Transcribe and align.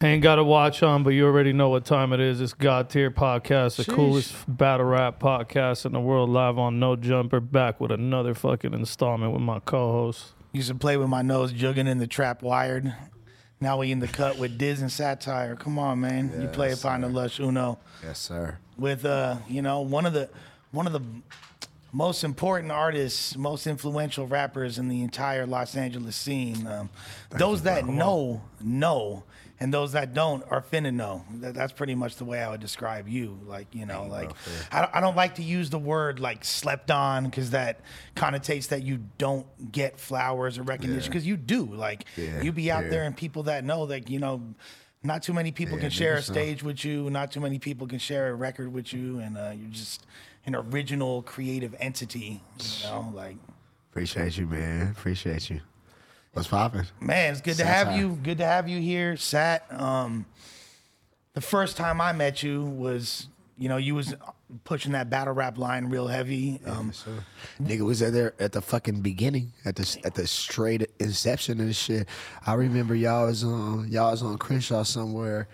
Ain't 0.00 0.22
got 0.22 0.38
a 0.38 0.44
watch 0.44 0.84
on, 0.84 1.02
but 1.02 1.10
you 1.10 1.26
already 1.26 1.52
know 1.52 1.70
what 1.70 1.84
time 1.84 2.12
it 2.12 2.20
is. 2.20 2.40
It's 2.40 2.54
God 2.54 2.88
Tier 2.88 3.10
Podcast, 3.10 3.78
the 3.78 3.82
Sheesh. 3.82 3.94
coolest 3.96 4.32
battle 4.46 4.86
rap 4.86 5.18
podcast 5.18 5.84
in 5.86 5.90
the 5.90 5.98
world, 5.98 6.30
live 6.30 6.56
on 6.56 6.78
No 6.78 6.94
Jumper, 6.94 7.40
back 7.40 7.80
with 7.80 7.90
another 7.90 8.32
fucking 8.32 8.72
installment 8.74 9.32
with 9.32 9.42
my 9.42 9.58
co 9.58 9.90
host. 9.90 10.34
Used 10.52 10.68
to 10.68 10.76
play 10.76 10.96
with 10.96 11.08
my 11.08 11.22
nose 11.22 11.52
jugging 11.52 11.88
in 11.88 11.98
the 11.98 12.06
trap 12.06 12.42
wired. 12.42 12.94
Now 13.60 13.78
we 13.78 13.90
in 13.90 13.98
the 13.98 14.06
cut 14.06 14.38
with 14.38 14.56
Diz 14.56 14.80
and 14.82 14.92
Satire. 14.92 15.56
Come 15.56 15.80
on, 15.80 15.98
man. 15.98 16.32
you 16.40 16.46
play 16.46 16.68
Yes, 16.68 16.78
upon 16.84 17.00
the 17.00 17.08
lush 17.08 17.40
Uno 17.40 17.80
Yes, 18.04 18.20
sir. 18.20 18.58
with 18.78 19.04
uh, 19.04 19.38
you 19.48 19.62
know, 19.62 19.80
one 19.80 20.06
of 20.06 20.12
the 20.12 20.30
one 20.70 20.86
of 20.86 20.92
the 20.92 21.02
most 21.90 22.22
important 22.22 22.70
artists, 22.70 23.36
most 23.36 23.66
influential 23.66 24.28
rappers 24.28 24.78
in 24.78 24.86
the 24.86 25.02
entire 25.02 25.44
Los 25.44 25.74
Angeles 25.74 26.14
scene. 26.14 26.68
Um, 26.68 26.88
those 27.30 27.62
that 27.62 27.84
know 27.86 28.42
know, 28.60 29.24
and 29.60 29.74
those 29.74 29.92
that 29.92 30.14
don't 30.14 30.44
are 30.50 30.62
finna 30.62 30.92
know. 30.94 31.24
That, 31.40 31.54
that's 31.54 31.72
pretty 31.72 31.94
much 31.94 32.16
the 32.16 32.24
way 32.24 32.40
I 32.42 32.50
would 32.50 32.60
describe 32.60 33.08
you. 33.08 33.38
Like 33.44 33.66
you 33.74 33.86
know, 33.86 34.04
like 34.06 34.30
I, 34.72 34.80
don't- 34.82 34.94
I 34.96 35.00
don't 35.00 35.16
like 35.16 35.34
to 35.36 35.42
use 35.42 35.70
the 35.70 35.78
word 35.78 36.20
like 36.20 36.44
slept 36.44 36.90
on 36.90 37.24
because 37.24 37.50
that 37.50 37.80
connotates 38.14 38.68
that 38.68 38.82
you 38.82 39.00
don't 39.18 39.46
get 39.72 39.98
flowers 39.98 40.58
or 40.58 40.62
recognition 40.62 41.10
because 41.10 41.26
you 41.26 41.36
do. 41.36 41.64
Like 41.66 42.04
Yeah, 42.16 42.42
you 42.42 42.52
be 42.52 42.70
out 42.70 42.84
yeah. 42.84 42.90
there 42.90 43.02
and 43.04 43.16
people 43.16 43.44
that 43.44 43.64
know 43.64 43.86
that 43.86 44.08
you 44.10 44.18
know. 44.18 44.42
Not 45.00 45.22
too 45.22 45.32
many 45.32 45.52
people 45.52 45.76
Yeah, 45.76 45.82
can 45.82 45.90
share 45.90 46.14
a 46.16 46.22
stage 46.22 46.64
with 46.64 46.84
you. 46.84 47.08
Not 47.08 47.30
too 47.30 47.38
many 47.40 47.60
people 47.60 47.86
can 47.86 48.00
share 48.00 48.30
a 48.30 48.34
record 48.34 48.72
with 48.72 48.92
you, 48.92 49.20
and 49.20 49.38
uh, 49.38 49.52
you're 49.56 49.70
just 49.70 50.04
an 50.44 50.56
original 50.56 51.22
creative 51.22 51.72
entity. 51.78 52.42
You 52.82 52.88
know, 52.90 53.12
like 53.14 53.36
Appreciate 53.92 54.36
you, 54.36 54.46
man. 54.48 54.88
Appreciate 54.90 55.50
you. 55.50 55.60
What's 56.32 56.48
popping? 56.48 56.84
man, 57.00 57.32
it's 57.32 57.40
good 57.40 57.56
to 57.56 57.64
Satire. 57.64 57.84
have 57.86 57.96
you. 57.98 58.18
Good 58.22 58.38
to 58.38 58.44
have 58.44 58.68
you 58.68 58.80
here, 58.80 59.16
Sat. 59.16 59.64
Um, 59.72 60.26
the 61.34 61.40
first 61.40 61.76
time 61.76 62.00
I 62.00 62.12
met 62.12 62.42
you 62.42 62.64
was, 62.64 63.28
you 63.56 63.68
know, 63.68 63.76
you 63.76 63.94
was 63.94 64.14
pushing 64.64 64.92
that 64.92 65.10
battle 65.10 65.34
rap 65.34 65.58
line 65.58 65.86
real 65.86 66.06
heavy. 66.06 66.60
Um, 66.66 66.92
Nigga 67.60 67.80
was 67.82 68.02
at 68.02 68.12
there 68.12 68.34
at 68.38 68.52
the 68.52 68.62
fucking 68.62 69.00
beginning, 69.00 69.52
at 69.64 69.76
the 69.76 70.00
at 70.04 70.14
the 70.14 70.26
straight 70.26 70.90
inception 70.98 71.60
of 71.60 71.66
this 71.66 71.76
shit. 71.78 72.08
I 72.46 72.54
remember 72.54 72.94
y'all 72.94 73.26
was 73.26 73.44
on 73.44 73.88
y'all 73.90 74.10
was 74.10 74.22
on 74.22 74.38
Crenshaw 74.38 74.82
somewhere. 74.84 75.48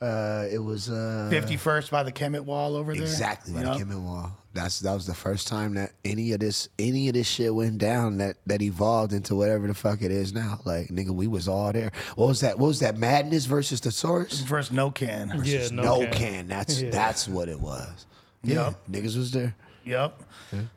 Uh, 0.00 0.46
it 0.50 0.58
was 0.58 0.88
uh, 0.90 1.26
Fifty 1.30 1.56
first 1.56 1.90
by 1.90 2.02
the 2.02 2.12
Kemet 2.12 2.44
Wall 2.44 2.76
over 2.76 2.92
there. 2.94 3.02
exactly 3.02 3.52
by 3.52 3.62
Yup. 3.62 3.72
the 3.74 3.78
Kimmel 3.84 4.00
Wall. 4.00 4.32
That's 4.54 4.80
that 4.80 4.94
was 4.94 5.06
the 5.06 5.14
first 5.14 5.48
time 5.48 5.74
that 5.74 5.92
any 6.04 6.32
of 6.32 6.40
this 6.40 6.68
any 6.78 7.08
of 7.08 7.14
this 7.14 7.26
shit 7.28 7.54
went 7.54 7.78
down 7.78 8.18
that 8.18 8.36
that 8.46 8.62
evolved 8.62 9.12
into 9.12 9.34
whatever 9.34 9.66
the 9.66 9.74
fuck 9.74 10.00
it 10.02 10.10
is 10.10 10.32
now. 10.32 10.60
Like 10.64 10.88
nigga, 10.88 11.10
we 11.10 11.26
was 11.26 11.48
all 11.48 11.72
there. 11.72 11.90
What 12.16 12.26
was 12.28 12.40
that? 12.40 12.58
What 12.58 12.68
was 12.68 12.80
that? 12.80 12.96
Madness 12.96 13.46
versus 13.46 13.80
the 13.80 13.90
Source? 13.90 14.42
First, 14.42 14.72
no 14.72 14.90
can. 14.90 15.40
Yeah, 15.44 15.68
no, 15.72 15.82
no 15.82 15.98
can. 16.06 16.12
can. 16.12 16.48
That's 16.48 16.80
Yeah. 16.80 16.90
that's 16.90 17.26
what 17.28 17.48
it 17.48 17.60
was. 17.60 18.06
Yeah, 18.44 18.74
niggas 18.90 19.16
was 19.16 19.32
there. 19.32 19.54
Yep. 19.84 20.22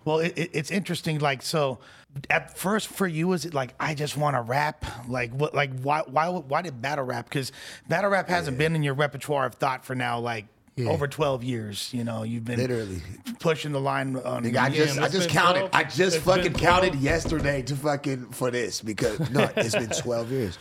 Well, 0.05 0.19
it, 0.19 0.33
it, 0.37 0.49
it's 0.53 0.71
interesting. 0.71 1.19
Like, 1.19 1.41
so 1.41 1.79
at 2.29 2.57
first 2.57 2.87
for 2.87 3.07
you, 3.07 3.27
was 3.27 3.45
it 3.45 3.53
like 3.53 3.73
I 3.79 3.93
just 3.93 4.17
want 4.17 4.35
to 4.35 4.41
rap? 4.41 4.85
Like, 5.07 5.31
what? 5.31 5.53
Like, 5.53 5.79
why? 5.81 6.01
Why? 6.05 6.27
Why 6.29 6.61
did 6.61 6.81
battle 6.81 7.05
rap? 7.05 7.25
Because 7.29 7.51
battle 7.87 8.09
rap 8.09 8.27
hasn't 8.29 8.57
been 8.57 8.75
in 8.75 8.83
your 8.83 8.93
repertoire 8.93 9.45
of 9.45 9.55
thought 9.55 9.85
for 9.85 9.95
now 9.95 10.19
like 10.19 10.45
over 10.85 11.07
twelve 11.07 11.43
years. 11.43 11.89
You 11.93 12.03
know, 12.03 12.23
you've 12.23 12.43
been 12.45 12.57
Literally. 12.59 13.01
pushing 13.39 13.71
the 13.71 13.79
line 13.79 14.15
on. 14.17 14.43
Nigga, 14.43 14.57
I 14.57 14.69
just 14.69 14.99
I 14.99 15.07
just 15.07 15.29
counted. 15.29 15.69
12. 15.69 15.71
I 15.73 15.83
just 15.83 16.17
It's 16.17 16.25
fucking 16.25 16.53
counted 16.53 16.95
yesterday 16.95 17.61
to 17.63 17.75
fucking 17.75 18.31
for 18.31 18.51
this 18.51 18.81
because 18.81 19.29
no, 19.29 19.49
it's 19.55 19.75
been 19.75 19.89
twelve 19.89 20.31
years 20.31 20.57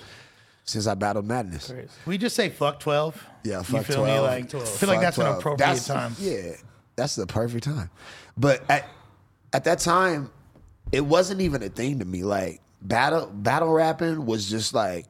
since 0.65 0.87
I 0.87 0.95
battled 0.95 1.27
madness. 1.27 1.73
we 2.07 2.17
just 2.19 2.37
say 2.37 2.49
fuck 2.51 2.79
twelve. 2.81 3.21
Yeah, 3.43 3.59
you 3.59 3.65
fuck 3.65 3.87
feel 3.87 3.97
12. 4.05 4.09
me? 4.09 4.21
Like, 4.21 4.45
I 4.45 4.47
feel 4.49 4.61
like 4.61 4.99
Fuck 4.99 5.01
that's 5.01 5.17
an 5.19 5.25
12. 5.25 5.39
appropriate 5.39 5.59
That's- 5.67 5.87
time. 5.87 6.15
Yeah, 6.21 6.53
that's 6.95 7.17
the 7.17 7.27
perfect 7.27 7.65
time. 7.65 7.89
But 8.37 8.63
at 8.71 8.87
at 9.55 9.65
that 9.65 9.79
time, 9.81 10.31
it 10.93 11.05
wasn't 11.05 11.41
even 11.41 11.63
a 11.63 11.69
thing 11.69 11.99
to 12.01 12.05
me. 12.05 12.23
Like 12.23 12.61
battle 12.83 13.27
battle 13.27 13.73
rapping 13.73 14.27
was 14.27 14.49
just 14.49 14.75
like 14.75 15.07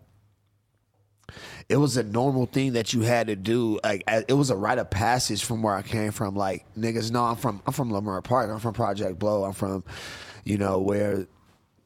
it 1.68 1.76
was 1.76 1.96
a 1.96 2.02
normal 2.02 2.46
thing 2.46 2.72
that 2.72 2.92
you 2.92 3.02
had 3.02 3.28
to 3.28 3.36
do. 3.36 3.78
Like 3.84 4.02
it 4.28 4.32
was 4.32 4.50
a 4.50 4.56
rite 4.56 4.78
of 4.78 4.90
passage 4.90 5.44
from 5.44 5.62
where 5.62 5.74
I 5.74 5.82
came 5.82 6.10
from. 6.10 6.34
Like 6.34 6.66
niggas 6.76 7.10
no, 7.10 7.24
I'm 7.24 7.36
from 7.36 7.62
I'm 7.66 7.72
from 7.72 7.90
Leimert 7.90 8.24
Park. 8.24 8.50
I'm 8.50 8.58
from 8.58 8.74
Project 8.74 9.18
Blowed. 9.18 9.46
I'm 9.46 9.52
from, 9.52 9.84
you 10.44 10.58
know, 10.58 10.80
where 10.80 11.26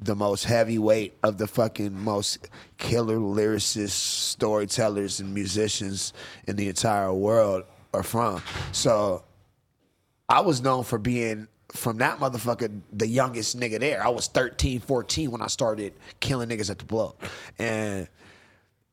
the 0.01 0.15
most 0.15 0.45
heavyweight 0.45 1.15
of 1.23 1.39
the 1.39 1.47
fucking 1.47 1.99
most 1.99 2.49
killer 2.79 3.17
lyricists, 3.17 3.91
storytellers, 3.91 5.21
and 5.21 5.33
musicians 5.33 6.13
in 6.47 6.57
the 6.57 6.69
entire 6.69 7.13
world 7.13 7.65
are 7.93 8.03
from. 8.03 8.43
So 8.73 9.25
I 10.29 10.41
was 10.41 10.63
known 10.63 10.85
for 10.85 10.99
being 10.99 11.49
from 11.75 11.99
that 11.99 12.19
motherfucker 12.19 12.81
the 12.93 13.07
youngest 13.07 13.59
nigga 13.59 13.81
there. 13.81 14.05
I 14.05 14.09
was 14.09 14.29
13, 14.29 14.81
14 14.81 15.31
when 15.31 15.43
I 15.43 15.49
started 15.49 15.93
killing 16.21 16.49
niggas 16.49 16.71
at 16.71 16.79
the 16.79 16.85
blow. 16.85 17.17
And 17.59 18.09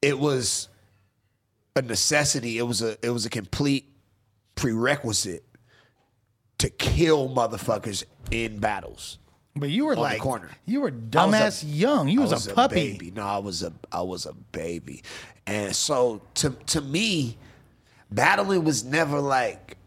it 0.01 0.17
was 0.17 0.67
a 1.75 1.81
necessity. 1.81 2.57
It 2.57 2.63
was 2.63 2.81
a 2.81 2.97
it 3.05 3.11
was 3.11 3.25
a 3.25 3.29
complete 3.29 3.87
prerequisite 4.55 5.43
to 6.57 6.69
kill 6.69 7.29
motherfuckers 7.29 8.03
in 8.31 8.59
battles. 8.59 9.19
But 9.55 9.69
you 9.69 9.85
were 9.85 9.95
like, 9.95 10.21
corner. 10.21 10.49
you 10.65 10.81
were 10.81 10.93
was 11.13 11.63
a- 11.63 11.65
young. 11.65 12.07
You 12.07 12.21
I 12.21 12.27
was, 12.27 12.47
a 12.47 12.53
puppy. 12.53 12.93
baby. 12.93 13.11
No, 13.11 13.23
I 13.23 13.37
was 13.37 13.63
a 13.63 13.73
I 13.91 14.01
was 14.01 14.25
a 14.25 14.33
baby. 14.33 15.03
And 15.45 15.75
so 15.75 16.21
to 16.35 16.51
to 16.67 16.81
me, 16.81 17.37
battling 18.09 18.63
was 18.63 18.83
never 18.83 19.19
like 19.19 19.77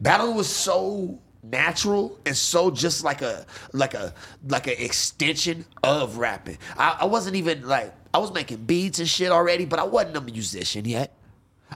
battling 0.00 0.34
was 0.36 0.48
so 0.48 1.18
natural 1.42 2.18
and 2.26 2.36
so 2.36 2.70
just 2.70 3.02
like 3.02 3.22
a 3.22 3.46
like 3.72 3.94
a 3.94 4.12
like 4.48 4.66
an 4.66 4.74
extension 4.78 5.64
of 5.82 6.18
rapping. 6.18 6.58
I, 6.76 6.98
I 7.00 7.04
wasn't 7.06 7.36
even 7.36 7.66
like 7.66 7.94
I 8.12 8.18
was 8.18 8.32
making 8.32 8.64
beats 8.64 8.98
and 8.98 9.08
shit 9.08 9.30
already, 9.30 9.64
but 9.64 9.78
I 9.78 9.84
wasn't 9.84 10.16
a 10.16 10.20
musician 10.20 10.84
yet. 10.84 11.14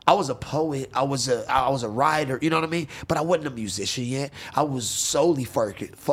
I 0.09 0.13
was 0.15 0.29
a 0.29 0.35
poet. 0.35 0.91
I 0.93 1.05
was 1.05 1.29
a 1.29 1.51
I 1.51 1.71
was 1.71 1.83
a 1.85 1.89
writer. 1.89 2.39
You 2.43 2.51
know 2.51 2.57
what 2.57 2.69
I 2.69 2.71
mean? 2.73 2.89
But 3.07 3.17
I 3.17 3.21
wasn't 3.23 3.47
a 3.47 3.51
musician 3.51 4.05
yet. 4.05 4.33
I 4.55 4.63
was 4.65 4.89
solely 4.91 5.45
fo- 5.45 5.73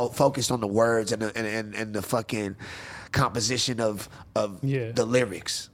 focused 0.10 0.52
on 0.52 0.62
the 0.62 0.68
words 0.68 1.12
and 1.12 1.22
the, 1.24 1.36
and, 1.36 1.48
and 1.48 1.74
and 1.76 1.94
the 1.94 2.02
fucking 2.04 2.56
composition 3.12 3.80
of 3.82 4.08
of 4.36 4.64
Yeah. 4.64 4.92
the 4.92 5.06
lyrics. 5.06 5.70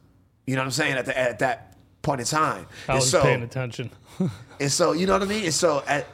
You 0.46 0.56
know 0.56 0.62
what 0.62 0.66
I'm 0.68 0.72
saying? 0.72 0.94
At 0.94 1.06
the, 1.06 1.20
at 1.20 1.40
that 1.40 1.78
point 2.02 2.22
in 2.22 2.26
time. 2.28 2.66
I 2.88 2.94
And 2.94 3.00
was 3.02 3.12
so, 3.12 3.22
paying 3.22 3.44
attention. 3.44 3.92
and 4.60 4.72
so, 4.72 4.92
you 4.94 5.06
know 5.08 5.14
what 5.14 5.24
I 5.24 5.26
mean? 5.26 5.46
And 5.46 5.54
so, 5.54 5.84
at, 5.88 6.08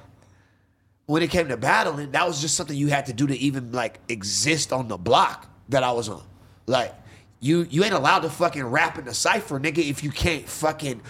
when 1.05 1.21
it 1.21 1.29
came 1.29 1.47
to 1.49 1.57
battling, 1.57 2.11
that 2.11 2.25
was 2.25 2.39
just 2.41 2.55
something 2.55 2.75
you 2.77 2.87
had 2.87 3.05
to 3.07 3.13
do 3.13 3.27
to 3.27 3.35
even 3.37 3.71
like 3.71 3.99
exist 4.09 4.71
on 4.71 4.87
the 4.87 4.97
block 4.97 5.47
that 5.69 5.83
I 5.83 5.91
was 5.91 6.09
on. 6.09 6.23
Like, 6.65 6.93
you 7.39 7.67
you 7.69 7.83
ain't 7.83 7.93
allowed 7.93 8.19
to 8.19 8.29
fucking 8.29 8.63
rap 8.63 8.97
in 8.97 9.05
the 9.05 9.13
cipher, 9.13 9.59
nigga, 9.59 9.79
if 9.79 10.03
you 10.03 10.11
can't 10.11 10.47
fucking 10.47 11.01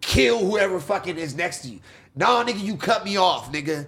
kill 0.00 0.38
whoever 0.44 0.80
fucking 0.80 1.18
is 1.18 1.34
next 1.34 1.60
to 1.62 1.68
you. 1.68 1.80
No, 2.16 2.42
nigga, 2.44 2.60
you 2.60 2.76
cut 2.76 3.04
me 3.04 3.16
off, 3.18 3.52
nigga. 3.52 3.86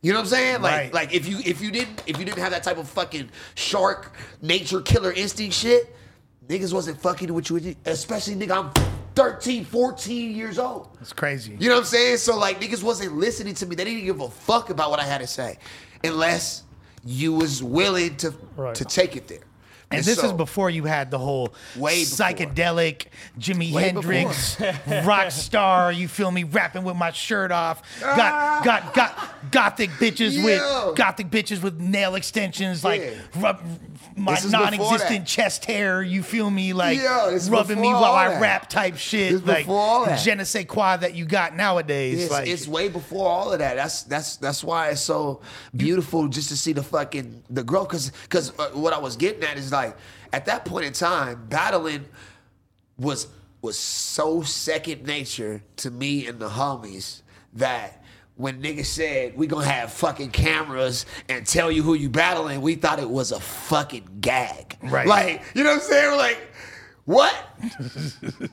You 0.00 0.12
know 0.12 0.18
what 0.20 0.24
I'm 0.24 0.28
saying? 0.28 0.62
Like, 0.62 0.72
Right. 0.74 0.94
like 0.94 1.14
if 1.14 1.26
you 1.26 1.38
if 1.44 1.60
you 1.60 1.70
didn't 1.70 2.02
if 2.06 2.18
you 2.18 2.24
didn't 2.24 2.38
have 2.38 2.50
that 2.52 2.62
type 2.62 2.76
of 2.78 2.88
fucking 2.88 3.30
shark 3.54 4.14
nature 4.42 4.80
killer 4.82 5.12
instinct 5.12 5.54
shit, 5.56 5.94
niggas 6.48 6.72
wasn't 6.72 7.00
fucking 7.00 7.32
with 7.32 7.50
you, 7.50 7.74
especially 7.86 8.34
nigga. 8.36 8.72
I'm 8.76 8.97
13, 9.18 9.64
14 9.64 10.36
years 10.36 10.60
old. 10.60 10.96
It's 11.00 11.12
crazy. 11.12 11.56
You 11.58 11.68
know 11.68 11.74
what 11.74 11.80
I'm 11.80 11.86
saying? 11.86 12.18
So 12.18 12.38
like 12.38 12.60
niggas 12.60 12.84
wasn't 12.84 13.16
listening 13.16 13.54
to 13.54 13.66
me. 13.66 13.74
They 13.74 13.82
didn't 13.82 14.04
give 14.04 14.20
a 14.20 14.28
fuck 14.30 14.70
about 14.70 14.90
what 14.90 15.00
I 15.00 15.04
had 15.04 15.18
to 15.18 15.26
say, 15.26 15.58
unless 16.04 16.62
you 17.04 17.32
was 17.32 17.60
willing 17.60 18.16
to 18.18 18.32
Right. 18.56 18.74
to 18.76 18.84
take 18.84 19.16
it 19.16 19.26
there. 19.26 19.40
And 19.90 20.04
this 20.04 20.18
so- 20.18 20.26
is 20.26 20.32
before 20.32 20.68
you 20.68 20.84
had 20.84 21.10
the 21.10 21.18
whole 21.18 21.54
Way 21.76 22.02
psychedelic 22.02 23.06
Jimi 23.38 23.72
Way 23.72 23.84
Hendrix 23.84 24.60
rock 25.06 25.30
star. 25.30 25.90
You 25.92 26.08
feel 26.08 26.30
me? 26.30 26.44
Rapping 26.44 26.84
with 26.84 26.96
my 26.96 27.10
shirt 27.10 27.50
off. 27.52 27.82
Got 28.00 28.64
got 28.64 28.92
got 28.94 29.50
gothic 29.50 29.90
bitches 29.92 30.34
Yo. 30.36 30.44
with 30.44 30.96
gothic 30.96 31.28
bitches 31.30 31.62
with 31.62 31.80
nail 31.80 32.16
extensions, 32.16 32.84
like 32.84 33.00
Yeah. 33.00 33.40
rub 33.40 33.60
my 34.16 34.38
non-existent 34.50 35.26
chest 35.26 35.64
hair. 35.64 36.02
You 36.02 36.22
feel 36.22 36.50
me? 36.50 36.72
Like 36.72 36.98
Yo, 36.98 37.38
rubbing 37.48 37.80
me 37.80 37.88
while 37.88 38.12
I 38.12 38.38
rap 38.40 38.68
type 38.68 38.96
shit. 38.96 39.32
This 39.32 39.42
like 39.46 39.58
before 39.64 39.80
all 39.80 40.04
that. 40.04 40.18
je 40.20 40.34
ne 40.34 40.44
sais 40.44 40.64
quoi 40.66 40.96
that 40.98 41.14
you 41.14 41.24
got 41.24 41.56
nowadays. 41.56 42.24
It's, 42.24 42.32
like 42.32 42.46
it's 42.48 42.68
way 42.68 42.88
before 42.88 43.28
all 43.28 43.52
of 43.52 43.60
that. 43.60 43.76
That's 43.76 44.02
that's 44.02 44.36
that's 44.36 44.62
why 44.62 44.90
it's 44.90 45.00
so 45.00 45.40
beautiful 45.74 46.28
just 46.28 46.48
to 46.50 46.56
see 46.56 46.72
the 46.74 46.82
fucking 46.82 47.42
the 47.48 47.62
growth. 47.62 47.88
Cause 47.88 48.12
cause 48.28 48.52
uh, 48.58 48.68
what 48.70 48.92
I 48.92 48.98
was 48.98 49.16
getting 49.16 49.42
at 49.44 49.56
is 49.56 49.70
like 49.72 49.77
at 50.32 50.46
that 50.46 50.64
point 50.64 50.86
in 50.86 50.92
time, 50.92 51.46
battling 51.48 52.04
was 52.98 53.28
was 53.60 53.78
so 53.78 54.42
second 54.42 55.04
nature 55.04 55.62
to 55.76 55.90
me 55.90 56.26
and 56.26 56.38
the 56.38 56.48
homies 56.48 57.22
that 57.54 58.02
when 58.36 58.62
niggas 58.62 58.86
said 58.86 59.36
we 59.36 59.46
gonna 59.48 59.66
have 59.66 59.92
fucking 59.92 60.30
cameras 60.30 61.06
and 61.28 61.44
tell 61.46 61.70
you 61.72 61.82
who 61.82 61.94
you 61.94 62.08
battling, 62.08 62.60
we 62.60 62.76
thought 62.76 63.00
it 63.00 63.10
was 63.10 63.32
a 63.32 63.40
fucking 63.40 64.08
gag. 64.20 64.76
Right. 64.82 65.06
Like, 65.08 65.42
you 65.54 65.64
know 65.64 65.70
what 65.70 65.82
I'm 65.82 65.88
saying? 65.88 66.10
We're 66.12 66.16
like, 66.16 66.38
What? 67.04 67.34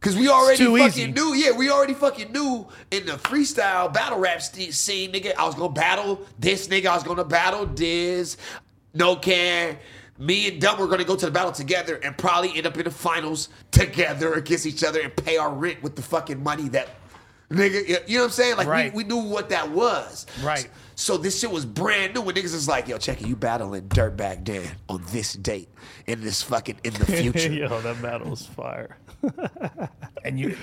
Because 0.00 0.16
we 0.16 0.28
already 0.28 0.64
fucking 0.64 0.78
easy. 0.86 1.12
knew. 1.12 1.34
Yeah, 1.34 1.50
we 1.56 1.68
already 1.68 1.94
fucking 1.94 2.30
knew 2.30 2.68
in 2.92 3.06
the 3.06 3.12
freestyle 3.14 3.92
battle 3.92 4.20
rap 4.20 4.40
st- 4.40 4.72
scene, 4.72 5.10
nigga. 5.10 5.34
I 5.36 5.44
was 5.46 5.56
gonna 5.56 5.72
battle 5.72 6.20
this 6.38 6.68
nigga. 6.68 6.86
I 6.86 6.94
was 6.94 7.02
gonna 7.02 7.24
battle 7.24 7.66
Diz, 7.66 8.36
No 8.94 9.16
Can. 9.16 9.78
Me 10.18 10.48
and 10.48 10.60
Dumb 10.60 10.78
were 10.78 10.86
gonna 10.86 11.04
go 11.04 11.16
to 11.16 11.26
the 11.26 11.32
battle 11.32 11.52
together 11.52 11.96
and 12.02 12.16
probably 12.16 12.56
end 12.56 12.66
up 12.66 12.76
in 12.78 12.84
the 12.84 12.90
finals 12.90 13.48
together 13.70 14.32
against 14.34 14.66
each 14.66 14.82
other 14.84 15.00
and 15.00 15.14
pay 15.14 15.36
our 15.36 15.52
rent 15.52 15.82
with 15.82 15.94
the 15.96 16.02
fucking 16.02 16.42
money 16.42 16.68
that, 16.70 16.88
nigga. 17.50 17.86
You 18.08 18.16
know 18.16 18.22
what 18.22 18.24
I'm 18.26 18.30
saying? 18.32 18.56
Like 18.56 18.66
Right. 18.66 18.94
we, 18.94 19.04
we 19.04 19.08
knew 19.08 19.18
what 19.28 19.48
that 19.50 19.70
was. 19.70 20.26
Right. 20.42 20.68
So 20.94 21.18
this 21.18 21.38
shit 21.40 21.50
was 21.50 21.66
brand 21.66 22.14
new. 22.14 22.22
When 22.22 22.34
niggas 22.34 22.54
is 22.54 22.66
like, 22.68 22.88
yo, 22.88 22.96
check 22.96 23.20
it, 23.20 23.26
you 23.28 23.36
battling 23.36 23.82
Dirtbag 23.88 24.44
Dan 24.44 24.66
on 24.88 25.02
this 25.10 25.34
date 25.34 25.68
in 26.06 26.22
this 26.22 26.42
fucking 26.42 26.80
in 26.84 26.94
the 26.94 27.04
future. 27.20 27.52
Yo, 27.52 27.80
that 27.82 28.00
battle 28.00 28.30
was 28.30 28.46
fire. 28.46 28.96
And 30.24 30.40
you, 30.40 30.56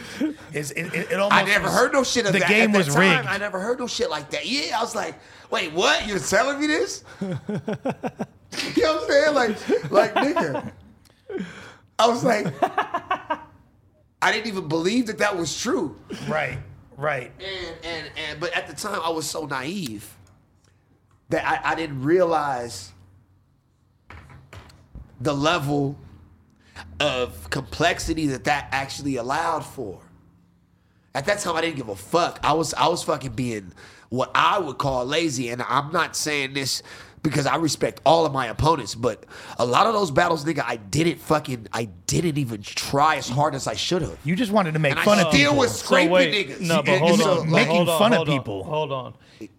it's, 0.52 0.72
it, 0.72 0.94
it, 0.94 1.12
it 1.12 1.20
almost 1.22 1.42
I 1.42 1.46
never 1.46 1.66
was- 1.66 1.74
heard 1.74 1.94
no 1.94 2.04
shit 2.04 2.26
of 2.26 2.34
the 2.34 2.40
that. 2.40 2.50
game 2.50 2.72
At 2.72 2.74
that 2.74 2.78
was 2.88 2.96
time, 2.96 3.18
rigged. 3.20 3.30
I 3.30 3.38
never 3.38 3.62
heard 3.62 3.80
no 3.80 3.88
shit 3.88 4.10
like 4.10 4.30
that. 4.32 4.46
Yeah, 4.46 4.78
I 4.78 4.82
was 4.82 4.94
like, 4.94 5.16
wait, 5.52 5.72
what? 5.72 6.06
You're 6.06 6.20
telling 6.20 6.60
me 6.60 6.68
this? 6.68 7.06
you 8.76 8.84
know 8.84 8.96
what 8.96 9.04
I'm 9.04 9.10
saying? 9.10 9.92
Like, 9.92 9.92
like 9.92 10.14
nigga. 10.16 10.72
I 12.00 12.08
was 12.08 12.24
like, 12.24 12.48
I 14.22 14.32
didn't 14.32 14.48
even 14.48 14.68
believe 14.68 15.08
that 15.08 15.18
that 15.20 15.38
was 15.38 15.60
true. 15.60 15.96
Right, 16.28 16.58
right. 16.98 17.32
And 17.40 17.78
and 17.84 18.12
and 18.18 18.40
but 18.40 18.54
at 18.54 18.68
the 18.68 18.74
time 18.74 19.00
I 19.04 19.10
was 19.10 19.30
so 19.30 19.46
naive 19.46 20.16
that 21.30 21.46
I, 21.46 21.72
I 21.72 21.76
didn't 21.76 22.02
realize 22.04 22.94
the 25.20 25.34
level 25.34 25.98
of 27.00 27.50
complexity 27.50 28.28
that 28.28 28.44
that 28.46 28.70
actually 28.72 29.16
allowed 29.16 29.66
for. 29.66 30.02
At 31.16 31.26
that 31.26 31.40
time 31.40 31.56
I 31.56 31.62
didn't 31.62 31.78
give 31.78 31.90
a 31.90 31.96
fuck. 31.96 32.40
I 32.44 32.54
was 32.54 32.74
I 32.74 32.88
was 32.88 33.04
fucking 33.04 33.34
being 33.34 33.74
what 34.10 34.32
I 34.36 34.60
would 34.60 34.78
call 34.78 35.06
lazy 35.06 35.50
and 35.50 35.62
I'm 35.64 35.92
not 35.92 36.16
saying 36.16 36.54
this 36.54 36.84
because 37.24 37.46
I 37.48 37.56
respect 37.56 38.02
all 38.06 38.26
of 38.26 38.34
my 38.34 38.48
opponents, 38.48 38.94
but 38.96 39.26
a 39.58 39.66
lot 39.66 39.88
of 39.88 39.94
those 39.94 40.12
battles, 40.12 40.44
nigga, 40.44 40.64
I 40.68 40.76
didn't 40.76 41.20
fucking, 41.20 41.68
I 41.72 41.86
didn't 42.06 42.38
even 42.38 42.62
try 42.62 43.16
as 43.16 43.30
hard 43.30 43.56
as 43.56 43.66
I 43.66 43.76
should 43.76 44.02
have. 44.02 44.18
You 44.26 44.36
just 44.36 44.52
wanted 44.52 44.74
to 44.74 44.80
make 44.80 44.92
And 44.92 45.00
I 45.00 45.06
fun 45.06 45.20
of 45.20 45.28
still 45.34 45.52
people. 45.52 45.56
was 45.58 45.80
scraping 45.80 46.12
wait, 46.12 46.50
niggas. 46.50 46.60
No, 46.62 46.84
but 46.84 47.00
hold 47.00 47.20
so, 47.20 47.40
on. 47.40 47.50
making 47.50 47.76
hold 47.76 47.90
on, 47.90 47.98
fun 48.00 48.12
of 48.14 48.28
hold 48.28 48.30
on. 48.48 48.64
Hold 48.66 48.92
on. 48.92 49.14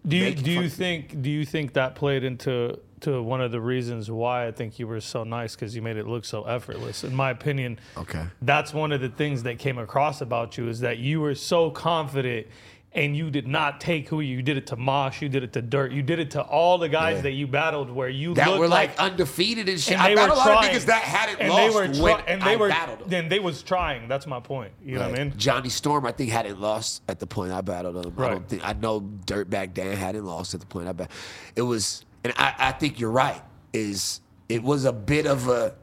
Do 0.07 0.15
you 0.15 0.33
do 0.35 0.51
you 0.51 0.61
fun- 0.61 0.69
think 0.69 1.21
do 1.21 1.29
you 1.29 1.43
think 1.45 1.73
that 1.73 1.95
played 1.95 2.23
into 2.23 2.79
to 3.01 3.21
one 3.21 3.41
of 3.41 3.51
the 3.51 3.59
reasons 3.59 4.09
why 4.09 4.47
I 4.47 4.51
think 4.51 4.79
you 4.79 4.87
were 4.87 5.01
so 5.01 5.23
nice 5.23 5.53
because 5.55 5.75
you 5.75 5.81
made 5.81 5.97
it 5.97 6.07
look 6.07 6.23
so 6.25 6.43
effortless? 6.43 7.03
In 7.03 7.13
my 7.15 7.29
opinion, 7.31 7.79
Okay. 7.97 8.23
that's 8.41 8.73
one 8.73 8.91
of 8.91 9.01
the 9.01 9.09
things 9.09 9.43
that 9.43 9.59
came 9.59 9.77
across 9.77 10.21
about 10.21 10.57
you 10.57 10.69
is 10.69 10.79
that 10.81 10.97
you 10.99 11.19
were 11.19 11.35
so 11.35 11.69
confident. 11.71 12.47
And 12.95 13.15
you 13.15 13.29
did 13.29 13.45
not 13.45 13.81
take 13.81 14.07
who 14.07 14.21
you 14.21 14.41
did 14.41 14.55
it 14.55 14.67
to 14.67 14.77
Mosh, 14.77 15.21
you 15.21 15.27
did 15.27 15.43
it 15.43 15.51
to 15.53 15.61
Dirt, 15.61 15.91
you 15.91 16.01
did 16.01 16.17
it 16.19 16.31
to 16.31 16.41
all 16.41 16.77
the 16.77 16.87
guys 16.87 17.17
Yeah. 17.17 17.21
that 17.23 17.31
you 17.31 17.45
battled 17.45 17.91
where 17.91 18.07
you 18.07 18.33
that 18.35 18.47
looked 18.47 18.59
were 18.61 18.69
like, 18.69 18.97
undefeated 18.97 19.67
and 19.67 19.77
shit. 19.77 19.95
and 19.95 20.01
I 20.01 20.15
battled 20.15 20.37
a 20.37 20.39
lot 20.39 20.45
trying. 20.61 20.75
of 20.75 20.81
niggas 20.81 20.85
that 20.85 21.01
hadn't 21.03 21.41
and 21.41 21.49
lost 21.49 21.61
they 21.61 21.69
were 21.75 21.93
try- 22.13 22.23
and 22.25 22.41
they 22.41 22.53
I 22.53 22.55
were 22.55 22.69
battled 22.69 22.99
them. 22.99 23.09
then 23.09 23.27
they 23.27 23.39
was 23.39 23.61
trying. 23.63 24.07
That's 24.07 24.25
my 24.25 24.39
point. 24.39 24.71
You 24.81 24.95
know 24.97 25.09
what 25.09 25.19
I 25.19 25.23
mean? 25.25 25.33
Johnny 25.35 25.67
Storm, 25.67 26.05
I 26.05 26.13
think, 26.13 26.31
had 26.31 26.45
it 26.45 26.57
lost 26.57 27.03
at 27.09 27.19
the 27.19 27.27
point 27.27 27.51
I 27.51 27.59
battled 27.59 27.97
him. 28.05 28.13
I 28.17 28.21
Right. 28.21 28.31
don't 28.31 28.47
think 28.47 28.65
I 28.65 28.71
know 28.71 29.01
Dirtbag 29.01 29.73
Dan 29.73 29.97
hadn't 29.97 30.23
lost 30.25 30.53
at 30.53 30.61
the 30.61 30.65
point 30.65 30.87
I 30.87 30.93
battled. 30.93 31.17
It 31.57 31.63
was, 31.63 32.05
and 32.23 32.33
I, 32.37 32.53
I 32.57 32.71
think 32.71 32.99
you're 32.99 33.11
right. 33.11 33.41
Is 33.73 34.21
it 34.47 34.63
was 34.63 34.85
a 34.85 34.93
bit 34.93 35.27
of 35.27 35.49
a. 35.49 35.75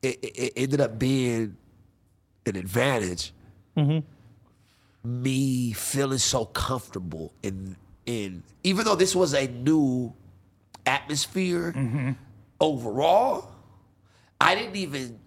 It, 0.00 0.18
it, 0.22 0.38
it 0.38 0.52
ended 0.56 0.80
up 0.80 0.96
being 0.96 1.56
an 2.46 2.54
advantage. 2.56 3.32
Mm-hmm. 3.76 4.06
Me 5.04 5.72
feeling 5.72 6.18
so 6.18 6.46
comfortable 6.46 7.32
in 7.42 7.76
in 8.06 8.42
even 8.62 8.84
though 8.84 8.94
this 8.94 9.14
was 9.14 9.34
a 9.34 9.46
new 9.46 10.12
atmosphere 10.86 12.16
overall, 12.60 13.52
I 14.40 14.54
didn't 14.54 14.76
even 14.76 15.18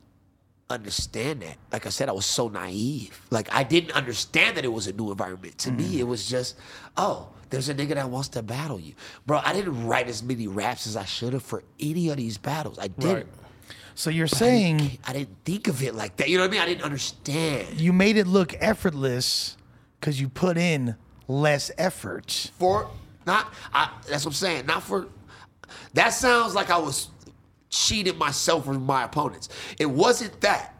understand 0.70 1.42
that. 1.42 1.58
Like 1.72 1.86
I 1.86 1.90
said, 1.90 2.10
I 2.10 2.12
was 2.12 2.26
so 2.26 2.48
naive. 2.48 3.20
Like 3.30 3.54
I 3.54 3.64
didn't 3.64 3.92
understand 3.92 4.58
that 4.58 4.66
it 4.66 4.72
was 4.72 4.88
a 4.88 4.94
new 4.94 5.12
environment. 5.12 5.58
To 5.60 5.72
me, 5.72 5.84
mm-hmm. 5.84 6.00
it 6.00 6.08
was 6.08 6.28
just, 6.28 6.58
oh, 6.98 7.30
there's 7.50 7.70
a 7.70 7.76
nigga 7.76 7.96
that 7.96 8.10
wants 8.10 8.30
to 8.30 8.44
battle 8.44 8.80
you. 8.80 8.94
Bro, 9.26 9.42
I 9.44 9.54
didn't 9.54 9.88
write 9.88 10.08
as 10.08 10.22
many 10.22 10.48
raps 10.48 10.88
as 10.88 10.98
I 10.98 11.06
should 11.06 11.34
have 11.34 11.44
for 11.44 11.64
any 11.80 12.10
of 12.10 12.18
these 12.18 12.38
battles. 12.38 12.78
I 12.80 12.88
didn't. 12.88 13.16
Right. 13.16 13.28
So 13.96 14.12
you're 14.12 14.28
saying 14.28 15.00
I 15.08 15.14
didn't 15.14 15.44
think 15.44 15.68
of 15.68 15.82
it 15.82 15.96
like 15.96 16.18
that. 16.18 16.30
You 16.30 16.38
know 16.38 16.44
what 16.44 16.50
I 16.50 16.52
mean? 16.52 16.62
I 16.62 16.66
didn't 16.68 16.84
understand. 16.84 17.80
you 17.80 17.94
made 17.94 18.18
it 18.18 18.28
look 18.28 18.54
effortless 18.60 19.57
because 20.00 20.20
you 20.20 20.30
put 20.30 20.58
in 20.58 20.96
less 21.28 21.72
effort. 21.78 22.52
For 22.58 22.90
not 23.26 23.54
I 23.74 23.92
that's 24.10 24.26
what 24.26 24.32
I'm 24.32 24.36
saying. 24.36 24.66
Not 24.66 24.84
for 24.84 25.08
that 25.94 26.10
sounds 26.10 26.56
like 26.56 26.70
I 26.70 26.78
was 26.78 27.10
cheating 27.70 28.18
myself 28.18 28.68
with 28.68 28.80
my 28.80 29.04
opponents. 29.04 29.50
It 29.80 29.90
wasn't 29.90 30.40
that. 30.42 30.74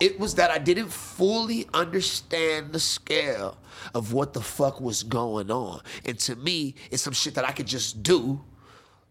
It 0.00 0.18
was 0.18 0.34
that 0.34 0.50
I 0.50 0.58
didn't 0.58 0.90
fully 0.90 1.68
understand 1.72 2.72
the 2.72 2.80
scale 2.80 3.56
of 3.94 4.12
what 4.12 4.32
the 4.32 4.40
fuck 4.40 4.80
was 4.80 5.04
going 5.04 5.50
on. 5.50 5.80
And 6.04 6.18
to 6.20 6.34
me, 6.36 6.74
it's 6.90 7.02
some 7.02 7.12
shit 7.12 7.34
that 7.36 7.44
I 7.44 7.52
could 7.52 7.66
just 7.66 8.02
do 8.02 8.40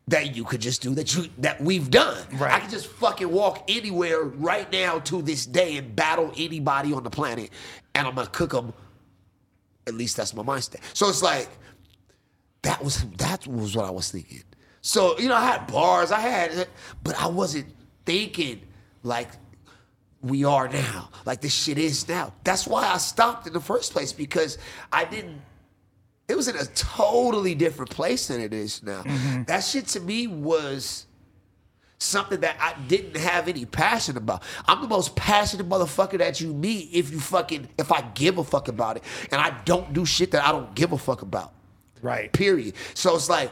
that 0.09 0.35
you 0.35 0.43
could 0.43 0.59
just 0.59 0.81
do 0.81 0.93
that 0.95 1.15
you 1.15 1.29
that 1.37 1.61
we've 1.61 1.89
done. 1.89 2.21
Right. 2.33 2.53
I 2.53 2.59
could 2.59 2.69
just 2.69 2.87
fucking 2.87 3.31
walk 3.31 3.63
anywhere 3.69 4.23
right 4.23 4.69
now 4.71 4.99
to 4.99 5.21
this 5.21 5.45
day 5.45 5.77
and 5.77 5.95
battle 5.95 6.33
anybody 6.35 6.91
on 6.91 7.03
the 7.03 7.09
planet 7.09 7.51
and 7.95 8.05
I'm 8.05 8.15
gonna 8.15 8.27
cook 8.27 8.51
them 8.51 8.73
at 9.87 9.93
least 9.93 10.17
that's 10.17 10.33
my 10.33 10.43
mindset. 10.43 10.81
So 10.93 11.09
it's 11.09 11.23
like 11.23 11.49
that 12.61 12.83
was 12.83 13.03
that 13.17 13.45
was 13.47 13.75
what 13.75 13.85
I 13.85 13.91
was 13.91 14.11
thinking. 14.11 14.43
So 14.81 15.17
you 15.19 15.29
know, 15.29 15.35
I 15.35 15.45
had 15.45 15.67
bars, 15.67 16.11
I 16.11 16.19
had, 16.19 16.67
but 17.03 17.19
I 17.21 17.27
wasn't 17.27 17.67
thinking 18.05 18.61
like 19.03 19.29
we 20.21 20.45
are 20.45 20.67
now, 20.69 21.09
like 21.25 21.41
this 21.41 21.53
shit 21.53 21.77
is 21.77 22.07
now. 22.07 22.33
That's 22.43 22.65
why 22.65 22.85
I 22.87 22.97
stopped 22.97 23.45
in 23.45 23.53
the 23.53 23.59
first 23.59 23.91
place 23.91 24.13
because 24.13 24.57
I 24.91 25.05
didn't. 25.05 25.41
It 26.29 26.35
was 26.35 26.47
in 26.47 26.55
a 26.55 26.65
totally 26.67 27.53
different 27.53 27.91
place 27.91 28.27
than 28.27 28.39
it 28.39 28.53
is 28.53 28.81
now. 28.81 29.03
Mm-hmm. 29.03 29.43
That 29.43 29.59
shit 29.59 29.87
to 29.87 29.99
me 29.99 30.27
was 30.27 31.05
something 32.03 32.41
that 32.41 32.57
I 32.59 32.79
didn't 32.87 33.17
have 33.17 33.47
any 33.47 33.65
passion 33.65 34.17
about. 34.17 34.43
I'm 34.67 34.81
the 34.81 34.87
most 34.87 35.15
passionate 35.15 35.67
motherfucker 35.67 36.17
that 36.19 36.41
you 36.41 36.53
meet 36.53 36.89
if 36.93 37.11
you 37.11 37.19
fucking 37.19 37.69
if 37.77 37.91
I 37.91 38.01
give 38.13 38.37
a 38.37 38.43
fuck 38.43 38.67
about 38.67 38.97
it. 38.97 39.03
And 39.31 39.41
I 39.41 39.57
don't 39.65 39.93
do 39.93 40.05
shit 40.05 40.31
that 40.31 40.45
I 40.45 40.51
don't 40.51 40.73
give 40.75 40.91
a 40.91 40.97
fuck 40.97 41.21
about. 41.21 41.53
Right. 42.01 42.31
Period. 42.33 42.75
So 42.93 43.15
it's 43.15 43.29
like 43.29 43.51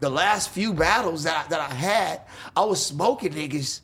the 0.00 0.10
last 0.10 0.50
few 0.50 0.74
battles 0.74 1.22
that 1.22 1.46
I, 1.46 1.48
that 1.48 1.60
I 1.60 1.72
had, 1.72 2.20
I 2.56 2.64
was 2.64 2.84
smoking 2.84 3.32
niggas 3.32 3.80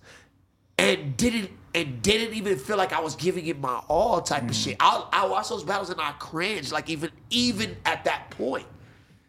and 0.76 1.16
didn't 1.16 1.50
and 1.75 2.02
didn't 2.02 2.35
even 2.35 2.59
feel 2.59 2.76
like 2.76 2.92
I 2.92 3.00
was 3.00 3.14
giving 3.14 3.47
it 3.47 3.61
my 3.61 3.81
all 3.88 4.21
type 4.21 4.42
of 4.42 4.50
mm. 4.50 4.64
shit. 4.64 4.76
I 4.81 5.07
I 5.12 5.26
watch 5.26 5.49
those 5.49 5.62
battles 5.64 5.90
and 5.90 6.00
I 6.00 6.12
cringe 6.12 6.73
like 6.73 6.90
even 6.90 7.11
even 7.31 7.76
at 7.85 8.04
that 8.04 8.31
point, 8.31 8.66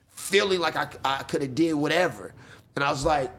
feeling 0.09 0.59
like 0.59 0.75
I 0.75 0.89
I 1.05 1.23
could 1.23 1.41
have 1.41 1.55
did 1.55 1.73
whatever, 1.73 2.33
and 2.75 2.83
I 2.83 2.91
was 2.91 3.05
like. 3.05 3.31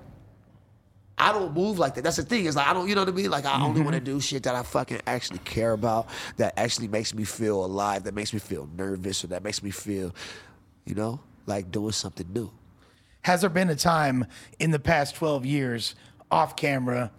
I 1.20 1.32
don't 1.32 1.52
move 1.52 1.78
like 1.78 1.94
that. 1.94 2.04
That's 2.04 2.16
the 2.16 2.22
thing. 2.22 2.46
Is 2.46 2.56
like 2.56 2.66
I 2.66 2.72
don't, 2.72 2.88
you 2.88 2.94
know 2.94 3.02
what 3.02 3.10
I 3.10 3.12
mean? 3.12 3.30
Like 3.30 3.44
I 3.44 3.60
only 3.60 3.76
mm-hmm. 3.76 3.84
want 3.84 3.94
to 3.94 4.00
do 4.00 4.20
shit 4.20 4.42
that 4.44 4.54
I 4.54 4.62
fucking 4.62 5.02
actually 5.06 5.40
care 5.40 5.72
about, 5.72 6.08
that 6.36 6.54
actually 6.56 6.88
makes 6.88 7.14
me 7.14 7.24
feel 7.24 7.64
alive, 7.64 8.04
that 8.04 8.14
makes 8.14 8.32
me 8.32 8.38
feel 8.38 8.68
nervous, 8.76 9.22
or 9.22 9.28
that 9.28 9.44
makes 9.44 9.62
me 9.62 9.70
feel, 9.70 10.14
you 10.84 10.94
know, 10.94 11.20
like 11.46 11.70
doing 11.70 11.92
something 11.92 12.26
new. 12.32 12.50
Has 13.22 13.42
there 13.42 13.50
been 13.50 13.68
a 13.68 13.76
time 13.76 14.26
in 14.58 14.70
the 14.70 14.78
past 14.78 15.14
12 15.16 15.44
years, 15.44 15.94
off 16.30 16.56
camera, 16.56 17.10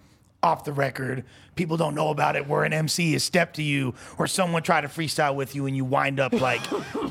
off 0.42 0.64
the 0.64 0.74
record, 0.74 1.24
people 1.56 1.78
don't 1.78 1.94
know 1.94 2.10
about 2.10 2.36
it, 2.36 2.48
where 2.48 2.64
an 2.64 2.74
MC 2.74 3.14
has 3.14 3.24
stepped 3.24 3.58
to 3.58 3.64
you 3.64 3.94
or 4.18 4.26
someone 4.26 4.64
tried 4.64 4.82
to 4.82 4.88
freestyle 4.88 5.36
with 5.36 5.56
you 5.56 5.68
and 5.68 5.76
you 5.76 5.86
wind 5.86 6.20
up 6.20 6.34
like 6.34 6.62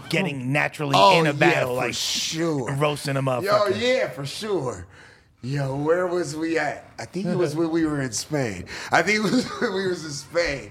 getting 0.08 0.52
naturally 0.52 0.96
oh, 0.96 1.20
in 1.20 1.26
a 1.26 1.32
battle, 1.32 1.70
Oh, 1.70 1.80
for 1.80 1.86
like 1.86 1.94
sure. 1.94 2.74
roasting 2.74 3.14
them 3.14 3.28
up? 3.28 3.44
Yo, 3.44 3.68
yeah, 3.68 4.08
for 4.08 4.26
sure. 4.26 4.86
Yo, 5.42 5.74
where 5.74 6.06
was 6.06 6.36
we 6.36 6.58
at? 6.58 6.90
I 6.98 7.06
think 7.06 7.26
it 7.26 7.36
was 7.36 7.56
when 7.56 7.70
we 7.70 7.86
were 7.86 8.02
in 8.02 8.12
Spain. 8.12 8.66
I 8.92 9.02
think 9.02 9.18
it 9.18 9.22
was 9.22 9.46
when 9.60 9.72
we 9.74 9.86
was 9.86 10.04
in 10.04 10.10
Spain. 10.10 10.70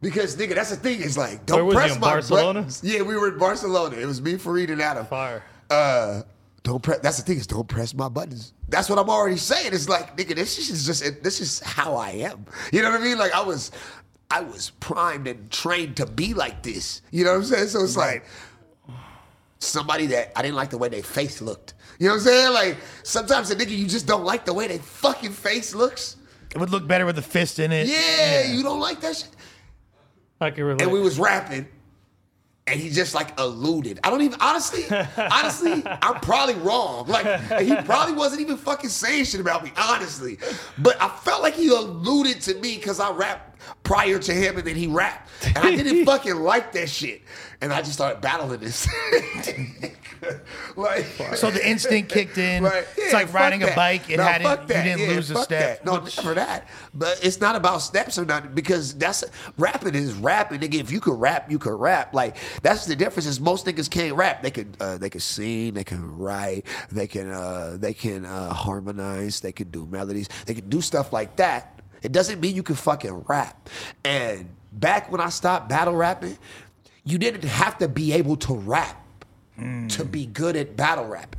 Because 0.00 0.34
nigga, 0.36 0.54
that's 0.54 0.70
the 0.70 0.76
thing. 0.76 1.00
Is 1.00 1.18
like, 1.18 1.44
don't 1.46 1.66
Where 1.66 1.76
press 1.76 1.94
my 1.94 2.00
Barcelona? 2.12 2.60
buttons. 2.60 2.80
Yeah, 2.82 3.02
we 3.02 3.16
were 3.16 3.28
in 3.32 3.38
Barcelona. 3.38 3.96
It 3.96 4.06
was 4.06 4.20
me, 4.22 4.36
Farid, 4.36 4.70
and 4.70 4.80
Adam. 4.80 5.04
Fire. 5.06 5.44
Uh, 5.68 6.22
don't 6.62 6.82
press. 6.82 7.00
That's 7.00 7.18
the 7.18 7.22
thing 7.22 7.36
is, 7.36 7.46
don't 7.46 7.68
press 7.68 7.94
my 7.94 8.08
buttons. 8.08 8.54
That's 8.68 8.88
what 8.88 8.98
I'm 8.98 9.10
already 9.10 9.36
saying. 9.36 9.72
It's 9.74 9.88
like, 9.88 10.16
nigga, 10.16 10.34
this 10.34 10.58
is 10.58 10.86
just 10.86 11.22
this 11.22 11.40
is 11.40 11.60
how 11.60 11.96
I 11.96 12.10
am. 12.10 12.46
You 12.72 12.82
know 12.82 12.90
what 12.90 13.00
I 13.00 13.04
mean? 13.04 13.18
Like 13.18 13.34
I 13.34 13.42
was, 13.42 13.72
I 14.30 14.40
was 14.40 14.70
primed 14.80 15.28
and 15.28 15.50
trained 15.50 15.96
to 15.98 16.06
be 16.06 16.32
like 16.34 16.62
this. 16.62 17.02
You 17.10 17.24
know 17.24 17.32
what 17.32 17.36
I'm 17.38 17.44
saying? 17.44 17.68
So 17.68 17.84
it's 17.84 17.96
like 17.96 18.24
somebody 19.58 20.06
that 20.06 20.32
I 20.36 20.42
didn't 20.42 20.56
like 20.56 20.70
the 20.70 20.78
way 20.78 20.88
their 20.88 21.02
face 21.02 21.42
looked. 21.42 21.74
You 22.00 22.06
know 22.06 22.14
what 22.14 22.20
I'm 22.20 22.26
saying? 22.26 22.52
Like 22.54 22.76
sometimes 23.02 23.50
a 23.50 23.56
nigga 23.56 23.76
you 23.76 23.86
just 23.86 24.06
don't 24.06 24.24
like 24.24 24.46
the 24.46 24.54
way 24.54 24.66
their 24.66 24.78
fucking 24.78 25.32
face 25.32 25.74
looks. 25.74 26.16
It 26.52 26.58
would 26.58 26.70
look 26.70 26.88
better 26.88 27.04
with 27.04 27.18
a 27.18 27.22
fist 27.22 27.58
in 27.58 27.72
it. 27.72 27.86
Yeah, 27.86 28.50
you 28.50 28.62
don't 28.62 28.80
like 28.80 29.02
that 29.02 29.16
shit. 29.16 29.28
I 30.40 30.50
can 30.50 30.64
relate. 30.64 30.82
And 30.82 30.90
we 30.90 31.00
was 31.00 31.18
rapping, 31.18 31.68
and 32.66 32.80
he 32.80 32.88
just 32.88 33.14
like 33.14 33.38
alluded. 33.38 34.00
I 34.02 34.08
don't 34.08 34.22
even 34.22 34.40
honestly, 34.40 34.84
honestly, 35.18 35.82
I'm 35.84 36.18
probably 36.20 36.54
wrong. 36.54 37.06
Like 37.06 37.60
he 37.60 37.76
probably 37.82 38.14
wasn't 38.14 38.40
even 38.40 38.56
fucking 38.56 38.88
saying 38.88 39.26
shit 39.26 39.40
about 39.42 39.62
me, 39.62 39.70
honestly. 39.76 40.38
But 40.78 41.00
I 41.02 41.08
felt 41.10 41.42
like 41.42 41.54
he 41.54 41.68
alluded 41.68 42.40
to 42.42 42.54
me 42.54 42.76
because 42.76 42.98
I 42.98 43.12
rapped 43.12 43.49
prior 43.90 44.18
to 44.20 44.32
him, 44.32 44.56
and 44.56 44.64
then 44.66 44.76
he 44.76 44.86
rapped, 44.86 45.28
and 45.46 45.58
I 45.58 45.74
didn't 45.74 46.04
fucking 46.10 46.36
like 46.36 46.72
that 46.74 46.88
shit. 46.88 47.22
And 47.62 47.72
I 47.72 47.80
just 47.80 47.92
started 47.94 48.20
battling 48.22 48.60
this. 48.60 48.88
like, 50.76 51.04
So 51.34 51.50
the 51.50 51.60
instinct 51.68 52.10
kicked 52.10 52.38
in. 52.38 52.62
Right. 52.62 52.86
It's 52.96 53.12
like 53.12 53.32
riding 53.34 53.62
a 53.62 53.74
bike. 53.74 54.08
It 54.08 54.16
No, 54.16 54.24
fuck 54.24 54.62
You 54.62 54.66
that. 54.68 54.84
didn't 54.84 55.00
Yeah, 55.00 55.08
lose 55.08 55.30
a 55.30 55.36
step. 55.42 55.84
that. 55.84 55.84
No, 55.84 55.98
never 56.16 56.34
that. 56.34 56.68
But 56.94 57.20
it's 57.22 57.38
not 57.40 57.56
about 57.56 57.78
steps 57.82 58.18
or 58.18 58.24
nothing 58.24 58.52
because 58.54 58.94
that's 58.94 59.24
rapping 59.58 59.94
is 59.94 60.14
rapping. 60.14 60.60
Nigga, 60.60 60.80
if 60.80 60.90
you 60.90 61.00
could 61.00 61.20
rap, 61.20 61.50
you 61.50 61.58
could 61.58 61.78
rap. 61.78 62.14
Like 62.14 62.36
that's 62.62 62.86
the 62.86 62.96
difference. 62.96 63.26
Is 63.26 63.40
most 63.40 63.66
niggas 63.66 63.90
can't 63.90 64.14
rap. 64.16 64.42
They 64.42 64.50
can 64.50 64.74
uh, 64.80 64.96
they 64.98 65.10
can 65.10 65.20
sing. 65.20 65.74
They 65.74 65.84
can 65.84 66.16
write. 66.16 66.64
They 66.90 67.06
can 67.06 67.30
uh, 67.30 67.76
they 67.78 67.92
can 67.92 68.24
uh, 68.24 68.54
harmonize. 68.54 69.40
They 69.40 69.52
can 69.52 69.70
do 69.70 69.86
melodies. 69.86 70.28
They 70.46 70.54
can 70.54 70.68
do 70.68 70.80
stuff 70.80 71.12
like 71.12 71.36
that. 71.36 71.79
It 72.02 72.12
doesn't 72.12 72.40
mean 72.40 72.54
you 72.56 72.62
can 72.62 72.76
fucking 72.76 73.24
rap. 73.28 73.68
And 74.04 74.48
back 74.72 75.10
when 75.12 75.20
I 75.20 75.28
stopped 75.28 75.68
battle 75.68 75.94
rapping, 75.94 76.38
you 77.04 77.18
didn't 77.18 77.44
have 77.44 77.78
to 77.78 77.88
be 77.88 78.12
able 78.12 78.36
to 78.36 78.54
rap 78.54 78.96
to 79.88 80.04
be 80.06 80.24
good 80.24 80.56
at 80.56 80.74
battle 80.74 81.06
rapping 81.06 81.38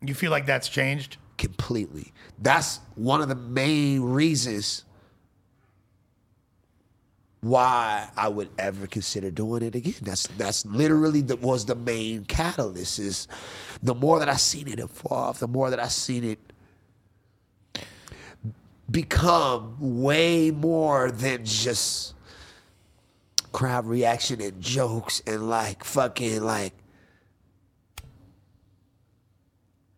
You 0.00 0.14
feel 0.14 0.30
like 0.30 0.46
that's 0.46 0.68
changed? 0.68 1.18
completely. 1.36 2.12
That's 2.40 2.80
one 2.96 3.20
of 3.20 3.28
the 3.28 3.34
main 3.36 4.02
reasons 4.02 4.84
why 7.40 8.08
I 8.16 8.28
would 8.28 8.48
ever 8.58 8.86
consider 8.88 9.30
doing 9.30 9.62
it 9.62 9.74
again. 9.76 9.94
That's 10.02 10.26
that's 10.28 10.66
literally 10.66 11.20
the 11.20 11.36
was 11.36 11.66
the 11.66 11.76
main 11.76 12.24
catalyst. 12.24 12.98
Is 12.98 13.28
the 13.82 13.94
more 13.94 14.18
that 14.18 14.28
I 14.28 14.34
seen 14.36 14.66
it 14.66 14.80
evolve, 14.80 15.38
the 15.38 15.46
more 15.46 15.70
that 15.70 15.78
I 15.78 15.88
seen 15.88 16.24
it 16.24 16.47
become 18.90 19.76
way 19.78 20.50
more 20.50 21.10
than 21.10 21.44
just 21.44 22.14
crowd 23.52 23.86
reaction 23.86 24.40
and 24.40 24.60
jokes 24.60 25.22
and 25.26 25.48
like 25.48 25.84
fucking 25.84 26.42
like 26.42 26.72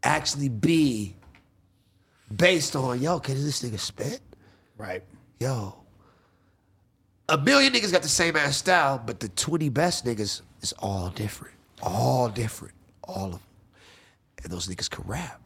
actually 0.03 0.49
be 0.49 1.15
based 2.35 2.77
on 2.77 3.01
yo, 3.01 3.21
can 3.21 3.35
this 3.35 3.63
nigga 3.63 3.79
spit? 3.79 4.21
Right. 4.77 5.03
Yo. 5.39 5.77
A 7.29 7.39
million 7.39 7.73
niggas 7.73 7.93
got 7.93 8.03
the 8.03 8.09
same 8.09 8.37
ass 8.37 8.57
style, 8.57 9.01
but 9.05 9.21
the 9.21 9.29
20 9.29 9.69
best 9.69 10.05
niggas 10.05 10.43
is 10.63 10.73
all 10.79 11.11
different. 11.11 11.55
All 11.83 12.29
different. 12.29 12.75
All 13.05 13.27
of 13.27 13.33
them. 13.33 13.41
And 14.43 14.53
those 14.53 14.67
niggas 14.67 14.91
can 14.91 15.05
rap. 15.07 15.41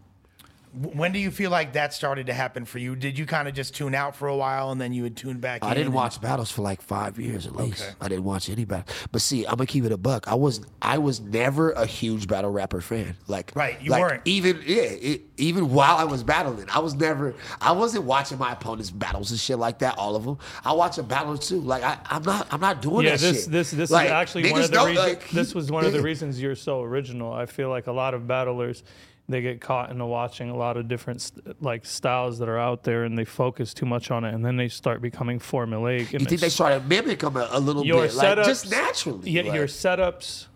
W- 0.81 0.99
When 0.99 1.13
do 1.13 1.19
you 1.19 1.31
feel 1.31 1.51
like 1.51 1.73
that 1.75 1.95
started 1.95 2.27
to 2.27 2.35
happen 2.35 2.65
for 2.65 2.79
you? 2.79 2.97
Did 2.97 3.19
you 3.19 3.27
kind 3.27 3.49
of 3.49 3.55
just 3.55 3.75
tune 3.75 3.95
out 3.95 4.17
for 4.17 4.29
a 4.29 4.37
while 4.37 4.71
and 4.71 4.81
then 4.81 4.93
you 4.93 5.03
would 5.05 5.17
tune 5.17 5.39
back 5.39 5.63
in? 5.63 5.69
I 5.69 5.75
didn't 5.75 5.87
and- 5.87 5.95
watch 5.95 6.21
battles 6.21 6.51
for 6.51 6.63
like 6.63 6.83
five 6.83 7.19
years 7.19 7.47
at 7.47 7.55
least. 7.57 7.83
Okay. 7.83 7.93
I 8.01 8.09
didn't 8.09 8.25
watch 8.25 8.49
any 8.51 8.65
battle. 8.65 8.93
But 9.13 9.21
see, 9.23 9.45
I'm 9.47 9.53
gonna 9.57 9.67
keep 9.67 9.85
it 9.85 9.93
a 9.93 9.97
buck. 9.97 10.27
I 10.29 10.35
was 10.35 10.61
I 10.83 10.99
was 10.99 11.21
never 11.21 11.71
a 11.73 11.87
huge 11.87 12.27
battle 12.29 12.51
rapper 12.51 12.81
fan. 12.81 13.17
Like 13.29 13.53
Right, 13.55 13.81
you 13.81 13.91
like, 13.91 14.01
weren't. 14.01 14.23
even 14.25 14.63
yeah 14.67 14.83
it, 14.83 15.23
even 15.37 15.71
while 15.71 15.97
I 15.97 16.05
was 16.05 16.23
battling. 16.23 16.67
I 16.71 16.79
was 16.81 16.95
never 16.95 17.35
I 17.61 17.73
wasn't 17.73 18.05
watching 18.05 18.39
my 18.39 18.53
opponents 18.53 18.91
battles 18.91 19.31
and 19.31 19.39
shit 19.41 19.59
like 19.59 19.79
that. 19.81 19.97
All 19.99 20.17
of 20.17 20.25
them. 20.25 20.39
I 20.65 20.73
watch 20.73 20.99
a 20.99 21.03
battle 21.03 21.39
too. 21.39 21.61
Like 21.61 21.83
I 21.83 21.99
I'm 22.07 22.23
not 22.23 22.49
I'm 22.53 22.61
not 22.61 22.83
doing 22.83 23.05
yeah, 23.07 23.13
that 23.13 23.21
this 23.21 23.43
shit. 23.45 23.53
this 23.53 23.71
this 23.71 23.91
Like, 23.91 24.07
is 24.07 24.13
actually 24.13 24.51
one 24.51 24.63
of 24.63 24.71
the 24.71 24.79
reasons. 24.85 24.99
like, 24.99 25.31
this 25.31 25.55
was 25.55 25.71
one 25.71 25.85
of 25.85 25.93
the 25.93 26.03
reasons 26.03 26.41
you're 26.41 26.55
so 26.57 26.83
original. 26.83 27.33
I 27.33 27.47
feel 27.47 27.69
like 27.71 27.87
a 27.87 27.93
lot 27.93 28.15
of 28.15 28.27
battlers 28.27 28.83
they 29.29 29.41
get 29.41 29.61
caught 29.61 29.91
into 29.91 30.05
watching 30.05 30.51
a 30.51 30.57
lot 30.57 30.77
of 30.77 30.87
different 30.87 31.23
st- 31.23 31.63
like 31.63 31.87
styles 31.87 32.39
that 32.39 32.49
are 32.49 32.59
out 32.59 32.83
there, 32.85 33.05
and 33.05 33.17
they 33.17 33.25
focus 33.25 33.73
too 33.73 33.87
much 33.87 34.11
on 34.11 34.25
it, 34.25 34.35
and 34.35 34.45
then 34.45 34.57
they 34.57 34.69
start 34.69 35.01
becoming 35.01 35.39
formulaic. 35.39 36.13
And 36.13 36.21
You 36.21 36.27
think 36.27 36.41
they 36.41 36.49
started 36.51 36.81
to 36.81 36.87
mimic 36.87 37.21
them 37.21 37.37
a, 37.37 37.49
a 37.53 37.61
little 37.61 37.85
your 37.87 38.03
bit, 38.03 38.15
like 38.15 38.37
just 38.45 38.71
naturally. 38.71 39.31
Yeah, 39.31 39.43
like, 39.43 39.55
your 39.55 39.67
setups, 39.67 40.47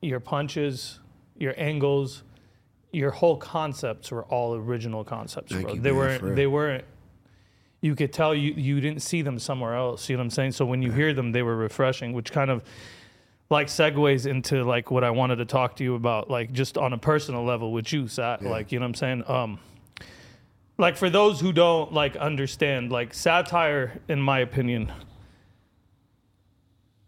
your 0.00 0.20
punches, 0.20 0.98
your 1.38 1.54
angles, 1.56 2.24
your 2.92 3.10
whole 3.10 3.36
concepts 3.36 4.10
were 4.10 4.24
all 4.24 4.54
original 4.54 5.04
concepts, 5.04 5.52
Thank 5.52 5.66
bro. 5.66 5.74
you, 5.74 5.80
they 5.80 5.90
man, 5.90 5.98
weren't. 5.98 6.36
They 6.36 6.46
weren't. 6.46 6.84
You 7.82 7.94
could 7.94 8.12
tell 8.12 8.34
you 8.34 8.52
you 8.54 8.80
didn't 8.80 9.02
see 9.02 9.22
them 9.22 9.38
somewhere 9.38 9.74
else. 9.74 10.08
You 10.08 10.16
know 10.16 10.20
what 10.20 10.24
I'm 10.24 10.30
saying? 10.30 10.52
So 10.52 10.64
when 10.64 10.82
you 10.82 10.90
hear 10.90 11.14
them, 11.14 11.30
they 11.30 11.42
were 11.42 11.56
refreshing, 11.56 12.12
which 12.12 12.32
kind 12.32 12.50
of 12.50 12.64
like 13.48 13.68
segues 13.68 14.26
into 14.26 14.64
like 14.64 14.90
what 14.90 15.04
I 15.04 15.10
wanted 15.10 15.36
to 15.36 15.44
talk 15.44 15.76
to 15.76 15.84
you 15.84 15.94
about, 15.94 16.30
like 16.30 16.52
just 16.52 16.76
on 16.76 16.92
a 16.92 16.98
personal 16.98 17.44
level 17.44 17.72
with 17.72 17.92
you, 17.92 18.08
Sat. 18.08 18.42
Like 18.42 18.72
you 18.72 18.78
know 18.78 18.84
what 18.84 18.88
I'm 18.88 18.94
saying? 18.94 19.24
Um, 19.28 19.58
like 20.78 20.96
for 20.96 21.08
those 21.08 21.40
who 21.40 21.52
don't 21.52 21.92
like 21.92 22.16
understand, 22.16 22.90
like 22.90 23.14
satire, 23.14 24.00
in 24.08 24.20
my 24.20 24.40
opinion, 24.40 24.92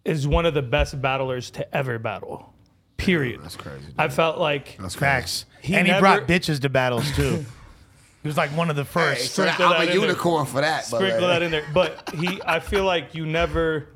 is 0.04 0.26
one 0.26 0.47
of 0.47 0.54
the 0.54 0.62
best 0.62 1.00
battlers 1.00 1.50
to 1.52 1.76
ever 1.76 1.99
battle. 1.99 2.52
Period. 2.97 3.42
That's 3.42 3.57
crazy. 3.57 3.87
dude. 3.87 3.95
I 3.99 4.09
felt 4.09 4.38
like 4.38 4.76
That's 4.78 4.97
crazy. 4.97 4.99
Facts. 4.99 5.45
He 5.61 5.75
and 5.75 5.87
he 5.87 5.99
brought 5.99 6.26
bitches 6.26 6.61
to 6.62 6.68
battles 6.68 7.11
too. 7.14 7.45
he 8.23 8.28
was 8.28 8.37
like 8.37 8.50
one 8.57 8.71
of 8.71 8.76
the 8.76 8.85
Hey, 8.85 8.88
first. 9.14 9.35
so 9.35 9.45
I'm 9.45 9.61
a 9.61 9.80
in 9.83 9.87
there. 9.87 9.95
unicorn 9.97 10.47
for 10.47 10.61
that. 10.61 10.87
but, 10.90 10.97
sprinkle 10.99 11.21
like, 11.23 11.38
that 11.38 11.42
in 11.42 11.50
there. 11.50 11.64
But 11.73 12.11
he, 12.14 12.40
I 12.45 12.59
feel 12.61 12.85
like 12.85 13.14
you 13.14 13.26
never, 13.26 13.88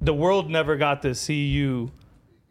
the 0.00 0.14
world 0.14 0.50
never 0.50 0.76
got 0.76 1.02
to 1.02 1.14
see 1.14 1.46
you 1.46 1.90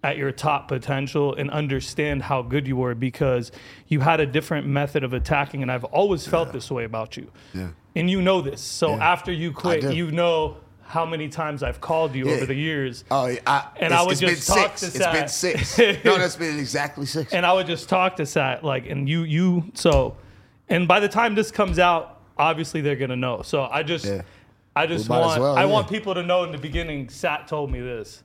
at 0.03 0.15
your 0.17 0.31
top 0.31 0.67
potential 0.69 1.35
and 1.35 1.49
understand 1.51 2.23
how 2.23 2.41
good 2.41 2.65
you 2.67 2.75
were 2.77 2.95
because 2.95 3.51
you 3.87 3.99
had 3.99 4.19
a 4.21 4.25
different 4.25 4.65
method 4.65 5.03
of 5.03 5.13
attacking. 5.13 5.61
And 5.61 5.69
I've 5.71 5.83
always 5.85 6.25
felt 6.25 6.53
this 6.53 6.71
way 6.71 6.85
about 6.85 7.17
you. 7.17 7.29
Yeah. 7.53 7.69
And 7.95 8.09
you 8.09 8.21
know 8.21 8.39
this. 8.41 8.61
So 8.61 8.91
Yeah. 8.95 9.11
after 9.11 9.31
you 9.33 9.51
quit, 9.51 9.93
you 9.93 10.09
know 10.11 10.57
how 10.83 11.05
many 11.05 11.27
times 11.27 11.61
I've 11.63 11.81
called 11.81 12.15
you 12.15 12.27
Yeah. 12.29 12.35
over 12.35 12.45
the 12.45 12.53
years. 12.55 13.03
Oh, 13.11 13.27
yeah, 13.27 13.39
I, 13.45 13.65
And 13.79 13.93
I 13.93 14.01
would 14.03 14.17
just 14.17 14.47
been 14.47 14.55
talk 14.55 14.77
six. 14.77 14.93
to 14.93 14.97
It's 14.99 15.19
been 15.19 15.27
six. 15.27 16.03
no, 16.05 16.17
that's 16.17 16.35
been 16.37 16.57
exactly 16.57 17.05
six. 17.05 17.33
and 17.33 17.45
I 17.45 17.51
would 17.53 17.67
just 17.67 17.89
talk 17.89 18.15
to 18.17 18.25
Sat 18.25 18.63
like, 18.63 18.89
and 18.89 19.07
you, 19.09 19.23
you, 19.23 19.65
so, 19.73 20.15
and 20.69 20.87
by 20.87 20.99
the 21.01 21.09
time 21.09 21.35
this 21.35 21.51
comes 21.51 21.77
out, 21.77 22.21
obviously 22.37 22.79
they're 22.81 22.95
gonna 22.95 23.15
know. 23.17 23.41
So 23.41 23.63
I 23.69 23.83
just, 23.83 24.05
Yeah. 24.05 24.21
I 24.79 24.85
just 24.85 25.09
want, 25.09 25.41
well, 25.41 25.57
I 25.57 25.65
yeah. 25.65 25.65
want 25.65 25.89
people 25.89 26.13
to 26.13 26.23
know 26.23 26.45
in 26.45 26.53
the 26.53 26.57
beginning. 26.57 27.09
Sat 27.09 27.49
told 27.49 27.69
me 27.69 27.81
this, 27.81 28.23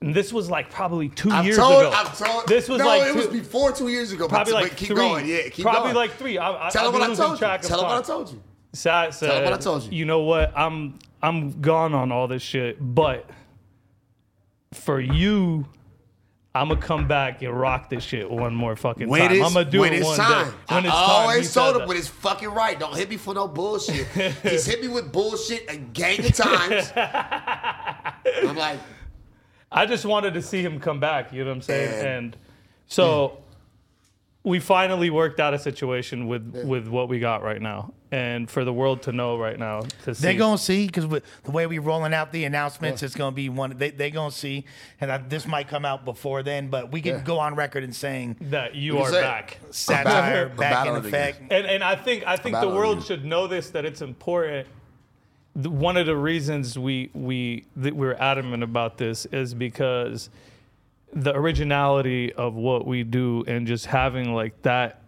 and 0.00 0.14
this 0.14 0.32
was 0.32 0.48
like 0.48 0.70
probably 0.70 1.08
2 1.08 1.30
I've 1.30 1.44
years 1.44 1.56
told, 1.56 1.82
ago. 1.82 1.90
I've 1.92 2.16
told. 2.16 2.46
this 2.46 2.68
was 2.68 2.78
no, 2.78 2.86
like 2.86 3.02
it 3.02 3.12
two- 3.12 3.18
was 3.18 3.26
before 3.26 3.72
two 3.72 3.88
years 3.88 4.12
ago. 4.12 4.28
probably 4.28 4.52
but, 4.52 4.62
like 4.62 4.70
but 4.70 4.78
keep 4.78 4.88
three. 4.88 4.96
going. 4.96 5.26
Yeah, 5.26 5.48
keep 5.48 5.64
probably 5.64 5.92
going. 5.92 5.94
like 5.96 6.12
three. 6.12 6.38
I, 6.38 6.68
I, 6.68 6.70
Tell 6.70 6.92
them 6.92 7.00
what 7.00 7.10
I 7.10 7.14
told 7.14 7.40
you. 7.40 7.68
Tell 7.68 7.78
them 7.80 7.88
what 7.88 8.04
I 8.04 8.06
told 8.06 8.30
you. 8.30 8.40
Sat 8.72 9.14
said, 9.14 9.30
them 9.30 9.44
what 9.44 9.52
I 9.52 9.56
told 9.56 9.82
you. 9.82 9.98
You 9.98 10.04
know 10.04 10.20
what? 10.20 10.56
I'm 10.56 10.96
I'm 11.20 11.60
gone 11.60 11.92
on 11.92 12.12
all 12.12 12.28
this 12.28 12.42
shit, 12.42 12.76
but 12.80 13.28
for 14.74 15.00
you, 15.00 15.66
I'm 16.56 16.68
gonna 16.68 16.80
come 16.80 17.08
back 17.08 17.42
and 17.42 17.52
rock 17.58 17.90
this 17.90 18.04
shit 18.04 18.30
one 18.30 18.54
more 18.54 18.76
fucking 18.76 19.08
When 19.08 19.28
time. 19.28 19.42
I'm 19.42 19.52
gonna 19.54 19.64
do 19.64 19.80
when 19.80 19.92
it 19.92 19.98
it's 19.98 20.06
one 20.06 20.16
time. 20.16 20.46
day. 20.46 20.56
When 20.68 20.84
I 20.84 20.88
it's 20.88 20.96
time. 20.96 21.10
Always 21.10 21.52
told 21.54 21.74
him 21.74 21.78
that. 21.80 21.88
when 21.88 21.96
it's 21.96 22.06
fucking 22.06 22.48
right. 22.48 22.78
Don't 22.78 22.94
hit 22.96 23.10
me 23.10 23.16
for 23.16 23.34
no 23.34 23.48
bullshit. 23.48 24.06
He's 24.42 24.64
hit 24.64 24.80
me 24.80 24.86
with 24.88 25.10
bullshit 25.12 25.68
a 25.68 25.76
gang 25.76 26.24
of 26.24 26.32
times. 26.32 26.92
I'm 26.96 28.56
like, 28.56 28.78
I 29.72 29.84
just 29.86 30.04
wanted 30.04 30.34
to 30.34 30.42
see 30.42 30.62
him 30.62 30.78
come 30.78 31.00
back. 31.00 31.32
You 31.32 31.40
know 31.44 31.50
what 31.50 31.56
I'm 31.56 31.62
saying? 31.62 31.94
And- 31.98 32.06
And 32.06 32.36
so 32.86 33.28
mm. 33.28 33.40
we 34.44 34.60
finally 34.60 35.10
worked 35.10 35.40
out 35.40 35.54
a 35.54 35.58
situation 35.58 36.28
with 36.28 36.54
with 36.64 36.86
what 36.86 37.08
we 37.08 37.18
got 37.18 37.42
right 37.42 37.60
now, 37.60 37.92
and 38.14 38.48
for 38.48 38.64
the 38.64 38.72
world 38.72 39.02
to 39.02 39.10
know 39.10 39.36
right 39.36 39.58
now 39.58 39.80
to 40.04 40.14
see. 40.14 40.22
They 40.22 40.36
gonna 40.36 40.56
see 40.56 40.86
because 40.86 41.08
the 41.08 41.50
way 41.50 41.66
we're 41.66 41.80
rolling 41.80 42.14
out 42.14 42.30
the 42.30 42.44
announcements, 42.44 43.02
it's 43.02 43.16
gonna 43.16 43.34
be 43.34 43.48
one. 43.48 43.76
They 43.76 43.90
they 43.90 44.12
gonna 44.12 44.30
see, 44.30 44.66
and 45.00 45.10
I, 45.10 45.18
this 45.18 45.48
might 45.48 45.66
come 45.66 45.84
out 45.84 46.04
before 46.04 46.44
then, 46.44 46.68
but 46.68 46.92
we 46.92 47.00
can 47.00 47.16
Yeah. 47.16 47.22
go 47.22 47.40
on 47.40 47.56
record 47.56 47.82
and 47.82 47.94
saying 47.94 48.36
that 48.52 48.76
you 48.76 48.98
are 48.98 49.10
back. 49.10 49.58
satire 49.70 50.48
I'm 50.50 50.56
back 50.56 50.86
in 50.86 50.94
effect. 50.94 51.40
And 51.50 51.66
and 51.66 51.82
I 51.82 51.96
think 51.96 52.24
I 52.24 52.36
think 52.36 52.60
the 52.60 52.68
world 52.68 53.04
should 53.04 53.24
know 53.24 53.48
this 53.48 53.70
that 53.70 53.84
it's 53.84 54.00
important. 54.00 54.68
The- 55.56 55.70
One 55.70 55.96
of 55.96 56.06
the 56.06 56.16
reasons 56.16 56.78
we 56.78 57.10
we 57.14 57.64
that 57.74 57.96
we're 57.96 58.14
adamant 58.14 58.62
about 58.62 58.96
this 58.96 59.26
is 59.26 59.54
because 59.54 60.30
the 61.12 61.34
originality 61.34 62.32
of 62.32 62.54
what 62.54 62.86
we 62.86 63.02
do 63.02 63.42
and 63.48 63.66
just 63.66 63.86
having 63.86 64.34
like 64.34 64.62
that 64.62 65.00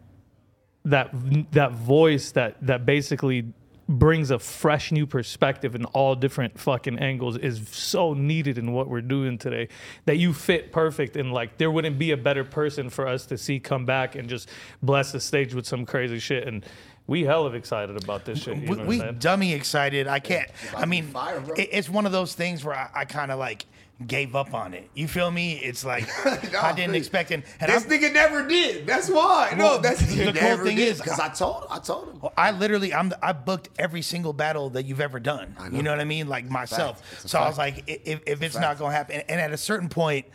that 0.86 1.10
that 1.52 1.72
voice 1.72 2.30
that 2.32 2.56
that 2.62 2.86
basically 2.86 3.52
brings 3.88 4.32
a 4.32 4.38
fresh 4.38 4.90
new 4.90 5.06
perspective 5.06 5.76
in 5.76 5.84
all 5.86 6.16
different 6.16 6.58
fucking 6.58 6.98
angles 6.98 7.36
is 7.36 7.68
so 7.68 8.14
needed 8.14 8.58
in 8.58 8.72
what 8.72 8.88
we're 8.88 9.00
doing 9.00 9.38
today 9.38 9.68
that 10.06 10.16
you 10.16 10.32
fit 10.32 10.72
perfect 10.72 11.16
and 11.16 11.32
like 11.32 11.56
there 11.58 11.70
wouldn't 11.70 11.96
be 11.96 12.10
a 12.10 12.16
better 12.16 12.42
person 12.42 12.90
for 12.90 13.06
us 13.06 13.26
to 13.26 13.38
see 13.38 13.60
come 13.60 13.84
back 13.84 14.16
and 14.16 14.28
just 14.28 14.48
bless 14.82 15.12
the 15.12 15.20
stage 15.20 15.54
with 15.54 15.66
some 15.66 15.86
crazy 15.86 16.18
shit 16.18 16.48
and 16.48 16.64
we 17.06 17.22
hell 17.22 17.46
of 17.46 17.54
excited 17.54 17.96
about 18.02 18.24
this 18.24 18.42
shit. 18.42 18.56
You 18.56 18.62
we, 18.62 18.76
know 18.76 18.76
what 18.78 18.86
we 18.88 19.12
dummy 19.20 19.52
excited. 19.52 20.08
I 20.08 20.18
can't. 20.18 20.50
I 20.76 20.86
mean, 20.86 21.04
fire, 21.06 21.40
it- 21.56 21.68
it's 21.70 21.88
one 21.88 22.04
of 22.04 22.10
those 22.10 22.34
things 22.34 22.64
where 22.64 22.74
I, 22.74 22.90
I 22.92 23.04
kind 23.04 23.30
of 23.30 23.38
like 23.38 23.64
gave 24.06 24.36
up 24.36 24.52
on 24.52 24.74
it. 24.74 24.90
You 24.94 25.08
feel 25.08 25.30
me? 25.30 25.54
It's 25.54 25.84
like 25.84 26.06
No, 26.52 26.60
I 26.60 26.72
didn't 26.74 26.96
expect 26.96 27.30
it. 27.30 27.44
And 27.60 27.72
This 27.72 27.84
I'm, 27.84 27.90
nigga 27.90 28.12
never 28.12 28.46
did. 28.46 28.86
That's 28.86 29.08
why. 29.08 29.54
Well, 29.56 29.76
no, 29.76 29.78
that's 29.82 30.00
the 30.00 30.06
he 30.06 30.24
cool 30.38 30.58
thing 30.58 30.76
did. 30.76 30.88
is, 30.88 31.00
because 31.00 31.18
I 31.18 31.28
told 31.30 31.64
I 31.70 31.78
told 31.78 32.08
him. 32.08 32.20
I 32.36 32.50
literally, 32.50 32.92
I'm, 32.92 33.08
the, 33.08 33.24
I 33.24 33.32
booked 33.32 33.70
every 33.78 34.02
single 34.02 34.34
battle 34.34 34.68
that 34.70 34.84
you've 34.84 35.00
ever 35.00 35.18
done. 35.18 35.56
know. 35.58 35.76
You 35.76 35.82
know 35.82 35.92
what 35.92 36.00
I 36.00 36.04
mean? 36.04 36.28
Like 36.28 36.44
myself. 36.50 37.02
It's 37.12 37.24
a 37.24 37.28
So 37.28 37.38
I 37.38 37.48
was 37.48 37.56
like, 37.56 37.84
if, 37.86 38.20
if 38.26 38.42
it's 38.42 38.56
not 38.58 38.78
gonna 38.78 38.92
happen, 38.94 39.22
and 39.28 39.40
at 39.40 39.52
a 39.52 39.56
certain 39.58 39.88
point. 39.88 40.26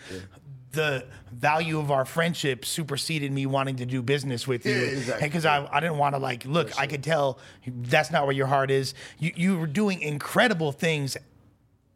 The 0.73 1.05
value 1.33 1.79
of 1.79 1.91
our 1.91 2.05
friendship 2.05 2.63
superseded 2.63 3.29
me 3.29 3.45
wanting 3.45 3.75
to 3.75 3.85
do 3.85 4.01
business 4.01 4.47
with 4.47 4.65
you, 4.65 4.71
Yeah, 4.73 4.79
exactly. 4.83 5.27
because 5.27 5.45
I, 5.45 5.67
I 5.69 5.81
didn't 5.81 5.97
want 5.97 6.15
to 6.15 6.19
like 6.19 6.45
look. 6.45 6.79
I 6.79 6.87
could 6.87 7.03
tell 7.03 7.39
that's 7.67 8.09
not 8.09 8.23
where 8.25 8.31
your 8.33 8.47
heart 8.47 8.71
is. 8.71 8.93
You 9.19 9.33
you 9.35 9.57
were 9.59 9.67
doing 9.67 10.01
incredible 10.01 10.71
things 10.71 11.17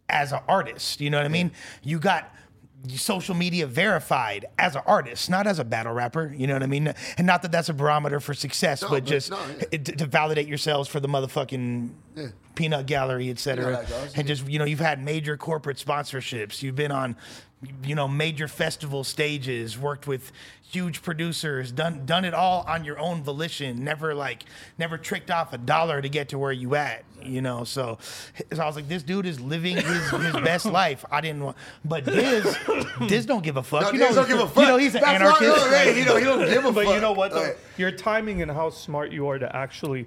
as 0.10 0.32
an 0.32 0.40
artist. 0.48 1.02
You 1.02 1.10
know 1.10 1.18
what 1.18 1.26
I 1.26 1.30
mean? 1.30 1.52
You 1.84 2.00
got 2.00 2.32
social 2.90 3.34
media 3.34 3.66
verified 3.66 4.46
as 4.60 4.76
an 4.76 4.84
artist, 4.86 5.30
not 5.30 5.48
as 5.48 5.58
a 5.58 5.64
battle 5.64 5.94
rapper. 5.94 6.34
You 6.38 6.46
know 6.46 6.54
what 6.54 6.64
I 6.64 6.68
mean? 6.68 6.94
And 7.18 7.26
not 7.26 7.42
that 7.42 7.52
that's 7.52 7.70
a 7.70 7.74
barometer 7.74 8.20
for 8.20 8.34
success, 8.34 8.82
but, 8.82 8.90
but 8.90 9.06
just 9.06 9.32
no, 9.32 9.40
yeah. 9.72 9.80
to, 9.80 9.96
to 9.96 10.06
validate 10.06 10.48
yourselves 10.48 10.88
for 10.88 11.00
the 11.00 11.08
motherfucking 11.08 11.90
peanut 12.54 12.86
gallery, 12.86 13.30
et 13.30 13.40
cetera. 13.40 13.66
You 13.66 13.72
know 13.72 13.78
how 13.78 13.82
that 13.82 13.90
goes, 13.90 14.14
and 14.16 14.28
just 14.28 14.48
you 14.48 14.60
know, 14.60 14.66
you've 14.66 14.80
had 14.80 15.04
major 15.04 15.36
corporate 15.36 15.78
sponsorships. 15.78 16.62
You've 16.62 16.76
been 16.76 16.92
on, 16.92 17.16
you 17.84 17.96
know, 17.96 18.08
major 18.08 18.48
festival 18.48 19.04
stages. 19.04 19.78
Worked 19.78 20.08
with 20.08 20.32
huge 20.72 21.02
producers. 21.02 21.72
Done 21.72 22.06
done 22.06 22.26
it 22.26 22.34
all 22.34 22.66
on 22.68 22.84
your 22.86 23.00
own 23.00 23.24
volition. 23.24 23.84
Never 23.84 24.14
like 24.16 24.44
never 24.78 24.98
tricked 24.98 25.32
off 25.32 25.54
a 25.54 25.58
dollar 25.58 26.02
to 26.02 26.10
get 26.10 26.30
to 26.30 26.38
where 26.38 26.52
you 26.52 26.76
at. 26.76 27.04
You 27.24 27.42
know, 27.42 27.64
so, 27.64 27.98
so 28.54 28.62
I 28.62 28.68
was 28.68 28.76
like, 28.76 28.88
this 28.88 29.02
dude 29.02 29.26
is 29.26 29.40
living 29.40 29.78
his, 29.78 30.10
his 30.12 30.34
best 30.44 30.66
life. 30.68 31.04
I 31.10 31.22
didn't 31.22 31.44
want, 31.44 31.58
but 31.84 32.06
Diz, 32.06 32.56
Diz 33.08 33.26
don't 33.26 33.44
give 33.44 33.58
a 33.58 33.64
fuck. 33.64 33.82
No, 33.82 33.92
you 33.92 33.98
know, 34.00 34.14
don't 34.14 34.28
give 34.28 34.40
a 34.40 34.48
fuck. 34.48 34.58
You 34.64 34.68
know, 34.68 34.78
he's 34.78 34.94
an 34.94 35.02
That's 35.02 35.20
why- 35.24 35.28
anarchist. 35.48 35.66
no, 35.72 35.78
hey, 35.78 35.98
you 36.00 36.06
know, 36.06 36.18
he 36.18 36.24
don't 36.24 36.48
give 36.48 36.66
a 36.66 36.72
but 36.72 36.86
fuck. 36.86 36.94
you 36.94 37.02
know 37.02 37.14
what? 37.14 37.32
Though? 37.32 37.42
Like, 37.42 37.58
Your 37.78 37.90
timing 37.92 38.44
and 38.44 38.52
how 38.52 38.70
smart 38.70 39.12
you 39.12 39.28
are 39.28 39.40
to 39.40 39.56
actually 39.56 40.06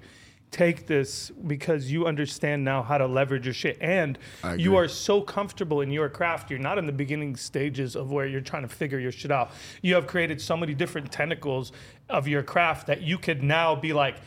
take 0.51 0.87
this 0.87 1.31
because 1.47 1.91
you 1.91 2.07
understand 2.07 2.63
now 2.63 2.81
how 2.81 2.97
to 2.97 3.05
leverage 3.05 3.45
your 3.45 3.53
shit. 3.53 3.77
And 3.81 4.17
you 4.57 4.75
are 4.75 4.87
so 4.87 5.21
comfortable 5.21 5.81
in 5.81 5.91
your 5.91 6.09
craft. 6.09 6.49
You're 6.49 6.59
not 6.59 6.77
in 6.77 6.85
the 6.85 6.91
beginning 6.91 7.35
stages 7.35 7.95
of 7.95 8.11
where 8.11 8.25
you're 8.25 8.41
trying 8.41 8.63
to 8.63 8.67
figure 8.67 8.99
your 8.99 9.11
shit 9.11 9.31
out. 9.31 9.51
You 9.81 9.95
have 9.95 10.07
created 10.07 10.41
so 10.41 10.57
many 10.57 10.73
different 10.73 11.11
tentacles 11.11 11.71
of 12.09 12.27
your 12.27 12.41
craft 12.41 12.87
that 12.87 13.01
you 13.01 13.17
could 13.17 13.43
now 13.43 13.75
be 13.75 13.93
like 13.93 14.17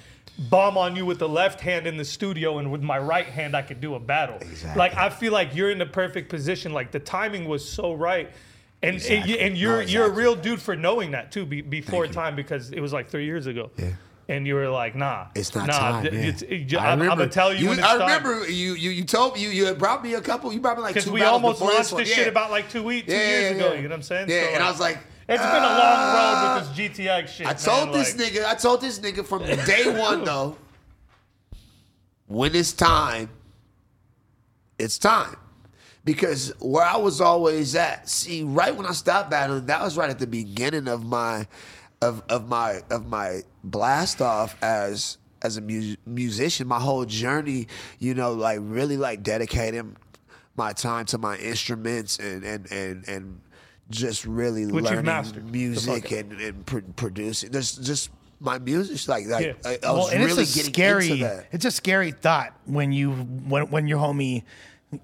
bomb 0.49 0.79
on 0.79 0.97
you 0.97 1.05
with 1.05 1.19
the 1.19 1.29
left 1.29 1.61
hand 1.61 1.87
in 1.87 1.97
the 1.97 2.05
studio 2.05 2.59
and 2.59 2.71
with 2.73 2.83
my 2.83 2.99
right 2.99 3.27
hand 3.27 3.57
I 3.57 3.63
could 3.63 3.81
do 3.81 3.97
a 3.97 4.01
battle. 4.01 4.37
Exactly. 4.37 4.79
like 4.79 4.97
I 4.97 5.11
feel 5.11 5.33
like 5.33 5.55
you're 5.55 5.71
in 5.71 5.79
the 5.79 5.87
perfect 5.87 6.29
position. 6.29 6.73
Like 6.73 6.93
the 6.93 7.01
timing 7.01 7.47
was 7.47 7.69
so 7.69 7.95
right. 7.95 8.31
And 8.85 8.95
and, 8.95 8.97
Exactly. 8.97 9.33
you, 9.33 9.39
and 9.39 9.55
No, 9.55 9.61
you're 9.61 9.83
you're 9.83 10.07
a 10.07 10.11
real 10.11 10.35
dude 10.35 10.61
for 10.63 10.77
knowing 10.77 11.11
that 11.13 11.33
too 11.33 11.45
be, 11.45 11.61
before 11.61 12.07
time 12.07 12.37
because 12.37 12.71
it 12.71 12.81
was 12.81 12.93
like 12.93 13.09
three 13.09 13.25
years 13.25 13.47
ago. 13.47 13.71
Yeah. 13.77 13.91
And 14.33 14.47
you 14.47 14.55
were 14.55 14.71
like, 14.71 14.95
nah, 14.97 15.27
It's 15.35 15.55
not 15.55 15.67
nah, 15.67 15.79
time. 15.79 16.03
th- 16.05 16.15
yeah. 16.15 16.21
It's, 16.21 16.43
it, 16.43 16.75
I 16.81 16.93
I'm, 16.93 17.03
I'm 17.03 17.09
gonna 17.09 17.27
tell 17.29 17.53
you, 17.53 17.71
it's 17.73 17.83
I 17.83 17.99
time. 17.99 18.01
remember 18.01 18.49
you. 18.49 18.73
You 18.75 18.91
you 18.91 19.05
told 19.05 19.35
me 19.35 19.43
you 19.43 19.51
you 19.51 19.67
had 19.67 19.77
brought 19.79 20.03
me 20.03 20.15
a 20.15 20.21
couple. 20.23 20.53
You 20.53 20.61
brought 20.61 20.79
me 20.79 20.83
like 20.83 20.95
because 20.95 21.11
we 21.11 21.23
almost 21.23 21.61
launched 21.61 21.77
this 21.77 21.87
this 21.91 21.93
one. 21.93 22.05
shit 22.07 22.29
about 22.29 22.51
like 22.51 22.71
two 22.71 22.83
weeks, 22.83 23.09
two 23.09 23.13
Yeah, 23.13 23.19
years 23.29 23.43
yeah, 23.51 23.57
ago. 23.57 23.69
yeah. 23.75 23.81
You 23.81 23.83
know 23.83 23.89
what 23.91 23.97
I'm 23.97 24.03
saying? 24.03 24.31
Yeah, 24.31 24.43
So, 24.45 24.49
and 24.55 24.63
I 24.63 24.71
was 24.71 24.81
like, 24.81 24.99
it's 25.29 25.43
been 25.43 25.51
a 25.51 25.61
long 25.61 25.99
uh, 25.99 26.61
road 26.65 26.67
with 26.67 26.77
this 26.97 27.07
GTX 27.07 27.29
shit. 27.29 27.47
I 27.47 27.53
told 27.53 27.91
man, 27.91 27.99
this 27.99 28.19
like- 28.19 28.33
nigga. 28.33 28.45
I 28.47 28.55
told 28.55 28.81
this 28.81 28.99
nigga 29.01 29.25
from 29.27 29.43
day 29.45 29.99
one 30.01 30.25
though. 30.31 30.57
When 32.27 32.55
it's 32.55 32.73
time, 32.73 33.29
it's 34.79 34.99
time. 34.99 35.37
Because 36.05 36.53
where 36.59 36.85
I 36.85 36.97
was 36.97 37.21
always 37.21 37.77
at, 37.77 38.09
see, 38.09 38.43
right 38.43 38.75
when 38.75 38.87
I 38.87 38.93
stopped 38.93 39.31
battling, 39.31 39.67
that 39.67 39.83
was 39.83 39.97
right 39.97 40.11
at 40.11 40.19
the 40.19 40.27
beginning 40.27 40.89
of 40.89 41.05
my, 41.05 41.47
of 42.03 42.23
of 42.29 42.49
my 42.49 42.83
of 42.91 43.07
my 43.07 43.43
blast 43.65 44.21
off 44.21 44.57
as 44.63 45.19
as 45.43 45.57
a 45.57 45.61
mu- 45.61 45.97
musician. 46.07 46.67
My 46.69 46.79
whole 46.81 47.05
journey, 47.05 47.69
you 47.99 48.15
know, 48.15 48.33
like 48.33 48.59
really 48.63 48.97
like 48.97 49.23
dedicating 49.23 49.97
my 50.57 50.73
time 50.73 51.07
to 51.07 51.19
my 51.19 51.37
instruments 51.39 52.19
and 52.19 52.45
and 52.45 52.71
and 52.71 53.09
and 53.09 53.41
just 53.91 54.25
really 54.25 54.67
Which 54.67 54.85
you've 54.91 55.05
learning 55.05 55.51
music 55.51 56.11
and, 56.13 56.33
and 56.41 56.67
pr- 56.67 56.79
producing. 56.97 57.51
There's 57.51 57.77
just 57.77 58.11
my 58.41 58.59
music, 58.59 59.07
like 59.09 59.27
like 59.27 59.47
Yeah. 59.47 59.53
I, 59.65 59.79
I 59.87 59.93
was 59.93 59.99
well, 59.99 60.09
and 60.09 60.25
really 60.25 60.43
it's 60.43 60.53
a 60.55 60.59
getting 60.59 60.75
scary. 60.75 61.11
into 61.11 61.25
that. 61.25 61.47
It's 61.53 61.65
a 61.65 61.71
scary 61.71 62.11
thought 62.11 62.57
when 62.67 62.93
you 62.93 63.13
when 63.13 63.71
when 63.71 63.87
your 63.87 63.99
homie 63.99 64.43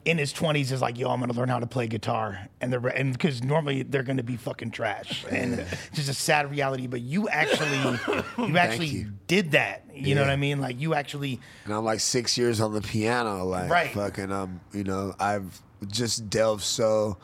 in 0.05 0.19
his 0.19 0.33
twenties 0.33 0.71
is 0.73 0.81
like, 0.83 0.99
"Yo, 0.99 1.09
I'm 1.11 1.21
gonna 1.21 1.33
learn 1.33 1.49
how 1.49 1.59
to 1.59 1.67
play 1.67 1.87
guitar," 1.87 2.39
and 2.61 2.73
they're 2.73 2.87
and 2.89 3.13
because 3.13 3.43
normally 3.43 3.83
they're 3.83 4.03
gonna 4.03 4.23
be 4.23 4.37
fucking 4.37 4.71
trash, 4.71 5.25
and 5.31 5.59
it's 5.61 5.91
just 5.95 6.09
a 6.09 6.15
sad 6.15 6.51
reality. 6.51 6.87
But 6.87 7.01
you 7.01 7.29
actually, 7.29 7.99
you 8.47 8.59
actually 8.59 8.87
you. 8.87 9.13
did 9.27 9.53
that. 9.53 9.85
You 9.95 10.15
know 10.15 10.21
what 10.21 10.31
I 10.31 10.37
mean? 10.37 10.61
Like 10.61 10.79
you 10.81 10.95
actually, 10.95 11.41
And 11.65 11.75
I'm 11.75 11.85
like 11.85 12.01
six 12.01 12.37
years 12.39 12.61
on 12.61 12.73
the 12.73 12.81
piano, 12.83 13.45
like 13.45 13.71
Right. 13.71 13.91
fucking 13.93 14.31
um, 14.31 14.61
you 14.73 14.85
know, 14.85 15.15
I've 15.19 15.61
just 15.89 16.29
delved 16.31 16.63
so 16.65 17.17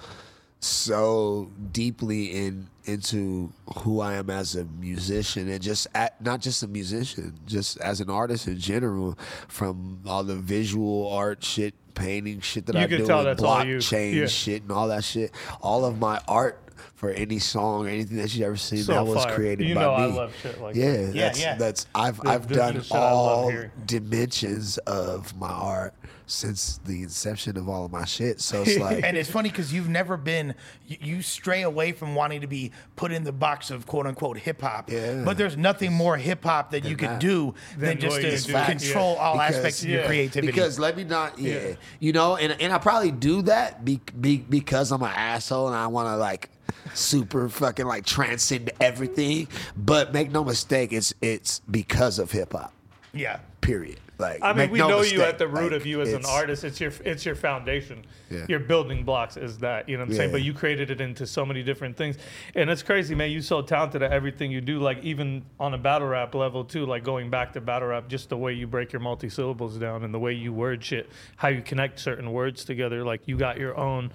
so 0.61 1.51
deeply 1.73 2.47
in 2.47 2.69
into 2.85 3.53
who 3.79 4.01
I 4.01 4.15
am 4.15 4.31
as 4.31 4.57
a 4.57 4.65
musician 4.65 5.49
and 5.49 5.63
just 5.63 5.87
at, 5.95 6.21
not 6.23 6.41
just 6.41 6.63
a 6.63 6.67
musician, 6.69 7.35
just 7.47 7.79
as 7.81 8.01
an 8.01 8.11
artist 8.11 8.47
in 8.47 8.59
general, 8.59 9.19
from 9.49 10.01
all 10.07 10.25
the 10.25 10.37
visual 10.37 11.11
art 11.11 11.43
shit, 11.43 11.75
painting 11.95 12.41
shit 12.41 12.67
that 12.67 12.75
You 12.75 12.81
I 12.81 12.87
do, 12.87 12.97
and 13.29 13.39
blockchain 13.39 14.15
Yeah. 14.15 14.27
shit 14.27 14.63
and 14.63 14.73
all 14.73 14.89
that 14.89 15.05
shit. 15.05 15.33
All 15.63 15.85
of 15.85 15.99
my 15.99 16.21
art 16.29 16.61
for 17.05 17.11
any 17.11 17.39
song 17.39 17.87
or 17.87 17.89
anything 17.91 18.17
that 18.17 18.35
you 18.35 18.47
ever 18.47 18.57
seen 18.57 18.79
So 18.83 18.93
that 18.95 19.07
was 19.07 19.23
fire. 19.25 19.35
created 19.35 19.69
You 19.69 19.75
by 19.75 19.81
know 19.83 19.95
I 19.95 20.07
me. 20.07 20.13
love 20.17 20.35
shit 20.43 20.61
like 20.61 20.75
yeah, 20.75 20.93
that. 20.93 21.15
Yeah, 21.15 21.23
that's 21.27 21.41
yeah. 21.41 21.55
that's 21.57 21.87
I've 21.95 22.19
The- 22.21 22.31
I've 22.31 22.49
the- 22.49 22.55
done 22.55 22.75
the 22.77 22.83
shit 22.83 22.93
I 22.97 22.99
love 23.13 23.13
all 23.13 23.53
dimensions 23.87 24.79
of 24.79 25.37
my 25.37 25.49
art 25.51 25.95
since 26.27 26.81
the 26.87 27.03
inception 27.03 27.59
of 27.59 27.69
all 27.69 27.85
of 27.85 27.93
my 27.93 28.07
shit. 28.07 28.41
So 28.41 28.63
it's 28.63 28.79
like 28.81 29.05
and 29.05 29.15
it's 29.19 29.31
funny 29.31 29.51
because 29.51 29.75
you've 29.75 29.91
never 29.91 30.17
been, 30.17 30.55
you, 30.87 30.97
you 31.03 31.23
stray 31.23 31.61
away 31.63 31.93
from 31.93 32.15
wanting 32.15 32.41
to 32.41 32.47
be 32.47 32.73
put 32.97 33.13
in 33.13 33.25
the 33.25 33.33
box 33.33 33.71
of 33.71 33.87
quote 33.87 34.07
unquote 34.07 34.39
hip 34.39 34.63
hop. 34.63 34.91
Yeah. 34.91 35.23
But 35.23 35.37
there's 35.37 35.59
nothing 35.59 35.93
more 35.93 36.17
hip 36.17 36.43
hop 36.43 36.71
that 36.71 36.87
you 36.87 36.97
could 36.97 37.19
do 37.19 37.55
than 37.77 37.99
Than 37.99 38.01
just 38.01 38.17
to 38.47 38.53
do. 38.53 38.53
control 38.65 39.15
Yeah. 39.15 39.21
all 39.21 39.33
Because- 39.35 39.57
aspects 39.57 39.83
of 39.83 39.89
your 39.91 40.05
creativity. 40.05 40.47
Because 40.47 40.79
let 40.79 40.97
me 40.97 41.05
not, 41.05 41.39
yeah, 41.39 41.53
Yeah. 41.69 41.75
you 42.01 42.13
know, 42.15 42.37
and 42.37 42.57
and 42.59 42.73
I 42.73 42.79
probably 42.79 43.11
do 43.11 43.43
that 43.43 43.85
be, 43.85 44.01
be, 44.19 44.39
because 44.39 44.93
I'm 44.93 45.03
an 45.03 45.13
asshole 45.15 45.67
and 45.67 45.77
I 45.77 45.89
want 45.89 46.09
to 46.09 46.17
like 46.17 46.49
super 46.97 47.49
fucking 47.49 47.87
like 47.87 48.05
transcend 48.05 48.71
everything. 48.81 49.49
But 49.77 50.13
make 50.13 50.31
no 50.31 50.45
mistake, 50.45 50.93
it's 50.93 51.15
it's 51.21 51.61
because 51.71 52.19
of 52.19 52.31
hip 52.31 52.53
hop. 52.53 52.73
yeah. 53.13 53.39
Period. 53.61 53.99
Like 54.19 54.41
I 54.43 54.53
mean, 54.53 54.71
we 54.71 54.79
no 54.79 54.89
know 54.89 54.99
mistake. 55.01 55.17
you 55.19 55.25
at 55.25 55.39
the 55.39 55.49
root 55.49 55.73
Like, 55.73 55.81
of 55.81 55.87
you 55.87 56.01
as 56.03 56.13
an 56.13 56.25
artist. 56.27 56.63
It's 56.65 56.79
your 56.81 56.93
it's 57.05 57.25
your 57.25 57.35
foundation. 57.35 58.05
Yeah. 58.31 58.45
Your 58.47 58.59
building 58.61 59.05
blocks 59.05 59.37
is 59.39 59.57
that. 59.59 59.89
You 59.89 59.97
know 59.97 60.03
what 60.05 60.11
I'm 60.11 60.15
saying? 60.17 60.29
Yeah. 60.31 60.35
But 60.35 60.43
you 60.43 60.53
created 60.53 60.91
it 60.91 61.01
into 61.01 61.27
so 61.27 61.45
many 61.47 61.63
different 61.63 61.97
things. 61.97 62.19
And 62.55 62.69
it's 62.69 62.83
crazy, 62.83 63.15
man. 63.15 63.31
You're 63.31 63.41
so 63.43 63.63
talented 63.63 64.03
at 64.03 64.13
everything 64.13 64.53
you 64.53 64.61
do, 64.61 64.79
like 64.81 65.03
even 65.03 65.43
on 65.59 65.73
a 65.75 65.79
battle 65.79 66.07
rap 66.09 66.35
level 66.35 66.63
too, 66.63 66.85
like 66.85 67.03
going 67.05 67.31
back 67.31 67.55
to 67.55 67.61
battle 67.63 67.89
rap, 67.89 68.07
just 68.07 68.29
the 68.29 68.37
way 68.37 68.53
you 68.53 68.67
break 68.67 68.93
your 68.93 69.01
multi 69.01 69.31
syllables 69.31 69.79
down 69.79 70.05
and 70.05 70.13
the 70.13 70.19
way 70.21 70.35
you 70.35 70.53
word 70.53 70.85
shit, 70.85 71.09
how 71.37 71.49
you 71.49 71.63
connect 71.63 71.99
certain 71.99 72.33
words 72.33 72.65
together. 72.67 73.03
Like 73.03 73.23
you 73.27 73.37
got 73.39 73.59
your 73.59 73.77
own 73.79 74.13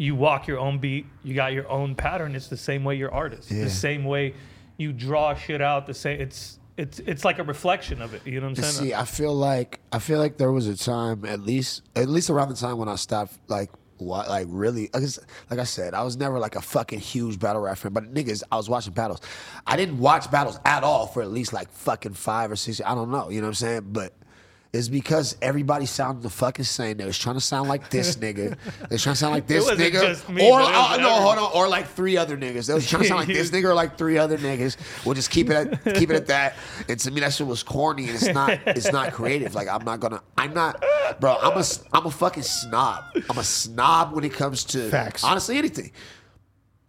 you 0.00 0.14
walk 0.14 0.46
your 0.46 0.58
own 0.58 0.78
beat, 0.78 1.04
you 1.22 1.34
got 1.34 1.52
your 1.52 1.68
own 1.68 1.94
pattern. 1.94 2.34
It's 2.34 2.48
the 2.48 2.56
same 2.56 2.84
way 2.84 2.96
you're 2.96 3.12
artist. 3.12 3.50
Yeah. 3.50 3.64
The 3.64 3.70
same 3.70 4.04
way 4.04 4.32
you 4.78 4.94
draw 4.94 5.34
shit 5.34 5.60
out, 5.60 5.86
the 5.86 5.92
same 5.92 6.18
it's 6.18 6.58
it's 6.78 7.00
it's 7.00 7.22
like 7.22 7.38
a 7.38 7.42
reflection 7.42 8.00
of 8.00 8.14
it. 8.14 8.26
You 8.26 8.40
know 8.40 8.48
what 8.48 8.58
I'm 8.58 8.64
saying? 8.64 8.86
see, 8.86 8.94
I 8.94 9.04
feel 9.04 9.34
like 9.34 9.78
I 9.92 9.98
feel 9.98 10.18
like 10.18 10.38
there 10.38 10.52
was 10.52 10.66
a 10.66 10.76
time, 10.76 11.26
at 11.26 11.40
least 11.40 11.82
at 11.94 12.08
least 12.08 12.30
around 12.30 12.48
the 12.48 12.54
time 12.54 12.78
when 12.78 12.88
I 12.88 12.94
stopped, 12.94 13.34
like 13.48 13.68
what, 13.98 14.26
like 14.30 14.46
really, 14.48 14.88
like 14.94 15.02
like 15.50 15.60
I 15.60 15.64
said, 15.64 15.92
I 15.92 16.02
was 16.02 16.16
never 16.16 16.38
like 16.38 16.56
a 16.56 16.62
fucking 16.62 17.00
huge 17.00 17.38
battle 17.38 17.60
rap 17.60 17.76
fan, 17.76 17.92
but 17.92 18.14
niggas, 18.14 18.42
I 18.50 18.56
was 18.56 18.70
watching 18.70 18.94
battles. 18.94 19.20
I 19.66 19.76
didn't 19.76 19.98
watch 19.98 20.30
battles 20.30 20.58
at 20.64 20.82
all 20.82 21.08
for 21.08 21.20
at 21.20 21.30
least 21.30 21.52
like 21.52 21.70
fucking 21.72 22.14
five 22.14 22.50
or 22.50 22.56
six. 22.56 22.80
I 22.80 22.94
don't 22.94 23.10
know, 23.10 23.28
you 23.28 23.42
know 23.42 23.48
what 23.48 23.50
I'm 23.50 23.54
saying? 23.54 23.88
But 23.92 24.14
it's 24.72 24.88
because 24.88 25.36
everybody 25.42 25.84
sounded 25.84 26.22
the 26.22 26.30
fucking 26.30 26.64
same. 26.64 26.98
They 26.98 27.04
was 27.04 27.18
trying 27.18 27.34
to 27.34 27.40
sound 27.40 27.68
like 27.68 27.90
this 27.90 28.16
nigga. 28.16 28.56
They 28.88 28.94
was 28.94 29.02
trying 29.02 29.14
to 29.14 29.18
sound 29.18 29.34
like 29.34 29.46
this 29.48 29.64
wasn't 29.64 29.92
nigga, 29.92 30.00
just 30.00 30.28
me, 30.28 30.48
or 30.48 30.60
it 30.60 30.64
was 30.64 30.98
uh, 30.98 31.02
no, 31.02 31.10
hold 31.10 31.38
on, 31.38 31.50
or 31.54 31.68
like 31.68 31.88
three 31.88 32.16
other 32.16 32.36
niggas. 32.36 32.68
They 32.68 32.74
was 32.74 32.88
trying 32.88 33.02
to 33.02 33.08
sound 33.08 33.20
like 33.20 33.28
this 33.28 33.50
nigga 33.54 33.64
or 33.64 33.74
like 33.74 33.98
three 33.98 34.16
other 34.16 34.38
niggas. 34.38 34.76
We'll 35.04 35.16
just 35.16 35.30
keep 35.30 35.50
it 35.50 35.56
at 35.84 35.94
keep 35.96 36.10
it 36.10 36.16
at 36.16 36.28
that. 36.28 36.54
And 36.88 37.00
to 37.00 37.10
me, 37.10 37.20
that 37.20 37.32
shit 37.32 37.48
was 37.48 37.64
corny 37.64 38.04
and 38.04 38.14
it's 38.14 38.26
not 38.26 38.60
it's 38.66 38.92
not 38.92 39.12
creative. 39.12 39.56
Like 39.56 39.66
I'm 39.66 39.84
not 39.84 39.98
gonna 39.98 40.22
I'm 40.38 40.54
not, 40.54 40.84
bro. 41.18 41.36
I'm 41.42 41.58
a 41.58 41.64
I'm 41.92 42.06
a 42.06 42.10
fucking 42.10 42.44
snob. 42.44 43.04
I'm 43.28 43.38
a 43.38 43.44
snob 43.44 44.14
when 44.14 44.22
it 44.22 44.32
comes 44.32 44.62
to 44.66 44.88
Facts. 44.88 45.24
honestly 45.24 45.58
anything. 45.58 45.90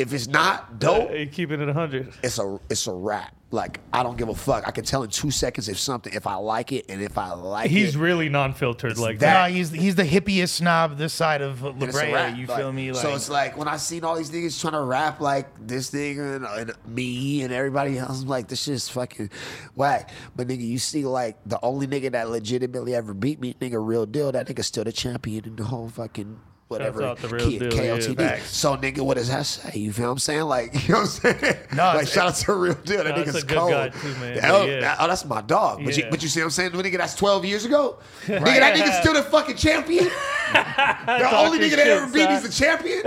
If 0.02 0.14
it's 0.14 0.28
not 0.28 0.80
dope, 0.80 1.10
Hey, 1.10 1.26
keeping 1.28 1.62
it 1.62 1.66
100. 1.68 2.14
it's 2.24 2.40
a 2.40 2.60
it's 2.70 2.88
a 2.88 2.94
rap. 2.94 3.36
Like 3.54 3.82
I 3.92 4.02
don't 4.02 4.18
give 4.18 4.30
a 4.30 4.36
fuck. 4.36 4.66
I 4.66 4.72
can 4.72 4.86
tell 4.86 5.04
in 5.04 5.10
two 5.10 5.30
seconds 5.30 5.68
if 5.68 5.78
something 5.78 6.14
if 6.14 6.26
I 6.26 6.36
like 6.36 6.72
it 6.72 6.86
and 6.88 7.02
if 7.02 7.18
I 7.18 7.34
like 7.34 7.70
He's 7.70 7.82
it. 7.82 7.86
He's 7.88 7.98
really 7.98 8.30
non-filtered 8.30 8.98
like 8.98 9.20
that- 9.20 9.34
that. 9.34 9.50
No, 9.50 9.54
he's 9.54 9.72
he's 9.72 9.96
the 9.96 10.06
hippiest 10.06 10.50
snob 10.52 10.98
this 10.98 11.12
side 11.12 11.42
of 11.42 11.62
La 11.62 11.72
and 11.72 11.84
it's 11.84 11.98
a 11.98 12.00
Brea. 12.02 12.14
rap. 12.14 12.38
You 12.38 12.46
Like, 12.48 12.58
feel 12.58 12.72
me? 12.72 12.94
Like, 12.94 13.02
so 13.02 13.14
it's 13.14 13.30
like 13.30 13.58
when 13.58 13.68
I 13.68 13.76
seen 13.76 14.06
all 14.06 14.16
these 14.16 14.32
niggas 14.32 14.60
trying 14.62 14.72
to 14.74 14.82
rap 14.82 15.20
like 15.20 15.48
this 15.68 15.92
nigga 15.92 16.38
and, 16.38 16.46
and 16.46 16.96
me 16.96 17.42
and 17.42 17.52
everybody 17.52 17.98
else, 17.98 18.22
I'm 18.22 18.30
like, 18.30 18.48
this 18.48 18.64
shit's 18.64 18.88
fucking 18.88 19.30
whack. 19.76 20.12
But 20.34 20.48
nigga, 20.48 20.66
you 20.66 20.78
see 20.80 21.04
like 21.04 21.38
the 21.46 21.60
only 21.62 21.88
nigga 21.88 22.14
that 22.14 22.30
legitimately 22.30 22.96
ever 22.96 23.14
beat 23.14 23.42
me, 23.42 23.54
nigga, 23.60 23.86
real 23.86 24.06
deal. 24.06 24.32
That 24.32 24.48
nigga 24.48 24.64
still 24.64 24.86
the 24.86 24.94
champion 24.94 25.44
in 25.44 25.56
the 25.58 25.66
whole 25.66 25.90
fucking 25.90 26.40
whatever. 26.72 27.04
out 27.04 27.18
the 27.20 27.28
real 27.28 27.50
K- 27.50 27.60
deal, 27.60 27.74
yeah, 28.20 28.40
so 28.46 28.76
nigga, 28.78 29.00
what 29.02 29.18
does 29.18 29.28
that 29.30 29.46
say? 29.46 29.78
You 29.78 29.92
feel 29.94 30.06
what 30.06 30.12
I'm 30.14 30.18
saying? 30.20 30.42
Like 30.44 30.74
you 30.88 30.94
know 30.94 31.02
what 31.02 31.26
I'm 31.26 31.40
saying? 31.40 31.56
No, 31.74 31.84
like 31.84 32.08
shout 32.08 32.28
out 32.30 32.36
to 32.36 32.54
real 32.54 32.74
deal. 32.74 33.04
That 33.04 33.16
No, 33.16 33.24
nigga's 33.24 33.44
cold. 33.44 33.94
too, 33.94 34.20
man. 34.20 34.40
Oh, 34.44 34.66
Yeah. 34.66 34.80
that- 34.82 34.98
oh, 35.00 35.08
that's 35.08 35.26
my 35.26 35.42
dog. 35.42 35.84
But 35.86 35.96
you 35.98 36.06
but 36.10 36.24
you 36.24 36.30
see 36.30 36.40
what 36.40 36.46
I'm 36.46 36.52
saying? 36.52 36.72
Nigga, 36.72 36.98
that's 36.98 37.16
12 37.16 37.46
years 37.46 37.66
ago. 37.66 37.98
Nigga, 38.26 38.44
that 38.44 38.76
nigga's 38.78 38.98
still 39.00 39.14
the 39.14 39.24
fucking 39.24 39.58
champion. 39.58 40.06
the 40.54 41.30
only 41.36 41.60
nigga 41.60 41.76
that 41.76 41.86
shit, 41.86 41.88
ever 41.88 42.12
beat 42.14 42.30
me's 42.30 42.44
the 42.44 42.50
champion. 42.50 43.04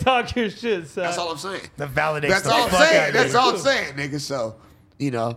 Talk 0.00 0.34
your 0.36 0.50
shit, 0.50 0.86
son. 0.88 1.04
That's 1.04 1.18
all 1.18 1.30
I'm 1.32 1.38
saying. 1.38 1.62
that 1.76 1.88
validates 1.90 2.28
That's 2.28 2.42
the 2.42 2.52
all 2.52 2.64
I'm 2.64 2.70
saying. 2.70 3.12
That's 3.12 3.34
all 3.34 3.50
I'm 3.50 3.58
saying, 3.58 3.94
nigga. 3.94 4.20
So, 4.20 4.56
you 4.98 5.10
know, 5.10 5.36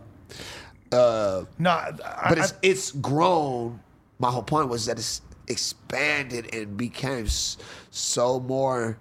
uh, 0.92 1.44
No, 1.58 1.70
I, 1.70 1.92
but 2.30 2.40
I- 2.40 2.44
it's 2.44 2.54
it's 2.62 2.92
grown. 2.92 3.80
My 4.20 4.30
whole 4.32 4.44
point 4.44 4.68
was 4.70 4.86
that 4.88 4.98
it's 4.98 5.22
expanded 5.50 6.54
and 6.54 6.78
became 6.78 7.28
so 7.90 8.40
more 8.40 9.00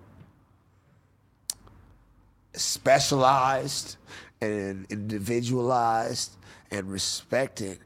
specialized 2.54 3.96
and 4.40 4.86
individualized 4.90 6.36
and 6.70 6.90
respected, 6.90 7.78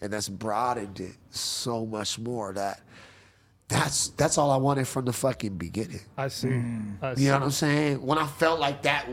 and 0.00 0.12
that's 0.12 0.28
broadened 0.28 1.00
it 1.00 1.16
so 1.30 1.84
much 1.84 2.18
more 2.18 2.52
that. 2.52 2.80
That's 3.66 4.08
that's 4.08 4.36
all 4.36 4.50
I 4.50 4.58
wanted 4.58 4.86
from 4.86 5.06
the 5.06 5.12
fucking 5.12 5.56
beginning. 5.56 6.00
I 6.18 6.28
see. 6.28 6.48
Mm. 6.48 7.02
I 7.02 7.14
see. 7.14 7.22
You 7.22 7.28
know 7.28 7.36
what 7.36 7.44
I'm 7.44 7.50
saying? 7.50 8.02
When 8.02 8.18
I 8.18 8.26
felt 8.26 8.60
like 8.60 8.82
that, 8.82 9.08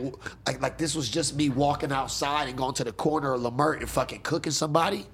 like 0.46 0.60
like 0.60 0.76
this 0.76 0.94
was 0.94 1.08
just 1.08 1.34
me 1.34 1.48
walking 1.48 1.90
outside 1.90 2.48
and 2.50 2.56
going 2.56 2.74
to 2.74 2.84
the 2.84 2.92
corner 2.92 3.32
of 3.32 3.40
Leimert 3.40 3.78
and 3.80 3.88
fucking 3.88 4.20
cooking 4.20 4.52
somebody, 4.52 5.06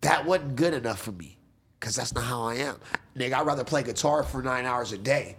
that 0.00 0.24
wasn't 0.24 0.56
good 0.56 0.72
enough 0.72 1.02
for 1.02 1.12
me. 1.12 1.36
Cause 1.84 1.96
that's 1.96 2.14
not 2.14 2.24
how 2.24 2.42
I 2.44 2.54
am. 2.54 2.76
Nigga, 3.14 3.34
I'd 3.34 3.46
rather 3.46 3.62
play 3.62 3.82
guitar 3.82 4.22
for 4.22 4.42
nine 4.42 4.64
hours 4.64 4.92
a 4.92 4.98
day 4.98 5.36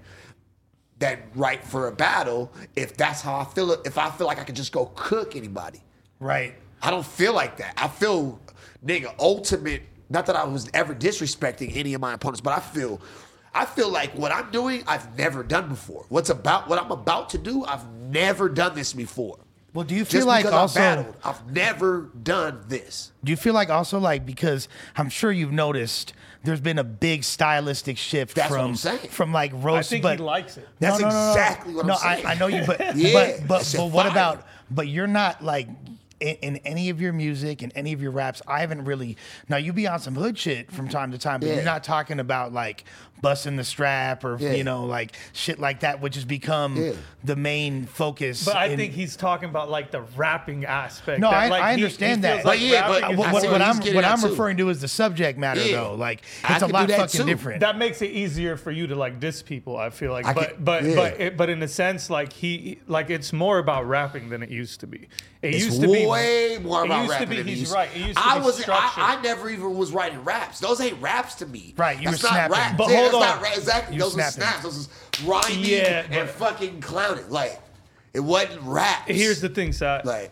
than 0.99 1.19
write 1.33 1.63
for 1.63 1.87
a 1.87 1.91
battle 1.91 2.51
if 2.75 2.95
that's 2.95 3.21
how 3.21 3.39
I 3.39 3.45
feel. 3.45 3.71
If 3.83 3.97
I 3.97 4.11
feel 4.11 4.27
like 4.27 4.39
I 4.39 4.43
could 4.43 4.55
just 4.55 4.71
go 4.71 4.91
cook 4.95 5.35
anybody. 5.35 5.81
right. 6.19 6.53
I 6.83 6.91
don't 6.91 7.05
feel 7.05 7.33
like 7.33 7.57
that. 7.57 7.73
I 7.77 7.87
feel, 7.87 8.39
nigga, 8.85 9.11
ultimate. 9.17 9.81
Not 10.09 10.27
that 10.27 10.35
I 10.35 10.43
was 10.43 10.69
ever 10.75 10.93
disrespecting 10.93 11.75
any 11.75 11.95
of 11.95 12.01
my 12.01 12.13
opponents, 12.13 12.41
but 12.41 12.55
I 12.55 12.59
feel, 12.59 13.01
I 13.55 13.65
feel 13.65 13.89
like 13.89 14.13
what 14.13 14.31
I'm 14.31 14.51
doing, 14.51 14.83
I've 14.85 15.17
never 15.17 15.41
done 15.41 15.67
before. 15.67 16.05
What's 16.09 16.29
about 16.29 16.69
what 16.69 16.79
I'm 16.79 16.91
about 16.91 17.31
to 17.31 17.39
do, 17.39 17.65
I've 17.65 17.89
never 17.89 18.49
done 18.49 18.75
this 18.75 18.93
before. 18.93 19.39
Well, 19.73 19.83
do 19.83 19.95
you 19.95 20.05
feel 20.05 20.19
Just 20.19 20.27
like 20.27 20.43
because 20.45 20.53
also? 20.53 20.79
I 20.79 20.83
battled, 20.83 21.15
I've 21.23 21.51
never 21.51 22.11
done 22.21 22.63
this. 22.67 23.11
Do 23.23 23.31
you 23.31 23.35
feel 23.35 23.55
like 23.55 23.69
also 23.69 23.97
like 23.97 24.25
because 24.25 24.67
I'm 24.95 25.09
sure 25.09 25.31
you've 25.31 25.51
noticed 25.51 26.13
there's 26.45 26.61
been 26.61 26.79
a 26.79 26.83
big 26.83 27.23
stylistic 27.23 27.97
shift 27.97 28.35
That's 28.35 28.49
what 28.51 28.57
from 28.57 28.69
I'm 28.71 28.75
saying. 28.75 29.09
from 29.09 29.33
like 29.33 29.53
I 29.53 29.81
think 29.81 30.03
but 30.03 30.19
he 30.19 30.23
likes 30.23 30.57
it. 30.57 30.67
That's 30.79 30.99
exactly 30.99 31.73
what 31.73 31.81
I'm 31.81 31.87
no, 31.87 31.95
saying. 31.95 32.25
I, 32.25 32.31
I 32.31 32.35
know 32.35 32.47
you, 32.47 32.63
but 32.65 32.79
Yeah, 32.95 33.13
but 33.13 33.37
that 33.39 33.47
but, 33.47 33.65
shit 33.65 33.79
but 33.79 33.87
what 33.91 34.03
fire. 34.03 34.11
about? 34.11 34.47
But 34.71 34.87
you're 34.87 35.07
not 35.07 35.43
like. 35.43 35.67
In, 36.21 36.35
in 36.37 36.57
any 36.59 36.89
of 36.89 37.01
your 37.01 37.11
music 37.11 37.61
and 37.61 37.73
any 37.75 37.91
of 37.91 38.01
your 38.01 38.11
raps, 38.11 38.41
I 38.47 38.61
haven't 38.61 38.85
really. 38.85 39.17
Now 39.49 39.57
you 39.57 39.73
be 39.73 39.85
on 39.85 39.99
some 39.99 40.15
hood 40.15 40.37
shit 40.39 40.71
from 40.71 40.87
time 40.87 41.11
to 41.11 41.17
time, 41.17 41.41
but 41.41 41.49
Yeah. 41.49 41.55
you're 41.55 41.65
not 41.65 41.83
talking 41.83 42.21
about 42.21 42.53
like 42.53 42.85
busting 43.25 43.55
the 43.55 43.63
strap 43.63 44.23
or 44.23 44.37
Yeah. 44.39 44.51
you 44.53 44.63
know 44.63 44.85
like 44.85 45.13
shit 45.33 45.57
like 45.59 45.79
that, 45.79 45.99
which 45.99 46.13
has 46.13 46.25
become 46.25 46.75
Yeah. 46.77 46.91
the 47.23 47.35
main 47.35 47.87
focus. 47.87 48.45
But 48.45 48.55
I 48.55 48.67
in- 48.67 48.77
think 48.77 48.93
he's 48.93 49.15
talking 49.15 49.49
about 49.49 49.67
like 49.67 49.89
the 49.89 50.01
rapping 50.15 50.63
aspect. 50.63 51.19
No, 51.19 51.31
that, 51.31 51.45
I- 51.45 51.47
like, 51.47 51.63
I 51.63 51.73
understand 51.73 52.17
he 52.17 52.21
that. 52.21 52.33
feels 52.33 52.43
But 52.43 52.49
like 52.49 52.61
yeah, 52.61 52.87
but 52.87 53.01
rapping 53.01 53.05
I 53.05 53.11
is 53.13 53.17
what, 53.17 53.27
I 53.27 53.33
what, 53.33 53.41
see 53.41 53.47
what 53.47 53.51
what 53.53 53.61
I'm 53.61 53.95
what 53.95 54.05
I'm 54.05 54.23
referring 54.23 54.57
to 54.57 54.69
is 54.69 54.79
the 54.79 54.87
subject 54.87 55.39
matter 55.39 55.61
Yeah. 55.65 55.77
though. 55.77 55.95
Like 55.95 56.21
I 56.43 56.53
it's 56.53 56.61
a 56.61 56.67
lot 56.67 56.91
fucking 56.91 57.21
too. 57.21 57.25
different. 57.25 57.61
that 57.61 57.79
makes 57.79 58.03
it 58.03 58.11
easier 58.11 58.57
for 58.57 58.69
you 58.69 58.85
to 58.85 58.95
like 58.95 59.19
diss 59.19 59.41
people. 59.41 59.75
I 59.75 59.89
feel 59.89 60.11
like, 60.11 60.27
I 60.27 60.33
but 60.33 60.53
can- 60.55 60.63
but 60.63 60.83
yeah. 60.83 60.95
but 60.95 61.19
it, 61.19 61.35
but 61.37 61.49
in 61.49 61.63
a 61.63 61.67
sense, 61.67 62.11
like 62.11 62.31
he 62.31 62.77
like 62.87 63.09
it's 63.09 63.33
more 63.33 63.57
about 63.57 63.87
rapping 63.87 64.29
than 64.29 64.43
it 64.43 64.49
used 64.51 64.81
to 64.81 64.87
be. 64.87 65.07
It 65.41 65.53
It's 65.55 65.65
used 65.65 65.81
to 65.81 65.87
be 65.87 66.05
way 66.07 66.57
more 66.61 66.81
it 66.83 66.85
about 66.87 67.01
used 67.03 67.13
to 67.13 67.19
rapping 67.19 67.29
be- 67.29 67.35
than 67.37 67.47
he's 67.47 67.59
used- 67.61 67.73
right. 67.73 67.89
It 67.95 68.01
used 68.01 68.17
to 68.17 68.25
I 68.27 68.39
be 68.39 68.45
was. 68.45 68.69
I, 68.69 68.91
I 69.17 69.21
never 69.21 69.49
even 69.49 69.77
was 69.77 69.91
writing 69.91 70.23
raps. 70.23 70.59
Those 70.59 70.79
ain't 70.81 70.99
raps 71.01 71.35
to 71.35 71.45
me. 71.45 71.73
Right, 71.77 71.99
you 71.99 72.09
That's 72.09 72.23
were 72.23 72.29
not 72.29 72.33
snapping. 72.49 72.51
Raps. 72.57 72.77
But 72.77 72.87
hold 72.89 73.13
that's 73.19 73.35
not 73.35 73.41
rap. 73.43 73.57
Exactly. 73.57 73.95
You 73.95 74.01
Those 74.01 74.13
snapping. 74.13 74.39
were 74.41 74.45
snaps. 74.47 74.63
Those 74.63 74.77
was 74.77 75.27
rhyming 75.27 75.59
Yeah, 75.63 76.05
and 76.11 76.29
fucking 76.29 76.81
clowning. 76.81 77.29
Like 77.29 77.59
it 78.13 78.19
wasn't 78.21 78.61
raps. 78.61 79.03
Here's 79.11 79.41
the 79.41 79.49
thing, 79.49 79.73
Si. 79.73 79.85
like 80.03 80.31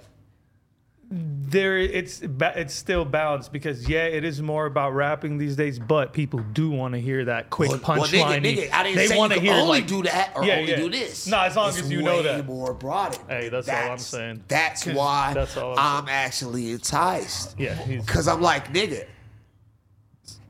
there 1.15 1.77
it's 1.77 2.21
it's 2.23 2.73
still 2.73 3.05
balanced 3.05 3.51
because 3.53 3.87
yeah, 3.87 4.05
it 4.05 4.23
is 4.23 4.41
more 4.41 4.65
about 4.65 4.91
rapping 4.95 5.37
these 5.37 5.55
days, 5.55 5.77
but 5.77 6.11
people 6.11 6.39
do 6.53 6.71
want 6.71 6.95
to 6.95 6.99
hear 6.99 7.25
that 7.25 7.51
quick 7.51 7.69
well, 7.69 7.79
well, 7.87 8.07
punchline. 8.07 8.41
nigga, 8.41 8.55
nigga, 8.69 8.71
I 8.73 8.83
didn't 8.83 9.07
they 9.09 9.15
want 9.15 9.31
to 9.33 9.39
hear 9.39 9.53
only 9.53 9.67
like, 9.81 9.87
do 9.87 10.01
that 10.03 10.31
or 10.35 10.43
Yeah, 10.43 10.55
only 10.55 10.71
yeah. 10.71 10.77
do 10.77 10.89
this. 10.89 11.27
No, 11.27 11.39
as 11.41 11.55
long 11.55 11.69
It's 11.69 11.81
as 11.81 11.91
you 11.91 12.01
know 12.01 12.23
that. 12.23 12.45
more 12.47 12.73
broad. 12.73 13.15
Hey, 13.27 13.49
that's 13.49 13.69
all 13.69 13.91
I'm 13.91 13.97
saying. 13.99 14.43
That's 14.47 14.87
why 14.87 15.33
that's 15.35 15.55
all 15.55 15.77
I'm 15.77 16.03
I'm 16.05 16.09
actually 16.09 16.71
enticed. 16.71 17.59
Yeah, 17.59 17.77
Cause 18.07 18.27
I'm 18.27 18.41
like, 18.41 18.73
nigga, 18.73 19.05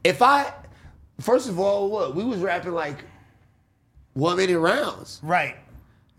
if 0.06 0.22
I 0.22 0.54
first 1.19 1.49
of 1.49 1.60
all, 1.60 1.89
what 1.89 2.15
we 2.15 2.23
was 2.23 2.39
rapping 2.39 2.73
like 2.73 3.04
one 4.13 4.38
minute 4.38 4.60
rounds 4.60 5.19
right 5.23 5.56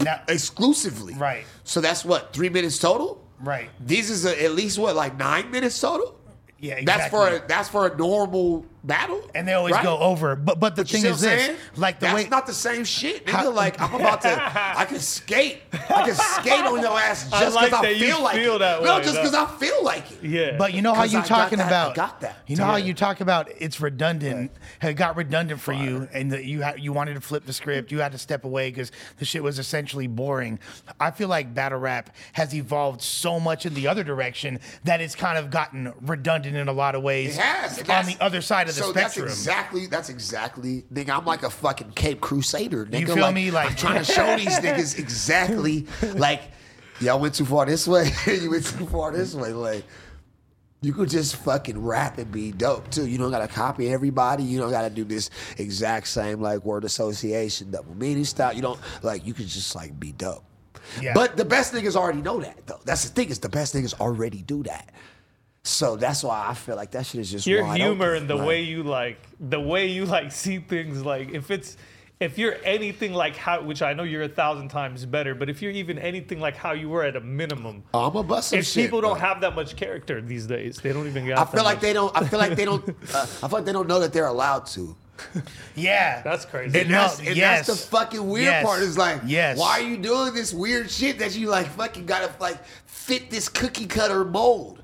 now, 0.01 0.21
exclusively. 0.29 1.15
Right. 1.15 1.45
So 1.65 1.81
that's 1.81 2.05
what 2.05 2.33
three 2.33 2.49
minutes 2.49 2.79
total. 2.79 3.25
right? 3.41 3.71
These 3.81 4.11
is 4.11 4.25
a, 4.25 4.43
at 4.45 4.53
least 4.53 4.79
what 4.79 4.97
like 4.97 5.17
nine 5.19 5.51
minutes 5.51 5.81
total. 5.81 6.19
Yeah, 6.59 6.81
That's 6.85 7.11
for 7.11 7.29
a, 7.29 7.47
that's 7.47 7.69
for 7.69 7.87
a 7.89 7.97
normal 7.97 8.65
battle. 8.85 9.21
And 9.35 9.49
they 9.49 9.55
always 9.55 9.75
right? 9.75 9.83
go 9.83 9.99
over. 9.99 10.37
But 10.37 10.61
but 10.61 10.77
the 10.77 10.83
But 10.83 10.91
thing 10.91 11.05
is 11.07 11.21
this, 11.21 11.45
saying? 11.47 11.57
like 11.77 11.99
the 12.01 12.07
That's 12.07 12.15
way 12.25 12.29
not 12.29 12.47
the 12.47 12.53
same 12.53 12.85
shit, 12.85 13.27
nigga. 13.27 13.31
How- 13.31 13.51
like 13.51 13.81
I'm 13.81 13.95
about 13.95 14.21
to, 14.23 14.29
I 14.79 14.85
can 14.85 14.99
skate, 15.01 15.61
I 15.73 15.79
can 16.07 16.15
skate 16.15 16.65
on 16.65 16.81
your 16.81 16.99
ass 16.99 17.23
just 17.31 17.35
I 17.35 17.39
because 17.41 17.55
like 17.55 17.73
I, 17.73 17.95
feel 17.99 18.23
like 18.23 18.37
feel 18.37 18.57
it. 18.57 18.59
that 18.61 18.83
no, 18.83 18.97
way, 18.97 19.03
just 19.03 19.15
because 19.17 19.35
I 19.35 19.47
feel 19.59 19.85
like 19.85 20.11
it. 20.13 20.25
yeah. 20.25 20.57
But 20.57 20.75
you 20.75 20.83
know 20.83 20.93
how 20.93 21.03
'Cause 21.03 21.13
you 21.13 21.19
I 21.21 21.23
got 21.23 21.29
talking 21.29 21.59
that- 21.59 21.65
I 21.67 21.69
about 21.69 21.95
got 21.95 22.21
that. 22.21 22.39
You 22.47 22.57
know 22.57 22.65
how 22.65 22.77
you 22.77 22.95
talk 22.95 23.21
about 23.21 23.49
it's 23.59 23.81
redundant. 23.81 24.51
It 24.83 24.95
got 24.95 25.17
redundant 25.17 25.61
for 25.61 25.73
you, 25.73 26.09
and 26.13 26.31
that 26.33 26.45
you 26.45 26.63
had 26.63 26.81
you 26.81 26.93
wanted 26.93 27.15
to 27.15 27.21
flip 27.21 27.45
the 27.47 27.53
script. 27.53 27.91
You 27.93 28.01
had 28.01 28.13
to 28.13 28.19
step 28.19 28.45
away 28.45 28.71
because 28.71 28.93
the 29.19 29.25
shit 29.25 29.43
was 29.43 29.59
essentially 29.59 30.07
boring. 30.07 30.59
I 31.01 31.11
feel 31.11 31.29
like 31.29 31.55
battle 31.55 31.79
rap 31.79 32.11
has 32.35 32.55
evolved 32.55 33.01
so 33.03 33.41
much 33.41 33.67
in 33.67 33.75
the 33.75 33.89
other 33.89 34.05
direction 34.05 34.61
that 34.85 35.01
it's 35.01 35.15
kind 35.15 35.39
of 35.39 35.51
gotten 35.51 35.93
redundant 36.03 36.57
in 36.57 36.69
a 36.69 36.73
lot 36.73 36.95
of 36.95 37.03
ways. 37.03 37.37
It 37.37 37.41
has. 37.43 37.79
on 37.79 37.85
That's- 37.87 38.15
the 38.17 38.23
other 38.23 38.41
side 38.43 38.69
of 38.69 38.74
the 38.77 38.83
so 38.83 38.91
spectrum. 38.91 39.27
That's 39.27 39.39
exactly. 39.39 39.87
That's 39.87 40.09
exactly. 40.09 40.85
Nigga, 40.93 41.11
I'm 41.11 41.25
like 41.25 41.43
a 41.43 41.51
fucking 41.51 41.93
Cape 41.93 42.21
Crusader. 42.21 42.87
Nigga, 42.87 43.01
You 43.01 43.07
feel 43.07 43.17
like, 43.17 43.35
me? 43.35 43.51
Like- 43.51 43.71
I'm 43.71 43.77
trying 43.77 44.05
to 44.05 44.05
show 44.05 44.37
these 44.37 44.59
niggas 44.59 44.99
exactly. 44.99 45.87
Like, 46.15 46.43
y'all 47.01 47.21
went 47.21 47.35
too 47.35 47.45
far 47.45 47.67
this 47.67 47.87
way. 47.89 48.11
you 48.27 48.51
went 48.51 48.67
too 48.67 48.87
far 48.87 49.13
this 49.13 49.35
way. 49.35 49.53
Like, 49.53 49.85
you 50.81 50.93
could 50.93 51.09
just 51.09 51.37
fucking 51.37 51.83
rap 51.83 52.19
and 52.19 52.31
be 52.31 52.53
dope 52.53 52.91
too. 52.91 53.07
You 53.07 53.17
don't 53.17 53.31
gotta 53.31 53.49
copy 53.49 53.91
everybody. 53.91 54.43
You 54.43 54.59
don't 54.59 54.71
gotta 54.71 54.91
do 54.91 55.05
this 55.05 55.31
exact 55.57 56.09
same 56.09 56.41
like 56.43 56.65
word 56.65 56.85
association, 56.85 57.71
double 57.71 57.95
meaning 57.95 58.25
style. 58.25 58.53
You 58.53 58.63
don't 58.63 58.81
like. 59.03 59.27
You 59.27 59.33
could 59.33 59.47
just 59.47 59.75
like 59.75 59.99
be 59.99 60.13
dope. 60.13 60.45
Yeah. 61.01 61.15
But 61.15 61.37
the 61.39 61.45
best 61.45 61.73
niggas 61.73 61.97
already 61.97 62.21
know 62.21 62.41
that 62.41 62.67
though. 62.67 62.81
That's 62.85 63.05
the 63.09 63.15
thing 63.15 63.31
is 63.31 63.39
the 63.39 63.49
best 63.49 63.75
niggas 63.75 63.99
already 63.99 64.43
do 64.43 64.63
that. 64.65 64.91
So 65.67 65.97
that's 65.97 66.23
why 66.23 66.47
I 66.49 66.55
feel 66.55 66.77
like 66.77 66.91
that 66.93 67.07
shit 67.07 67.23
is 67.23 67.31
just 67.31 67.47
your 67.47 67.65
wide 67.65 67.81
humor 67.81 68.11
open. 68.11 68.23
and 68.23 68.31
the 68.31 68.35
Like, 68.37 68.47
way 68.47 68.61
you 68.63 68.83
like 68.83 69.19
the 69.41 69.61
way 69.61 69.87
you 69.87 70.05
like 70.05 70.31
see 70.43 70.59
things 70.59 71.03
like 71.05 71.31
if 71.33 71.51
it's 71.51 71.77
if 72.21 72.39
you're 72.39 72.57
anything 72.65 73.13
like 73.13 73.35
how 73.35 73.61
which 73.63 73.83
I 73.83 73.93
know 73.93 74.03
you're 74.05 74.23
a 74.23 74.29
thousand 74.29 74.69
times 74.69 75.05
better, 75.07 75.35
but 75.35 75.49
if 75.51 75.61
you're 75.63 75.73
even 75.73 75.99
anything 75.99 76.39
like 76.39 76.55
how 76.57 76.73
you 76.73 76.89
were 76.89 77.03
at 77.03 77.17
a 77.17 77.21
minimum, 77.21 77.83
Oh, 77.93 78.07
I'm 78.07 78.15
a 78.17 78.23
bust 78.23 78.53
if 78.53 78.67
shit, 78.67 78.85
people 78.85 79.01
don't 79.01 79.19
bro. 79.19 79.21
have 79.29 79.41
that 79.41 79.55
much 79.57 79.75
character 79.75 80.21
these 80.21 80.47
days, 80.47 80.77
they 80.77 80.93
don't 80.93 81.07
even 81.09 81.27
got. 81.27 81.39
I 81.39 81.45
that 81.45 81.53
feel 81.53 81.65
like 81.65 81.77
much. 81.77 81.83
they 81.83 81.93
don't. 81.93 82.17
I 82.17 82.27
feel 82.29 82.39
like 82.39 82.57
they 82.57 82.65
don't. 82.67 82.85
Uh, 83.15 83.23
I 83.23 83.25
feel 83.27 83.49
like 83.51 83.65
they 83.65 83.73
don't 83.73 83.89
know 83.89 84.01
that 84.01 84.13
they're 84.13 84.27
allowed 84.29 84.67
to. 84.67 84.95
yeah, 85.77 86.23
That's 86.23 86.45
crazy. 86.45 86.81
And, 86.81 86.91
No, 86.91 87.03
that's, 87.03 87.19
and 87.21 87.37
yes. 87.37 87.67
that's 87.67 87.83
the 87.85 87.89
fucking 87.89 88.27
weird 88.29 88.45
Yes. 88.47 88.65
part. 88.67 88.81
Is 88.83 88.99
like, 88.99 89.23
Yes. 89.27 89.59
why 89.59 89.81
are 89.81 89.83
you 89.83 89.97
doing 89.97 90.35
this 90.35 90.53
weird 90.53 90.91
shit 90.91 91.19
that 91.21 91.35
you 91.37 91.49
like 91.49 91.67
fucking 91.69 92.05
gotta 92.07 92.33
like 92.41 92.59
fit 92.87 93.31
this 93.31 93.49
cookie 93.49 93.87
cutter 93.87 94.25
mold? 94.25 94.83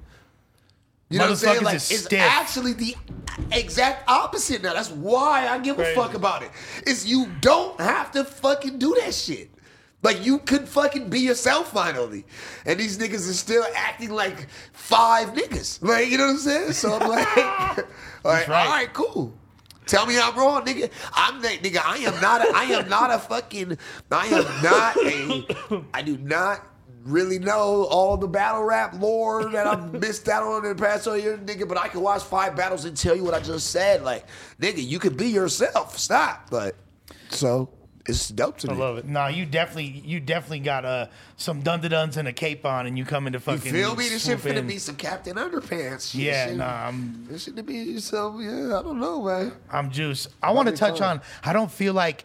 You 1.11 1.19
know 1.19 1.25
what 1.25 1.31
I'm 1.31 1.37
saying? 1.37 1.63
Like, 1.63 1.75
it's 1.75 2.05
stiff. 2.05 2.21
actually 2.21 2.73
the 2.73 2.95
exact 3.51 4.09
opposite 4.09 4.63
now. 4.63 4.75
That's 4.75 4.91
why 4.91 5.49
I 5.49 5.59
give 5.59 5.77
Crazy. 5.77 5.91
a 5.91 5.95
fuck 5.95 6.15
about 6.15 6.43
it. 6.45 6.53
Is 6.87 7.05
you 7.05 7.27
don't 7.41 7.79
have 7.81 8.13
to 8.13 8.25
fucking 8.25 8.79
do 8.79 8.97
that 9.01 9.13
shit. 9.13 9.51
Like 10.03 10.25
you 10.25 10.39
could 10.39 10.69
fucking 10.69 11.11
be 11.11 11.21
yourself 11.21 11.73
finally, 11.73 12.25
and 12.65 12.81
these 12.81 12.97
niggas 12.97 13.29
are 13.29 13.35
still 13.35 13.67
acting 13.77 14.11
like 14.11 14.49
five 14.73 15.31
niggas. 15.31 15.83
Like 15.83 16.09
you 16.09 16.17
know 16.17 16.27
what 16.27 16.33
I'm 16.35 16.39
saying? 16.39 16.73
So 16.73 16.95
I'm 16.95 17.09
like, 17.09 17.37
all 17.37 17.45
right, 18.25 18.49
right. 18.49 18.67
all 18.67 18.73
right, 18.73 18.93
cool. 18.95 19.35
Tell 19.85 20.07
me 20.07 20.19
I'm 20.19 20.37
wrong, 20.37 20.65
nigga. 20.65 20.91
I'm 21.13 21.43
that 21.43 21.63
nigga. 21.63 21.83
I 21.85 21.99
am 21.99 22.19
not. 22.21 22.41
A, 22.41 22.53
I 22.55 22.65
am 22.65 22.89
not 22.89 23.11
a 23.11 23.19
fucking. 23.19 23.77
I 24.11 24.27
am 24.27 24.63
not 24.63 24.97
a. 24.97 25.85
I 25.93 26.01
do 26.01 26.17
not 26.17 26.65
really 27.05 27.39
know 27.39 27.85
all 27.87 28.17
the 28.17 28.29
battle 28.29 28.63
rap 28.63 28.95
lore 28.99 29.51
that 29.51 29.67
I've 29.67 29.93
missed 30.01 30.29
out 30.29 30.43
on 30.43 30.65
in 30.65 30.77
the 30.77 30.83
past 30.83 31.07
year, 31.07 31.39
nigga. 31.39 31.67
But 31.69 31.79
I 31.79 31.89
can 31.89 32.01
watch 32.01 32.23
five 32.23 32.57
battles 32.57 32.85
and 32.85 32.97
tell 32.97 33.17
you 33.17 33.25
what 33.25 33.35
I 33.35 33.41
just 33.41 33.71
said. 33.71 34.03
Like, 34.03 34.27
nigga, 34.61 34.87
you 34.87 34.99
could 34.99 35.17
be 35.17 35.29
yourself. 35.29 35.99
Stop. 35.99 36.51
But 36.51 36.77
so 37.31 37.71
it's 38.07 38.29
dope 38.29 38.59
to 38.59 38.67
me. 38.69 38.73
I 38.73 38.77
me. 38.77 38.83
love 38.83 38.99
it. 38.99 39.05
No, 39.07 39.27
you 39.29 39.47
definitely, 39.47 40.03
you 40.05 40.21
definitely 40.21 40.61
got 40.61 40.85
uh, 40.85 41.07
some 41.37 41.61
dun 41.61 41.81
duns 41.81 42.17
and 42.17 42.27
a 42.29 42.33
cape 42.33 42.65
on, 42.67 42.87
and 42.87 42.99
you 42.99 43.05
come 43.05 43.27
into 43.27 43.39
You 43.39 43.41
fucking. 43.43 43.73
feel 43.73 43.95
me? 43.97 44.09
This 44.09 44.25
shit 44.27 44.41
swoop 44.41 44.55
finna 44.55 44.59
in. 44.61 44.67
be 44.67 44.79
some 44.79 44.97
Captain 44.97 45.37
Underpants. 45.37 46.13
shit. 46.13 46.23
Yeah, 46.23 46.47
Shit- 46.49 46.57
nah, 46.57 46.89
I'm, 46.89 47.27
This 47.31 47.45
should 47.45 47.65
be 47.67 47.99
some. 48.01 48.41
Yeah, 48.41 48.79
I 48.79 48.83
don't 48.83 49.01
know, 49.01 49.23
man. 49.23 49.53
I'm 49.71 49.91
juice. 49.91 50.29
I 50.43 50.51
want 50.53 50.67
to 50.67 50.73
be 50.73 50.79
touch 50.79 50.99
fun. 50.99 51.19
on. 51.19 51.23
I 51.45 51.53
don't 51.53 51.71
feel 51.71 51.95
like 51.95 52.25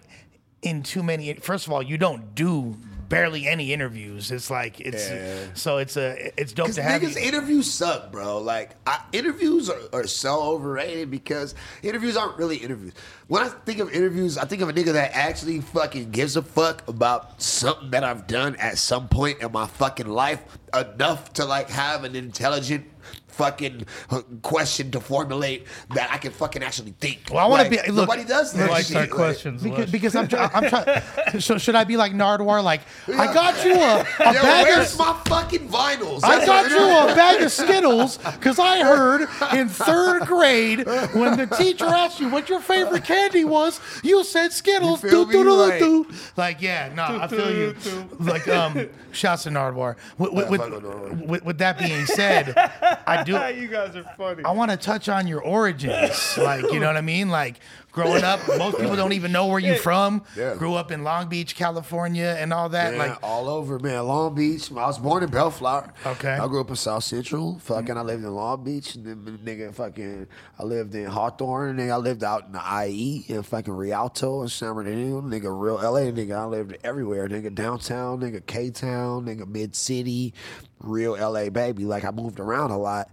in 0.62 0.82
too 0.82 1.04
many. 1.04 1.32
First 1.36 1.68
of 1.68 1.74
all, 1.74 1.84
you 1.84 1.98
don't 1.98 2.34
do 2.34 2.76
barely 3.10 3.48
any 3.48 3.72
interviews. 3.74 4.32
It's 4.32 4.50
like 4.50 4.80
it's 4.80 5.10
Yeah. 5.10 5.48
so 5.54 5.78
it's 5.78 5.98
a 5.98 6.32
it's 6.40 6.54
dope 6.54 6.72
to 6.72 6.82
have. 6.84 7.02
niggas 7.02 7.16
you. 7.16 7.22
interviews 7.28 7.72
suck, 7.72 8.12
bro. 8.12 8.40
Like 8.40 8.72
I, 8.88 9.00
interviews 9.12 9.70
are, 9.70 9.80
are 9.94 10.08
so 10.08 10.42
overrated 10.42 11.12
because 11.12 11.56
interviews 11.84 12.18
aren't 12.18 12.38
really 12.38 12.58
interviews. 12.58 12.94
When 13.28 13.44
I 13.44 13.50
think 13.50 13.80
of 13.80 13.92
interviews, 13.92 14.38
I 14.38 14.46
think 14.46 14.62
of 14.62 14.70
a 14.70 14.74
nigga 14.74 14.94
that 14.94 15.12
actually 15.16 15.62
fucking 15.62 16.12
gives 16.12 16.36
a 16.36 16.42
fuck 16.42 16.88
about 16.88 17.42
something 17.42 17.92
that 17.92 18.04
I've 18.04 18.28
done 18.28 18.56
at 18.58 18.78
some 18.78 19.08
point 19.08 19.40
in 19.42 19.52
my 19.52 19.68
fucking 19.68 20.08
life 20.08 20.44
enough 20.74 21.34
to 21.34 21.46
like 21.46 21.70
have 21.70 22.04
an 22.04 22.16
intelligent 22.16 22.86
fucking 23.28 23.86
uh, 24.12 24.22
question 24.42 24.90
to 24.92 25.00
formulate 25.02 25.68
that 25.94 26.10
I 26.12 26.18
can 26.18 26.32
fucking 26.32 26.64
actually 26.64 26.92
think. 27.02 27.24
Well, 27.30 27.40
I 27.46 27.48
wanna 27.50 27.64
Like, 27.64 27.72
be- 27.86 27.92
look, 27.92 28.08
nobody 28.08 28.24
does 28.24 28.54
He 28.54 28.60
that. 28.60 28.70
likes 28.72 28.88
shit. 28.88 28.96
our 28.96 29.02
Like, 29.04 29.12
questions. 29.12 29.62
Because, 29.62 29.92
because 29.92 30.16
I'm, 30.16 30.28
try- 30.28 30.50
I'm 30.54 30.70
trying. 30.70 31.02
So 31.42 31.58
should 31.58 31.76
I 31.76 31.84
be 31.84 31.98
like 31.98 32.14
Nardwuar? 32.14 32.64
Like 32.64 32.82
I 33.10 33.34
got 33.34 33.66
you 33.66 33.74
a, 33.74 34.00
a 34.30 34.34
Yo, 34.34 34.42
bag 34.42 34.64
where's 34.66 34.94
of. 34.94 35.00
my 35.00 35.22
fucking 35.28 35.68
vinyls? 35.68 36.24
I 36.24 36.46
got 36.46 36.70
you 36.70 36.78
it 36.78 37.08
is. 37.08 37.12
a 37.12 37.16
bag 37.16 37.42
of 37.42 37.52
Skittles 37.52 38.18
because 38.20 38.58
I 38.58 38.84
heard 38.84 39.22
in 39.54 39.68
third 39.68 40.22
grade 40.28 40.86
when 41.14 41.38
the 41.38 41.48
teacher 41.58 41.86
asked 41.86 42.22
you 42.22 42.30
what 42.30 42.48
your 42.48 42.62
favorite 42.62 43.04
candy 43.04 43.44
was, 43.44 43.82
you 44.04 44.24
said 44.24 44.54
Skittles. 44.54 45.04
You 45.04 45.10
feel 45.10 45.26
Doo, 45.26 45.32
doo, 45.32 45.38
me? 45.40 45.44
doo, 45.44 45.70
Right. 45.70 45.80
doo. 45.80 46.08
Like 46.38 46.62
yeah, 46.62 46.92
no, 46.96 47.04
I 47.04 47.28
feel 47.28 47.52
you. 47.52 47.74
doo, 47.74 48.04
doo. 48.04 48.18
Like 48.20 48.48
um, 48.48 48.88
shouts 49.12 49.44
to 49.44 49.50
Nardwuar. 49.50 49.96
With, 50.18 50.32
with, 50.32 50.46
Yeah, 50.52 50.58
fuck 50.58 50.72
with 50.72 50.84
Nardwuar. 50.84 51.10
with, 51.20 51.30
with, 51.30 51.46
with 51.46 51.58
that 51.58 51.78
being 51.80 52.06
said, 52.06 52.54
I 53.08 53.24
do. 53.24 53.34
you 53.60 53.68
guys 53.68 53.96
are 53.96 54.04
funny. 54.18 54.44
I 54.44 54.52
want 54.52 54.72
to 54.72 54.78
touch 54.78 55.10
on 55.10 55.28
your 55.28 55.42
origins. 55.42 56.38
Like, 56.38 56.64
you 56.72 56.80
know 56.80 56.88
what 56.88 56.98
I 56.98 57.02
mean? 57.02 57.30
Like, 57.30 57.60
growing 57.96 58.24
up, 58.24 58.40
most 58.58 58.78
people 58.78 58.96
don't 58.96 59.14
even 59.14 59.32
know 59.32 59.48
where 59.48 59.60
you're 59.60 59.78
from. 59.78 60.24
Yeah. 60.38 60.56
Grew 60.56 60.76
up 60.76 60.92
in 60.92 61.04
Long 61.04 61.30
Beach, 61.30 61.56
California, 61.56 62.36
and 62.38 62.54
all 62.54 62.70
that. 62.70 62.94
Yeah, 62.94 63.00
Like, 63.00 63.24
all 63.24 63.50
over, 63.50 63.80
man. 63.80 64.06
Long 64.06 64.36
Beach. 64.36 64.70
I 64.72 64.76
was 64.86 65.00
born 65.00 65.24
in 65.24 65.30
Bellflower. 65.32 65.94
Okay. 66.06 66.34
I 66.34 66.48
grew 66.48 66.62
up 66.62 66.70
in 66.70 66.76
South 66.76 67.06
Central. 67.06 67.58
Fucking, 67.60 67.98
I 67.98 68.02
lived 68.02 68.24
in 68.24 68.34
Long 68.36 68.64
Beach. 68.64 68.96
And 68.96 69.06
then, 69.06 69.40
nigga, 69.44 69.74
fucking, 69.74 70.28
I 70.60 70.64
lived 70.64 70.94
in 70.94 71.06
Hawthorne. 71.06 71.78
Nigga, 71.78 71.92
I 71.94 71.98
lived 71.98 72.24
out 72.24 72.46
in 72.48 72.52
the 72.52 72.86
IE 72.88 73.26
in 73.30 73.42
fucking 73.42 73.74
Rialto 73.74 74.42
and 74.42 74.52
San 74.52 74.74
Bernardino. 74.74 75.22
Nigga, 75.22 75.44
real 75.46 75.76
LA. 75.76 76.12
Nigga, 76.12 76.38
I 76.38 76.46
lived 76.46 76.78
everywhere. 76.84 77.28
Nigga, 77.30 77.56
downtown. 77.56 78.20
Nigga, 78.20 78.46
K 78.46 78.70
Town. 78.70 79.26
Nigga, 79.26 79.48
mid 79.48 79.76
city. 79.76 80.34
Real 80.80 81.14
LA 81.14 81.50
baby. 81.50 81.86
Like 81.86 82.04
I 82.04 82.12
moved 82.12 82.40
around 82.40 82.72
a 82.72 82.78
lot. 82.78 83.10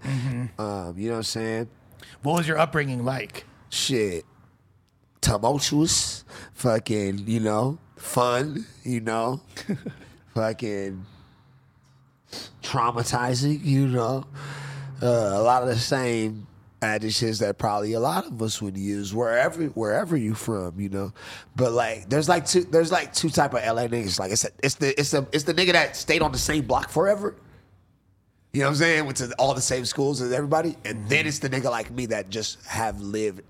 Um, 0.58 0.94
you 0.96 1.06
know 1.08 1.12
what 1.14 1.16
I'm 1.18 1.22
saying? 1.22 1.68
what 2.22 2.36
was 2.36 2.48
your 2.48 2.58
upbringing 2.58 3.04
like? 3.04 3.44
shit 3.70 4.26
tumultuous, 5.22 6.24
fucking, 6.52 7.26
you 7.26 7.40
know, 7.40 7.78
fun, 7.96 8.66
you 8.84 9.00
know, 9.00 9.40
fucking 10.34 11.06
traumatizing, 12.62 13.64
you 13.64 13.88
know. 13.88 14.24
Uh, 15.02 15.30
a 15.34 15.42
lot 15.42 15.62
of 15.62 15.68
the 15.68 15.76
same 15.76 16.46
adjectives 16.82 17.38
that 17.38 17.58
probably 17.58 17.92
a 17.92 18.00
lot 18.00 18.26
of 18.26 18.42
us 18.42 18.60
would 18.60 18.76
use 18.76 19.14
wherever 19.14 19.64
wherever 19.68 20.16
you 20.16 20.34
from, 20.34 20.78
you 20.78 20.88
know. 20.88 21.12
But 21.56 21.72
like 21.72 22.08
there's 22.08 22.28
like 22.28 22.46
two 22.46 22.64
there's 22.64 22.92
like 22.92 23.12
two 23.12 23.30
type 23.30 23.54
of 23.54 23.64
LA 23.64 23.86
niggas. 23.86 24.18
Like 24.18 24.32
it's 24.32 24.44
a, 24.44 24.50
it's 24.62 24.74
the 24.76 24.98
it's 24.98 25.10
the 25.10 25.26
it's 25.32 25.44
the 25.44 25.54
nigga 25.54 25.72
that 25.72 25.96
stayed 25.96 26.22
on 26.22 26.32
the 26.32 26.38
same 26.38 26.66
block 26.66 26.90
forever. 26.90 27.36
You 28.52 28.60
know 28.60 28.66
what 28.66 28.70
I'm 28.72 28.76
saying? 28.76 29.04
Went 29.06 29.16
to 29.18 29.34
all 29.38 29.54
the 29.54 29.62
same 29.62 29.86
schools 29.86 30.20
as 30.20 30.30
everybody. 30.30 30.76
And 30.84 31.08
then 31.08 31.26
it's 31.26 31.38
the 31.38 31.48
nigga 31.48 31.70
like 31.70 31.90
me 31.90 32.06
that 32.06 32.28
just 32.28 32.64
have 32.66 33.00
lived 33.00 33.40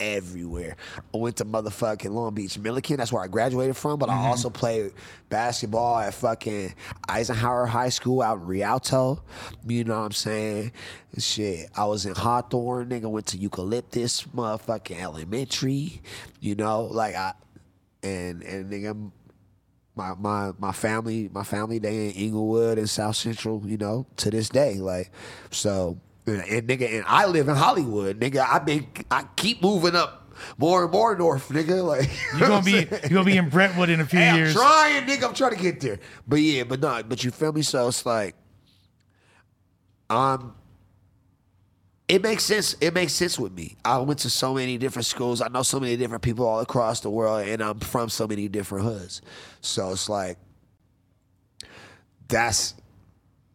everywhere. 0.00 0.76
I 1.14 1.18
went 1.18 1.36
to 1.36 1.44
motherfucking 1.44 2.10
Long 2.10 2.34
Beach 2.34 2.58
Millikan. 2.58 2.96
That's 2.96 3.12
where 3.12 3.22
I 3.22 3.28
graduated 3.28 3.76
from. 3.76 3.98
But 3.98 4.08
I 4.08 4.14
mm-hmm. 4.14 4.26
also 4.26 4.50
played 4.50 4.92
basketball 5.28 5.98
at 5.98 6.14
fucking 6.14 6.74
Eisenhower 7.08 7.66
High 7.66 7.90
School 7.90 8.22
out 8.22 8.38
in 8.38 8.46
Rialto. 8.46 9.22
You 9.66 9.84
know 9.84 9.98
what 9.98 10.06
I'm 10.06 10.12
saying? 10.12 10.72
Shit. 11.18 11.70
I 11.76 11.84
was 11.84 12.06
in 12.06 12.14
Hawthorne. 12.14 12.88
Nigga 12.88 13.10
went 13.10 13.26
to 13.26 13.38
Eucalyptus 13.38 14.24
motherfucking 14.34 15.00
elementary. 15.00 16.02
You 16.40 16.54
know, 16.54 16.82
like 16.84 17.14
I 17.14 17.34
and 18.02 18.42
and 18.42 18.72
nigga 18.72 19.10
my 19.94 20.14
my 20.14 20.52
my 20.58 20.72
family 20.72 21.28
my 21.32 21.44
family 21.44 21.78
they 21.78 22.08
in 22.08 22.12
Inglewood 22.12 22.78
and 22.78 22.88
South 22.88 23.16
Central, 23.16 23.62
you 23.66 23.76
know, 23.76 24.06
to 24.16 24.30
this 24.30 24.48
day. 24.48 24.74
Like 24.74 25.10
so 25.50 25.98
and, 26.26 26.42
and 26.42 26.68
nigga 26.68 26.88
and 26.96 27.04
I 27.06 27.26
live 27.26 27.48
in 27.48 27.56
Hollywood, 27.56 28.20
nigga. 28.20 28.46
I 28.48 28.58
been 28.58 28.86
I 29.10 29.24
keep 29.36 29.62
moving 29.62 29.94
up 29.96 30.32
more 30.58 30.84
and 30.84 30.92
more 30.92 31.16
north, 31.16 31.48
nigga. 31.48 31.84
Like 31.84 32.10
You're 32.38 32.48
gonna 32.48 32.64
be 32.64 32.72
you're 32.72 33.10
gonna 33.10 33.24
be 33.24 33.36
in 33.36 33.48
Brentwood 33.48 33.88
in 33.90 34.00
a 34.00 34.06
few 34.06 34.18
Hey, 34.18 34.28
I'm 34.30 34.36
years. 34.36 34.54
trying, 34.54 35.06
nigga. 35.06 35.24
I'm 35.28 35.34
trying 35.34 35.54
to 35.56 35.60
get 35.62 35.80
there. 35.80 35.98
But 36.26 36.36
yeah, 36.36 36.64
but 36.64 36.80
not. 36.80 37.08
but 37.08 37.22
you 37.24 37.30
feel 37.30 37.52
me? 37.52 37.62
So 37.62 37.88
it's 37.88 38.04
like, 38.06 38.34
um, 40.08 40.54
it 42.08 42.22
makes 42.22 42.42
sense. 42.44 42.74
It 42.80 42.92
makes 42.94 43.12
sense 43.12 43.38
with 43.38 43.52
me. 43.52 43.76
I 43.84 43.98
went 43.98 44.18
to 44.20 44.30
so 44.30 44.54
many 44.54 44.78
different 44.78 45.06
schools. 45.06 45.40
I 45.40 45.48
know 45.48 45.62
so 45.62 45.78
many 45.78 45.96
different 45.96 46.22
people 46.22 46.46
all 46.46 46.60
across 46.60 47.00
the 47.00 47.10
world, 47.10 47.46
and 47.46 47.62
I'm 47.62 47.78
from 47.78 48.08
so 48.08 48.26
many 48.26 48.48
different 48.48 48.84
hoods. 48.84 49.22
So 49.60 49.90
it's 49.90 50.08
like, 50.08 50.36
that's 52.28 52.74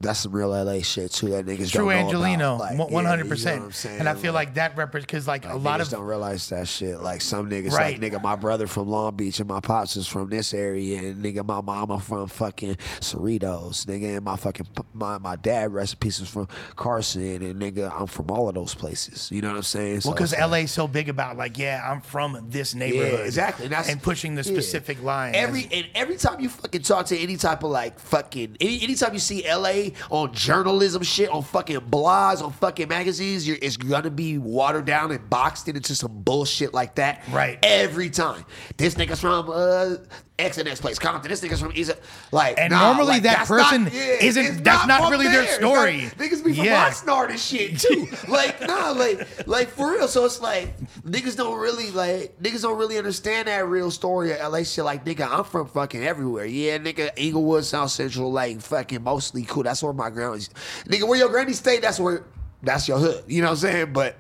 that's 0.02 0.20
some 0.20 0.34
real 0.34 0.50
LA 0.50 0.82
shit 0.82 1.12
too. 1.12 1.30
That 1.30 1.46
niggas 1.46 1.72
True 1.72 1.90
don't 1.90 2.06
Angelino. 2.06 2.58
Like, 2.58 2.78
one 2.78 2.92
yeah, 2.92 3.10
hundred 3.10 3.30
percent. 3.30 3.62
what 3.62 3.66
I'm 3.68 3.72
saying? 3.72 4.00
And 4.00 4.10
I 4.10 4.14
feel 4.16 4.34
Like, 4.34 4.50
like 4.50 4.56
that 4.56 4.78
represents 4.78 5.06
because 5.12 5.28
like 5.28 5.46
a 5.46 5.56
lot 5.56 5.80
of 5.82 5.90
don't 5.90 6.04
realize 6.04 6.50
that 6.50 6.68
shit. 6.68 7.00
Like 7.02 7.22
some 7.22 7.50
niggas, 7.50 7.72
Right. 7.72 8.00
like 8.00 8.12
nigga, 8.12 8.22
my 8.22 8.36
brother 8.36 8.68
from 8.68 8.90
Long 8.90 9.16
Beach 9.16 9.40
and 9.40 9.48
my 9.48 9.62
pops 9.62 9.96
is 9.96 10.08
from 10.08 10.30
this 10.30 10.54
area, 10.54 11.00
and 11.00 11.24
nigga, 11.24 11.46
my 11.46 11.62
mama 11.62 12.00
from 12.00 12.28
fucking 12.28 12.76
Cerritos, 13.00 13.86
nigga, 13.86 14.18
and 14.18 14.26
my 14.26 14.36
fucking 14.36 14.68
my 14.94 15.18
my 15.18 15.36
dad 15.38 15.74
recipes 15.74 16.20
is 16.20 16.30
from 16.30 16.48
Carson, 16.76 17.42
and 17.42 17.62
nigga, 17.62 17.92
I'm 17.98 18.08
from 18.08 18.30
all 18.30 18.50
of 18.50 18.56
those 18.56 18.76
places. 18.76 19.32
You 19.32 19.42
know 19.42 19.50
what 19.50 19.58
I'm 19.58 19.64
saying? 19.64 20.02
So 20.02 20.10
well, 20.10 20.16
because 20.16 20.34
like- 20.34 20.50
LA's 20.50 20.72
so 20.72 20.88
big 20.88 21.10
about 21.10 21.38
like, 21.38 21.58
yeah, 21.58 21.82
I'm 21.90 22.02
from 22.02 22.46
this 22.50 22.76
neighborhood. 22.76 23.20
yeah, 23.20 23.26
exactly. 23.26 23.66
And, 23.66 23.74
that's, 23.74 23.90
and 23.90 24.02
pushing 24.02 24.36
the 24.36 24.44
yeah. 24.44 24.52
specific 24.54 25.02
line. 25.04 25.36
Every 25.36 25.68
and 25.72 25.88
every 25.96 26.18
time 26.18 26.40
you 26.42 26.50
fucking 26.50 26.82
talk 26.82 27.08
to 27.08 27.18
any 27.18 27.38
type 27.38 27.64
of 27.64 27.72
like 27.72 28.00
fucking 28.00 28.58
any 28.60 28.82
anytime 28.84 29.14
you 29.14 29.20
see 29.20 29.44
LA 29.50 29.85
on 30.10 30.34
journalism 30.34 31.04
shit 31.04 31.30
on 31.30 31.44
fucking 31.44 31.80
blogs 31.82 32.42
on 32.44 32.52
fucking 32.54 32.88
magazines, 32.88 33.48
you're, 33.48 33.58
it's 33.62 33.78
gonna 33.78 34.10
be 34.10 34.38
watered 34.38 34.86
down 34.86 35.12
and 35.12 35.30
boxed 35.30 35.68
into 35.68 35.96
some 35.96 36.24
bullshit 36.24 36.74
like 36.74 36.96
that. 36.96 37.24
Right. 37.32 37.60
Every 37.64 38.10
time. 38.10 38.46
This 38.78 38.96
nigga's 38.96 39.20
from 39.20 39.50
uh 39.50 39.96
X 40.38 40.58
and 40.58 40.68
X 40.68 40.82
place, 40.82 41.00
Compton. 41.00 41.30
This 41.32 41.40
nigga's 41.40 41.62
from 41.62 41.72
East. 41.76 41.94
Like 42.34 42.60
And 42.60 42.72
nah, 42.72 42.88
normally 42.92 43.14
like, 43.14 43.24
that 43.24 43.48
person 43.48 43.86
not- 43.86 43.94
yeah, 43.94 44.02
isn't- 44.20 44.66
that's 44.66 44.86
not 44.86 45.04
from 45.04 45.12
really 45.12 45.28
their 45.28 45.44
there. 45.44 45.44
It's 45.44 45.56
story. 45.56 46.02
not- 46.04 46.18
niggas 46.18 46.44
be 46.44 46.54
from 46.54 46.66
Yeah. 46.66 46.90
Oxnard 46.90 47.30
and 47.30 47.40
shit 47.40 47.80
too. 47.80 48.08
like 48.28 48.60
nah, 48.60 48.92
like 48.92 49.48
like 49.48 49.70
for 49.70 49.94
real. 49.94 50.10
So 50.10 50.26
it's 50.26 50.42
like 50.42 50.78
niggas 51.04 51.38
don't 51.38 51.58
really 51.58 51.90
like 51.92 52.38
niggas 52.42 52.64
don't 52.64 52.78
really 52.78 52.98
understand 52.98 53.48
that 53.48 53.66
real 53.66 53.90
story 53.92 54.34
of 54.38 54.52
LA 54.52 54.64
shit. 54.64 54.84
Like 54.84 55.06
nigga, 55.06 55.26
I'm 55.32 55.46
from 55.46 55.68
fucking 55.68 56.04
everywhere. 56.06 56.44
Yeah, 56.46 56.80
nigga, 56.80 57.12
Inglewood, 57.16 57.64
South 57.64 57.92
Central, 57.92 58.30
like 58.30 58.60
fucking 58.60 59.04
mostly 59.04 59.44
cool. 59.44 59.64
That's 59.64 59.82
where 59.82 59.94
my 59.94 60.10
ground 60.10 60.38
is. 60.40 60.50
Nigga, 60.86 61.08
where 61.08 61.18
your 61.18 61.30
granny 61.30 61.54
stay? 61.54 61.80
That's 61.80 61.98
where 62.00 62.24
that's 62.62 62.90
your 62.90 62.98
hood. 62.98 63.24
You 63.28 63.42
know 63.42 63.48
what 63.48 63.52
I'm 63.52 63.58
saying? 63.72 63.94
But 63.94 64.18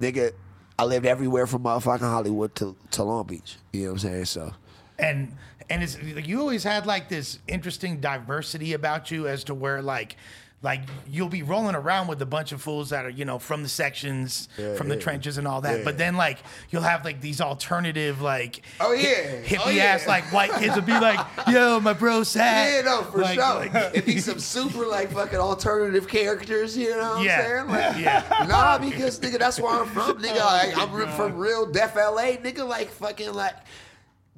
nigga, 0.00 0.32
I 0.78 0.84
lived 0.84 1.04
everywhere 1.04 1.46
from 1.46 1.64
motherfucking 1.64 2.00
Hollywood 2.00 2.54
to, 2.56 2.74
to 2.92 3.02
Long 3.02 3.26
Beach. 3.26 3.56
You 3.74 3.82
know 3.82 3.86
what 3.88 3.92
I'm 3.92 3.98
saying? 3.98 4.24
So 4.26 4.54
and 4.98 5.34
and 5.70 5.82
it's 5.82 5.96
like 6.14 6.26
you 6.26 6.40
always 6.40 6.64
had 6.64 6.86
like 6.86 7.08
this 7.08 7.38
interesting 7.46 8.00
diversity 8.00 8.72
about 8.72 9.10
you 9.10 9.26
as 9.28 9.44
to 9.44 9.54
where 9.54 9.82
like 9.82 10.16
like 10.60 10.80
you'll 11.08 11.28
be 11.28 11.44
rolling 11.44 11.76
around 11.76 12.08
with 12.08 12.20
a 12.20 12.26
bunch 12.26 12.50
of 12.50 12.60
fools 12.60 12.90
that 12.90 13.04
are 13.06 13.10
you 13.10 13.24
know 13.24 13.38
from 13.38 13.62
the 13.62 13.68
sections, 13.68 14.48
from 14.76 14.88
the 14.88 14.96
yeah. 14.96 15.00
trenches 15.00 15.38
and 15.38 15.46
all 15.46 15.60
that. 15.60 15.78
Yeah. 15.78 15.84
But 15.84 15.98
then 15.98 16.16
like 16.16 16.38
you'll 16.70 16.82
have 16.82 17.04
like 17.04 17.20
these 17.20 17.40
alternative 17.40 18.20
like 18.20 18.62
Oh, 18.80 18.92
yeah. 18.92 19.06
Oh, 19.08 19.42
hippie 19.44 19.60
Oh, 19.66 19.70
yeah. 19.70 19.84
ass 19.84 20.08
like 20.08 20.24
white 20.32 20.50
kids 20.54 20.74
will 20.74 20.82
be 20.82 20.98
like, 20.98 21.20
"Yo, 21.46 21.78
my 21.78 21.92
bro 21.92 22.24
sad." 22.24 22.84
Yeah, 22.84 22.90
no, 22.90 23.02
for 23.04 23.18
Like- 23.18 23.34
sure. 23.38 23.54
like- 23.66 23.74
It'd 23.94 24.04
be 24.06 24.18
some 24.18 24.40
super 24.40 24.84
like 24.84 25.12
fucking 25.12 25.38
alternative 25.38 26.08
characters, 26.08 26.76
you 26.76 26.90
know 26.90 27.16
what 27.16 27.22
Yeah. 27.24 27.38
I'm 27.38 27.68
saying? 27.70 27.80
Like, 27.94 27.98
Yeah. 28.02 28.46
Nah, 28.48 28.78
because 28.78 29.20
nigga, 29.20 29.38
that's 29.38 29.60
where 29.60 29.70
I'm 29.80 29.86
from, 29.86 30.20
nigga. 30.20 30.40
Like, 30.40 30.76
I'm 30.76 31.12
from 31.16 31.36
real 31.36 31.66
deaf 31.70 31.94
LA, 31.94 32.32
nigga. 32.36 32.66
Like 32.66 32.90
fucking 32.90 33.32
like 33.32 33.54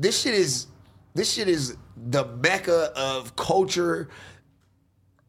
this 0.00 0.20
shit 0.22 0.34
is 0.34 0.66
this 1.14 1.32
shit 1.32 1.48
is 1.48 1.76
the 1.96 2.24
mecca 2.24 2.92
of 2.96 3.36
culture 3.36 4.08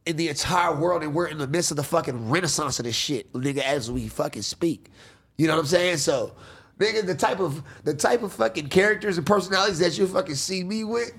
in 0.06 0.16
the 0.16 0.30
entire 0.30 0.76
world, 0.76 1.04
and 1.04 1.14
we're 1.14 1.28
in 1.28 1.38
the 1.38 1.48
midst 1.48 1.72
of 1.72 1.78
the 1.78 1.84
fucking 1.84 2.30
renaissance 2.30 2.80
of 2.80 2.86
this 2.86 2.96
shit, 2.96 3.32
nigga, 3.34 3.60
as 3.60 3.92
we 3.92 4.08
fucking 4.08 4.42
speak. 4.42 4.90
You 5.38 5.48
know 5.48 5.54
what 5.56 5.62
I'm 5.62 5.66
saying? 5.68 5.98
So, 5.98 6.36
nigga, 6.80 7.06
the 7.06 7.16
type 7.16 7.40
of 7.40 7.62
the 7.84 7.94
type 7.94 8.24
of 8.24 8.34
fucking 8.34 8.70
characters 8.70 9.18
and 9.18 9.26
personalities 9.26 9.80
that 9.80 9.98
you 9.98 10.08
fucking 10.08 10.36
see 10.36 10.64
me 10.64 10.84
with, 10.84 11.12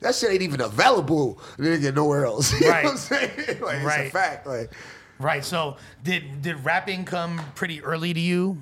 that 0.00 0.14
shit 0.14 0.30
ain't 0.30 0.42
even 0.42 0.60
available, 0.60 1.40
nigga, 1.58 1.94
nowhere 1.94 2.26
else. 2.26 2.52
You 2.60 2.68
Right. 2.68 2.84
know 2.84 2.90
what 2.90 2.92
I'm 2.92 2.98
saying? 2.98 3.30
Like, 3.60 3.76
It's 3.76 3.84
a 3.84 3.84
Right. 3.84 4.12
fact. 4.12 4.46
Like, 4.46 4.72
Right. 5.20 5.44
So 5.44 5.76
did 6.04 6.42
did 6.42 6.64
rapping 6.64 7.04
come 7.04 7.40
pretty 7.56 7.82
early 7.82 8.14
to 8.14 8.20
you? 8.20 8.58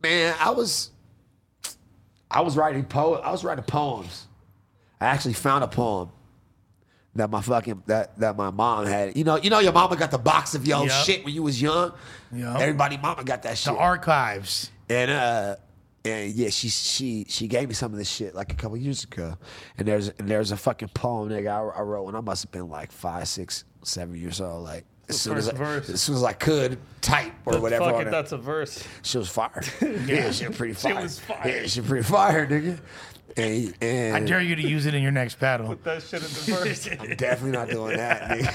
man, 0.00 0.34
I 0.38 0.50
was 0.50 0.90
I 2.30 2.40
was 2.42 2.56
writing 2.56 2.84
po 2.84 3.14
I 3.14 3.30
was 3.30 3.44
writing 3.44 3.64
poems. 3.64 4.26
I 5.00 5.06
actually 5.06 5.34
found 5.34 5.64
a 5.64 5.68
poem 5.68 6.10
that 7.14 7.30
my 7.30 7.40
fucking 7.40 7.82
that 7.86 8.18
that 8.20 8.36
my 8.36 8.50
mom 8.50 8.86
had. 8.86 9.16
You 9.16 9.24
know, 9.24 9.36
you 9.36 9.50
know 9.50 9.58
your 9.60 9.72
mama 9.72 9.96
got 9.96 10.10
the 10.10 10.18
box 10.18 10.54
of 10.54 10.66
your 10.66 10.84
Yep. 10.86 11.04
shit 11.04 11.24
when 11.24 11.34
you 11.34 11.42
was 11.42 11.60
young. 11.60 11.92
Yep. 12.32 12.60
Everybody 12.60 12.96
mama 12.98 13.24
got 13.24 13.42
that 13.42 13.56
shit. 13.58 13.72
The 13.72 13.78
archives. 13.78 14.70
and 14.88 15.10
uh 15.10 15.56
and 16.04 16.32
yeah, 16.32 16.48
she 16.50 16.68
she 16.68 17.26
she 17.28 17.48
gave 17.48 17.68
me 17.68 17.74
some 17.74 17.92
of 17.92 17.98
this 17.98 18.08
shit 18.08 18.34
like 18.34 18.52
a 18.52 18.56
couple 18.56 18.76
years 18.76 19.04
ago. 19.04 19.36
And 19.78 19.86
there's 19.88 20.08
and 20.08 20.28
there's 20.28 20.52
a 20.52 20.56
fucking 20.56 20.88
poem 20.88 21.28
nigga 21.30 21.48
I, 21.48 21.78
I 21.78 21.82
wrote 21.82 22.04
when 22.04 22.14
I 22.14 22.20
must 22.20 22.44
have 22.44 22.52
been 22.52 22.68
like 22.68 22.92
five, 22.92 23.26
six, 23.28 23.64
seven 23.82 24.14
years 24.16 24.40
old. 24.40 24.64
Like 24.64 24.84
as 25.08 25.20
soon 25.20 25.36
as 25.38 25.48
I, 25.48 25.52
verse. 25.52 25.88
as 25.88 26.00
soon 26.00 26.16
as 26.16 26.22
I 26.24 26.32
could 26.32 26.78
type 27.00 27.32
or 27.46 27.60
whatever. 27.60 27.84
Fuck 27.86 28.02
it, 28.02 28.08
it. 28.08 28.10
that's 28.10 28.32
a 28.32 28.36
verse. 28.38 28.84
She 29.02 29.18
was 29.18 29.28
fire. 29.28 29.62
yeah, 30.06 30.30
she 30.30 30.46
was 30.46 30.56
pretty 30.56 30.74
fire. 30.74 31.02
was 31.02 31.18
fire. 31.18 31.48
Yeah, 31.48 31.66
she 31.66 31.80
pretty 31.80 32.04
fire, 32.04 32.46
nigga. 32.46 32.78
And, 33.36 33.74
and 33.80 34.16
I 34.16 34.20
dare 34.20 34.40
you 34.40 34.56
to 34.56 34.62
use 34.62 34.86
it 34.86 34.94
in 34.94 35.02
your 35.02 35.12
next 35.12 35.38
battle. 35.38 35.76
That 35.84 36.02
shit 36.02 36.22
in 36.22 36.28
the 36.28 36.54
verse. 36.56 36.88
I'm 37.00 37.14
definitely 37.16 37.52
not 37.52 37.68
doing 37.70 37.96
that, 37.96 38.22
nigga. 38.30 38.54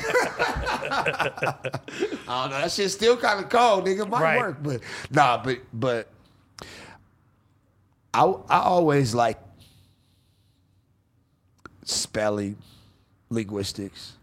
I 2.27 2.41
don't 2.43 2.51
know. 2.51 2.59
That 2.61 2.71
shit's 2.71 2.93
still 2.93 3.15
kind 3.15 3.39
of 3.43 3.49
cold, 3.49 3.85
nigga. 3.85 4.07
Might 4.09 4.21
Right. 4.21 4.39
work, 4.39 4.57
but 4.61 4.81
nah. 5.09 5.41
But 5.41 5.59
but 5.73 6.09
I 8.13 8.23
I 8.23 8.59
always 8.59 9.15
like 9.15 9.39
spelling, 11.85 12.57
linguistics, 13.29 14.13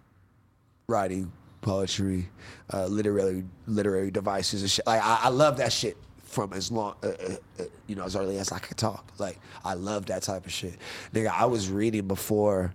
writing, 0.88 1.32
poetry, 1.60 2.28
uh, 2.72 2.86
literary 2.86 3.44
literary 3.66 4.10
devices 4.10 4.62
and 4.62 4.70
shit. 4.70 4.86
Like 4.86 5.02
I, 5.02 5.20
I 5.24 5.28
love 5.28 5.58
that 5.58 5.72
shit 5.72 5.96
from 6.24 6.52
as 6.52 6.70
long, 6.70 6.94
uh, 7.02 7.08
uh, 7.08 7.36
uh, 7.58 7.64
you 7.86 7.96
know, 7.96 8.04
as 8.04 8.14
early 8.14 8.38
as 8.38 8.52
I 8.52 8.58
could 8.58 8.76
talk. 8.76 9.12
Like 9.18 9.38
I 9.64 9.74
love 9.74 10.06
that 10.06 10.22
type 10.22 10.46
of 10.46 10.52
shit, 10.52 10.76
nigga. 11.12 11.28
I 11.28 11.46
was 11.46 11.68
reading 11.68 12.06
before, 12.06 12.72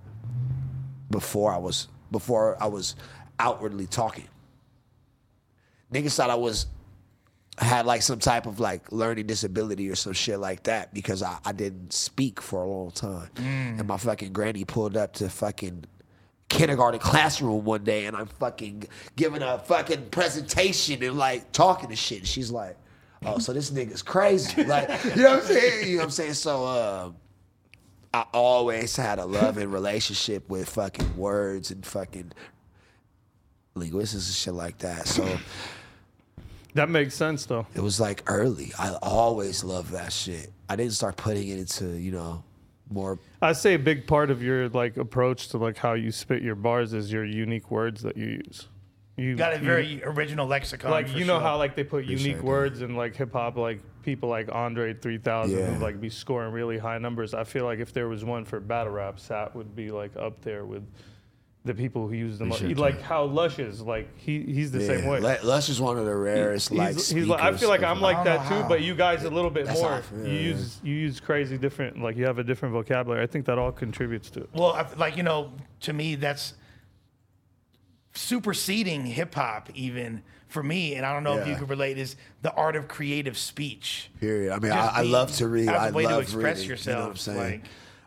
before 1.09 1.53
I 1.53 1.57
was 1.57 1.87
before 2.11 2.61
I 2.61 2.67
was 2.67 2.95
outwardly 3.39 3.87
talking. 3.87 4.27
Niggas 5.91 6.15
thought 6.15 6.29
I 6.29 6.35
was 6.35 6.67
had 7.57 7.85
like 7.85 8.01
some 8.01 8.19
type 8.19 8.45
of 8.45 8.59
like 8.59 8.91
learning 8.91 9.27
disability 9.27 9.89
or 9.89 9.95
some 9.95 10.13
shit 10.13 10.39
like 10.39 10.63
that 10.63 10.93
because 10.93 11.23
I, 11.23 11.37
I 11.45 11.53
didn't 11.53 11.93
speak 11.93 12.41
for 12.41 12.61
a 12.61 12.67
long 12.67 12.91
time. 12.91 13.29
And 13.79 13.87
my 13.87 13.97
fucking 13.97 14.33
granny 14.33 14.65
pulled 14.65 14.97
up 14.97 15.13
to 15.13 15.29
fucking 15.29 15.85
kindergarten 16.49 16.99
classroom 16.99 17.65
one 17.65 17.83
day 17.83 18.05
and 18.05 18.15
I'm 18.15 18.27
fucking 18.27 18.85
giving 19.15 19.41
a 19.41 19.57
fucking 19.59 20.09
presentation 20.09 21.01
and 21.03 21.17
like 21.17 21.51
talking 21.51 21.89
to 21.89 21.95
shit. 21.95 22.19
And 22.19 22.27
she's 22.27 22.51
like, 22.51 22.77
oh, 23.25 23.39
so 23.39 23.51
this 23.53 23.71
nigga's 23.71 24.01
crazy. 24.03 24.63
Like, 24.67 24.89
you 25.03 25.15
know 25.23 25.31
what 25.31 25.39
I'm 25.39 25.45
saying? 25.45 25.87
You 25.87 25.93
know 25.95 25.97
what 25.99 26.03
I'm 26.05 26.11
saying? 26.11 26.33
So, 26.33 26.65
uh, 26.65 27.11
I 28.13 28.25
always 28.33 28.95
had 28.95 29.19
a 29.19 29.25
loving 29.25 29.69
relationship 29.69 30.49
with 30.49 30.69
fucking 30.69 31.17
words 31.17 31.71
and 31.71 31.85
fucking 31.85 32.31
linguistics 33.75 34.27
and 34.27 34.35
shit 34.35 34.53
like 34.53 34.77
that. 34.77 35.05
So 35.05 35.37
That 36.75 36.89
makes 36.89 37.13
sense 37.15 37.45
though. 37.45 37.67
it 37.75 37.81
was 37.81 37.99
like 37.99 38.23
early. 38.27 38.71
I 38.79 38.93
always 39.01 39.65
loved 39.65 39.91
that 39.91 40.13
shit. 40.13 40.53
I 40.69 40.77
didn't 40.77 40.93
start 40.93 41.17
putting 41.17 41.49
it 41.49 41.59
into, 41.59 41.87
you 41.99 42.11
know, 42.13 42.44
more 42.89 43.19
I 43.41 43.53
say 43.53 43.73
a 43.73 43.79
big 43.79 44.05
part 44.07 44.29
of 44.29 44.43
your 44.43 44.69
like 44.69 44.97
approach 44.97 45.47
to 45.49 45.57
like 45.57 45.77
how 45.77 45.93
you 45.93 46.11
spit 46.11 46.41
your 46.41 46.55
bars 46.55 46.93
is 46.93 47.11
your 47.11 47.25
unique 47.25 47.71
words 47.71 48.01
that 48.03 48.15
you 48.17 48.25
use. 48.45 48.67
You 49.17 49.35
Got 49.35 49.53
a 49.53 49.59
you- 49.59 49.65
very 49.65 50.03
original 50.03 50.45
lexicon. 50.45 50.91
like 50.91 51.07
you 51.15 51.25
know 51.25 51.35
sure. 51.35 51.41
how 51.41 51.57
like 51.57 51.75
they 51.75 51.83
put 51.83 52.03
Appreciate 52.03 52.21
unique 52.27 52.37
that. 52.41 52.45
words 52.45 52.81
in 52.81 52.95
like 52.95 53.15
hip 53.15 53.33
hop 53.33 53.55
like 53.57 53.79
people 54.03 54.29
like 54.29 54.49
Andre 54.51 54.93
3000 54.93 55.57
Yeah. 55.57 55.71
would 55.71 55.81
like 55.81 55.99
be 56.01 56.09
scoring 56.09 56.51
really 56.51 56.77
high 56.77 56.97
numbers. 56.99 57.33
I 57.33 57.43
feel 57.43 57.65
like 57.65 57.79
if 57.79 57.91
there 57.93 58.07
was 58.07 58.23
one 58.25 58.45
for 58.45 58.59
battle 58.59 58.93
rap, 58.93 59.19
Sat 59.19 59.55
would 59.55 59.75
be 59.75 59.89
like 59.89 60.15
up 60.17 60.41
there 60.41 60.65
with 60.65 60.83
the 61.65 61.73
people 61.73 62.07
who 62.07 62.13
use 62.13 62.37
the 62.37 62.45
most. 62.45 62.61
Like 62.61 63.01
how 63.01 63.25
Lush 63.25 63.59
is 63.59 63.81
like 63.81 64.07
he 64.17 64.41
he's 64.43 64.71
the 64.71 64.79
same 64.81 65.05
way. 65.05 65.19
Lu- 65.19 65.35
Lush 65.43 65.67
is 65.67 65.81
one 65.81 65.97
of 65.97 66.05
the 66.05 66.15
rarest 66.15 66.69
He's, 66.69 66.77
like. 66.77 66.93
he's 66.95 67.13
like, 67.27 67.41
I 67.41 67.57
feel 67.57 67.69
like 67.69 67.83
I'm 67.83 67.99
like 68.01 68.23
that 68.23 68.47
too, 68.47 68.61
how. 68.61 68.67
but 68.69 68.81
you 68.81 68.93
guys 68.95 69.23
a 69.23 69.29
little 69.29 69.49
bit 69.49 69.65
That's 69.65 69.81
more. 69.81 70.01
feel, 70.03 70.19
you 70.27 70.33
yeah. 70.33 70.39
use 70.49 70.79
you 70.83 70.93
use 70.93 71.19
crazy 71.19 71.57
different 71.57 71.99
like 72.01 72.15
you 72.17 72.25
have 72.25 72.37
a 72.37 72.43
different 72.43 72.73
vocabulary. 72.73 73.23
I 73.23 73.27
think 73.27 73.45
that 73.47 73.57
all 73.57 73.71
contributes 73.71 74.29
to 74.31 74.41
it. 74.41 74.49
Well, 74.53 74.73
I- 74.73 74.87
like 74.95 75.17
you 75.17 75.23
know, 75.23 75.51
to 75.81 75.91
me, 75.93 76.15
that's 76.15 76.53
superseding 78.13 79.05
hip 79.05 79.35
hop, 79.35 79.69
even 79.73 80.21
for 80.47 80.63
me. 80.63 80.95
And 80.95 81.05
I 81.05 81.13
don't 81.13 81.23
know 81.23 81.37
if 81.37 81.47
you 81.47 81.53
Yeah. 81.53 81.59
could 81.59 81.69
relate. 81.69 81.97
Is 81.97 82.15
the 82.43 82.53
art 82.53 82.75
of 82.75 82.87
creative 82.87 83.37
speech? 83.37 84.09
Period. 84.19 84.53
I 84.53 84.59
mean, 84.59 84.71
I, 84.71 84.87
I 84.87 85.01
love 85.01 85.31
to 85.37 85.47
read. 85.47 85.67
as 85.67 85.75
a 85.75 85.79
I 85.87 85.91
way 85.91 86.05
to 86.05 86.19
express 86.19 86.57
reading. 86.57 86.69
yourself, 86.69 86.87
You 86.95 86.99
know 86.99 87.01
what 87.07 87.09
I'm 87.11 87.17
saying? 87.17 87.37
like- 87.39 87.63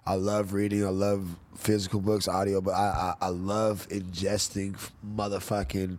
I 0.09 0.15
love 0.15 0.55
reading. 0.55 0.87
I 0.87 0.89
love 0.89 1.37
physical 1.55 2.01
books, 2.01 2.29
audio, 2.29 2.63
but 2.63 2.71
I 2.71 3.15
I, 3.21 3.27
I 3.27 3.29
love 3.29 3.87
ingesting 3.91 4.75
motherfucking 5.07 5.99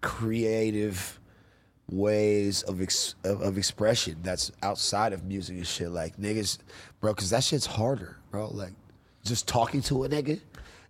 creative 0.00 1.20
ways 1.90 2.62
of, 2.62 2.80
ex, 2.80 3.14
of 3.22 3.42
of 3.42 3.58
expression 3.58 4.16
that's 4.22 4.50
outside 4.62 5.12
of 5.12 5.24
music 5.24 5.58
and 5.58 5.66
shit. 5.66 5.90
Like 5.90 6.16
niggas, 6.16 6.56
bro, 7.00 7.12
because 7.12 7.28
that 7.30 7.44
shit's 7.44 7.66
harder, 7.66 8.16
bro. 8.30 8.48
Like 8.48 8.72
just 9.22 9.46
talking 9.46 9.82
to 9.82 10.04
a 10.04 10.08
nigga 10.08 10.40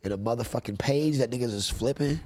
in 0.05 0.13
a 0.13 0.19
motherfucking 0.19 0.79
page 0.79 1.19
that 1.19 1.33
niggas 1.33 1.53
is 1.53 1.69
flipping. 1.69 2.21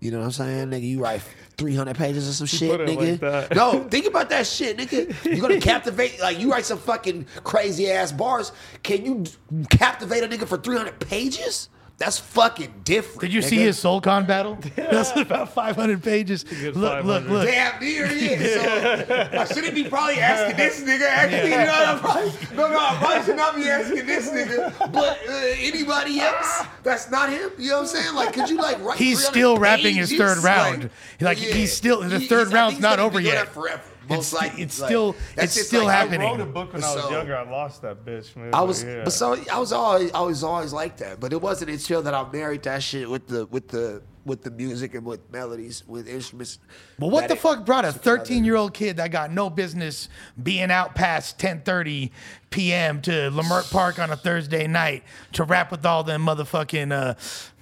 You 0.00 0.10
know 0.10 0.18
what 0.18 0.26
I'm 0.26 0.32
saying, 0.32 0.68
nigga? 0.68 0.82
You 0.82 1.02
write 1.02 1.22
300 1.56 1.96
pages 1.96 2.28
of 2.28 2.34
some 2.34 2.46
shit, 2.46 2.80
nigga. 2.80 3.22
like. 3.22 3.54
No, 3.54 3.84
think 3.84 4.06
about 4.06 4.28
that 4.28 4.46
shit, 4.46 4.76
nigga. 4.76 5.24
You're 5.24 5.40
gonna 5.40 5.60
captivate, 5.60 6.20
like 6.20 6.38
you 6.38 6.50
write 6.50 6.66
some 6.66 6.78
fucking 6.78 7.26
crazy 7.44 7.90
ass 7.90 8.12
bars. 8.12 8.52
Can 8.82 9.04
you 9.06 9.24
captivate 9.70 10.22
a 10.22 10.28
nigga 10.28 10.46
for 10.46 10.58
300 10.58 11.00
pages? 11.00 11.70
That's 11.98 12.18
fucking 12.18 12.82
different. 12.84 13.20
Did 13.22 13.32
you 13.32 13.40
see 13.40 13.56
nigga. 13.56 13.60
his 13.60 13.78
SoulCon 13.82 14.26
battle? 14.26 14.58
That's 14.76 15.16
about 15.16 15.54
500 15.54 16.02
pages. 16.02 16.44
Look, 16.62 16.74
look, 16.76 16.92
500. 17.24 17.30
look. 17.32 17.48
Damn 17.48 17.80
near 17.80 18.06
yeah. 18.12 19.04
So 19.32 19.38
I 19.40 19.44
shouldn't 19.46 19.74
be 19.74 19.84
probably 19.88 20.18
asking 20.20 20.58
this 20.58 20.82
nigga. 20.82 21.08
Actually, 21.08 21.50
you 21.52 21.56
know, 21.56 21.72
I'm 21.86 21.98
probably, 21.98 22.32
no, 22.54 22.68
no, 22.70 22.78
I 22.78 22.96
probably 22.98 23.24
should 23.24 23.36
not 23.36 23.56
be 23.56 23.64
asking 23.68 24.04
this 24.04 24.28
nigga. 24.30 24.92
But 24.92 25.18
uh, 25.26 25.32
anybody 25.56 26.20
else 26.20 26.64
that's 26.82 27.10
not 27.10 27.30
him, 27.30 27.50
you 27.56 27.70
know 27.70 27.76
what 27.76 27.80
I'm 27.82 27.86
saying? 27.86 28.14
Like, 28.14 28.34
could 28.34 28.50
you 28.50 28.58
like 28.58 28.78
write? 28.84 28.98
He's 28.98 29.20
300 29.26 29.30
still 29.32 29.56
rapping 29.56 29.94
his 29.94 30.14
third 30.14 30.38
round. 30.44 30.90
Like, 31.20 31.38
he's 31.38 31.72
still- 31.74 32.02
the 32.02 32.18
He- 32.18 32.26
third 32.28 32.48
he's- 32.48 32.52
round's 32.54 32.78
not 32.78 32.98
over 32.98 33.18
yet. 33.20 33.48
Forever, 33.48 33.80
most 34.08 34.32
It's- 34.32 34.42
likely. 34.42 34.62
it's 34.62 34.80
Like, 34.80 34.88
still- 34.88 35.16
it's 35.36 35.66
still 35.66 35.84
like- 35.84 35.94
happening. 35.96 36.20
I 36.22 36.30
wrote 36.32 36.40
a 36.40 36.46
book 36.46 36.72
when 36.72 36.82
I 36.84 36.94
was 36.94 37.10
younger. 37.10 37.36
I 37.36 37.48
lost 37.50 37.82
that 37.82 38.04
bitch, 38.04 38.34
man. 38.36 38.54
I 38.54 38.62
was, 38.62 38.82
yeah. 38.84 39.02
but 39.04 39.12
so 39.12 39.36
I 39.52 39.58
was 39.58 39.72
always, 39.72 40.10
I 40.12 40.20
was 40.20 40.42
always 40.42 40.72
like 40.72 40.96
that. 40.98 41.20
But 41.20 41.32
it 41.32 41.40
wasn't 41.40 41.70
until 41.70 42.02
that 42.02 42.14
I 42.14 42.26
married 42.32 42.62
that 42.64 42.82
shit 42.82 43.08
with 43.08 43.26
the, 43.26 43.46
with 43.46 43.68
the, 43.68 44.02
with 44.26 44.42
the 44.42 44.50
music 44.50 44.92
and 44.94 45.06
with 45.06 45.20
melodies, 45.32 45.84
with 45.86 46.08
instruments. 46.08 46.58
But 46.98 47.06
what 47.06 47.28
the 47.28 47.34
it- 47.34 47.40
fuck 47.40 47.64
brought 47.64 47.84
a 47.84 47.92
13 47.92 48.44
year 48.44 48.56
old 48.56 48.74
kid 48.74 48.96
that 48.98 49.10
got 49.12 49.30
no 49.32 49.48
business 49.48 50.08
being 50.42 50.70
out 50.70 50.94
past 50.96 51.38
10:30 51.38 52.10
p.m. 52.50 53.00
to 53.02 53.10
Leimert 53.10 53.70
Park 53.70 53.98
on 54.00 54.10
a 54.10 54.16
Thursday 54.16 54.66
night 54.66 55.04
to 55.32 55.44
rap 55.44 55.70
with 55.70 55.86
all 55.86 56.02
them 56.02 56.26
motherfucking 56.26 56.90
uh, 56.92 57.14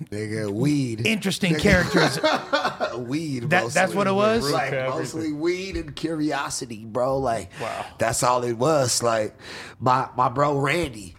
Nigga, 0.07 0.51
weed. 0.51 1.07
interesting 1.07 1.55
characters? 1.57 2.19
weed. 2.97 3.51
That- 3.51 3.65
mostly. 3.65 3.81
that's 3.81 3.95
what 3.95 4.07
it 4.07 4.15
was? 4.15 4.51
Like 4.51 4.73
Okay, 4.73 4.89
mostly 4.89 5.33
weed 5.33 5.77
and 5.77 5.95
curiosity, 5.95 6.85
bro. 6.85 7.19
Like, 7.19 7.51
Wow. 7.61 7.85
that's 7.99 8.23
all 8.23 8.43
it 8.43 8.55
was. 8.55 9.03
Like, 9.03 9.35
my 9.79 10.09
my 10.17 10.29
bro 10.31 10.59
Randy. 10.59 11.15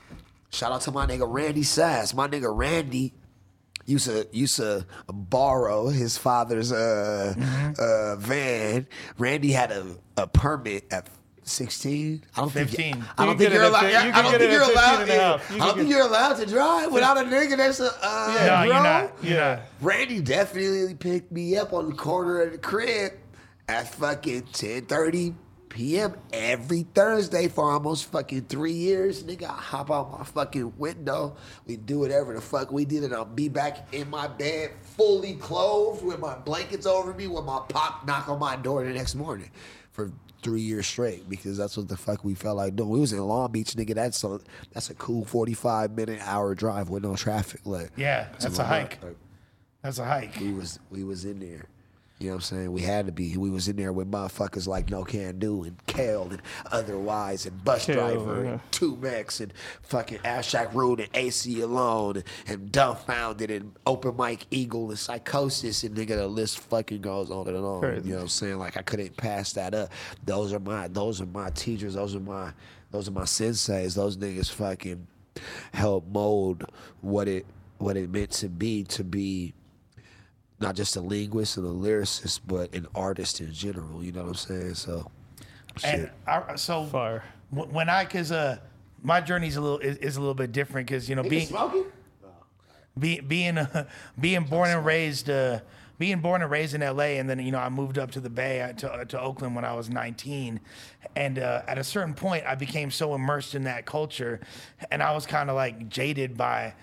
Shout 0.50 0.72
out 0.72 0.82
to 0.82 0.91
my 0.91 1.06
nigga 1.06 1.26
Randy 1.32 1.64
Sass. 1.64 2.14
My 2.14 2.28
nigga 2.28 2.48
Randy. 2.56 3.14
Used 3.86 4.06
to 4.08 4.28
used 4.32 4.56
to 4.58 4.86
borrow 5.08 5.88
his 5.88 6.18
father's 6.18 6.72
uh, 6.72 7.34
Mm-hmm. 7.38 7.74
uh, 7.80 8.16
van. 8.18 8.88
Randy 9.18 9.52
had 9.52 9.72
a, 9.72 9.86
a 10.18 10.28
permit 10.28 10.86
at 10.92 11.08
16. 11.44 12.24
I 12.36 12.40
don't 12.42 12.50
15. 12.50 12.76
think 12.94 13.04
I 13.20 13.26
don't 13.26 13.38
think 13.38 13.54
you're 13.54 13.64
allowed. 13.64 13.86
I 13.86 14.22
don't 14.22 14.38
think 14.40 14.52
you're 14.52 14.62
allowed. 14.64 15.02
and 15.02 15.12
a 15.12 15.14
half. 15.14 15.52
You 15.52 15.56
I 15.62 15.66
don't 15.68 15.78
think 15.78 15.90
you're 15.90 16.02
allowed 16.08 16.38
to 16.38 16.46
drive 16.48 16.92
without 16.92 17.18
a 17.18 17.22
nigga 17.22 17.58
that's 17.58 17.80
a 17.80 17.92
uh, 18.02 18.46
No, 18.48 18.64
you're 18.64 18.74
not. 18.84 19.12
You're 19.22 19.34
Yeah. 19.34 19.62
Randy 19.82 20.22
definitely 20.22 20.96
picked 20.96 21.32
me 21.32 21.56
up 21.58 21.72
on 21.74 21.90
the 21.90 21.96
corner 21.96 22.42
of 22.42 22.52
the 22.52 22.58
crib 22.58 23.14
at 23.68 23.94
fucking 23.94 24.44
10:30 24.54 25.36
p.m. 25.76 26.16
every 26.32 26.84
Thursday 26.84 27.50
for 27.50 27.70
almost 27.70 28.06
fucking 28.06 28.46
three 28.46 28.72
years. 28.72 29.24
Nigga, 29.24 29.44
I 29.44 29.54
hop 29.54 29.92
out 29.92 30.18
my 30.18 30.24
fucking 30.24 30.74
window. 30.78 31.36
We 31.68 31.76
do 31.76 32.00
whatever 32.00 32.34
the 32.34 32.40
fuck 32.40 32.72
we 32.72 32.86
did, 32.86 33.04
and 33.04 33.14
I'll 33.14 33.26
be 33.26 33.50
back 33.50 33.94
in 33.94 34.10
my 34.10 34.28
bed 34.28 34.72
fully 34.82 35.34
clothed 35.34 36.04
with 36.04 36.20
my 36.20 36.36
blankets 36.36 36.86
over 36.86 37.14
me 37.14 37.28
when 37.28 37.44
my 37.44 37.60
pop 37.68 38.08
knock 38.08 38.30
on 38.30 38.40
my 38.40 38.56
door 38.56 38.86
the 38.86 38.92
next 38.92 39.16
morning 39.16 39.52
for 39.92 40.12
three 40.42 40.62
years 40.62 40.88
straight 40.88 41.28
because 41.30 41.58
that's 41.58 41.76
what 41.76 41.90
the 41.90 41.98
fuck 41.98 42.24
we 42.24 42.36
felt 42.36 42.56
like 42.56 42.78
doing. 42.78 42.90
We 42.90 43.00
was 43.02 43.12
in 43.12 43.20
Long 43.20 43.52
Beach, 43.52 43.74
nigga. 43.74 43.96
That's 43.96 44.24
a 44.24 44.40
that's 44.72 44.90
a 44.90 44.94
cool 44.96 45.26
45 45.26 45.92
minute 45.92 46.20
hour 46.22 46.56
drive 46.56 46.88
with 46.88 47.04
no 47.04 47.18
traffic. 47.18 47.62
Like 47.66 47.92
Yeah, 47.98 48.30
that's 48.40 48.60
a 48.60 48.64
hike. 48.64 49.04
Like, 49.04 49.18
That's 49.82 50.00
a 50.00 50.06
hike. 50.06 50.40
we 50.40 50.54
was 50.54 50.80
we 50.90 51.04
was 51.04 51.26
in 51.26 51.40
there. 51.42 51.66
You 52.18 52.28
know 52.28 52.36
what 52.36 52.36
I'm 52.36 52.41
saying? 52.57 52.72
We 52.72 52.82
had 52.82 53.07
to 53.07 53.11
be. 53.11 53.36
We 53.36 53.49
was 53.49 53.68
in 53.68 53.76
there 53.76 53.91
with 53.91 54.09
motherfuckers 54.09 54.68
like 54.68 54.88
Nocando 54.88 55.68
and 55.68 55.86
Kale 55.86 56.30
and 56.32 56.41
Otherwise 56.72 57.45
and 57.45 57.61
Bus 57.61 57.86
Kale, 57.86 57.95
Driver 57.95 58.36
yeah. 58.36 58.39
and 58.39 58.47
uh-huh. 58.55 58.68
Two 58.72 58.95
Mex 58.95 59.41
and 59.41 59.51
fucking 59.82 60.20
Abstract 60.24 60.74
Rude 60.74 61.01
and 61.01 61.11
Aceyalone 61.11 62.24
and 62.47 62.72
Dumbfoundead 62.72 63.53
and 63.53 63.74
Open 63.86 64.16
Mike 64.16 64.47
Eagle 64.49 64.89
and 64.89 64.97
Psychosis 64.97 65.84
and 65.84 65.93
nigga 65.93 66.16
the 66.16 66.28
list 66.28 66.59
fucking 66.59 67.01
goes 67.01 67.30
on 67.30 67.49
and 67.49 67.57
on. 67.57 67.82
Crazy. 67.82 68.07
You 68.07 68.11
know 68.11 68.18
what 68.20 68.24
I'm 68.24 68.30
saying? 68.30 68.59
Like 68.59 68.78
I 68.78 68.82
couldn't 68.82 69.18
pass 69.18 69.51
that 69.53 69.74
up. 69.74 69.91
Those 70.24 70.53
are 70.53 70.59
my 70.59 70.88
those 70.88 71.20
are 71.20 71.26
my 71.26 71.49
teachers. 71.49 71.95
Those 71.95 72.16
are 72.16 72.22
my 72.22 72.53
those 72.91 73.09
are 73.09 73.11
my 73.11 73.24
senseis. 73.24 73.93
Those 73.93 74.16
niggas 74.16 74.49
fucking 74.51 75.05
help 75.74 76.07
mold 76.07 76.63
what 77.01 77.28
it 77.28 77.45
what 77.78 77.97
it 77.97 78.09
meant 78.09 78.32
to 78.32 78.47
be 78.47 78.84
to 78.86 79.03
be 79.03 79.53
not 80.66 80.76
just 80.76 80.95
a 80.95 81.01
linguist 81.01 81.57
and 81.57 81.66
a 81.66 81.70
lyricist, 81.70 82.39
but 82.47 82.74
an 82.74 82.88
artist 82.95 83.39
in 83.39 83.53
general. 83.53 84.03
You 84.03 84.11
know 84.11 84.24
what 84.24 84.30
I'm 84.30 84.36
saying? 84.36 84.74
So, 84.74 85.11
And. 85.84 86.09
I, 86.26 86.55
so 86.55 86.86
Fire. 86.86 87.24
wh- 87.51 87.72
when 87.72 87.88
I, 87.88 88.05
cause 88.05 88.32
uh, 88.32 88.57
my 89.03 89.22
journey's 89.22 89.57
a 89.57 89.61
little 89.61 89.78
is, 89.78 89.97
is 89.97 90.18
a 90.18 90.20
little 90.20 90.34
bit 90.34 90.51
different 90.51 90.88
because 90.88 91.07
you 91.07 91.16
know 91.16 91.22
being 91.24 91.45
smoking? 91.45 91.86
be, 92.97 93.20
being 93.20 93.59
uh, 93.59 93.86
being 94.20 94.43
born 94.45 94.72
and 94.72 94.84
raised 94.84 95.30
uh, 95.30 95.59
being 95.99 96.20
born 96.20 96.41
and 96.41 96.49
raised 96.49 96.74
in 96.74 96.82
LA 96.82 97.20
and 97.20 97.30
then 97.30 97.39
you 97.39 97.51
know 97.51 97.59
I 97.59 97.70
moved 97.70 97.99
up 97.99 98.09
to 98.11 98.20
the 98.20 98.30
Bay 98.30 98.61
uh, 98.61 98.74
to, 98.74 98.91
uh, 98.91 99.05
to 99.05 99.22
Oakland 99.22 99.55
when 99.55 99.66
I 99.66 99.74
was 99.74 99.89
19 99.89 100.59
and 101.16 101.39
uh, 101.39 101.61
at 101.68 101.78
a 101.78 101.84
certain 101.84 102.16
point 102.16 102.43
I 102.47 102.55
became 102.55 102.89
so 102.89 103.13
immersed 103.13 103.53
in 103.53 103.66
that 103.66 103.86
culture 103.86 104.39
and 104.89 105.03
I 105.03 105.13
was 105.13 105.26
kind 105.28 105.49
of 105.51 105.55
like 105.55 105.88
jaded 105.89 106.36
by 106.36 106.74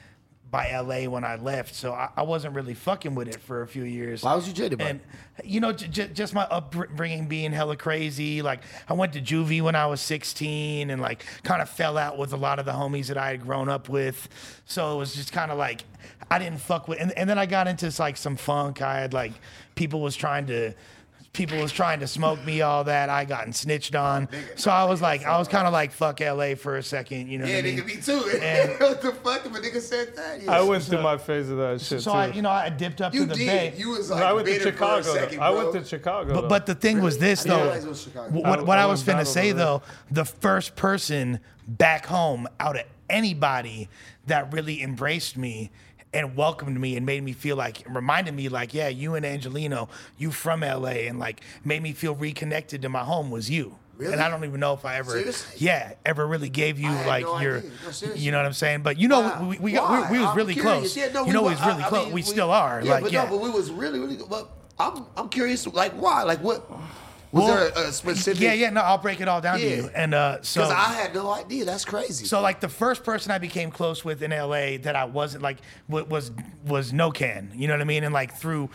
by 0.53 0.71
LA 0.79 1.11
when 1.11 1.25
I 1.25 1.37
left 1.37 1.75
so 1.75 1.93
I, 1.95 2.11
I 2.15 2.23
wasn't 2.23 2.55
really 2.55 2.75
fucking 2.75 3.15
with 3.15 3.27
it 3.27 3.41
for 3.41 3.63
a 3.63 3.67
few 3.67 3.85
years. 3.85 4.23
Why 4.23 4.35
was 4.35 4.47
you 4.47 4.53
jaded 4.53 4.79
by 4.79 4.85
and 4.85 5.01
you 5.43 5.61
know 5.61 5.73
j- 5.73 5.89
j- 5.89 6.11
just 6.13 6.35
my 6.35 6.43
upbringing 6.45 7.27
being 7.27 7.53
hella 7.53 7.75
crazy 7.75 8.43
like 8.43 8.61
I 8.87 8.93
went 8.93 9.15
to 9.15 9.21
juvie 9.23 9.63
when 9.63 9.75
I 9.75 9.87
was 9.87 10.03
16 10.03 10.91
and 10.91 11.01
like 11.01 11.25
kind 11.43 11.63
of 11.63 11.71
fell 11.71 11.97
out 11.97 12.19
with 12.19 12.35
a 12.35 12.37
lot 12.37 12.59
of 12.59 12.67
the 12.67 12.73
homies 12.73 13.07
that 13.07 13.17
I 13.17 13.31
had 13.31 13.41
grown 13.41 13.71
up 13.71 13.89
with. 13.89 14.29
So 14.67 14.95
it 14.95 14.99
was 14.99 15.15
just 15.15 15.33
kind 15.33 15.51
of 15.51 15.57
like 15.57 15.85
I 16.31 16.39
didn't 16.39 16.61
fuck 16.61 16.87
with 16.87 17.01
and, 17.01 17.13
and 17.19 17.29
then 17.31 17.39
I 17.39 17.47
got 17.47 17.67
into 17.67 17.91
like 17.99 18.19
some 18.19 18.37
funk. 18.37 18.83
I 18.83 19.01
had 19.01 19.15
like 19.15 19.33
people 19.75 20.03
was 20.03 20.15
trying 20.15 20.47
to 20.49 20.75
people 21.33 21.59
was 21.59 21.73
trying 21.73 22.01
to 22.01 22.07
smoke 22.07 22.45
me 22.45 22.61
all 22.61 22.85
that 22.85 23.09
I 23.09 23.25
gotten 23.25 23.55
snitched 23.55 23.95
on 23.95 24.29
so 24.55 24.71
I 24.71 24.85
was 24.85 25.01
like 25.01 25.25
I 25.25 25.39
was 25.39 25.49
kind 25.49 25.67
of 25.67 25.73
like 25.73 25.91
fuck 25.91 26.21
LA 26.21 26.55
for 26.57 26.77
a 26.77 26.83
second 26.83 27.29
you 27.29 27.39
know 27.39 27.47
yeah, 27.47 27.57
what 27.57 27.65
I 27.65 27.69
mean? 27.69 27.79
nigga, 27.79 27.87
me 27.87 27.97
too. 28.03 28.39
And- 28.39 28.71
what 28.81 29.01
the 29.01 29.13
fuck 29.13 29.47
if 29.47 29.55
a 29.55 29.59
nigga 29.59 29.81
said 29.81 30.15
that? 30.15 30.43
Yeah. 30.43 30.53
I 30.53 30.61
went 30.61 30.85
through 30.85 31.01
my 31.03 31.17
phase 31.17 31.49
of 31.49 31.57
that 31.57 31.81
shit 31.81 32.03
so 32.03 32.13
too. 32.13 32.17
I 32.19 32.27
you 32.27 32.43
know 32.43 32.51
I 32.51 32.69
dipped 32.69 33.01
up 33.01 33.15
You 33.15 33.21
to 33.21 33.27
the 33.27 33.35
did. 33.35 33.47
bay 33.47 33.75
You 33.79 33.91
was 33.91 34.11
No, 34.11 34.17
like 34.17 34.25
I 34.25 34.33
went 34.35 34.47
to 34.47 34.53
bitter 34.53 34.63
for 34.65 34.69
a 34.69 34.73
Chicago. 35.03 35.15
second, 35.15 35.41
I 35.41 35.51
went 35.51 35.73
to 35.73 35.85
Chicago. 35.85 36.35
But, 36.35 36.49
but 36.51 36.67
the 36.67 36.75
thing 36.75 37.01
was 37.01 37.17
this 37.17 37.45
though. 37.45 37.57
realize 37.63 37.85
it 37.85 37.89
was 37.89 38.05
What, 38.07 38.59
I- 38.59 38.63
what 38.63 38.79
I 38.79 38.83
I, 38.83 38.87
was 38.87 39.03
down 39.03 39.17
finna 39.23 39.27
say 39.27 39.53
there. 39.53 39.65
though, 39.65 39.83
the 40.11 40.27
first 40.27 40.77
person 40.77 41.41
back 41.67 42.05
home 42.07 42.47
out 42.61 42.77
of 42.77 42.83
anybody 43.09 43.89
that 44.27 44.53
really 44.53 44.83
embraced 44.83 45.39
me 45.39 45.71
and 46.15 46.37
welcomed 46.37 46.79
me 46.81 46.97
and 46.97 47.07
made 47.07 47.23
me 47.23 47.33
feel 47.33 47.57
like 47.57 47.83
reminded 47.89 48.35
me 48.35 48.49
like 48.49 48.75
yeah 48.75 48.89
you 48.89 49.15
and 49.15 49.25
Angelino 49.25 49.89
you 50.19 50.31
from 50.31 50.61
LA 50.61 51.07
and 51.09 51.19
like 51.19 51.41
made 51.65 51.83
me 51.83 51.93
feel 51.93 52.15
reconnected 52.15 52.83
to 52.83 52.89
my 52.89 53.03
home 53.05 53.31
was 53.31 53.49
you. 53.51 53.77
Really? 53.99 54.15
And 54.15 54.23
I 54.23 54.31
don't 54.31 54.43
even 54.45 54.59
know 54.59 54.73
if 54.73 54.85
I 54.87 54.97
ever, 54.97 55.13
Seriously? 55.13 55.57
yeah, 55.59 55.93
ever 56.05 56.27
really 56.27 56.49
gave 56.49 56.81
you 56.81 56.91
like 56.91 57.25
no 57.25 57.39
your. 57.39 57.61
No, 57.63 58.15
you 58.15 58.33
know 58.33 58.39
what 58.39 58.47
I'm 58.47 58.53
saying? 58.55 58.83
But 58.83 58.97
you 58.99 59.07
know, 59.07 59.47
we, 59.49 59.59
we, 59.59 59.73
got, 59.73 60.11
we, 60.11 60.19
we 60.19 60.25
was 60.25 60.35
really 60.35 60.55
close. 60.57 60.97
Yeah, 60.97 61.13
no, 61.13 61.27
you 61.27 61.33
know, 61.33 61.43
were- 61.43 61.49
we 61.51 61.55
was 61.55 61.65
really 61.67 61.83
I- 61.83 61.87
I 61.87 61.89
close. 61.89 62.05
mean, 62.07 62.15
we, 62.15 62.23
still 62.23 62.51
are. 62.51 62.81
Yeah, 62.83 62.93
like, 62.95 63.03
but 63.05 63.13
yeah. 63.13 63.25
no, 63.25 63.31
but 63.31 63.41
we 63.43 63.51
was 63.51 63.71
really, 63.71 64.01
really. 64.01 64.19
But 64.29 64.49
I'm, 64.79 65.05
I'm 65.17 65.29
curious. 65.29 65.67
Like, 65.67 65.93
why? 65.93 66.23
Like, 66.23 66.41
what? 66.43 66.69
Was 67.33 67.45
Well, 67.45 67.55
there 67.57 67.85
a, 67.87 67.89
a 67.89 67.93
specific? 67.93 68.43
yeah, 68.43 68.53
yeah. 68.53 68.69
No, 68.69 68.83
I'll 68.83 68.99
break 68.99 69.23
it 69.23 69.27
all 69.27 69.41
down 69.41 69.59
Yeah. 69.59 69.65
to 69.69 69.77
you. 69.77 69.91
And 69.95 70.13
uh, 70.15 70.43
so 70.43 70.61
Because 70.63 70.75
I 70.77 70.93
had 70.93 71.15
no 71.15 71.31
idea. 71.33 71.65
That's 71.65 71.85
crazy. 71.87 72.27
So 72.27 72.43
like 72.43 72.61
the 72.61 72.69
first 72.69 73.05
person 73.05 73.33
I 73.33 73.39
became 73.39 73.71
close 73.71 74.05
with 74.05 74.23
in 74.23 74.33
LA 74.33 74.77
that 74.83 74.95
I 74.95 75.07
wasn't 75.07 75.43
like 75.43 75.59
was 75.89 76.31
was 76.67 76.93
No 76.93 77.11
Can, 77.11 77.51
you 77.55 77.69
know 77.69 77.75
what 77.75 77.81
I 77.81 77.85
mean? 77.85 78.05
And 78.05 78.13
like 78.13 78.35
through 78.37 78.69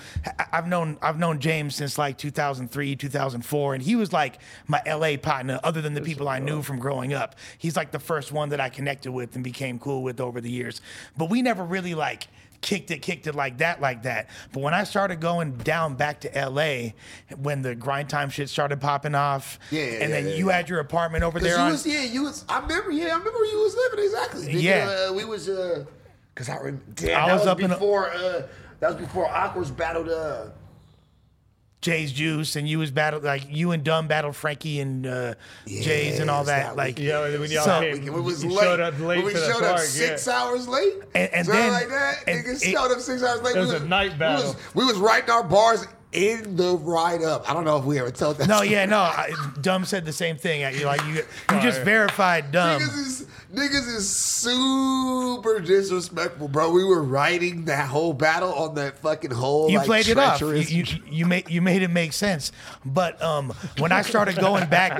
I've 0.51 0.67
known 0.67 0.97
I've 1.03 1.19
known 1.19 1.39
James 1.39 1.75
since 1.75 1.99
like 1.99 2.17
2003, 2.17 2.95
2004 2.95 3.73
and 3.75 3.83
he 3.83 3.95
was 3.95 4.11
like 4.11 4.39
my 4.65 4.81
LA 4.87 5.17
partner 5.17 5.59
other 5.63 5.81
than 5.81 5.93
the 5.93 6.01
people 6.01 6.27
I 6.27 6.39
knew 6.39 6.63
from 6.63 6.79
growing 6.79 7.13
up. 7.13 7.35
He's 7.59 7.75
like 7.77 7.91
the 7.91 7.99
first 7.99 8.31
one 8.31 8.49
that 8.49 8.59
I 8.59 8.69
connected 8.69 9.11
with 9.11 9.35
and 9.35 9.43
became 9.43 9.77
cool 9.77 10.01
with 10.01 10.19
over 10.19 10.41
the 10.41 10.49
years. 10.49 10.81
But 11.15 11.29
we 11.29 11.43
never 11.43 11.63
really 11.63 11.93
like 11.93 12.27
kicked 12.61 12.91
it, 12.91 13.01
kicked 13.01 13.27
it 13.27 13.35
like 13.35 13.59
that, 13.59 13.79
like 13.81 14.03
that. 14.03 14.29
But 14.51 14.61
when 14.61 14.73
I 14.73 14.83
started 14.83 15.19
going 15.19 15.57
down 15.57 15.95
back 15.95 16.21
to 16.21 16.29
LA, 16.49 16.91
when 17.37 17.61
the 17.61 17.75
grind 17.75 18.09
time 18.09 18.29
shit 18.29 18.49
started 18.49 18.81
popping 18.81 19.15
off, 19.15 19.59
Yeah, 19.71 19.83
and 19.83 19.91
yeah, 20.01 20.07
then 20.07 20.27
yeah, 20.27 20.35
you 20.35 20.47
yeah. 20.49 20.55
had 20.57 20.69
your 20.69 20.79
apartment 20.79 21.23
over 21.23 21.39
there 21.39 21.55
you 21.55 21.61
on, 21.61 21.71
was, 21.71 21.85
yeah, 21.85 22.03
you 22.03 22.23
was. 22.23 22.45
I 22.49 22.59
remember. 22.59 22.91
Yeah, 22.91 23.05
I 23.05 23.17
remember 23.17 23.31
where 23.31 23.51
you 23.51 23.59
was 23.59 23.75
living 23.75 24.05
exactly. 24.05 24.51
Yeah. 24.61 25.07
uh, 25.09 25.13
we 25.13 25.23
was. 25.25 25.47
uh 25.49 25.85
Because 26.33 26.49
I 26.49 26.57
remember. 26.57 26.83
Damn, 26.95 27.23
I 27.29 27.31
was 27.33 27.41
was, 27.41 27.47
up 27.47 27.59
in 27.59 27.65
a- 27.71 27.75
before. 27.75 28.11
uh 28.11 28.41
That 28.79 28.87
was 28.93 28.95
before 28.95 29.27
Awkward's 29.27 29.71
battled. 29.71 30.09
uh 30.09 30.47
Jay's 31.87 32.11
Juice, 32.11 32.57
and 32.57 32.67
you 32.67 32.79
was 32.79 32.91
battled 32.91 33.23
like 33.23 33.45
you 33.49 33.71
and 33.71 33.81
Dumb 33.81 34.09
battled 34.09 34.35
Frankie 34.35 34.81
and 34.81 35.07
uh, 35.07 35.35
Jay's 35.65 36.19
and 36.19 36.29
all 36.29 36.43
that. 36.43 36.65
that 36.65 36.75
like, 36.75 36.99
yeah, 36.99 37.21
when 37.39 37.49
y'all 37.49 37.63
So- 37.63 37.79
came, 37.79 38.03
we 38.13 38.19
was 38.19 38.43
late. 38.43 38.59
showed 38.59 38.81
up 38.81 38.99
late 38.99 39.17
when 39.23 39.27
we 39.27 39.33
to 39.33 39.39
the 39.39 39.53
showed 39.53 39.63
up 39.63 39.79
six 39.79 40.27
yeah. 40.27 40.33
hours 40.33 40.67
late. 40.67 40.95
And- 41.15 41.33
and 41.33 41.47
then- 41.47 41.71
like 41.71 41.87
that. 41.87 42.23
and 42.27 42.43
Niggas 42.45 42.61
it- 42.61 42.71
showed 42.73 42.91
up 42.91 42.99
six 42.99 43.23
hours 43.23 43.41
late. 43.41 43.55
It 43.55 43.59
was 43.59 43.69
we 43.71 43.77
a 43.77 43.79
night 43.79 44.11
We 44.11 44.17
battle. 44.17 44.47
was, 44.53 44.75
we 44.75 44.83
was 44.85 44.97
writing 44.97 45.29
our 45.29 45.43
bars 45.43 45.87
in 46.11 46.57
the 46.57 46.75
write 46.77 47.21
up. 47.21 47.49
I 47.49 47.53
don't 47.53 47.63
know 47.63 47.77
if 47.77 47.85
we 47.85 47.99
ever 47.99 48.11
told 48.11 48.37
that. 48.39 48.47
no, 48.49 48.55
story. 48.55 48.69
yeah, 48.69 48.85
no. 48.85 48.99
I, 48.99 49.31
Dumb 49.61 49.85
said 49.85 50.03
the 50.03 50.11
same 50.13 50.35
thing. 50.35 50.61
You 50.77 50.85
like 50.85 51.01
you, 51.05 51.13
you 51.15 51.61
just 51.61 51.81
verified 51.83 52.51
Dumb. 52.51 52.81
Niggas 52.81 52.97
is 52.97 53.27
niggas 53.57 53.87
is 53.95 54.09
super 54.15 55.59
disrespectful, 55.59 56.47
bro. 56.47 56.71
We 56.71 56.83
were 56.83 57.03
writing 57.03 57.65
that 57.65 57.87
whole 57.89 58.13
battle 58.13 58.53
on 58.53 58.75
that 58.75 58.99
fucking 58.99 59.31
whole. 59.31 59.69
You 59.69 59.79
like, 59.79 59.87
played 59.87 60.07
it 60.07 60.17
off. 60.17 60.39
You, 60.41 60.53
you, 60.53 60.85
you 61.09 61.25
made 61.25 61.49
you 61.49 61.61
made 61.61 61.81
it 61.81 61.89
make 61.89 62.13
sense. 62.13 62.51
But 62.85 63.21
um, 63.21 63.53
when 63.79 63.91
I 63.91 64.01
started 64.03 64.37
going 64.37 64.67
back, 64.69 64.97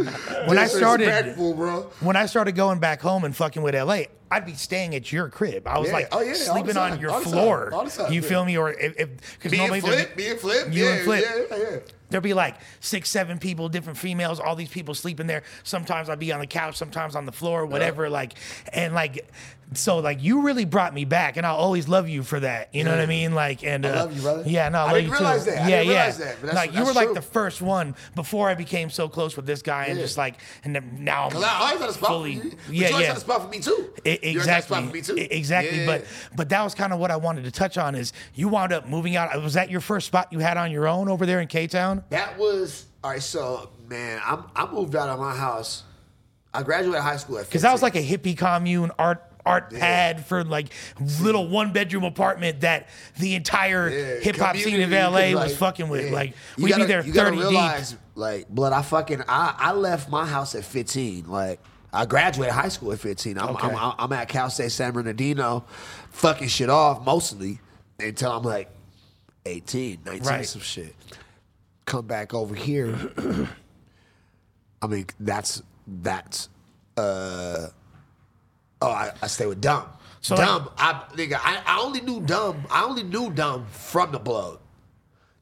when 0.48 0.58
I 0.58 0.68
started 0.68 1.36
bro. 1.36 1.84
when 2.00 2.16
I 2.16 2.26
started 2.26 2.56
going 2.56 2.80
back 2.80 3.02
home 3.02 3.24
and 3.24 3.36
fucking 3.36 3.62
with 3.62 3.76
LA, 3.76 4.04
I'd 4.32 4.46
be 4.46 4.56
staying 4.56 4.96
at 4.96 5.12
your 5.12 5.30
crib. 5.30 5.68
I 5.68 5.78
was 5.80 5.88
Yeah. 5.90 5.94
like 5.94 6.08
Oh, 6.12 6.22
yeah, 6.22 6.34
sleeping 6.34 6.78
on 6.78 7.00
your 7.00 7.12
All 7.12 7.20
the 7.20 7.24
time. 7.26 7.34
floor. 7.34 7.74
All 7.74 7.86
the 7.86 7.92
time, 7.92 8.12
You 8.12 8.22
yeah. 8.22 8.28
feel 8.28 8.44
me? 8.46 8.58
Or 8.58 8.72
if 8.72 8.96
because 9.38 9.52
Me 9.52 9.58
normally 9.60 9.80
and 9.80 9.88
Flip, 9.88 10.18
me 10.18 10.28
and 10.30 10.40
Flip, 10.40 10.68
You 10.74 10.84
yeah, 10.86 10.92
and 10.94 11.04
Flip. 11.04 11.26
yeah, 11.52 11.58
yeah. 11.58 11.78
There'd 12.10 12.24
be 12.24 12.34
like 12.34 12.56
six, 12.80 13.10
seven 13.10 13.38
people, 13.38 13.70
different 13.70 13.98
females, 13.98 14.40
all 14.40 14.56
these 14.56 14.70
people 14.70 14.94
sleeping 14.94 15.28
there. 15.28 15.44
Sometimes 15.64 16.10
I'd 16.10 16.20
be 16.20 16.32
on 16.32 16.40
the 16.40 16.48
couch, 16.48 16.78
sometimes 16.78 17.16
on 17.16 17.26
the 17.26 17.32
floor, 17.32 17.66
whatever. 17.66 18.10
Like, 18.10 18.34
and 18.72 18.94
like, 18.94 19.30
so 19.74 20.00
like 20.00 20.24
you 20.24 20.42
really 20.44 20.64
brought 20.66 20.94
me 20.94 21.04
back, 21.06 21.36
and 21.38 21.46
I'll 21.46 21.56
always 21.58 21.88
love 21.88 22.08
you 22.08 22.24
for 22.24 22.40
that. 22.40 22.74
You 22.74 22.84
know 22.86 22.92
what 22.92 23.00
I 23.02 23.06
mean? 23.06 23.36
Like, 23.36 23.64
and 23.64 23.86
uh, 23.86 23.90
love 23.96 24.16
you, 24.16 24.22
brother. 24.22 24.44
Yeah, 24.46 24.70
no, 24.70 24.80
I, 24.80 24.82
I 24.82 24.86
love 24.86 24.94
didn't 24.96 25.08
you 25.08 25.14
realize 25.14 25.44
too. 25.46 25.52
that. 25.52 25.58
I 25.66 25.68
Yeah, 25.70 25.78
didn't 25.80 25.88
yeah. 25.88 25.94
realize 26.00 26.18
that, 26.20 26.36
but 26.42 26.48
that's- 26.48 26.56
like 26.56 26.70
you 26.72 26.76
that's 26.78 26.88
were 26.90 26.94
like 26.94 27.08
true. 27.08 27.14
the 27.16 27.22
first 27.22 27.62
one 27.62 27.96
before 28.16 28.50
I 28.50 28.56
became 28.56 28.90
so 28.90 29.10
close 29.10 29.36
with 29.36 29.46
this 29.46 29.62
guy, 29.62 29.86
and 29.86 29.98
Yeah. 29.98 30.04
just 30.06 30.18
like, 30.18 30.36
and 30.64 30.74
then 30.76 30.98
now 31.00 31.26
I'm 31.26 31.32
Cause 31.32 31.44
I 31.44 31.50
always 31.60 31.80
had 31.82 31.90
a 31.90 31.94
spot 31.94 32.08
fully, 32.10 32.38
for 32.38 32.46
you. 32.46 32.52
But 32.52 32.76
yeah, 32.76 32.88
you 32.88 32.94
always 32.94 33.02
yeah. 33.04 33.08
had 33.10 33.18
a 33.18 33.20
spot 33.20 33.42
for 33.44 33.48
me 33.50 33.60
too. 33.60 33.94
I- 34.06 34.20
You 34.24 34.30
always 34.40 34.46
had 34.46 34.60
a 34.60 34.62
spot 34.64 34.84
Exactly. 34.84 34.88
for 34.88 34.94
me 34.94 35.02
too. 35.02 35.16
I- 35.22 35.36
Exactly. 35.36 35.80
Yeah. 35.80 35.86
But 35.86 36.06
but 36.36 36.50
that 36.50 36.64
was 36.64 36.74
kind 36.74 36.94
of 36.94 37.00
what 37.00 37.12
I 37.12 37.18
wanted 37.18 37.44
to 37.44 37.52
touch 37.52 37.78
on 37.78 37.96
is 37.96 38.14
you 38.36 38.48
wound 38.48 38.72
up 38.74 38.88
moving 38.88 39.16
out. 39.16 39.42
Was 39.42 39.56
that 39.56 39.70
your 39.70 39.82
first 39.82 40.08
spot 40.08 40.32
you 40.32 40.40
had 40.40 40.58
on 40.58 40.72
your 40.72 40.88
own 40.88 41.10
over 41.10 41.26
there 41.26 41.42
in 41.42 41.48
K 41.48 41.68
Town? 41.68 42.04
That 42.10 42.38
was 42.38 42.86
all 43.04 43.12
right. 43.12 43.22
So 43.22 43.70
man, 43.90 44.22
I'm, 44.26 44.44
I 44.56 44.72
moved 44.72 44.96
out 44.96 45.10
of 45.10 45.20
my 45.20 45.36
house. 45.36 45.84
I 46.54 46.64
graduated 46.64 47.02
high 47.02 47.18
school 47.18 47.38
at 47.38 47.46
Because 47.46 47.62
that 47.62 47.72
was 47.74 47.82
like 47.84 47.96
a 47.96 48.02
hippie 48.04 48.36
commune, 48.36 48.92
art 48.98 49.22
art 49.48 49.72
pad 49.72 50.26
for 50.26 50.44
like 50.44 50.68
little 51.22 51.48
one 51.48 51.72
bedroom 51.74 52.04
apartment 52.04 52.62
that 52.62 52.90
the 53.18 53.36
entire 53.36 53.90
Yeah, 53.90 54.20
hip 54.20 54.36
hop 54.36 54.56
scene 54.58 54.82
of 54.82 54.92
LA 54.92 55.32
'cause, 55.34 55.50
was 55.50 55.58
fucking 55.58 55.90
with. 55.90 56.06
yeah. 56.08 56.12
Like 56.14 56.34
You 56.58 56.66
we'd 56.66 56.70
gotta- 56.72 56.84
be 56.84 56.88
there 56.88 57.04
thirty 57.04 57.38
realize, 57.38 57.92
deep. 57.92 58.00
Like, 58.16 58.50
blood, 58.50 58.74
I 58.74 58.82
fucking 58.82 59.24
I, 59.28 59.56
I 59.58 59.72
left 59.74 60.10
my 60.10 60.26
house 60.26 60.56
at 60.56 60.64
15. 60.66 61.30
Like, 61.30 61.60
I 61.94 62.06
graduated 62.06 62.54
high 62.54 62.68
school 62.70 62.92
at 62.92 63.00
15. 63.00 63.38
I'm, 63.38 63.50
Okay. 63.56 63.68
I'm, 63.70 63.94
I'm 63.98 64.12
at 64.14 64.28
Cal 64.28 64.50
State 64.50 64.72
San 64.72 64.92
Bernardino, 64.92 65.66
fucking 66.12 66.48
shit 66.48 66.70
off 66.70 67.06
mostly 67.06 67.60
until 68.00 68.32
I'm 68.32 68.44
like 68.44 68.70
18, 69.46 70.00
19, 70.06 70.24
Right. 70.28 70.46
some 70.46 70.62
shit. 70.62 70.94
Come 71.86 72.06
back 72.08 72.34
over 72.34 72.54
here. 72.56 72.94
I 74.82 74.88
mean, 74.88 75.06
that's 75.20 75.62
that's 75.88 76.50
uh 76.98 77.68
oh, 78.82 78.90
I, 78.90 79.12
I 79.22 79.28
stay 79.28 79.46
with 79.46 79.62
Dumb. 79.62 79.86
So, 80.22 80.36
Dumb, 80.36 80.70
I 80.78 81.04
nigga, 81.14 81.40
I, 81.42 81.62
I 81.66 81.80
only 81.82 82.02
knew 82.02 82.22
Dumb. 82.22 82.66
I 82.70 82.84
only 82.84 83.04
knew 83.04 83.32
Dumb 83.32 83.66
from 83.68 84.12
the 84.12 84.20
blood. 84.20 84.60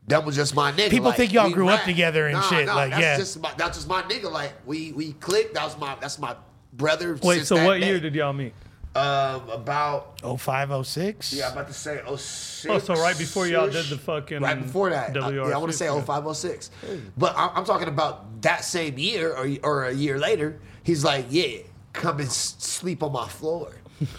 Dumb 0.08 0.26
was 0.26 0.36
just 0.36 0.54
my 0.54 0.72
nigga. 0.72 0.92
People 0.92 1.08
like, 1.08 1.18
think 1.18 1.34
y'all 1.34 1.48
we 1.48 1.54
grew 1.54 1.70
up 1.70 1.84
together 1.84 2.28
and 2.28 2.36
Nah, 2.36 2.42
shit, 2.42 2.68
nah, 2.68 2.76
like, 2.76 2.92
that's 2.92 3.02
yeah. 3.02 3.18
just 3.18 3.40
my, 3.40 3.52
that's 3.58 3.78
just 3.78 3.88
my 3.88 4.04
nigga. 4.04 4.32
Like 4.32 4.54
we 4.66 4.92
we 4.92 5.14
clicked. 5.14 5.56
That 5.56 5.64
was 5.64 5.78
my 5.80 5.96
that's 6.00 6.20
my 6.20 6.36
brother. 6.74 7.18
Wait, 7.24 7.38
since 7.38 7.48
so 7.48 7.56
that 7.56 7.66
what 7.66 7.80
day. 7.80 7.88
year 7.88 8.00
did 8.00 8.14
y'all 8.14 8.34
meet? 8.34 8.54
um 8.96 9.50
about 9.50 10.22
0506? 10.22 11.34
yeah 11.34 11.48
I'm 11.48 11.52
about 11.52 11.68
to 11.68 11.74
say 11.74 12.02
oh 12.06 12.16
six. 12.16 12.74
Oh, 12.74 12.80
so 12.80 13.02
right 13.02 13.18
before 13.18 13.46
y'all 13.46 13.70
did 13.70 13.88
the 13.88 13.98
fucking 13.98 14.42
right 14.42 14.62
before 14.62 14.90
that. 14.92 15.18
I, 15.18 15.32
yeah, 15.32 15.42
I 15.42 15.58
want 15.58 15.74
to 15.74 15.78
WRC, 15.78 15.80
say 15.80 15.86
yeah. 15.88 16.02
0506. 16.02 16.72
But 17.18 17.34
I'm, 17.36 17.50
I'm 17.56 17.66
talking 17.66 17.90
about 17.90 18.42
that 18.44 18.64
same 18.64 18.98
year 18.98 19.36
or 19.36 19.50
or 19.64 19.86
a 19.86 19.94
year 19.94 20.18
later. 20.18 20.60
He's 20.84 21.04
like, 21.04 21.26
yeah, 21.30 21.58
come 21.96 22.20
and 22.20 22.32
sleep 22.32 23.04
on 23.04 23.12
my 23.12 23.28
floor. 23.28 23.74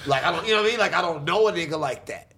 like 0.06 0.24
I 0.24 0.32
don't, 0.32 0.46
you 0.46 0.52
know 0.52 0.62
what 0.62 0.68
I 0.68 0.70
mean? 0.70 0.78
Like 0.78 0.94
I 0.94 1.02
don't 1.02 1.24
know 1.24 1.48
a 1.48 1.52
nigga 1.52 1.78
like 1.78 2.06
that. 2.06 2.32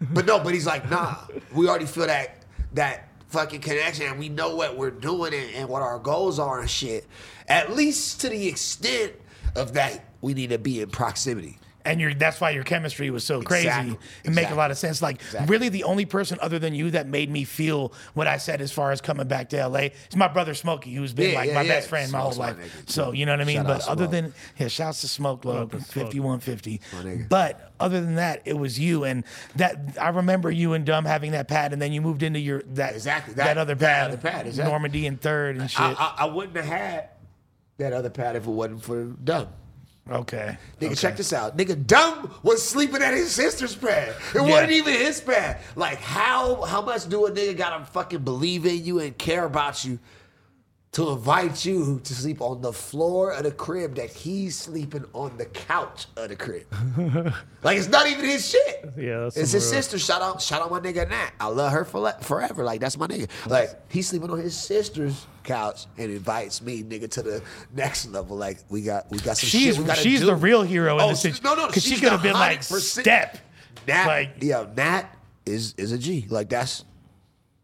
But 0.00 0.26
no, 0.26 0.38
but 0.38 0.54
he's 0.54 0.66
like, 0.66 0.90
nah, 0.90 1.16
we 1.54 1.68
already 1.68 1.86
feel 1.86 2.06
that 2.06 2.44
that 2.74 3.08
fucking 3.28 3.60
connection 3.60 4.06
and 4.06 4.18
we 4.18 4.28
know 4.28 4.54
what 4.54 4.76
we're 4.76 4.90
doing 4.90 5.34
and, 5.34 5.54
and 5.54 5.68
what 5.68 5.82
our 5.82 5.98
goals 5.98 6.38
are 6.38 6.60
and 6.60 6.70
shit. 6.70 7.06
At 7.48 7.74
least 7.74 8.20
to 8.20 8.28
the 8.28 8.46
extent 8.46 9.12
of 9.56 9.74
that 9.74 10.04
we 10.20 10.34
need 10.34 10.50
to 10.50 10.58
be 10.58 10.80
in 10.80 10.90
proximity. 10.90 11.58
And 11.84 12.00
your 12.00 12.14
that's 12.14 12.40
why 12.40 12.50
your 12.50 12.64
chemistry 12.64 13.10
was 13.10 13.24
so 13.24 13.42
crazy. 13.42 13.66
Exactly. 13.68 13.98
It 14.24 14.30
make 14.32 14.50
a 14.50 14.54
lot 14.54 14.70
of 14.70 14.78
sense. 14.78 15.02
Like 15.02 15.16
Exactly. 15.20 15.52
really, 15.52 15.68
the 15.68 15.84
only 15.84 16.04
person 16.06 16.38
other 16.40 16.58
than 16.58 16.74
you 16.74 16.90
that 16.92 17.06
made 17.06 17.30
me 17.30 17.44
feel 17.44 17.92
what 18.14 18.26
I 18.26 18.38
said 18.38 18.60
as 18.60 18.72
far 18.72 18.90
as 18.92 19.00
coming 19.00 19.26
back 19.28 19.50
to 19.50 19.66
LA 19.68 19.88
is 20.10 20.16
my 20.16 20.28
brother 20.28 20.54
Smokey, 20.54 20.94
who's 20.94 21.12
been 21.12 21.30
Yeah, 21.32 21.36
like 21.38 21.48
yeah, 21.48 21.54
my 21.54 21.62
yeah. 21.62 21.68
best 21.74 21.88
friend 21.88 22.10
my 22.10 22.20
whole 22.20 22.32
Smoke's 22.32 22.56
my 22.56 22.62
life. 22.62 22.82
So 22.86 23.12
you 23.12 23.26
know 23.26 23.32
what 23.32 23.40
I 23.40 23.44
mean. 23.44 23.56
Shout 23.56 23.66
but 23.66 23.88
other 23.88 24.04
Smoke. 24.04 24.10
than 24.12 24.34
yeah, 24.58 24.68
shouts 24.68 25.00
to 25.02 25.08
Smoke 25.08 25.42
Smoke. 25.42 25.74
fifty 25.82 26.20
one 26.20 26.40
fifty. 26.40 26.80
But 27.28 27.72
other 27.80 28.00
than 28.00 28.14
that, 28.14 28.42
it 28.44 28.54
was 28.58 28.78
you 28.78 29.04
and 29.04 29.24
that. 29.56 29.76
I 30.00 30.08
remember 30.08 30.50
you 30.50 30.72
and 30.72 30.86
Dumb 30.86 31.04
having 31.04 31.32
that 31.32 31.48
pad, 31.48 31.72
and 31.72 31.82
then 31.82 31.92
you 31.92 32.00
moved 32.00 32.22
into 32.22 32.38
your 32.38 32.62
that 32.74 32.94
Exactly, 32.94 33.34
that, 33.34 33.44
that- 33.44 33.58
other 33.58 33.74
that 33.74 33.86
pad, 33.86 34.08
other 34.12 34.16
pad, 34.16 34.46
exactly. 34.46 34.70
Normandy 34.70 35.06
and 35.06 35.20
third 35.20 35.56
and 35.56 35.70
shit. 35.70 35.80
I, 35.80 35.92
I, 35.92 36.14
I 36.20 36.24
wouldn't 36.26 36.56
have 36.56 36.64
had 36.66 37.08
that 37.78 37.92
other 37.92 38.10
pad 38.10 38.36
if 38.36 38.46
it 38.46 38.50
wasn't 38.50 38.82
for 38.82 39.04
Dumb. 39.04 39.48
Okay, 40.10 40.56
Nigga, 40.80 40.86
okay. 40.86 40.94
check 40.94 41.16
this 41.16 41.32
out. 41.32 41.56
Nigga, 41.56 41.86
Dumb 41.86 42.30
was 42.42 42.62
sleeping 42.62 43.02
at 43.02 43.14
his 43.14 43.30
sister's 43.30 43.74
pad. 43.74 44.10
It 44.10 44.16
Yeah. 44.36 44.42
wasn't 44.42 44.72
even 44.72 44.94
his 44.94 45.20
pad. 45.20 45.58
Like, 45.76 45.98
how 45.98 46.62
how 46.62 46.82
much 46.82 47.08
do 47.08 47.26
a 47.26 47.30
nigga 47.30 47.56
gotta 47.56 47.84
fucking 47.86 48.20
believe 48.20 48.66
in 48.66 48.84
you 48.84 49.00
and 49.00 49.16
care 49.16 49.44
about 49.44 49.84
you 49.84 49.98
to 50.94 51.10
invite 51.10 51.64
you 51.64 52.00
to 52.04 52.14
sleep 52.14 52.40
on 52.40 52.60
the 52.62 52.72
floor 52.72 53.32
of 53.32 53.42
the 53.44 53.50
crib 53.50 53.94
that 53.96 54.10
he's 54.10 54.56
sleeping 54.56 55.04
on 55.12 55.36
the 55.36 55.44
couch 55.46 56.06
of 56.16 56.28
the 56.28 56.36
crib? 56.36 56.66
like, 57.62 57.76
it's 57.78 57.88
not 57.88 58.06
even 58.06 58.24
his 58.24 58.48
shit. 58.48 58.92
Yeah, 58.96 59.26
it's 59.26 59.36
his 59.52 59.68
sister. 59.68 59.98
Shout 59.98 60.22
out, 60.22 60.40
shout 60.40 60.62
out 60.62 60.70
my 60.70 60.80
nigga 60.80 61.08
Nat. 61.08 61.32
I 61.40 61.48
love 61.48 61.72
her 61.72 61.84
for 61.84 62.10
forever. 62.22 62.64
Like 62.64 62.80
that's 62.80 62.96
my 62.96 63.06
nigga. 63.06 63.28
Like 63.48 63.70
he's 63.92 64.08
sleeping 64.08 64.30
on 64.30 64.38
his 64.38 64.56
sister's 64.56 65.26
couch 65.42 65.86
and 65.98 66.10
invites 66.10 66.62
me, 66.62 66.82
nigga, 66.82 67.10
to 67.10 67.22
the 67.22 67.42
next 67.74 68.06
level. 68.06 68.36
Like 68.36 68.58
we 68.68 68.82
got, 68.82 69.10
we 69.10 69.18
got 69.18 69.36
some 69.36 69.48
She's 69.48 69.76
shit 69.76 69.84
we 69.86 69.94
she's 69.96 70.20
do. 70.20 70.26
the 70.26 70.36
real 70.36 70.62
hero 70.62 70.94
in 70.96 71.02
Oh, 71.02 71.08
the 71.08 71.14
she- 71.14 71.32
situation. 71.32 71.44
no, 71.44 71.54
no, 71.54 71.66
because 71.66 71.84
she 71.84 71.96
could 71.96 72.10
have 72.10 72.22
been 72.22 72.34
like 72.34 72.62
step. 72.62 73.38
Nat, 73.86 74.06
Like- 74.06 74.30
yeah, 74.40 74.64
Nat 74.76 75.06
is 75.44 75.74
is 75.76 75.92
a 75.92 75.98
G. 75.98 76.26
Like 76.30 76.48
that's 76.48 76.84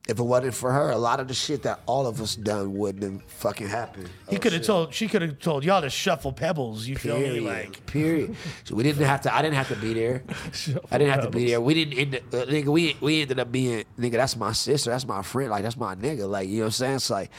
if 0.08 0.18
it 0.18 0.22
wasn't 0.22 0.54
for 0.54 0.72
her, 0.72 0.90
a 0.90 0.98
lot 0.98 1.20
of 1.20 1.28
the 1.28 1.34
shit 1.34 1.62
that 1.62 1.80
all 1.86 2.06
of 2.06 2.20
us 2.20 2.34
done 2.34 2.74
wouldn't 2.74 3.02
have 3.02 3.22
fucking 3.30 3.68
happened. 3.68 4.08
He 4.28 4.38
could 4.38 4.52
have 4.52 4.62
told. 4.62 4.94
She 4.94 5.06
could 5.06 5.22
have 5.22 5.38
told 5.38 5.62
y'all 5.62 5.82
to 5.82 5.90
shuffle 5.90 6.32
pebbles. 6.32 6.86
You 6.86 6.96
feel 6.96 7.16
me? 7.16 7.24
Period. 7.24 7.44
Like 7.44 7.86
period. 7.86 8.36
So 8.64 8.74
we 8.74 8.82
didn't 8.82 9.06
have 9.06 9.20
to. 9.22 9.34
I 9.34 9.42
didn't 9.42 9.56
have 9.56 9.68
to 9.68 9.76
be 9.76 9.94
there. 9.94 10.24
I 10.90 10.98
didn't 10.98 11.12
have 11.12 11.24
to 11.24 11.30
be 11.30 11.46
there. 11.46 11.60
We 11.60 11.74
didn't. 11.74 11.98
End, 11.98 12.14
uh, 12.16 12.46
nigga, 12.46 12.66
we 12.66 12.96
we 13.00 13.22
ended 13.22 13.38
up 13.38 13.52
being 13.52 13.84
nigga. 13.98 14.12
That's 14.12 14.36
my 14.36 14.52
sister. 14.52 14.90
That's 14.90 15.06
my 15.06 15.22
friend. 15.22 15.50
Like 15.50 15.62
that's 15.62 15.76
my 15.76 15.94
nigga. 15.94 16.28
Like 16.28 16.48
you 16.48 16.56
know 16.56 16.62
what 16.62 16.66
I'm 16.66 16.72
saying? 16.72 16.94
It's 16.96 17.10
like 17.10 17.30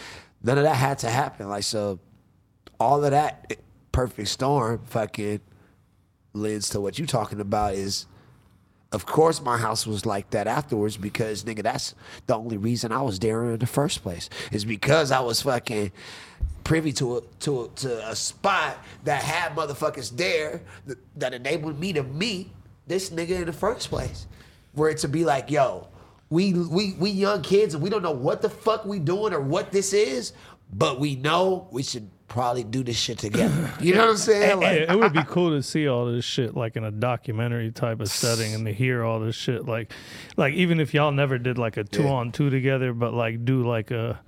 none 0.44 0.58
of 0.58 0.64
that 0.64 0.76
had 0.76 1.00
to 1.00 1.10
happen. 1.10 1.50
Like 1.50 1.64
so, 1.64 2.00
all 2.80 3.04
of 3.04 3.12
that 3.12 3.48
eh, 3.50 3.56
perfect 3.92 4.30
storm 4.30 4.82
fucking 4.86 5.42
lends 6.34 6.70
to 6.70 6.80
what 6.80 7.00
you 7.00 7.06
talking 7.06 7.42
about 7.42 7.74
is. 7.74 8.06
Of 8.92 9.06
course, 9.06 9.42
my 9.42 9.58
house 9.58 9.88
was 9.88 10.06
like 10.06 10.32
that 10.32 10.48
afterwards 10.48 10.98
because, 10.98 11.46
nigga, 11.46 11.64
that's 11.64 11.96
the 12.28 12.36
only 12.36 12.58
reason 12.58 12.92
I 12.92 13.02
was 13.02 13.20
there 13.20 13.52
in 13.52 13.60
the 13.60 13.68
first 13.68 14.04
place. 14.04 14.30
Is 14.52 14.66
because 14.66 15.12
I 15.12 15.22
was 15.22 15.42
fucking 15.42 15.94
privy 16.64 16.92
to 16.94 17.18
a 17.18 17.22
to 17.40 17.62
a, 17.62 17.68
to 17.70 18.10
a 18.10 18.16
spot 18.16 18.78
that 19.06 19.24
had 19.24 19.56
motherfuckers 19.56 20.16
there 20.16 20.62
that, 20.88 20.98
that 21.16 21.34
enabled 21.34 21.80
me 21.80 21.94
to 21.94 22.04
meet 22.04 22.50
this 22.88 23.10
nigga 23.12 23.38
in 23.40 23.46
the 23.46 23.54
first 23.54 23.90
place. 23.90 24.28
Where 24.74 24.90
it 24.90 24.98
to 25.00 25.08
be 25.08 25.24
like, 25.24 25.50
yo, 25.50 25.88
we 26.30 26.54
we 26.54 26.94
we 26.94 27.12
young 27.12 27.42
kids 27.42 27.74
and 27.74 27.84
we 27.84 27.90
don't 27.90 28.04
know 28.04 28.12
what 28.12 28.42
the 28.42 28.50
fuck 28.50 28.86
we 28.86 29.00
doing 29.00 29.34
or 29.34 29.40
what 29.40 29.72
this 29.72 29.94
is, 29.94 30.34
but 30.74 31.00
we 31.00 31.16
know 31.16 31.68
we 31.72 31.84
should 31.84 32.10
probably 32.32 32.64
do 32.64 32.82
this 32.82 32.96
shit 32.96 33.18
together. 33.18 33.70
You 33.82 33.94
know 33.94 34.02
what 34.02 34.10
I'm 34.12 34.18
saying? 34.18 34.60
Like, 34.60 34.80
Yeah, 34.80 34.94
it 34.94 34.98
would 34.98 35.12
be 35.12 35.24
cool 35.28 35.50
to 35.52 35.62
see 35.62 35.88
all 35.88 36.06
this 36.06 36.24
shit 36.24 36.56
like 36.56 36.78
in 36.78 36.84
a 36.86 36.92
documentary 36.92 37.72
type 37.72 38.00
of 38.00 38.10
setting 38.10 38.54
and 38.54 38.66
to 38.66 38.72
hear 38.72 39.04
all 39.04 39.20
this 39.20 39.36
shit 39.36 39.66
like 39.66 39.92
like 40.38 40.54
even 40.54 40.80
if 40.80 40.94
y'all 40.94 41.12
never 41.12 41.38
did 41.38 41.58
like 41.58 41.76
a 41.76 41.84
two 41.84 42.08
on 42.08 42.32
two 42.32 42.50
together 42.50 42.94
but 42.94 43.14
like 43.14 43.44
do 43.44 43.68
like 43.68 43.92
a 43.92 44.20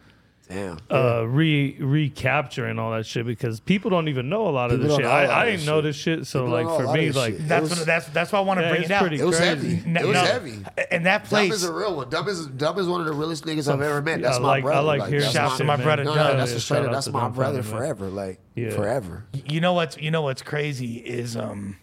damn. 0.54 0.78
uh 0.90 1.22
re 1.24 1.76
recapturing 1.80 2.78
all 2.80 2.92
that 2.92 3.06
shit 3.06 3.26
because 3.26 3.60
people 3.60 3.90
don't 3.90 4.08
even 4.08 4.30
know 4.30 4.48
a 4.48 4.52
lot 4.52 4.72
of 4.72 4.80
People 4.80 4.88
this 4.90 4.98
shit. 4.98 5.06
know 5.06 5.10
a 5.10 5.12
lot 5.12 5.30
I, 5.30 5.42
I 5.42 5.46
of 5.46 5.52
didn't 5.52 5.66
know 5.66 5.78
shit. 5.78 5.84
this 5.84 5.96
shit. 5.96 6.28
So 6.28 6.40
People 6.42 6.54
like 6.54 6.66
don't 6.68 6.78
know 6.84 6.90
a 6.90 6.94
for 6.94 6.98
me 6.98 7.12
like 7.12 7.34
shit. 7.38 7.48
that's 7.48 7.70
was- 7.70 7.78
what, 7.80 7.86
that's 7.86 8.06
that's 8.10 8.32
why 8.32 8.40
I 8.40 8.42
want 8.44 8.60
to 8.60 8.66
Yeah, 8.66 8.72
bring 8.72 8.84
it 8.84 8.92
out. 8.92 9.02
pretty 9.02 9.20
It 9.20 9.26
was 9.26 9.38
crazy. 9.38 9.76
heavy. 9.76 9.90
No, 9.90 10.02
it 10.02 10.06
was 10.08 10.14
no. 10.16 10.24
heavy. 10.26 10.66
And 10.92 11.06
that 11.06 11.24
Dumb 11.24 11.30
place. 11.30 11.54
is 11.54 11.64
a 11.64 11.74
real 11.74 11.96
one. 11.96 12.10
Dumb 12.10 12.28
is 12.28 12.46
Dumb 12.48 12.78
is 12.80 12.88
one 12.88 13.02
of 13.02 13.08
the 13.08 13.14
realest 13.14 13.46
niggas 13.46 13.72
I've 13.72 13.82
ever 13.82 14.02
met. 14.02 14.22
That's 14.22 14.38
I 14.38 14.40
my 14.40 14.48
like- 14.48 14.58
I 14.60 14.62
brother. 14.68 14.88
like 14.88 15.08
hearing 15.10 15.22
that's 15.22 15.34
Shouts 15.34 15.52
my, 15.54 15.58
to 15.58 15.64
my 15.66 15.76
man. 15.78 15.86
brother 15.86 16.04
no, 16.06 16.16
no, 16.16 16.38
that's 16.38 16.52
Yeah, 16.52 16.58
a 16.58 16.60
straight 16.60 16.78
shout 16.78 16.86
up. 16.86 16.90
out 16.90 16.94
That's 16.94 17.10
my 17.10 17.28
brother 17.30 17.64
forever. 17.64 18.08
Like 18.10 18.40
forever. 18.56 19.26
You 19.46 19.60
know 19.62 19.74
what's 19.74 19.98
you 19.98 20.12
know 20.12 20.22
what's 20.22 20.42
crazy 20.42 20.98
is 20.98 21.36
um 21.36 21.78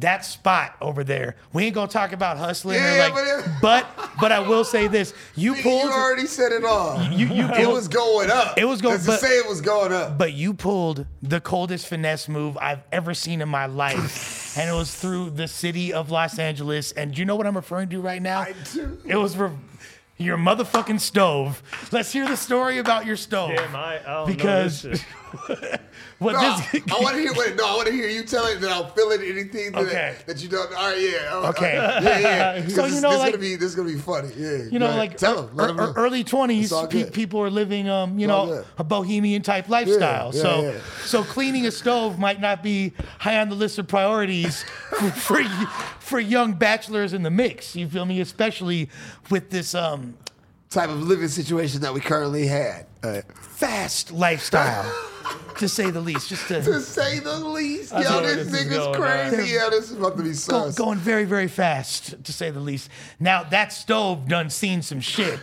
that 0.00 0.24
spot 0.24 0.76
over 0.80 1.02
there. 1.04 1.36
We 1.52 1.64
ain't 1.64 1.74
gonna 1.74 1.88
talk 1.88 2.12
about 2.12 2.36
hustling 2.36 2.76
or 2.76 2.80
Yeah, 2.80 3.08
like, 3.10 3.14
but 3.14 3.60
but, 3.62 3.84
it- 4.04 4.10
but 4.20 4.32
I 4.32 4.40
will 4.40 4.64
say 4.64 4.88
this: 4.88 5.14
you 5.34 5.54
Nigga, 5.54 5.62
pulled, 5.62 5.82
you 5.84 5.90
already 5.90 6.26
said 6.26 6.52
it 6.52 6.64
all. 6.64 7.02
You- 7.04 7.26
you 7.28 7.44
it 7.46 7.54
pulled- 7.64 7.74
was 7.74 7.88
going 7.88 8.30
up. 8.30 8.58
It 8.58 8.64
was 8.64 8.80
going- 8.82 8.94
Let's 8.96 9.06
but- 9.06 9.12
just 9.12 9.22
say 9.24 9.38
it 9.38 9.48
was 9.48 9.60
going 9.60 9.92
up. 9.92 10.18
but 10.18 10.32
you 10.32 10.52
pulled 10.54 11.06
the 11.22 11.40
coldest 11.40 11.86
finesse 11.86 12.28
move 12.28 12.56
I've 12.60 12.82
ever 12.92 13.14
seen 13.14 13.40
in 13.40 13.48
my 13.48 13.66
life, 13.66 14.56
and 14.58 14.68
it 14.68 14.72
was 14.74 14.94
through 14.94 15.30
the 15.30 15.48
city 15.48 15.92
of 15.92 16.10
Los 16.10 16.38
Angeles. 16.38 16.92
And 16.92 17.12
do 17.14 17.20
you 17.20 17.24
know 17.24 17.36
what 17.36 17.46
I'm 17.46 17.56
referring 17.56 17.88
to 17.90 18.00
right 18.00 18.20
now? 18.22 18.40
I 18.40 18.54
do. 18.74 18.98
It 19.04 19.16
was. 19.16 19.36
Re- 19.36 19.50
your 20.18 20.38
motherfucking 20.38 20.98
stove. 20.98 21.62
Let's 21.92 22.10
hear 22.10 22.26
the 22.26 22.38
story 22.38 22.78
about 22.78 23.04
your 23.04 23.16
stove. 23.16 23.50
Damn, 23.54 23.76
I, 23.76 23.98
I 24.00 24.02
don't 24.14 24.26
Because- 24.28 24.82
know 24.82 24.90
this 24.92 25.00
shit. 25.00 25.08
what 26.18 26.32
No, 26.32 26.40
this? 26.72 26.82
I 26.92 27.00
want 27.00 27.14
to 27.16 27.20
hear. 27.22 27.32
Wait, 27.34 27.56
no, 27.56 27.66
I 27.66 27.74
want 27.76 27.86
to 27.88 27.92
hear 27.92 28.08
you 28.08 28.24
tell 28.24 28.46
it 28.46 28.60
that 28.60 28.70
I'm 28.70 28.90
feeling 28.92 29.20
anything 29.22 29.72
that, 29.72 29.86
Okay. 29.86 30.16
that 30.26 30.42
you 30.42 30.48
don't. 30.48 30.68
All 30.74 30.90
right, 30.90 31.00
yeah. 31.00 31.28
oh, 31.32 31.48
Okay. 31.50 31.74
yeah, 31.74 32.18
yeah. 32.18 32.68
So, 32.68 32.82
this, 32.82 32.94
you 32.96 33.00
know, 33.00 33.10
this 33.10 33.18
like- 33.20 33.32
gonna 33.32 33.40
be 33.40 33.56
this 33.56 33.74
gonna 33.74 33.88
be 33.88 33.98
funny. 33.98 34.30
Yeah. 34.36 34.64
you 34.70 34.78
know, 34.78 34.96
like 34.96 35.16
tell 35.16 35.46
him. 35.48 35.56
Let 35.56 35.70
him 35.70 35.78
early 35.80 36.24
twenties, 36.24 36.72
pe- 36.90 37.10
people 37.10 37.40
are 37.42 37.50
living, 37.50 37.88
um, 37.88 38.18
you 38.18 38.26
know, 38.26 38.64
a 38.78 38.84
bohemian 38.84 39.42
type 39.42 39.68
lifestyle. 39.68 40.32
yeah, 40.34 40.42
so, 40.42 40.62
yeah. 40.62 40.78
so 41.04 41.22
cleaning 41.24 41.66
a 41.66 41.70
stove 41.70 42.18
might 42.18 42.40
not 42.40 42.62
be 42.62 42.92
high 43.18 43.38
on 43.40 43.48
the 43.48 43.54
list 43.54 43.78
of 43.78 43.86
priorities 43.88 44.62
for 44.90 45.10
for, 45.10 45.42
for 46.00 46.20
young 46.20 46.54
bachelors 46.54 47.12
in 47.12 47.22
the 47.22 47.30
mix. 47.30 47.76
You 47.76 47.88
feel 47.88 48.04
me? 48.06 48.20
Especially 48.20 48.88
with 49.30 49.50
this 49.50 49.74
um, 49.74 50.14
type 50.70 50.88
of 50.88 51.02
living 51.02 51.28
situation 51.28 51.80
that 51.82 51.92
we 51.94 52.00
currently 52.00 52.46
had. 52.46 52.86
Uh, 53.06 53.22
fast 53.40 54.10
lifestyle, 54.12 54.84
to 55.58 55.68
say 55.68 55.90
the 55.90 56.00
least. 56.00 56.28
Just 56.28 56.48
to 56.48 56.60
to 56.62 56.80
say 56.80 57.18
the 57.20 57.38
least, 57.38 57.94
I 57.94 58.02
know 58.02 58.10
yo, 58.10 58.20
where 58.22 58.34
this 58.36 58.48
this 58.50 58.60
is 58.62 58.66
nigga's 58.66 58.78
going, 58.78 58.94
crazy. 59.00 59.52
Yeah, 59.54 59.68
this 59.70 59.90
is 59.90 59.96
about 59.96 60.16
to 60.16 60.22
be 60.22 60.30
go, 60.30 60.34
sus. 60.34 60.74
going 60.74 60.98
very, 60.98 61.24
very 61.24 61.48
fast, 61.48 62.22
to 62.24 62.32
say 62.32 62.50
the 62.50 62.60
least. 62.60 62.90
Now 63.20 63.42
that 63.44 63.72
stove 63.72 64.28
done 64.28 64.50
seen 64.50 64.82
some 64.82 65.00
shit. 65.00 65.38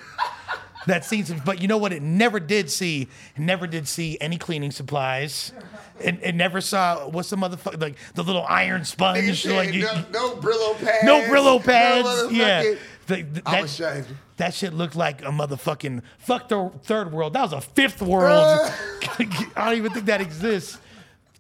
that 0.88 1.06
seen 1.06 1.24
some, 1.26 1.42
but 1.46 1.62
you 1.62 1.68
know 1.70 1.78
what? 1.78 1.94
It 1.94 2.02
never 2.04 2.40
did 2.42 2.70
see. 2.70 3.04
It 3.36 3.40
never 3.40 3.68
did 3.68 3.88
see 3.88 4.18
any 4.20 4.38
cleaning 4.38 4.72
supplies. 4.72 5.54
It, 6.00 6.20
it 6.22 6.36
never 6.36 6.60
saw 6.60 7.08
what's 7.08 7.30
the 7.30 7.38
motherfucker 7.38 7.80
like 7.82 7.96
the 8.16 8.24
little 8.24 8.46
iron 8.50 8.84
sponge. 8.84 9.20
Nigga 9.20 9.36
said, 9.36 9.56
like, 9.56 9.74
you- 9.74 9.84
no, 9.84 10.06
no 10.12 10.36
Brillo 10.36 10.78
pads. 10.84 11.06
no 11.06 11.22
Brillo 11.22 11.64
pads. 11.64 12.32
Yeah. 12.34 12.64
motherfucking- 12.64 12.78
The- 13.08 13.22
the- 13.22 13.42
I'm 13.46 13.52
that, 13.54 13.64
ashamed. 13.66 14.08
That 14.38 14.54
shit 14.54 14.74
looked 14.74 14.96
like 14.96 15.22
a 15.22 15.26
motherfucking 15.26 16.02
fuck 16.18 16.48
the 16.50 16.72
third 16.84 17.12
world. 17.12 17.34
That 17.34 17.44
was 17.44 17.54
a 17.54 17.62
fifth 17.62 18.02
world. 18.02 18.60
I 19.56 19.70
don't 19.70 19.78
even 19.78 19.92
think 19.92 20.06
that 20.08 20.22
exists. 20.22 20.80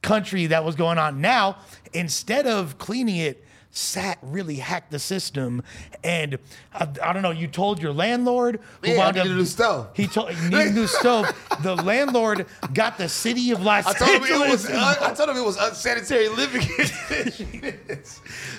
Country 0.02 0.48
that 0.48 0.64
was 0.66 0.76
going 0.76 0.98
on 0.98 1.22
now. 1.22 1.58
Instead 1.94 2.46
of 2.46 2.78
cleaning 2.78 3.18
it, 3.18 3.44
Sat 3.76 4.20
really 4.22 4.58
hacked 4.58 4.92
the 4.92 5.00
system, 5.00 5.64
and 6.04 6.38
I, 6.76 6.88
I 7.02 7.12
don't 7.12 7.24
know. 7.24 7.32
You 7.32 7.48
told 7.48 7.82
your 7.82 7.92
landlord 7.92 8.60
who 8.84 8.88
Yeah, 8.92 8.94
I 8.94 8.98
wound 8.98 9.16
needed 9.16 9.30
up 9.32 9.34
a 9.34 9.38
new 9.40 9.46
stove. 9.46 9.88
He 9.96 10.06
told 10.06 10.30
he 10.32 10.44
needed 10.50 10.68
a 10.68 10.72
new 10.74 10.86
stove. 10.86 11.26
The 11.64 11.76
landlord 11.78 12.46
got 12.76 13.00
the 13.00 13.10
city 13.10 13.50
of 13.50 13.64
Los 13.64 13.88
I 13.88 13.94
told 13.94 14.12
him 14.12 14.24
it 14.26 14.30
Angeles. 14.32 14.52
was. 14.52 14.70
un- 14.70 14.98
I 15.02 15.14
told 15.16 15.30
him 15.30 15.38
it 15.38 15.44
was 15.44 15.58
unsanitary 15.58 16.30
living. 16.30 16.62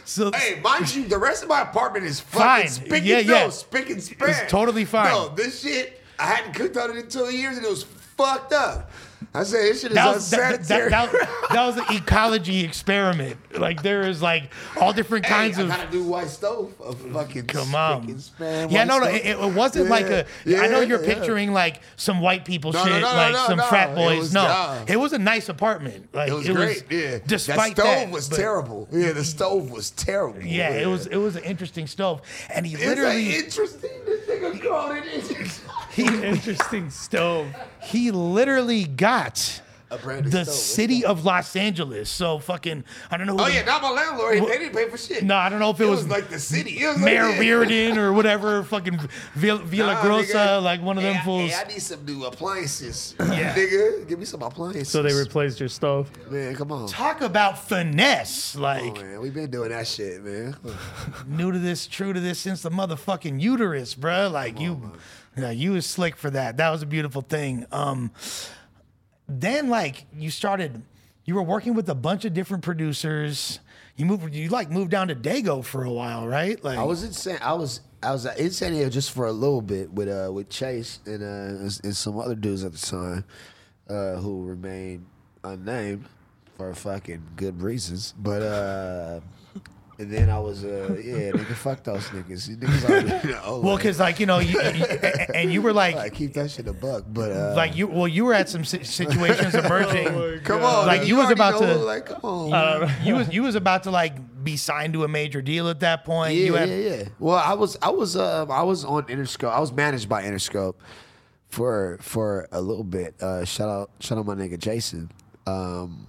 so 0.04 0.32
hey, 0.32 0.60
mind 0.60 0.92
you, 0.94 1.04
the 1.04 1.18
rest 1.18 1.44
of 1.44 1.48
my 1.48 1.60
apartment 1.62 2.04
is 2.06 2.18
Fine. 2.18 2.62
fucking 2.66 2.70
spick 2.70 3.04
Yeah, 3.04 3.18
and 3.18 3.28
yeah. 3.28 3.44
no, 3.44 3.50
spick 3.50 3.90
and 3.90 4.02
span. 4.02 4.30
It's 4.30 4.50
totally 4.50 4.84
fine. 4.84 5.12
No, 5.12 5.28
this 5.28 5.60
shit 5.62 6.00
I 6.18 6.24
hadn't 6.26 6.54
cooked 6.54 6.76
on 6.76 6.90
it 6.90 6.96
in 6.96 7.08
two 7.08 7.32
years 7.32 7.56
and 7.56 7.64
it 7.64 7.70
was 7.70 7.84
fucked 7.84 8.52
up. 8.52 8.90
I 9.32 9.42
said 9.44 9.62
this 9.62 9.82
shit 9.82 9.90
is 9.92 9.94
that 9.94 10.14
was, 10.14 10.30
that, 10.30 10.64
that, 10.64 10.90
that, 10.90 11.12
that 11.50 11.66
was 11.66 11.76
an 11.76 11.84
ecology 11.96 12.64
experiment. 12.64 13.36
Like 13.58 13.82
there 13.82 14.02
is 14.02 14.20
like 14.20 14.52
all 14.80 14.92
different 14.92 15.24
kinds 15.24 15.56
hey, 15.56 15.62
of. 15.62 15.70
I 15.70 15.76
got 15.76 15.88
a 15.88 15.90
new 15.96 16.04
white 16.04 16.28
stove. 16.28 16.74
A 16.84 16.92
fucking 16.92 17.46
Come 17.46 17.74
on. 17.74 18.18
Yeah, 18.40 18.84
no, 18.84 18.98
no. 18.98 19.06
It, 19.06 19.24
it 19.24 19.54
wasn't 19.54 19.88
like 19.88 20.06
a. 20.06 20.26
Yeah, 20.44 20.62
I 20.62 20.68
know 20.68 20.80
you're 20.80 21.04
yeah. 21.04 21.14
picturing 21.14 21.52
like 21.52 21.80
some 21.96 22.20
white 22.20 22.44
people 22.44 22.72
No, 22.72 22.82
shit, 22.84 22.92
no, 22.92 23.00
no, 23.00 23.06
like 23.14 23.36
some 23.46 23.58
frat 23.68 23.90
It 23.90 23.94
boys. 23.94 24.18
was- 24.18 24.34
no, 24.34 24.84
it 24.88 24.96
was 24.96 25.12
a 25.12 25.18
nice 25.18 25.48
apartment. 25.48 26.08
Like 26.12 26.30
It 26.30 26.34
was 26.34 26.48
great. 26.48 26.84
yeah, 26.90 27.18
Despite 27.26 27.76
that 27.76 28.00
stove 28.00 28.10
was 28.12 28.28
but- 28.28 28.36
terrible. 28.36 28.88
Yeah, 28.90 29.12
the 29.12 29.24
stove 29.24 29.70
was 29.70 29.90
terrible. 29.90 30.42
Yeah, 30.42 30.70
it 30.70 30.86
was. 30.86 31.06
It 31.06 31.16
was 31.16 31.36
an 31.36 31.44
interesting 31.44 31.86
stove, 31.86 32.22
and 32.50 32.66
he 32.66 32.74
It's 32.74 32.84
literally 32.84 33.26
like 33.26 33.44
interesting. 33.44 33.90
This 34.04 34.26
nigga 34.28 34.62
called 34.62 34.96
it 34.96 35.04
interesting. 35.06 35.68
He 35.94 36.04
Interesting 36.06 36.90
stove. 36.90 37.46
he 37.82 38.10
literally 38.10 38.84
got 38.84 39.38
A 39.38 39.42
brand 39.44 39.62
new 39.62 39.73
the 40.02 40.44
city 40.44 41.04
of 41.04 41.24
Los 41.24 41.54
Angeles. 41.56 42.08
So 42.10 42.38
fucking, 42.38 42.84
I 43.10 43.16
don't 43.16 43.26
know. 43.26 43.34
Oh 43.38 43.44
the- 43.44 43.54
yeah, 43.54 43.64
not 43.64 43.82
my 43.82 43.90
landlord. 43.90 44.38
They 44.42 44.58
didn't 44.58 44.74
pay 44.74 44.88
for 44.88 44.96
shit. 44.96 45.22
No, 45.24 45.36
I 45.36 45.48
don't 45.48 45.58
know 45.60 45.70
if 45.70 45.80
it, 45.80 45.84
it 45.84 45.90
was, 45.90 46.00
was, 46.04 46.08
like 46.08 46.28
the 46.28 46.38
city. 46.38 46.82
It 46.82 46.86
was 46.88 46.98
Mayor 46.98 47.28
like, 47.28 47.38
Riordan 47.40 47.98
or 47.98 48.12
whatever, 48.12 48.62
fucking 48.64 48.98
Villa, 49.34 49.58
Villa 49.64 49.94
Nah, 49.94 50.02
Grossa, 50.02 50.34
nigga. 50.34 50.62
like 50.62 50.82
one 50.82 50.96
of 50.96 51.02
them 51.02 51.14
hey, 51.14 51.20
I- 51.20 51.24
fools. 51.24 51.50
Hey, 51.50 51.62
I 51.64 51.68
need 51.68 51.82
some 51.82 52.04
new 52.04 52.24
appliances. 52.24 53.14
Yeah. 53.34 53.54
nigga, 53.54 54.08
give 54.08 54.18
me 54.18 54.24
some 54.24 54.42
appliances. 54.42 54.88
So 54.88 55.02
they 55.02 55.12
replaced 55.14 55.58
your 55.60 55.68
stove. 55.68 56.10
man, 56.30 56.54
come 56.54 56.70
on. 56.72 56.88
Talk 56.88 57.20
about 57.20 57.58
finesse, 57.68 58.54
like 58.56 58.98
Oh, 58.98 59.02
man, 59.02 59.20
we've 59.20 59.34
been 59.34 59.50
doing 59.50 59.70
that 59.70 59.86
shit, 59.86 60.22
man. 60.24 60.56
new 61.26 61.50
to 61.52 61.58
this, 61.58 61.86
true 61.86 62.12
to 62.12 62.20
this 62.20 62.38
since 62.38 62.62
the 62.62 62.70
motherfucking 62.70 63.40
uterus, 63.40 63.94
bruh. 63.94 64.30
Like 64.30 64.60
you, 64.60 64.92
yeah, 65.36 65.50
you 65.50 65.72
was 65.72 65.86
slick 65.86 66.16
for 66.16 66.30
that. 66.30 66.56
That 66.58 66.70
was 66.70 66.82
a 66.82 66.86
beautiful 66.86 67.22
thing. 67.22 67.66
Um, 67.72 68.12
then 69.28 69.68
like 69.68 70.06
you 70.16 70.30
started, 70.30 70.82
you 71.24 71.34
were 71.34 71.42
working 71.42 71.74
with 71.74 71.88
a 71.88 71.94
bunch 71.94 72.24
of 72.24 72.34
different 72.34 72.62
producers. 72.62 73.60
You 73.96 74.06
moved, 74.06 74.34
you 74.34 74.48
like 74.48 74.70
moved 74.70 74.90
down 74.90 75.08
to 75.08 75.14
Dago 75.14 75.64
for 75.64 75.84
a 75.84 75.90
while, 75.90 76.26
right? 76.26 76.62
Like 76.62 76.78
I 76.78 76.82
was 76.82 77.02
in 77.04 77.12
San, 77.12 77.38
I 77.40 77.52
was 77.54 77.80
I 78.02 78.12
was 78.12 78.26
in 78.26 78.50
San 78.50 78.72
Diego 78.72 78.90
just 78.90 79.12
for 79.12 79.26
a 79.26 79.32
little 79.32 79.62
bit 79.62 79.90
with 79.92 80.08
uh 80.08 80.32
with 80.32 80.50
Chase 80.50 80.98
and 81.06 81.22
uh 81.22 81.70
and 81.84 81.96
some 81.96 82.18
other 82.18 82.34
dudes 82.34 82.64
at 82.64 82.72
the 82.72 82.78
time, 82.78 83.24
uh 83.88 84.16
who 84.16 84.44
remained 84.44 85.06
unnamed 85.44 86.06
for 86.56 86.74
fucking 86.74 87.22
good 87.36 87.62
reasons. 87.62 88.14
But 88.18 88.42
uh 88.42 89.20
and 89.98 90.10
then 90.10 90.28
I 90.28 90.38
was 90.40 90.64
uh 90.64 90.96
yeah 91.02 91.30
nigga 91.32 91.54
fuck 91.54 91.82
those 91.84 92.04
niggas. 92.08 92.48
You 92.48 92.56
niggas 92.56 92.84
already 92.88 93.28
know. 93.32 93.60
well, 93.60 93.76
because 93.76 94.00
like 94.00 94.18
you 94.20 94.26
know, 94.26 94.38
you, 94.40 94.60
you- 94.60 94.84
and 95.34 95.52
you 95.52 95.62
were 95.62 95.72
like, 95.72 95.96
I 95.96 96.10
keep 96.10 96.34
that 96.34 96.50
shit 96.50 96.66
a 96.66 96.72
buck, 96.72 97.04
but 97.08 97.30
uh 97.30 97.54
like 97.54 97.76
you, 97.76 97.86
well, 97.86 98.08
you 98.08 98.24
were 98.24 98.34
at 98.34 98.48
some 98.48 98.64
situations 98.64 99.54
emerging. 99.54 100.40
come 100.44 100.62
on, 100.62 100.86
Like, 100.86 101.02
nigga, 101.02 101.06
you 101.06 101.16
was 101.16 101.30
about 101.30 101.60
know, 101.60 101.78
to- 101.78 101.84
like 101.84 102.06
come 102.06 102.20
on. 102.22 102.90
you 103.04 103.14
was 103.14 103.32
you 103.32 103.42
was 103.42 103.54
about 103.54 103.84
to 103.84 103.90
like 103.90 104.14
be 104.44 104.56
signed 104.56 104.92
to 104.92 105.04
a 105.04 105.08
major 105.08 105.40
deal 105.40 105.68
at 105.70 105.80
that 105.80 106.04
point. 106.04 106.34
Yeah, 106.34 106.44
you 106.44 106.54
had, 106.54 106.68
yeah, 106.68 106.76
yeah. 106.76 107.04
Well, 107.18 107.36
I 107.38 107.54
was, 107.54 107.78
I 107.80 107.88
was, 107.88 108.14
um, 108.14 108.50
I 108.50 108.62
was 108.62 108.84
on 108.84 109.04
Interscope. 109.04 109.48
I 109.50 109.58
was 109.58 109.72
managed 109.72 110.06
by 110.06 110.22
Interscope 110.24 110.74
for 111.48 111.96
for 112.02 112.46
a 112.52 112.60
little 112.60 112.84
bit. 112.84 113.14
Uh, 113.22 113.44
shout 113.46 113.68
out, 113.70 113.90
shout 114.00 114.18
out 114.18 114.26
my 114.26 114.34
nigga 114.34 114.58
Jason. 114.58 115.10
Um, 115.46 116.08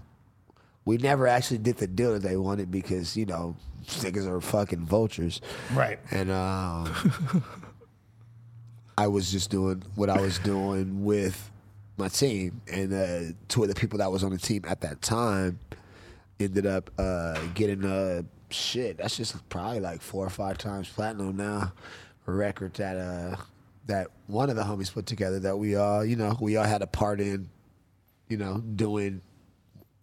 we 0.84 0.98
never 0.98 1.28
actually 1.28 1.60
did 1.60 1.78
the 1.78 1.88
deal 1.88 2.12
that 2.14 2.24
they 2.24 2.36
wanted 2.36 2.72
because 2.72 3.16
you 3.16 3.26
know 3.26 3.56
niggas 3.88 4.28
are 4.28 4.42
fucking 4.42 4.86
vultures, 4.86 5.42
Right. 5.74 6.00
and 6.12 6.32
um, 6.32 7.44
I 8.98 9.08
was 9.08 9.32
just 9.32 9.50
doing 9.50 9.84
what 9.96 10.10
I 10.10 10.20
was 10.22 10.40
doing 10.40 11.04
with 11.04 11.52
my 11.98 12.08
team, 12.08 12.62
and 12.72 12.94
uh, 12.94 13.34
two 13.48 13.64
of 13.64 13.70
the 13.70 13.76
people 13.76 14.00
that 14.00 14.12
was 14.12 14.24
on 14.24 14.32
the 14.32 14.38
team 14.38 14.64
at 14.68 14.82
that 14.82 15.02
time 15.02 15.60
ended 16.40 16.66
up 16.66 16.90
uh, 16.98 17.40
getting 17.54 17.84
uh, 17.86 18.22
shit. 18.50 18.98
That's 18.98 19.18
just 19.18 19.48
probably 19.50 19.80
like 19.82 20.02
four 20.02 20.26
or 20.26 20.30
five 20.30 20.58
times 20.58 20.88
platinum 20.90 21.36
now. 21.38 21.74
A 22.28 22.32
record 22.32 22.74
that 22.76 22.98
uh, 22.98 23.36
that 23.88 24.08
one 24.28 24.50
of 24.50 24.56
the 24.56 24.64
homies 24.64 24.92
put 24.92 25.06
together 25.06 25.40
that 25.42 25.58
we 25.58 25.76
all 25.76 26.04
you 26.04 26.16
know 26.16 26.36
we 26.42 26.58
all 26.58 26.64
had 26.66 26.82
a 26.82 26.88
part 26.88 27.20
in, 27.22 27.50
you 28.30 28.38
know, 28.38 28.60
doing 28.60 29.22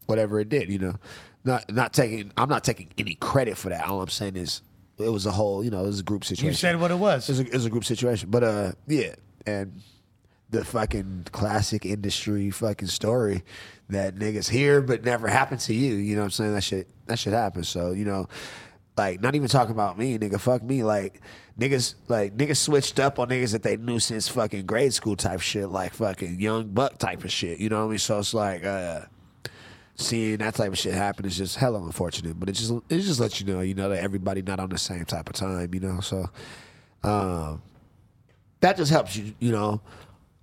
whatever 0.07 0.39
it 0.39 0.49
did. 0.49 0.71
You 0.71 0.79
know, 0.79 0.95
not 1.45 1.73
not 1.73 1.93
taking 1.93 2.33
I'm 2.37 2.49
not 2.49 2.65
taking 2.65 2.89
any 2.99 3.15
credit 3.15 3.57
for 3.57 3.69
that. 3.71 3.87
All 3.87 4.01
I'm 4.01 4.09
saying 4.09 4.37
is 4.37 4.63
it 4.99 5.09
was 5.09 5.27
a 5.27 5.31
whole 5.33 5.65
you 5.65 5.71
know 5.71 5.81
it 5.85 5.87
was 5.87 6.01
a 6.01 6.05
group 6.05 6.25
situation. 6.25 6.47
You 6.47 6.55
said 6.55 6.81
what 6.81 6.91
it 6.91 6.99
was. 6.99 7.29
It 7.29 7.33
was, 7.33 7.41
a, 7.41 7.47
it 7.47 7.53
was 7.53 7.67
a 7.67 7.71
group 7.71 7.85
situation. 7.85 8.31
But 8.31 8.45
uh, 8.45 8.73
yeah, 8.87 9.15
and 9.47 9.81
the 10.51 10.65
fucking 10.65 11.27
classic 11.33 11.87
industry 11.87 12.51
fucking 12.51 12.89
story 12.89 13.43
that 13.89 14.15
niggas 14.17 14.49
hear 14.49 14.81
but 14.81 15.05
never 15.05 15.27
happened 15.29 15.61
to 15.61 15.75
you. 15.75 15.95
You 15.95 16.15
know 16.15 16.23
what 16.23 16.27
I'm 16.27 16.31
saying? 16.31 16.55
That 16.55 16.63
shit 16.63 16.89
that 17.07 17.19
shit 17.19 17.33
happens. 17.33 17.69
So 17.69 17.91
you 17.93 18.05
know, 18.05 18.29
like 18.97 19.21
not 19.21 19.35
even 19.35 19.49
talking 19.49 19.73
about 19.73 19.99
me, 19.99 20.17
nigga. 20.19 20.39
Fuck 20.39 20.63
me. 20.63 20.85
Like 20.85 21.21
niggas, 21.59 21.95
like 22.07 22.37
niggas 22.37 22.59
switched 22.59 23.01
up 23.01 23.19
on 23.19 23.29
niggas 23.31 23.53
that 23.53 23.65
they 23.65 23.77
knew 23.77 23.99
since 23.99 24.29
fucking 24.29 24.67
grade 24.67 24.95
school 24.95 25.17
type 25.17 25.41
shit, 25.41 25.69
like 25.69 25.95
fucking 25.95 26.39
young 26.39 26.69
buck 26.69 26.99
type 26.99 27.25
of 27.25 27.33
shit. 27.33 27.59
You 27.59 27.69
know 27.69 27.81
what 27.81 27.87
I 27.87 27.91
mean? 27.91 27.99
So 27.99 28.19
it's 28.21 28.33
like. 28.33 28.65
uh 28.65 29.03
Seeing 29.95 30.39
that 30.39 30.55
type 30.55 30.73
of 30.73 30.79
shit 30.79 30.95
happen 30.95 31.27
is 31.27 31.37
just 31.37 31.57
hella 31.57 31.83
unfortunate, 31.83 32.41
but 32.41 32.49
it 32.49 32.53
just 32.53 32.73
it 32.89 33.01
just 33.01 33.21
lets 33.21 33.41
you 33.41 33.47
know, 33.47 33.61
you 33.61 33.75
know, 33.75 33.91
that 33.91 34.03
everybody 34.03 34.43
not 34.43 34.59
on 34.59 34.71
the 34.71 34.79
same 34.79 35.05
type 35.05 35.29
of 35.29 35.35
time, 35.35 35.73
you 35.75 35.81
know. 35.81 36.01
So, 36.01 36.31
um, 37.03 37.63
that 38.61 38.77
just 38.77 38.91
helps 38.91 39.17
you, 39.17 39.35
you 39.39 39.53
know, 39.53 39.83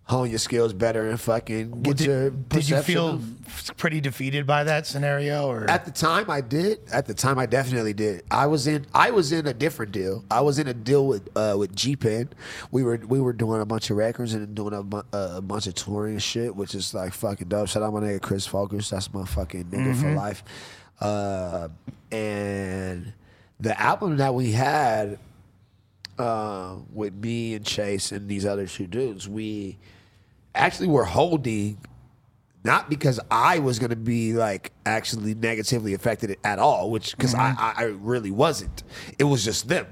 hone 0.09 0.27
your 0.27 0.39
skills 0.39 0.73
better 0.73 1.07
and 1.07 1.21
fucking 1.21 1.83
get 1.83 1.97
did, 1.97 2.07
your. 2.07 2.29
did 2.31 2.67
you 2.67 2.81
feel 2.81 3.09
of- 3.09 3.71
pretty 3.77 4.01
defeated 4.01 4.47
by 4.47 4.63
that 4.63 4.87
scenario, 4.87 5.47
or 5.47 5.69
At 5.69 5.85
the 5.85 5.91
time, 5.91 6.31
I 6.31 6.41
did. 6.41 6.79
At 6.91 7.05
the 7.05 7.13
time, 7.13 7.37
I 7.37 7.45
definitely 7.45 7.93
did. 7.93 8.23
I 8.31 8.47
was 8.47 8.65
in. 8.65 8.87
I 8.93 9.11
was 9.11 9.31
in 9.31 9.45
a 9.45 9.53
different 9.53 9.91
deal. 9.91 10.25
I 10.31 10.41
was 10.41 10.57
in 10.57 10.67
a 10.67 10.73
deal 10.73 11.05
with 11.05 11.29
uh, 11.37 11.55
with 11.59 11.75
G 11.75 11.95
Pen. 11.95 12.29
We 12.71 12.83
were 12.83 12.97
we 13.07 13.21
were 13.21 13.33
doing 13.33 13.61
a 13.61 13.65
bunch 13.65 13.91
of 13.91 13.97
records 13.97 14.33
and 14.33 14.55
doing 14.55 14.73
a, 14.73 14.81
bu- 14.81 15.03
a 15.13 15.41
bunch 15.41 15.67
of 15.67 15.75
touring 15.75 16.13
and 16.13 16.23
shit, 16.23 16.55
which 16.55 16.73
is 16.73 16.93
like 16.93 17.13
fucking 17.13 17.47
dope. 17.47 17.67
Shout 17.67 17.83
out 17.83 17.93
my 17.93 17.99
nigga 17.99 18.21
Chris 18.21 18.47
Focus. 18.47 18.89
That's 18.89 19.13
my 19.13 19.25
fucking 19.25 19.65
nigga 19.65 19.95
for 19.95 20.11
life. 20.15 20.43
Uh, 20.99 21.69
and 22.11 23.13
the 23.59 23.79
album 23.79 24.17
that 24.17 24.33
we 24.33 24.53
had 24.53 25.19
uh, 26.17 26.75
with 26.91 27.13
me 27.13 27.53
and 27.53 27.65
Chase 27.65 28.11
and 28.11 28.27
these 28.27 28.45
other 28.45 28.67
two 28.67 28.87
dudes, 28.87 29.29
we 29.29 29.77
actually 30.55 30.87
were 30.87 31.05
holding 31.05 31.77
not 32.63 32.89
because 32.89 33.19
I 33.31 33.59
was 33.59 33.79
going 33.79 33.91
to 33.91 33.95
be 33.95 34.33
like 34.33 34.71
actually 34.85 35.33
negatively 35.33 35.93
affected 35.93 36.37
at 36.43 36.59
all, 36.59 36.91
which 36.91 37.15
because 37.15 37.33
I, 37.33 37.51
mm-hmm. 37.51 37.61
I, 37.61 37.73
I 37.77 37.83
really 37.83 38.31
wasn't. 38.31 38.83
It 39.17 39.23
was 39.23 39.45
just 39.45 39.69
them 39.69 39.87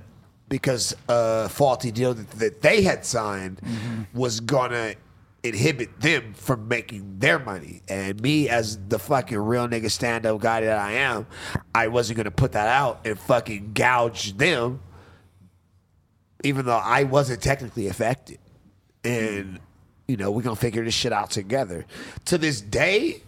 because 0.50 0.96
a 1.08 1.50
faulty 1.50 1.92
deal 1.92 2.14
that, 2.14 2.30
that 2.32 2.62
they 2.62 2.82
had 2.82 3.06
signed 3.06 3.62
mm-hmm. 3.62 4.04
was 4.18 4.40
gonna 4.40 4.96
inhibit 5.44 6.00
them 6.02 6.34
from 6.34 6.68
making 6.68 7.20
their 7.20 7.40
money. 7.40 7.82
And 7.88 8.22
me, 8.22 8.50
as 8.50 8.78
the 8.88 9.00
fucking 9.00 9.38
real 9.38 9.68
nigga 9.68 9.90
stand 9.90 10.26
up 10.26 10.42
guy 10.42 10.62
that 10.62 10.78
I 10.78 10.94
am, 10.94 11.28
I 11.74 11.88
wasn't 11.88 12.18
gonna 12.18 12.32
put 12.32 12.54
that 12.54 12.68
out 12.68 13.06
and 13.06 13.18
fucking 13.18 13.72
gouge 13.74 14.36
them, 14.38 14.82
even 16.44 16.66
though 16.66 16.82
I 16.84 17.04
wasn't 17.04 17.42
technically 17.42 17.88
affected. 17.88 18.40
And 19.04 19.60
you 20.08 20.18
know, 20.18 20.32
we're 20.32 20.42
gonna 20.42 20.56
figure 20.56 20.84
this 20.84 20.94
shit 20.94 21.12
out 21.14 21.32
together. 21.32 21.86
To 22.26 22.38
this 22.38 22.62
day, 22.62 23.22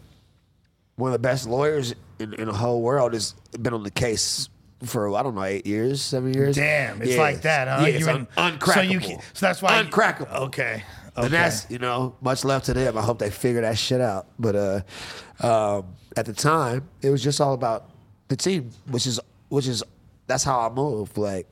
one 0.96 1.10
of 1.10 1.14
the 1.14 1.20
best 1.28 1.48
lawyers 1.48 1.94
in, 2.20 2.34
in 2.36 2.46
the 2.48 2.54
whole 2.54 2.82
world 2.82 3.14
has 3.14 3.34
been 3.62 3.74
on 3.74 3.84
the 3.84 3.92
case 3.92 4.50
for 4.84 5.14
I 5.16 5.24
don't 5.24 5.36
know 5.36 5.44
eight 5.44 5.66
years, 5.68 6.02
seven 6.02 6.34
years. 6.34 6.56
damn, 6.56 7.02
it's 7.02 7.12
Yeah. 7.12 7.18
like 7.22 7.42
that, 7.42 7.68
huh? 7.68 7.86
Yeah, 7.86 7.98
You 7.98 8.10
un- 8.10 8.28
uncrackable. 8.38 8.74
So, 8.74 8.82
you, 8.82 9.00
can- 9.00 9.20
so 9.34 9.46
that's 9.46 9.62
why 9.62 9.84
uncrackable. 9.84 10.34
okay, 10.48 10.84
And 11.18 11.34
that's, 11.34 11.70
you 11.70 11.80
know, 11.80 12.16
much 12.22 12.46
left 12.46 12.68
to 12.68 12.74
them. 12.74 12.98
I 12.98 13.02
hope 13.02 13.20
they 13.20 13.30
figure 13.30 13.60
that 13.62 13.78
shit 13.78 14.00
out. 14.00 14.28
But 14.40 14.56
uh, 14.56 14.82
um, 15.46 15.86
at 16.16 16.26
the 16.26 16.34
time, 16.34 16.88
it 17.02 17.10
was 17.10 17.22
just 17.22 17.42
all 17.42 17.54
about 17.54 17.90
the 18.30 18.38
team, 18.38 18.70
which 18.90 19.06
is, 19.06 19.20
which 19.50 19.68
is, 19.68 19.84
that's 20.28 20.46
how 20.46 20.62
I 20.62 20.70
move. 20.70 21.18
Like, 21.18 21.46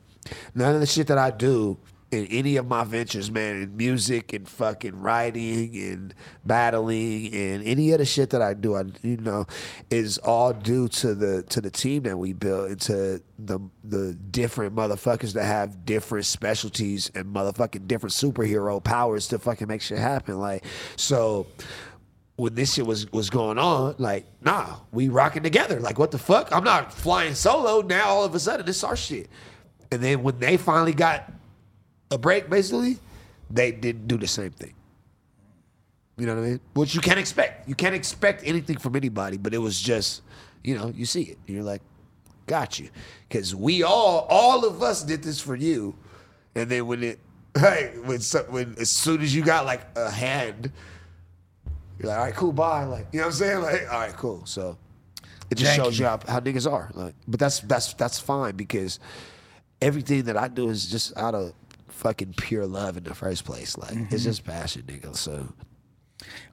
none 0.56 0.74
of 0.76 0.80
the 0.80 0.88
shit 0.88 1.08
that 1.08 1.18
I 1.18 1.32
do 1.32 1.78
in 2.10 2.26
any 2.28 2.56
of 2.56 2.68
my 2.68 2.86
ventures, 2.86 3.30
man, 3.30 3.62
in 3.62 3.76
music 3.76 4.32
and 4.32 4.48
fucking 4.48 5.02
writing 5.02 5.76
and 5.76 6.14
battling 6.46 7.34
and 7.34 7.64
any 7.64 7.92
of 7.92 7.98
the 7.98 8.06
shit 8.06 8.30
that 8.30 8.42
I 8.42 8.54
do, 8.54 8.76
I 8.76 8.84
you 9.02 9.18
know, 9.18 9.46
is 9.90 10.18
all 10.20 10.54
due 10.54 10.88
to 10.88 11.14
the 11.14 11.44
to 11.44 11.60
the 11.60 11.70
team 11.70 12.04
that 12.04 12.18
we 12.18 12.32
built 12.32 12.70
and 12.70 12.82
to 12.82 13.22
the 13.38 13.60
the 13.84 14.14
different 14.14 14.74
motherfuckers 14.74 15.34
that 15.34 15.46
have 15.46 15.86
different 15.86 16.26
specialties 16.26 17.12
and 17.14 17.26
motherfucking 17.26 17.88
different 17.88 18.14
superhero 18.14 18.82
powers 18.82 19.28
to 19.30 19.40
fucking 19.40 19.68
make 19.68 19.82
shit 19.82 19.98
happen. 19.98 20.40
Like 20.40 20.64
so 20.96 21.48
when 22.38 22.56
this 22.56 22.76
shit 22.76 22.86
was 22.86 23.12
was 23.12 23.30
going 23.30 23.58
on, 23.58 23.96
like, 23.98 24.26
nah, 24.42 24.78
we 24.92 25.10
rocking 25.10 25.44
together. 25.44 25.80
Like, 25.82 26.00
what 26.00 26.12
the 26.12 26.20
fuck? 26.20 26.50
I'm 26.54 26.64
not 26.64 26.94
flying 26.94 27.34
solo 27.34 27.82
now. 27.82 28.08
All 28.08 28.24
of 28.24 28.34
a 28.34 28.40
sudden, 28.40 28.70
it's 28.70 28.84
our 28.84 28.96
shit. 28.96 29.28
And 29.92 30.04
then 30.04 30.22
when 30.24 30.40
they 30.40 30.58
finally 30.58 30.94
got 30.94 31.32
a 32.12 32.18
break, 32.18 32.50
basically, 32.50 33.00
they 33.50 33.72
didn't 33.72 34.08
do 34.08 34.18
the 34.18 34.28
same 34.28 34.52
thing. 34.52 34.74
You 36.18 36.26
know 36.26 36.36
what 36.36 36.44
I 36.44 36.48
mean? 36.48 36.60
Which 36.74 36.96
you 36.96 37.02
can't 37.02 37.20
expect. 37.20 37.70
You 37.70 37.76
can't 37.76 37.94
expect 37.96 38.44
anything 38.44 38.78
from 38.78 38.96
anybody. 38.96 39.38
But 39.38 39.54
it 39.54 39.60
was 39.60 39.80
just, 39.80 40.24
you 40.64 40.76
know, 40.78 40.92
you 40.96 41.06
see 41.06 41.24
it. 41.24 41.38
You're 41.46 41.64
like, 41.64 41.82
got 42.48 42.80
you, 42.80 42.90
because 43.28 43.54
we 43.54 43.84
all, 43.84 44.26
all 44.30 44.66
of 44.66 44.82
us 44.82 45.04
did 45.04 45.22
this 45.22 45.40
for 45.40 45.56
you. 45.56 45.96
And 46.56 46.70
then 46.70 46.88
when 46.88 47.04
it, 47.04 47.20
hey, 47.58 47.94
when 48.04 48.20
so- 48.20 48.46
when 48.50 48.76
as 48.80 48.90
soon 48.90 49.22
as 49.22 49.36
you 49.36 49.44
got 49.44 49.66
like 49.66 49.82
a 49.96 50.10
hand 50.10 50.72
you're 52.00 52.10
like, 52.10 52.18
all 52.18 52.26
right, 52.26 52.36
cool, 52.36 52.52
bye. 52.52 52.84
Like, 52.84 53.08
you 53.12 53.20
know 53.20 53.26
what 53.26 53.34
I'm 53.34 53.38
saying? 53.38 53.62
Like, 53.62 53.92
all 53.92 54.00
right, 54.00 54.14
cool. 54.14 54.46
So 54.46 54.78
it 55.50 55.56
just 55.56 55.72
Thank 55.72 55.84
shows 55.84 55.98
you. 55.98 56.06
you 56.06 56.10
how, 56.10 56.20
how 56.28 56.40
niggas 56.40 56.72
are. 56.72 56.92
Like, 56.94 57.16
but 57.28 57.40
that's 57.40 57.60
that's 57.62 57.94
that's 57.96 58.20
fine 58.20 58.56
because 58.56 59.00
everything 59.82 60.24
that 60.24 60.38
I 60.38 60.48
do 60.48 60.70
is 60.70 60.86
just 60.86 61.18
out 61.18 61.34
of 61.34 61.54
fucking 61.98 62.34
pure 62.38 62.66
love 62.66 62.96
in 62.98 63.04
the 63.04 63.14
first 63.16 63.44
place. 63.46 63.78
Like, 63.78 63.92
Mm-hmm. 63.94 64.14
it's 64.16 64.24
just 64.24 64.44
passion, 64.46 64.84
nigga. 64.88 65.16
So 65.16 65.48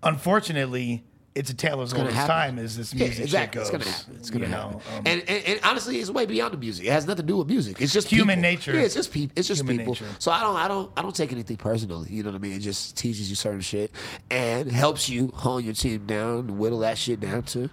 Unfortunately, 0.02 1.04
it's 1.34 1.50
a 1.50 1.54
tale 1.54 1.80
as 1.82 1.92
old 1.94 2.06
as 2.06 2.14
time 2.26 2.58
as 2.58 2.76
this 2.76 2.92
yeah, 2.94 3.06
music 3.06 3.16
shit 3.16 3.24
exactly. 3.24 3.58
goes. 3.60 3.68
It's 3.70 3.72
gonna 3.72 3.84
happen. 3.96 4.16
It's 4.16 4.30
gonna 4.30 4.46
you 4.46 4.52
happen. 4.52 4.70
know, 4.72 4.82
um, 4.98 5.02
and, 5.06 5.22
and 5.28 5.44
and 5.46 5.60
honestly, 5.64 5.98
it's 5.98 6.10
way 6.10 6.26
beyond 6.26 6.52
the 6.54 6.58
music. 6.58 6.86
It 6.86 6.90
has 6.92 7.06
nothing 7.06 7.26
to 7.26 7.32
do 7.32 7.38
with 7.38 7.48
music. 7.48 7.80
It's 7.80 7.92
just 7.92 8.08
Human 8.08 8.36
people. 8.36 8.50
nature. 8.50 8.74
Yeah, 8.74 8.82
it's 8.82 8.94
just 8.94 9.12
people. 9.12 9.32
It's 9.36 9.48
just 9.48 9.60
Human 9.62 9.78
people. 9.78 9.94
nature. 9.94 10.06
So 10.18 10.30
I 10.30 10.40
don't, 10.40 10.56
I 10.56 10.68
don't, 10.68 10.92
I 10.96 11.02
don't 11.02 11.14
take 11.16 11.32
anything 11.32 11.56
personally. 11.56 12.08
You 12.10 12.22
know 12.22 12.30
what 12.30 12.36
I 12.36 12.40
mean? 12.40 12.52
It 12.52 12.60
just 12.60 12.96
teaches 12.96 13.28
you 13.30 13.36
certain 13.36 13.62
shit 13.62 13.90
and 14.30 14.70
helps 14.70 15.08
you 15.08 15.28
hone 15.34 15.64
your 15.64 15.74
team 15.74 16.06
down, 16.06 16.58
whittle 16.58 16.80
that 16.80 16.98
shit 16.98 17.20
down 17.20 17.42
to 17.44 17.68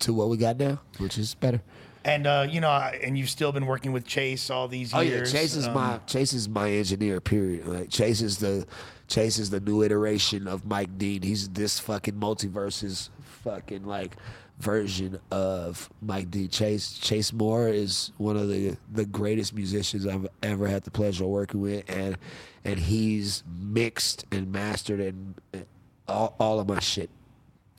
to 0.00 0.12
what 0.12 0.28
we 0.28 0.36
got 0.36 0.56
now, 0.56 0.80
which 0.98 1.18
is 1.18 1.34
better. 1.34 1.60
And 2.04 2.26
uh, 2.26 2.46
you 2.48 2.60
know, 2.60 2.70
and 2.70 3.16
you've 3.16 3.30
still 3.30 3.52
been 3.52 3.66
working 3.66 3.92
with 3.92 4.06
Chase 4.06 4.50
all 4.50 4.68
these 4.68 4.92
years. 4.92 4.94
Oh 4.94 5.00
yeah, 5.00 5.24
Chase 5.24 5.54
is 5.56 5.66
um, 5.66 5.74
my 5.74 5.98
Chase 6.06 6.32
is 6.32 6.48
my 6.48 6.70
engineer. 6.70 7.20
Period. 7.20 7.66
Like 7.66 7.90
Chase 7.90 8.20
is 8.20 8.38
the 8.38 8.66
Chase 9.08 9.38
is 9.38 9.50
the 9.50 9.60
new 9.60 9.82
iteration 9.82 10.46
of 10.46 10.64
Mike 10.66 10.98
Dean. 10.98 11.22
He's 11.22 11.48
this 11.48 11.78
fucking 11.78 12.14
multiverses 12.14 13.08
fucking 13.42 13.84
like 13.84 14.16
version 14.58 15.18
of 15.30 15.90
Mike 16.02 16.30
Dean. 16.30 16.48
Chase 16.48 16.98
Chase 16.98 17.32
Moore 17.32 17.68
is 17.68 18.12
one 18.18 18.36
of 18.36 18.48
the 18.48 18.76
the 18.92 19.06
greatest 19.06 19.54
musicians 19.54 20.06
I've 20.06 20.28
ever 20.42 20.68
had 20.68 20.82
the 20.82 20.90
pleasure 20.90 21.24
of 21.24 21.30
working 21.30 21.60
with, 21.60 21.84
and 21.88 22.18
and 22.64 22.78
he's 22.78 23.42
mixed 23.60 24.24
and 24.30 24.52
mastered 24.52 25.00
and 25.00 25.34
and 25.52 25.66
all, 26.06 26.34
all 26.38 26.60
of 26.60 26.68
my 26.68 26.80
shit. 26.80 27.10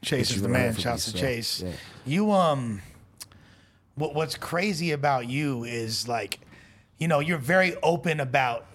Chase 0.01 0.32
is 0.32 0.41
the 0.41 0.49
man. 0.49 0.76
Shouts 0.76 1.05
to 1.05 1.11
so, 1.11 1.17
Chase. 1.17 1.61
yeah. 1.61 1.71
You 2.05 2.32
um, 2.32 2.82
what 3.96 4.14
what's 4.14 4.36
crazy 4.36 4.91
about 4.91 5.28
you 5.28 5.64
is 5.64 6.08
like, 6.08 6.39
you 6.98 7.08
know, 7.08 7.20
you're 7.20 7.38
very 7.38 7.76
open 7.82 8.20
about 8.20 8.68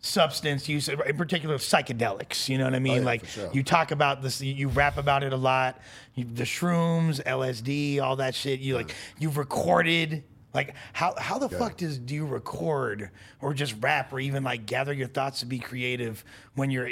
substance 0.00 0.68
use, 0.68 0.88
in 0.88 1.16
particular 1.16 1.56
psychedelics. 1.56 2.48
You 2.48 2.58
know 2.58 2.64
what 2.64 2.74
I 2.74 2.78
mean? 2.78 2.92
Oh, 2.92 3.00
yeah, 3.00 3.04
like 3.06 3.26
sure. 3.26 3.50
you 3.52 3.62
talk 3.62 3.90
about 3.90 4.22
this, 4.22 4.40
you 4.40 4.68
rap 4.68 4.96
about 4.98 5.22
it 5.22 5.32
a 5.32 5.36
lot. 5.36 5.80
You, 6.14 6.24
the 6.24 6.44
shrooms, 6.44 7.22
LSD, 7.22 8.00
all 8.00 8.16
that 8.16 8.34
shit. 8.34 8.60
You 8.60 8.74
like 8.74 8.94
you've 9.18 9.36
recorded. 9.36 10.24
Like 10.52 10.74
how 10.92 11.14
how 11.16 11.38
the 11.38 11.48
fuck 11.48 11.76
does 11.76 11.96
do 11.96 12.12
you 12.12 12.26
record 12.26 13.10
or 13.40 13.54
just 13.54 13.76
rap 13.80 14.12
or 14.12 14.18
even 14.18 14.42
like 14.42 14.66
gather 14.66 14.92
your 14.92 15.06
thoughts 15.06 15.40
to 15.40 15.46
be 15.46 15.60
creative 15.60 16.24
when 16.56 16.72
you're 16.72 16.90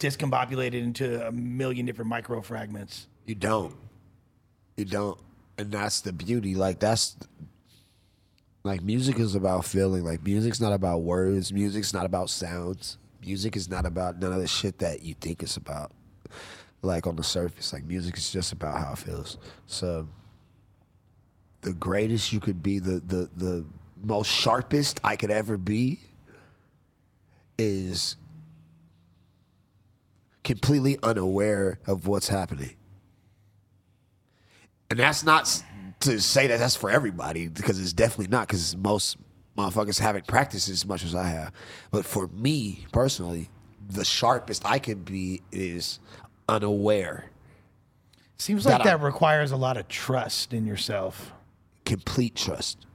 discombobulated 0.00 0.82
into 0.82 1.24
a 1.24 1.30
million 1.30 1.86
different 1.86 2.08
micro 2.08 2.40
fragments? 2.40 3.06
You 3.26 3.36
don't. 3.36 3.76
You 4.76 4.86
don't. 4.86 5.20
And 5.58 5.72
that's 5.72 6.00
the 6.00 6.12
beauty. 6.12 6.54
Like 6.54 6.78
that's 6.78 7.16
like 8.62 8.82
music 8.82 9.18
is 9.18 9.34
about 9.34 9.64
feeling. 9.64 10.04
Like 10.04 10.22
music's 10.22 10.60
not 10.60 10.72
about 10.72 11.02
words. 11.02 11.52
Music's 11.52 11.92
not 11.92 12.06
about 12.06 12.30
sounds. 12.30 12.96
Music 13.20 13.56
is 13.56 13.68
not 13.68 13.84
about 13.84 14.20
none 14.20 14.32
of 14.32 14.40
the 14.40 14.46
shit 14.46 14.78
that 14.78 15.02
you 15.02 15.14
think 15.14 15.42
it's 15.42 15.56
about. 15.56 15.92
Like 16.82 17.06
on 17.08 17.16
the 17.16 17.24
surface. 17.24 17.72
Like 17.72 17.84
music 17.84 18.16
is 18.16 18.30
just 18.30 18.52
about 18.52 18.78
how 18.78 18.92
it 18.92 18.98
feels. 18.98 19.36
So 19.66 20.08
the 21.62 21.72
greatest 21.72 22.32
you 22.32 22.38
could 22.38 22.62
be, 22.62 22.78
the 22.78 23.00
the 23.00 23.28
the 23.36 23.64
most 24.02 24.30
sharpest 24.30 25.00
I 25.02 25.16
could 25.16 25.32
ever 25.32 25.56
be 25.56 25.98
is 27.58 28.16
completely 30.44 30.98
unaware 31.02 31.80
of 31.86 32.06
what's 32.06 32.28
happening. 32.28 32.77
And 34.90 34.98
that's 34.98 35.22
not 35.24 35.62
to 36.00 36.20
say 36.20 36.46
that 36.46 36.58
that's 36.58 36.76
for 36.76 36.90
everybody 36.90 37.48
because 37.48 37.80
it's 37.80 37.92
definitely 37.92 38.28
not 38.28 38.46
because 38.48 38.76
most 38.76 39.16
motherfuckers 39.56 39.98
haven't 39.98 40.26
practiced 40.26 40.68
as 40.68 40.86
much 40.86 41.04
as 41.04 41.14
I 41.14 41.24
have. 41.28 41.52
But 41.90 42.04
for 42.06 42.28
me 42.28 42.86
personally, 42.92 43.50
the 43.90 44.04
sharpest 44.04 44.64
I 44.64 44.78
can 44.78 45.02
be 45.02 45.42
is 45.52 45.98
unaware, 46.48 47.30
Seems 48.40 48.64
like 48.64 48.78
That 48.78 48.84
that 48.84 49.00
I- 49.00 49.04
requires 49.04 49.50
a 49.50 49.56
lot 49.56 49.76
of 49.76 49.88
trust 49.88 50.54
in 50.54 50.64
yourself. 50.64 51.32
complete 51.84 52.36
trust. 52.36 52.86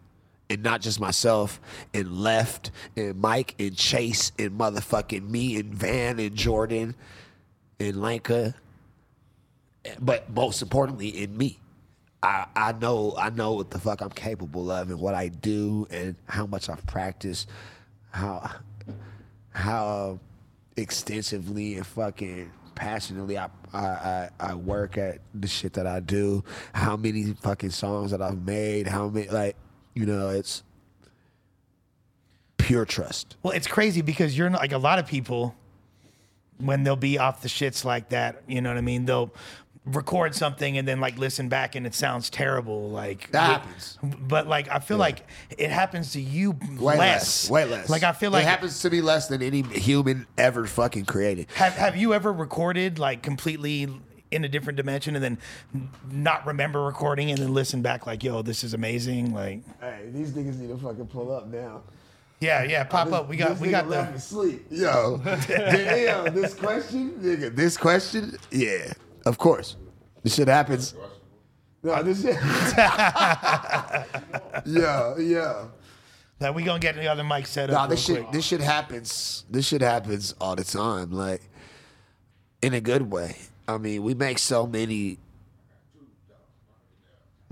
And 0.50 0.62
not 0.64 0.80
just 0.82 1.00
myself, 1.02 1.60
and 1.94 2.12
Left, 2.20 2.72
and 2.96 3.20
Mike, 3.20 3.56
and 3.60 3.76
Chase, 3.76 4.32
and 4.40 4.52
motherfucking 4.52 5.28
me, 5.30 5.58
and 5.60 5.74
Van, 5.74 6.20
and 6.20 6.36
Jordan, 6.36 6.96
and 7.80 8.02
Lanka. 8.02 8.54
But 10.00 10.30
most 10.30 10.62
importantly, 10.62 11.10
in 11.10 11.36
me. 11.36 11.60
I, 12.24 12.46
I 12.56 12.72
know 12.72 13.14
I 13.18 13.30
know 13.32 13.52
what 13.54 13.70
the 13.70 13.78
fuck 13.78 14.02
I'm 14.02 14.10
capable 14.10 14.72
of 14.72 14.90
and 14.90 15.00
what 15.00 15.14
I 15.14 15.28
do 15.28 15.86
and 15.92 16.16
how 16.26 16.46
much 16.48 16.70
I've 16.70 16.86
practiced, 16.88 17.50
how 18.12 18.50
how 19.50 20.20
extensively 20.78 21.76
and 21.76 21.86
fucking 21.86 22.52
passionately 22.76 23.38
I, 23.38 23.50
I 23.74 24.30
I 24.40 24.56
work 24.56 24.98
at 24.98 25.20
the 25.36 25.48
shit 25.48 25.74
that 25.74 25.86
I 25.86 26.00
do, 26.00 26.46
how 26.74 26.96
many 26.96 27.34
fucking 27.34 27.72
songs 27.72 28.12
that 28.12 28.22
I've 28.22 28.46
made, 28.46 28.88
how 28.88 29.10
many 29.10 29.28
like 29.28 29.58
you 29.94 30.06
know 30.06 30.30
it's 30.30 30.64
pure 32.58 32.86
trust. 32.86 33.36
Well, 33.44 33.52
it's 33.52 33.68
crazy 33.68 34.02
because 34.02 34.38
you're 34.38 34.50
not 34.50 34.62
like 34.62 34.72
a 34.72 34.78
lot 34.78 34.98
of 34.98 35.06
people 35.06 35.56
when 36.60 36.84
they'll 36.84 36.96
be 36.96 37.18
off 37.18 37.42
the 37.42 37.50
shits 37.50 37.84
like 37.84 38.10
that, 38.10 38.44
you 38.48 38.62
know 38.62 38.70
what 38.70 38.78
I 38.78 38.82
mean? 38.82 39.06
They'll 39.06 39.34
record 39.86 40.34
something 40.34 40.78
and 40.78 40.88
then 40.88 41.02
like 41.02 41.18
listen 41.18 41.50
back 41.50 41.76
and 41.76 41.86
it 41.86 41.94
sounds 41.94 42.30
terrible 42.30 42.90
like 42.90 43.30
That 43.32 43.62
happens. 43.62 43.98
but 44.02 44.48
like 44.48 44.70
i 44.70 44.80
feel 44.80 44.96
like 44.98 45.26
it 45.58 45.70
happens 45.72 46.14
to 46.14 46.22
you 46.22 46.52
Way 46.80 46.98
less 46.98 46.98
less. 46.98 47.50
Way 47.50 47.66
less. 47.66 47.90
like 47.90 48.04
i 48.04 48.14
feel 48.14 48.32
like 48.32 48.44
it 48.44 48.48
happens 48.48 48.80
to 48.82 48.90
me 48.90 49.02
less 49.02 49.28
than 49.28 49.42
any 49.42 49.62
human 49.62 50.26
ever 50.38 50.66
fucking 50.68 51.04
created. 51.04 51.48
have, 51.56 51.74
have 51.74 51.98
you 51.98 52.14
ever 52.14 52.32
recorded 52.32 52.98
like 52.98 53.24
completely 53.24 53.90
in 54.32 54.46
a 54.46 54.48
different 54.50 54.78
dimension 54.78 55.16
and 55.16 55.24
then 55.24 55.38
not 56.10 56.48
remember 56.48 56.82
recording 56.86 57.30
and 57.30 57.40
then 57.40 57.54
listen 57.54 57.82
back 57.82 58.08
like 58.08 58.24
yo 58.24 58.42
this 58.42 58.64
is 58.64 58.74
amazing 58.74 59.34
like 59.34 59.62
Hey, 59.82 60.06
these 60.14 60.32
niggas 60.32 60.58
need 60.60 60.70
to 60.70 60.78
fucking 60.78 61.08
pull 61.08 61.30
up 61.36 61.48
now. 61.48 61.82
yeah 62.40 62.64
yeah 62.64 62.86
pop 62.86 63.12
up 63.12 63.28
we 63.28 63.36
got 63.36 63.60
we 63.60 63.70
got 63.70 63.90
the 63.90 64.00
asleep. 64.00 64.66
Yo, 64.72 65.18
damn, 65.48 66.34
this 66.34 66.54
question, 66.54 67.12
nigga, 67.22 67.54
this 67.56 67.76
question, 67.78 68.38
yeah, 68.50 68.94
of 69.26 69.38
course. 69.38 69.76
This 70.24 70.36
shit 70.36 70.48
happens. 70.48 70.94
No, 71.82 72.02
this 72.02 72.22
shit. 72.22 72.36
yeah, 74.66 75.18
yeah. 75.18 75.66
that 76.40 76.56
we 76.56 76.64
gonna 76.64 76.80
get 76.80 76.96
the 76.96 77.08
other 77.12 77.24
mic 77.24 77.46
set 77.46 77.70
up 77.70 77.74
Nah, 77.74 77.88
this 77.88 78.06
shit, 78.06 78.22
quick. 78.22 78.32
this 78.32 78.46
shit 78.46 78.62
happens. 78.62 79.44
This 79.50 79.68
shit 79.68 79.82
happens 79.82 80.34
all 80.40 80.56
the 80.56 80.64
time, 80.64 81.12
like 81.12 81.42
in 82.62 82.74
a 82.74 82.80
good 82.82 83.12
way. 83.12 83.36
I 83.68 83.78
mean, 83.78 84.04
we 84.04 84.14
make 84.14 84.40
so 84.40 84.66
many 84.66 85.18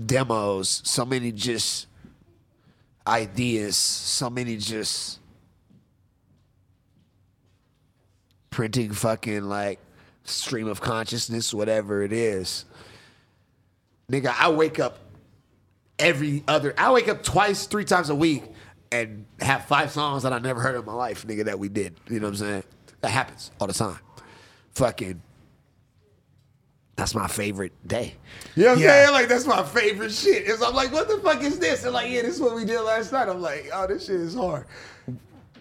demos, 0.04 0.80
so 0.84 1.04
many 1.04 1.32
just 1.32 1.86
ideas, 3.06 3.76
so 3.76 4.30
many 4.30 4.56
just 4.56 5.20
printing 8.50 8.92
fucking 8.92 9.42
like 9.44 9.78
stream 10.24 10.68
of 10.68 10.80
consciousness, 10.80 11.52
whatever 11.52 12.02
it 12.02 12.12
is. 12.12 12.64
Nigga, 14.10 14.34
I 14.38 14.50
wake 14.50 14.78
up 14.78 14.98
every 15.98 16.44
other. 16.48 16.74
I 16.76 16.92
wake 16.92 17.08
up 17.08 17.22
twice, 17.22 17.66
three 17.66 17.84
times 17.84 18.10
a 18.10 18.14
week, 18.14 18.44
and 18.90 19.24
have 19.40 19.64
five 19.66 19.90
songs 19.90 20.22
that 20.24 20.32
I 20.32 20.38
never 20.38 20.60
heard 20.60 20.74
in 20.74 20.84
my 20.84 20.92
life, 20.92 21.26
nigga. 21.26 21.44
That 21.46 21.58
we 21.58 21.68
did. 21.68 21.94
You 22.08 22.20
know 22.20 22.26
what 22.26 22.30
I'm 22.34 22.36
saying? 22.36 22.64
That 23.00 23.10
happens 23.10 23.50
all 23.60 23.66
the 23.66 23.72
time. 23.72 23.98
Fucking. 24.74 25.22
That's 26.96 27.14
my 27.14 27.26
favorite 27.26 27.72
day. 27.88 28.14
You 28.54 28.64
know 28.64 28.68
what 28.70 28.76
I'm 28.76 28.82
Yeah. 28.82 28.88
saying? 29.04 29.12
Like 29.12 29.28
that's 29.28 29.46
my 29.46 29.62
favorite 29.64 30.12
shit. 30.12 30.46
And 30.46 30.58
so 30.58 30.68
I'm 30.68 30.74
like, 30.74 30.92
what 30.92 31.08
the 31.08 31.18
fuck 31.18 31.42
is 31.42 31.58
this? 31.58 31.84
And 31.84 31.94
like, 31.94 32.10
yeah, 32.10 32.22
this 32.22 32.34
is 32.36 32.40
what 32.40 32.54
we 32.54 32.64
did 32.66 32.80
last 32.82 33.12
night. 33.12 33.28
I'm 33.28 33.40
like, 33.40 33.70
oh, 33.72 33.86
this 33.86 34.06
shit 34.06 34.16
is 34.16 34.34
hard. 34.34 34.66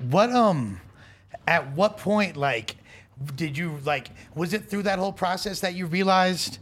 What 0.09 0.29
um, 0.31 0.79
at 1.47 1.71
what 1.73 1.97
point 1.97 2.35
like 2.35 2.75
did 3.35 3.57
you 3.57 3.77
like? 3.85 4.09
Was 4.35 4.53
it 4.53 4.65
through 4.69 4.83
that 4.83 4.99
whole 4.99 5.13
process 5.13 5.59
that 5.61 5.73
you 5.75 5.85
realized 5.85 6.59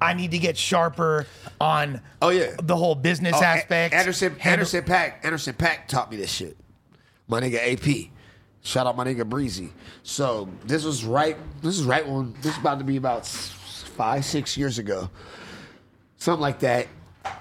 I 0.00 0.14
need 0.14 0.30
to 0.32 0.38
get 0.38 0.56
sharper 0.56 1.26
on? 1.60 2.00
Oh, 2.22 2.30
yeah. 2.30 2.54
the 2.62 2.76
whole 2.76 2.94
business 2.94 3.34
Oh, 3.36 3.42
aspect. 3.42 3.94
Anderson 3.94 4.36
Anderson 4.40 4.84
.Paak 4.84 5.14
Anderson 5.24 5.54
.Paak 5.54 5.86
taught 5.88 6.10
me 6.10 6.16
this 6.16 6.30
shit. 6.30 6.56
My 7.28 7.40
nigga 7.40 7.74
AP. 7.74 8.10
Shout 8.62 8.86
out 8.86 8.96
my 8.96 9.04
nigga 9.04 9.26
Breezy. 9.26 9.72
So 10.02 10.48
this 10.64 10.84
was 10.84 11.04
right. 11.04 11.36
This 11.62 11.78
is 11.78 11.84
right 11.84 12.06
when 12.06 12.34
this 12.42 12.52
is 12.52 12.58
about 12.58 12.78
to 12.78 12.84
be 12.84 12.96
about 12.96 13.26
five 13.26 14.24
six 14.24 14.56
years 14.56 14.78
ago, 14.78 15.10
something 16.18 16.40
like 16.42 16.60
that. 16.60 16.86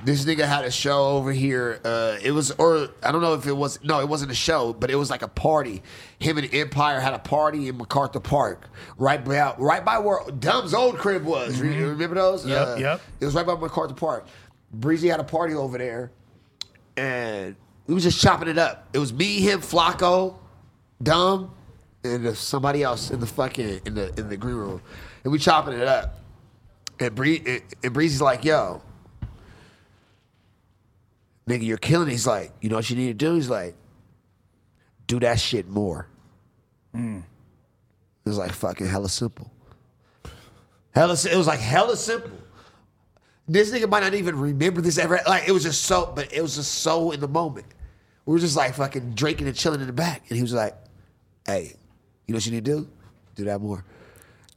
This 0.03 0.25
nigga 0.25 0.45
had 0.45 0.65
a 0.65 0.71
show 0.71 1.07
over 1.09 1.32
here. 1.32 1.80
Uh, 1.86 2.17
it 2.21 2.32
was, 2.32 2.51
or 2.51 2.89
I 3.01 3.11
don't 3.13 3.21
know 3.21 3.34
if 3.34 3.47
it 3.47 3.53
was. 3.53 3.82
No, 3.84 4.01
it 4.01 4.09
wasn't 4.09 4.32
a 4.32 4.36
show, 4.36 4.73
but 4.73 4.91
it 4.91 4.95
was 4.95 5.09
like 5.09 5.21
a 5.21 5.27
party. 5.27 5.82
Him 6.19 6.38
and 6.38 6.53
Empire 6.53 6.99
had 6.99 7.13
a 7.13 7.19
party 7.19 7.69
in 7.69 7.77
MacArthur 7.77 8.19
Park, 8.19 8.67
right 8.97 9.23
by 9.23 9.55
right 9.57 9.84
by 9.86 9.97
where 9.99 10.19
Dumb's 10.32 10.73
old 10.73 10.97
crib 10.97 11.23
was. 11.23 11.59
Re- 11.61 11.82
Remember 11.84 12.15
those? 12.15 12.41
Mm-hmm. 12.41 12.49
Yep, 12.49 12.67
Uh, 12.67 12.75
yep. 12.75 13.01
It 13.21 13.25
was 13.25 13.36
right 13.36 13.45
by 13.45 13.55
MacArthur 13.55 13.93
Park. 13.93 14.27
Breezy 14.73 15.07
had 15.07 15.19
a 15.21 15.23
party 15.23 15.53
over 15.53 15.77
there, 15.77 16.11
and 16.97 17.55
we 17.88 17.93
was 17.93 18.03
just 18.03 18.21
chopping 18.21 18.49
it 18.49 18.57
up. 18.57 18.88
It 18.93 18.99
was 18.99 19.13
me, 19.13 19.39
him, 19.39 19.61
Flacco, 19.61 20.36
Dumb, 21.01 21.51
and 22.03 22.36
somebody 22.38 22.84
else 22.84 23.11
in 23.11 23.19
the 23.21 23.27
fucking 23.27 23.82
in 23.86 23.95
the 23.95 24.13
in 24.19 24.27
the 24.30 24.38
green 24.38 24.55
room, 24.55 24.82
and 25.23 25.32
we 25.32 25.39
chopping 25.39 25.73
it 25.73 25.88
up. 25.88 26.19
And 26.99 27.15
Bree 27.15 27.61
and 27.84 27.93
Breezy's 27.93 28.21
like, 28.21 28.43
"Yo, 28.43 28.82
nigga, 31.50 31.66
you're 31.66 31.78
killing." 31.78 32.08
it." 32.08 32.12
He's 32.12 32.28
like, 32.28 32.54
"You 32.62 32.70
know 32.70 32.78
what 32.78 32.89
you 32.89 32.95
need 32.95 33.08
to 33.08 33.14
do?" 33.26 33.36
He's 33.36 33.50
like, 33.50 33.76
"Do 35.08 35.20
that 35.20 35.39
shit 35.39 35.68
more." 35.68 36.08
Hmm. 36.93 37.20
It 38.26 38.30
was 38.30 38.38
like 38.38 38.52
fucking 38.52 38.88
hella 38.88 39.10
simple. 39.10 39.52
Hella, 40.91 41.14
it 41.14 41.36
was 41.36 41.47
like 41.47 41.60
hella 41.60 41.95
simple. 41.97 42.32
This 43.47 43.72
nigga 43.72 43.89
might 43.89 44.02
not 44.02 44.14
even 44.14 44.38
remember 44.38 44.82
this 44.82 44.97
ever. 44.97 45.20
Like 45.28 45.47
it 45.47 45.52
was 45.52 45.64
just 45.64 45.84
so, 45.84 46.12
but 46.16 46.32
it 46.32 46.41
was 46.41 46.56
just 46.56 46.76
so 46.76 47.12
in 47.12 47.20
the 47.20 47.28
moment. 47.28 47.66
We 48.26 48.34
were 48.34 48.39
just 48.39 48.56
like 48.56 48.76
fucking 48.76 49.14
drinking 49.16 49.47
and 49.47 49.56
chilling 49.56 49.82
in 49.82 49.88
the 49.88 49.93
back, 49.93 50.24
and 50.30 50.36
he 50.36 50.43
was 50.43 50.54
like, 50.54 50.76
"Hey, 51.45 51.76
you 52.28 52.34
know 52.34 52.38
what 52.38 52.45
you 52.45 52.52
need 52.52 52.66
to 52.66 52.72
do? 52.72 52.88
Do 53.36 53.45
that 53.45 53.60
more." 53.60 53.84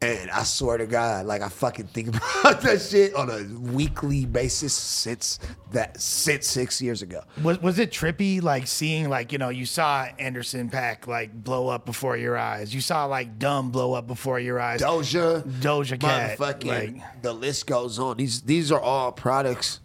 And 0.02 0.30
I 0.30 0.42
swear 0.42 0.78
to 0.78 0.86
God, 0.86 1.26
like 1.26 1.42
I 1.42 1.48
fucking 1.48 1.86
think 1.86 2.08
about 2.40 2.60
that 2.62 2.80
shit 2.80 3.14
on 3.14 3.30
a 3.30 3.44
weekly 3.70 4.26
basis 4.26 4.74
since 4.74 5.38
that 5.70 6.00
since 6.00 6.46
six 6.48 6.82
years 6.82 7.02
ago. 7.02 7.22
Was 7.42 7.62
was 7.62 7.78
it 7.78 7.92
trippy 7.92 8.42
like 8.42 8.66
seeing 8.66 9.08
like 9.08 9.30
you 9.32 9.38
know 9.38 9.48
you 9.48 9.64
saw 9.64 10.06
Anderson 10.18 10.70
.Paak 10.70 11.06
like 11.06 11.32
blow 11.32 11.68
up 11.68 11.86
before 11.86 12.16
your 12.16 12.36
eyes? 12.36 12.74
You 12.74 12.80
saw 12.80 13.04
like 13.04 13.38
Dumb 13.38 13.70
blow 13.70 13.92
up 13.92 14.06
before 14.06 14.40
your 14.40 14.58
eyes. 14.60 14.80
Doja, 14.82 15.42
Doja 15.60 15.98
Cat, 16.00 16.38
motherfucking. 16.38 16.64
like- 16.66 17.22
the 17.22 17.32
list 17.32 17.66
goes 17.66 17.98
on. 17.98 18.16
These 18.16 18.42
these 18.42 18.72
are 18.72 18.80
all 18.80 19.12
products 19.12 19.78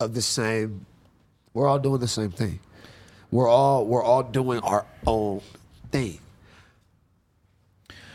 of 0.00 0.14
the 0.14 0.22
same. 0.22 0.84
We're 1.54 1.66
all 1.66 1.78
doing 1.78 2.00
the 2.00 2.08
same 2.08 2.30
thing. 2.30 2.60
We're 3.30 3.48
all 3.48 3.86
we're 3.86 4.02
all 4.04 4.22
doing 4.22 4.60
our 4.60 4.84
own 5.06 5.40
thing. 5.90 6.18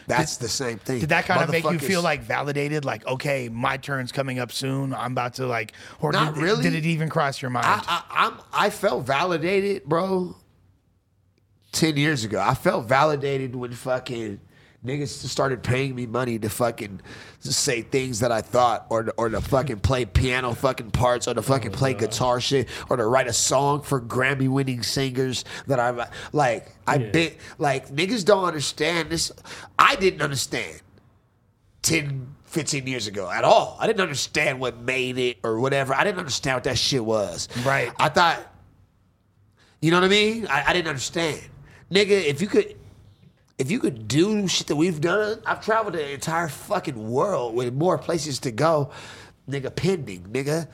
That's 0.07 0.37
the 0.37 0.47
same 0.47 0.79
thing. 0.79 0.99
Did 0.99 1.09
that 1.09 1.25
kind 1.25 1.43
of 1.43 1.49
make 1.49 1.65
you 1.65 1.79
feel 1.79 2.01
like 2.01 2.21
validated? 2.21 2.85
Like, 2.85 3.05
okay, 3.05 3.49
my 3.49 3.75
turn's 3.75 4.13
coming 4.13 4.39
up 4.39 4.53
soon. 4.53 4.93
I'm 4.93 5.11
about 5.11 5.35
to 5.35 5.45
like, 5.45 5.73
or 5.99 6.13
Not 6.13 6.35
did, 6.35 6.43
really. 6.43 6.63
did 6.63 6.73
it 6.75 6.85
even 6.85 7.09
cross 7.09 7.41
your 7.41 7.51
mind? 7.51 7.65
I, 7.67 7.81
I, 7.87 8.27
I'm, 8.27 8.33
I 8.53 8.69
felt 8.69 9.05
validated, 9.05 9.83
bro. 9.83 10.35
Ten 11.73 11.97
years 11.97 12.23
ago, 12.23 12.39
I 12.39 12.53
felt 12.53 12.87
validated 12.87 13.53
when 13.55 13.73
fucking 13.73 14.39
niggas 14.87 15.09
started 15.09 15.63
paying 15.63 15.93
me 15.95 16.05
money 16.05 16.39
to 16.39 16.49
fucking 16.49 17.01
say 17.39 17.81
things 17.81 18.19
that 18.21 18.31
I 18.31 18.41
thought, 18.41 18.85
or 18.89 19.03
to, 19.03 19.11
or 19.17 19.29
to 19.29 19.41
fucking 19.41 19.79
play 19.79 20.05
piano 20.05 20.53
fucking 20.53 20.91
parts, 20.91 21.27
or 21.27 21.33
to 21.33 21.39
oh 21.39 21.43
fucking 21.43 21.71
play 21.71 21.93
guitar 21.93 22.39
shit, 22.39 22.67
or 22.89 22.97
to 22.97 23.05
write 23.05 23.27
a 23.27 23.33
song 23.33 23.81
for 23.81 24.01
Grammy 24.01 24.47
winning 24.47 24.83
singers 24.83 25.45
that 25.67 25.79
I 25.79 26.07
like. 26.31 26.71
I 26.87 26.97
been 26.97 27.33
like 27.57 27.89
niggas 27.89 28.25
don't 28.25 28.45
understand 28.45 29.09
this. 29.09 29.31
I 29.77 29.95
didn't 29.95 30.21
understand. 30.21 30.81
10, 31.83 32.35
15 32.45 32.85
years 32.85 33.07
ago 33.07 33.29
at 33.29 33.45
all. 33.45 33.77
I 33.79 33.87
didn't 33.87 34.01
understand 34.01 34.59
what 34.59 34.77
made 34.81 35.17
it 35.17 35.37
or 35.41 35.59
whatever. 35.59 35.93
I 35.93 36.03
didn't 36.03 36.19
understand 36.19 36.57
what 36.57 36.63
that 36.65 36.77
shit 36.77 37.03
was. 37.03 37.47
Right. 37.63 37.91
I 37.97 38.09
thought, 38.09 38.39
you 39.81 39.91
know 39.91 39.97
what 39.97 40.05
I 40.05 40.09
mean? 40.09 40.47
I, 40.47 40.65
I 40.67 40.73
didn't 40.73 40.89
understand. 40.89 41.41
Nigga, 41.89 42.09
if 42.09 42.41
you 42.41 42.47
could 42.47 42.75
if 43.57 43.71
you 43.71 43.79
could 43.79 44.07
do 44.07 44.47
shit 44.47 44.67
that 44.67 44.75
we've 44.75 45.01
done, 45.01 45.41
I've 45.45 45.63
traveled 45.63 45.95
the 45.95 46.11
entire 46.13 46.47
fucking 46.47 47.09
world 47.09 47.55
with 47.55 47.73
more 47.73 47.97
places 47.97 48.39
to 48.41 48.51
go, 48.51 48.91
nigga, 49.49 49.75
pending, 49.75 50.23
nigga. 50.31 50.67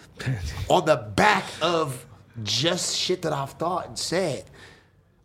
On 0.69 0.83
the 0.85 0.97
back 0.97 1.45
of 1.61 2.05
just 2.43 2.95
shit 2.97 3.21
that 3.21 3.31
I've 3.33 3.51
thought 3.51 3.87
and 3.87 3.97
said. 3.97 4.45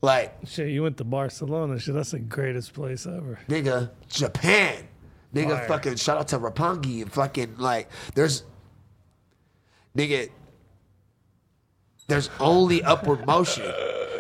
Like, 0.00 0.36
Shit, 0.46 0.68
you 0.68 0.84
went 0.84 0.96
to 0.98 1.04
Barcelona. 1.04 1.78
Shit, 1.80 1.94
that's 1.94 2.12
the 2.12 2.20
greatest 2.20 2.72
place 2.72 3.06
ever. 3.06 3.40
nigga, 3.48 3.90
Japan. 4.08 4.86
Nigga, 5.34 5.58
Fire. 5.58 5.68
fucking 5.68 5.96
shout 5.96 6.18
out 6.18 6.28
to 6.28 6.38
Roppongi 6.38 7.02
and 7.02 7.12
fucking 7.12 7.56
like 7.58 7.90
there's 8.14 8.44
nigga 9.94 10.30
there's 12.06 12.30
only 12.40 12.82
upward 12.82 13.26
motion. 13.26 13.64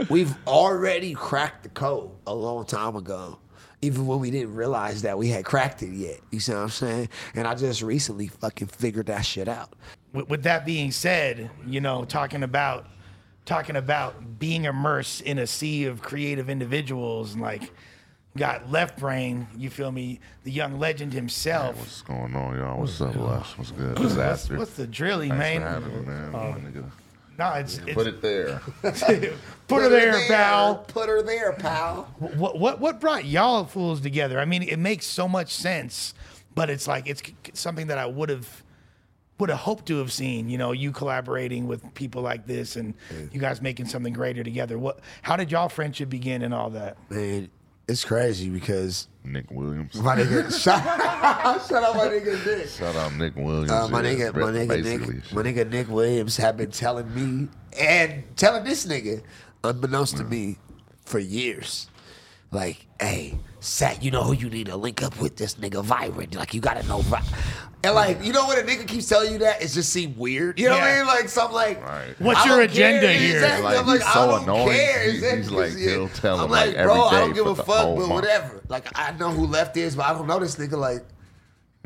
We've 0.08 0.34
already 0.46 1.14
cracked 1.14 1.64
the 1.64 1.68
code 1.70 2.10
a 2.26 2.34
long 2.34 2.64
time 2.64 2.96
ago. 2.96 3.38
Even 3.80 4.08
when 4.08 4.18
we 4.18 4.30
didn't 4.32 4.54
realize 4.54 5.02
that 5.02 5.16
we 5.16 5.28
had 5.28 5.44
cracked 5.44 5.82
it 5.84 5.92
yet. 5.92 6.18
You 6.32 6.40
see 6.40 6.52
what 6.52 6.62
I'm 6.62 6.68
saying? 6.68 7.08
And 7.34 7.46
I 7.46 7.54
just 7.54 7.80
recently 7.80 8.26
fucking 8.26 8.66
figured 8.66 9.06
that 9.06 9.22
shit 9.22 9.46
out. 9.46 9.74
with, 10.12 10.28
with 10.28 10.42
that 10.42 10.66
being 10.66 10.90
said, 10.90 11.48
you 11.64 11.80
know, 11.80 12.04
talking 12.04 12.42
about 12.42 12.86
talking 13.44 13.76
about 13.76 14.38
being 14.38 14.64
immersed 14.64 15.22
in 15.22 15.38
a 15.38 15.46
sea 15.46 15.84
of 15.84 16.02
creative 16.02 16.50
individuals, 16.50 17.34
and 17.34 17.42
like 17.42 17.70
got 18.36 18.70
Left 18.70 18.98
Brain. 18.98 19.46
You 19.56 19.70
feel 19.70 19.92
me? 19.92 20.20
The 20.44 20.50
young 20.50 20.78
legend 20.78 21.12
himself. 21.12 21.76
What's 21.76 22.02
going 22.02 22.34
on, 22.34 22.58
y'all? 22.58 22.80
What's 22.80 23.00
up, 23.00 23.14
Les? 23.14 23.58
What's 23.58 23.70
good? 23.70 23.94
Disaster. 23.96 24.58
What's 24.58 24.74
the 24.74 24.86
drilly, 24.86 25.28
Thanks 25.28 25.40
man? 25.40 25.60
for 25.60 25.68
having 25.68 26.00
me, 26.00 26.06
man. 26.06 26.30
Oh. 26.34 26.38
My 26.38 26.58
nigga. 26.58 26.90
No, 27.38 27.52
it's, 27.52 27.78
it's 27.78 27.94
Put 27.94 28.08
it 28.08 28.20
there. 28.20 28.60
put 28.82 29.82
her 29.82 29.88
there, 29.88 30.26
pal. 30.26 30.76
Put 30.88 31.08
her 31.08 31.22
there, 31.22 31.52
pal. 31.52 32.12
What 32.18 32.58
what 32.58 32.80
what 32.80 33.00
brought 33.00 33.24
y'all 33.24 33.64
fools 33.64 34.00
together? 34.00 34.40
I 34.40 34.44
mean, 34.44 34.64
it 34.64 34.78
makes 34.78 35.06
so 35.06 35.28
much 35.28 35.54
sense, 35.54 36.14
but 36.56 36.68
it's 36.68 36.88
like 36.88 37.06
it's 37.06 37.22
something 37.52 37.86
that 37.86 37.98
I 37.98 38.06
would 38.06 38.28
have 38.28 38.64
would 39.38 39.50
have 39.50 39.60
hoped 39.60 39.86
to 39.86 39.98
have 39.98 40.12
seen. 40.12 40.48
You 40.48 40.58
know, 40.58 40.72
you 40.72 40.90
collaborating 40.90 41.68
with 41.68 41.94
people 41.94 42.22
like 42.22 42.44
this, 42.46 42.74
and 42.74 42.94
you 43.30 43.38
guys 43.38 43.62
making 43.62 43.86
something 43.86 44.12
greater 44.12 44.42
together. 44.42 44.76
What? 44.76 44.98
How 45.22 45.36
did 45.36 45.52
y'all 45.52 45.68
friendship 45.68 46.08
begin 46.08 46.42
and 46.42 46.52
all 46.52 46.70
that? 46.70 46.96
Man, 47.08 47.50
it's 47.86 48.04
crazy 48.04 48.48
because 48.50 49.06
Nick 49.28 49.50
Williams. 49.50 49.94
my 49.96 50.16
nigga 50.16 50.50
shout, 50.62 50.82
shout 51.68 51.82
out 51.82 51.96
my 51.96 52.06
nigga 52.08 52.46
Nick. 52.46 52.68
Shout 52.68 52.96
out 52.96 53.14
Nick 53.14 53.36
Williams. 53.36 53.70
Uh, 53.70 53.88
my 53.88 54.02
yeah, 54.02 54.30
nigga, 54.30 54.34
my 54.34 54.50
nigga. 54.50 54.84
Nick, 54.84 55.32
my 55.32 55.42
nigga 55.42 55.70
Nick 55.70 55.88
Williams 55.88 56.36
have 56.36 56.56
been 56.56 56.70
telling 56.70 57.12
me 57.14 57.48
and 57.78 58.24
telling 58.36 58.64
this 58.64 58.86
nigga, 58.86 59.22
unbeknownst 59.64 60.16
to 60.18 60.24
me, 60.24 60.56
for 61.04 61.18
years, 61.18 61.88
like, 62.50 62.86
hey, 63.00 63.38
Sat, 63.60 64.02
you 64.02 64.10
know 64.10 64.22
who 64.22 64.32
you 64.34 64.48
need 64.48 64.66
to 64.66 64.76
link 64.76 65.02
up 65.02 65.20
with? 65.20 65.36
This 65.36 65.56
nigga 65.56 65.82
Vibrant. 65.84 66.34
Like, 66.34 66.54
you 66.54 66.60
gotta 66.60 66.86
know. 66.86 67.00
Vi-. 67.02 67.22
And 67.84 67.94
like, 67.94 68.24
you 68.24 68.32
know 68.32 68.44
what 68.46 68.58
a 68.58 68.62
nigga 68.62 68.86
keeps 68.86 69.08
telling 69.08 69.32
you 69.32 69.38
that? 69.38 69.62
It 69.62 69.68
just 69.68 69.92
seem 69.92 70.16
weird. 70.16 70.58
You 70.58 70.66
know 70.68 70.74
what 70.74 70.82
I 70.82 70.90
Yeah. 70.94 70.98
mean? 70.98 71.06
Like, 71.06 71.28
so 71.28 71.46
I'm 71.46 71.52
like, 71.52 71.84
Right. 71.84 72.14
What's 72.20 72.40
I 72.40 72.46
your 72.46 72.58
don't 72.66 72.70
care. 72.74 72.88
agenda 72.98 73.12
here? 73.12 73.34
Exactly. 73.36 73.62
Like, 73.64 73.78
I'm 73.78 73.86
like, 73.86 73.98
he's 74.00 74.08
I 74.08 74.12
so 74.14 74.26
don't 74.30 74.42
annoying. 74.44 74.68
care. 74.78 75.02
He- 75.04 75.10
he's 75.12 75.22
Exactly. 75.22 75.56
like, 75.70 75.76
he'll 75.78 76.08
tell 76.08 76.38
I'm 76.38 76.44
him, 76.46 76.50
like, 76.50 76.66
like, 76.76 76.84
bro, 76.86 76.94
every 77.06 77.16
I 77.16 77.20
don't 77.20 77.32
give 77.34 77.44
for 77.44 77.50
a 77.50 77.54
the 77.54 77.62
fuck, 77.64 77.76
whole 77.82 77.94
but 77.96 78.00
month. 78.08 78.12
whatever. 78.22 78.62
Like, 78.68 78.86
I 78.98 79.12
know 79.12 79.30
who 79.30 79.46
left 79.46 79.76
is, 79.76 79.94
but 79.96 80.06
I 80.06 80.12
don't 80.12 80.26
know 80.26 80.38
this 80.38 80.56
nigga. 80.56 80.78
Like, 80.78 81.04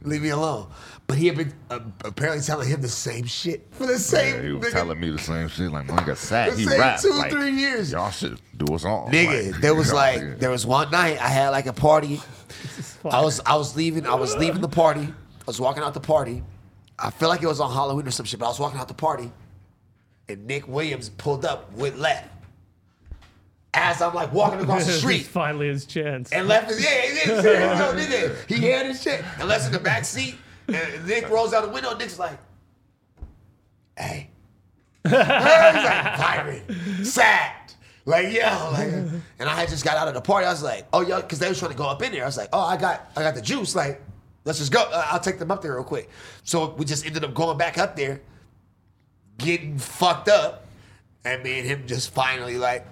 leave 0.05 0.23
me 0.23 0.31
alone. 0.31 0.69
But 1.13 1.19
he 1.19 1.27
had 1.27 1.37
been 1.37 1.53
uh, 1.69 1.81
apparently 2.07 2.43
telling 2.43 2.69
him 2.71 2.81
the 2.81 2.89
same 2.89 3.27
shit 3.27 3.67
for 3.73 3.85
the 3.85 3.99
same. 3.99 4.35
Yeah, 4.35 4.43
he 4.43 4.53
was 4.53 4.67
nigga, 4.69 4.73
telling 4.73 4.99
me 4.99 5.11
the 5.11 5.19
same 5.19 5.47
shit. 5.49 5.71
Like, 5.71 5.87
my 5.87 5.97
nigga 5.99 6.17
Sat, 6.17 6.53
The 6.53 6.57
he 6.57 6.65
same 6.65 6.81
rap. 6.81 7.01
two, 7.03 7.11
like, 7.11 7.31
three 7.31 7.51
years. 7.51 7.93
Y'all 7.93 8.11
should 8.11 8.41
do 8.57 8.75
us 8.75 8.87
all. 8.87 9.11
Nigga, 9.11 9.53
Like, 9.53 9.61
there 9.61 9.75
was 9.75 9.93
like 9.93 10.23
yeah. 10.23 10.35
there 10.39 10.49
was 10.49 10.65
one 10.65 10.91
night 10.91 11.21
I 11.21 11.29
had 11.29 11.51
like 11.51 11.67
a 11.67 11.75
party 11.75 12.19
I 13.05 13.21
was 13.21 13.43
I 13.45 13.57
was 13.57 13.77
leaving 13.77 14.07
I 14.07 14.15
was 14.15 14.35
leaving 14.37 14.63
the 14.63 14.71
party. 14.71 15.03
I 15.03 15.45
was 15.47 15.61
walking 15.61 15.83
out 15.83 15.93
the 15.93 16.01
party. 16.01 16.43
I 16.99 17.11
feel 17.11 17.29
like 17.29 17.43
it 17.43 17.47
was 17.47 17.61
on 17.61 17.71
Halloween 17.71 18.07
or 18.09 18.11
some 18.11 18.25
shit, 18.25 18.41
but 18.41 18.47
I 18.47 18.49
was 18.49 18.59
walking 18.59 18.81
out 18.81 18.89
the 18.89 18.95
party, 18.95 19.31
and 20.31 20.47
Nick 20.47 20.67
Williams 20.67 21.11
pulled 21.11 21.45
up 21.45 21.75
with 21.75 21.99
left. 21.99 22.31
As 23.75 24.01
I'm 24.01 24.15
like 24.15 24.33
walking 24.33 24.61
across 24.63 24.87
the 24.87 24.93
street, 24.93 25.25
finally 25.27 25.69
his 25.69 25.85
chance. 25.85 26.33
and 26.33 26.49
left 26.49 26.71
his 26.71 26.83
yeah, 26.83 27.03
he 27.03 27.43
did 27.43 27.45
nigga. 27.45 28.47
He 28.49 28.65
had 28.67 28.87
his 28.87 29.03
shit. 29.03 29.23
And 29.39 29.47
left 29.47 29.67
in 29.67 29.73
the 29.73 29.79
back 29.81 30.07
seat. 30.07 30.37
And 30.75 31.07
Nick 31.07 31.29
rolls 31.29 31.53
out 31.53 31.65
the 31.65 31.71
window. 31.71 31.97
Nick's 31.97 32.19
like, 32.19 32.39
"Hey," 33.97 34.31
he's 35.05 35.13
like, 35.13 36.15
"Pirate, 36.15 36.63
sacked." 37.03 37.77
Like 38.05 38.33
yo, 38.33 38.71
like, 38.73 38.89
and 38.89 39.49
I 39.49 39.55
had 39.55 39.69
just 39.69 39.85
got 39.85 39.97
out 39.97 40.09
of 40.09 40.15
the 40.15 40.21
party. 40.21 40.47
I 40.47 40.51
was 40.51 40.63
like, 40.63 40.87
"Oh 40.93 41.03
yo," 41.03 41.21
because 41.21 41.39
they 41.39 41.49
was 41.49 41.59
trying 41.59 41.71
to 41.71 41.77
go 41.77 41.87
up 41.87 42.03
in 42.03 42.13
there. 42.13 42.23
I 42.23 42.27
was 42.27 42.37
like, 42.37 42.49
"Oh, 42.53 42.61
I 42.61 42.77
got, 42.77 43.11
I 43.17 43.23
got 43.23 43.35
the 43.35 43.43
juice." 43.43 43.77
Like, 43.77 44.03
let's 44.45 44.59
just 44.59 44.73
go. 44.73 44.81
Uh, 44.81 45.07
I'll 45.11 45.21
take 45.21 45.39
them 45.39 45.53
up 45.53 45.63
there 45.63 45.75
real 45.75 45.85
quick. 45.85 46.11
So 46.43 46.71
we 46.75 46.85
just 46.85 47.07
ended 47.07 47.23
up 47.23 47.33
going 47.33 47.59
back 47.59 47.79
up 47.79 47.95
there, 47.95 48.21
getting 49.39 49.79
fucked 49.79 50.29
up, 50.29 50.67
and 51.25 51.45
me 51.45 51.61
and 51.61 51.69
him 51.69 51.87
just 51.87 52.13
finally 52.13 52.59
like 52.59 52.85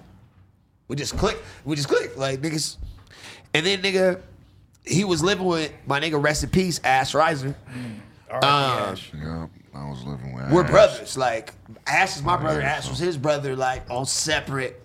we 0.87 0.95
just 0.95 1.17
click. 1.17 1.37
We 1.65 1.75
just 1.75 1.87
click. 1.87 2.17
Like 2.17 2.41
niggas. 2.41 2.77
And 3.53 3.65
then 3.65 3.81
nigga, 3.81 4.21
he 4.85 5.03
was 5.03 5.23
living 5.23 5.45
with 5.45 5.71
my 5.85 5.99
nigga, 5.99 6.21
rest 6.21 6.43
in 6.43 6.49
peace, 6.49 6.79
Ash 6.83 7.13
Riser. 7.13 7.55
All 8.31 8.39
right, 8.39 8.43
Uh, 8.43 8.91
Ash. 8.91 9.11
Yeah, 9.13 9.47
I 9.75 9.89
was 9.89 10.03
living 10.03 10.33
with. 10.33 10.49
We're 10.51 10.63
Ash. 10.63 10.69
brothers. 10.71 11.17
Like 11.17 11.53
Ash 11.85 12.15
is 12.15 12.23
my 12.23 12.37
brother. 12.37 12.61
yeah, 12.61 12.73
Ash 12.73 12.85
so- 12.85 12.91
was 12.91 12.99
his 12.99 13.17
brother. 13.17 13.55
Like 13.55 13.89
on 13.89 14.05
separate, 14.05 14.80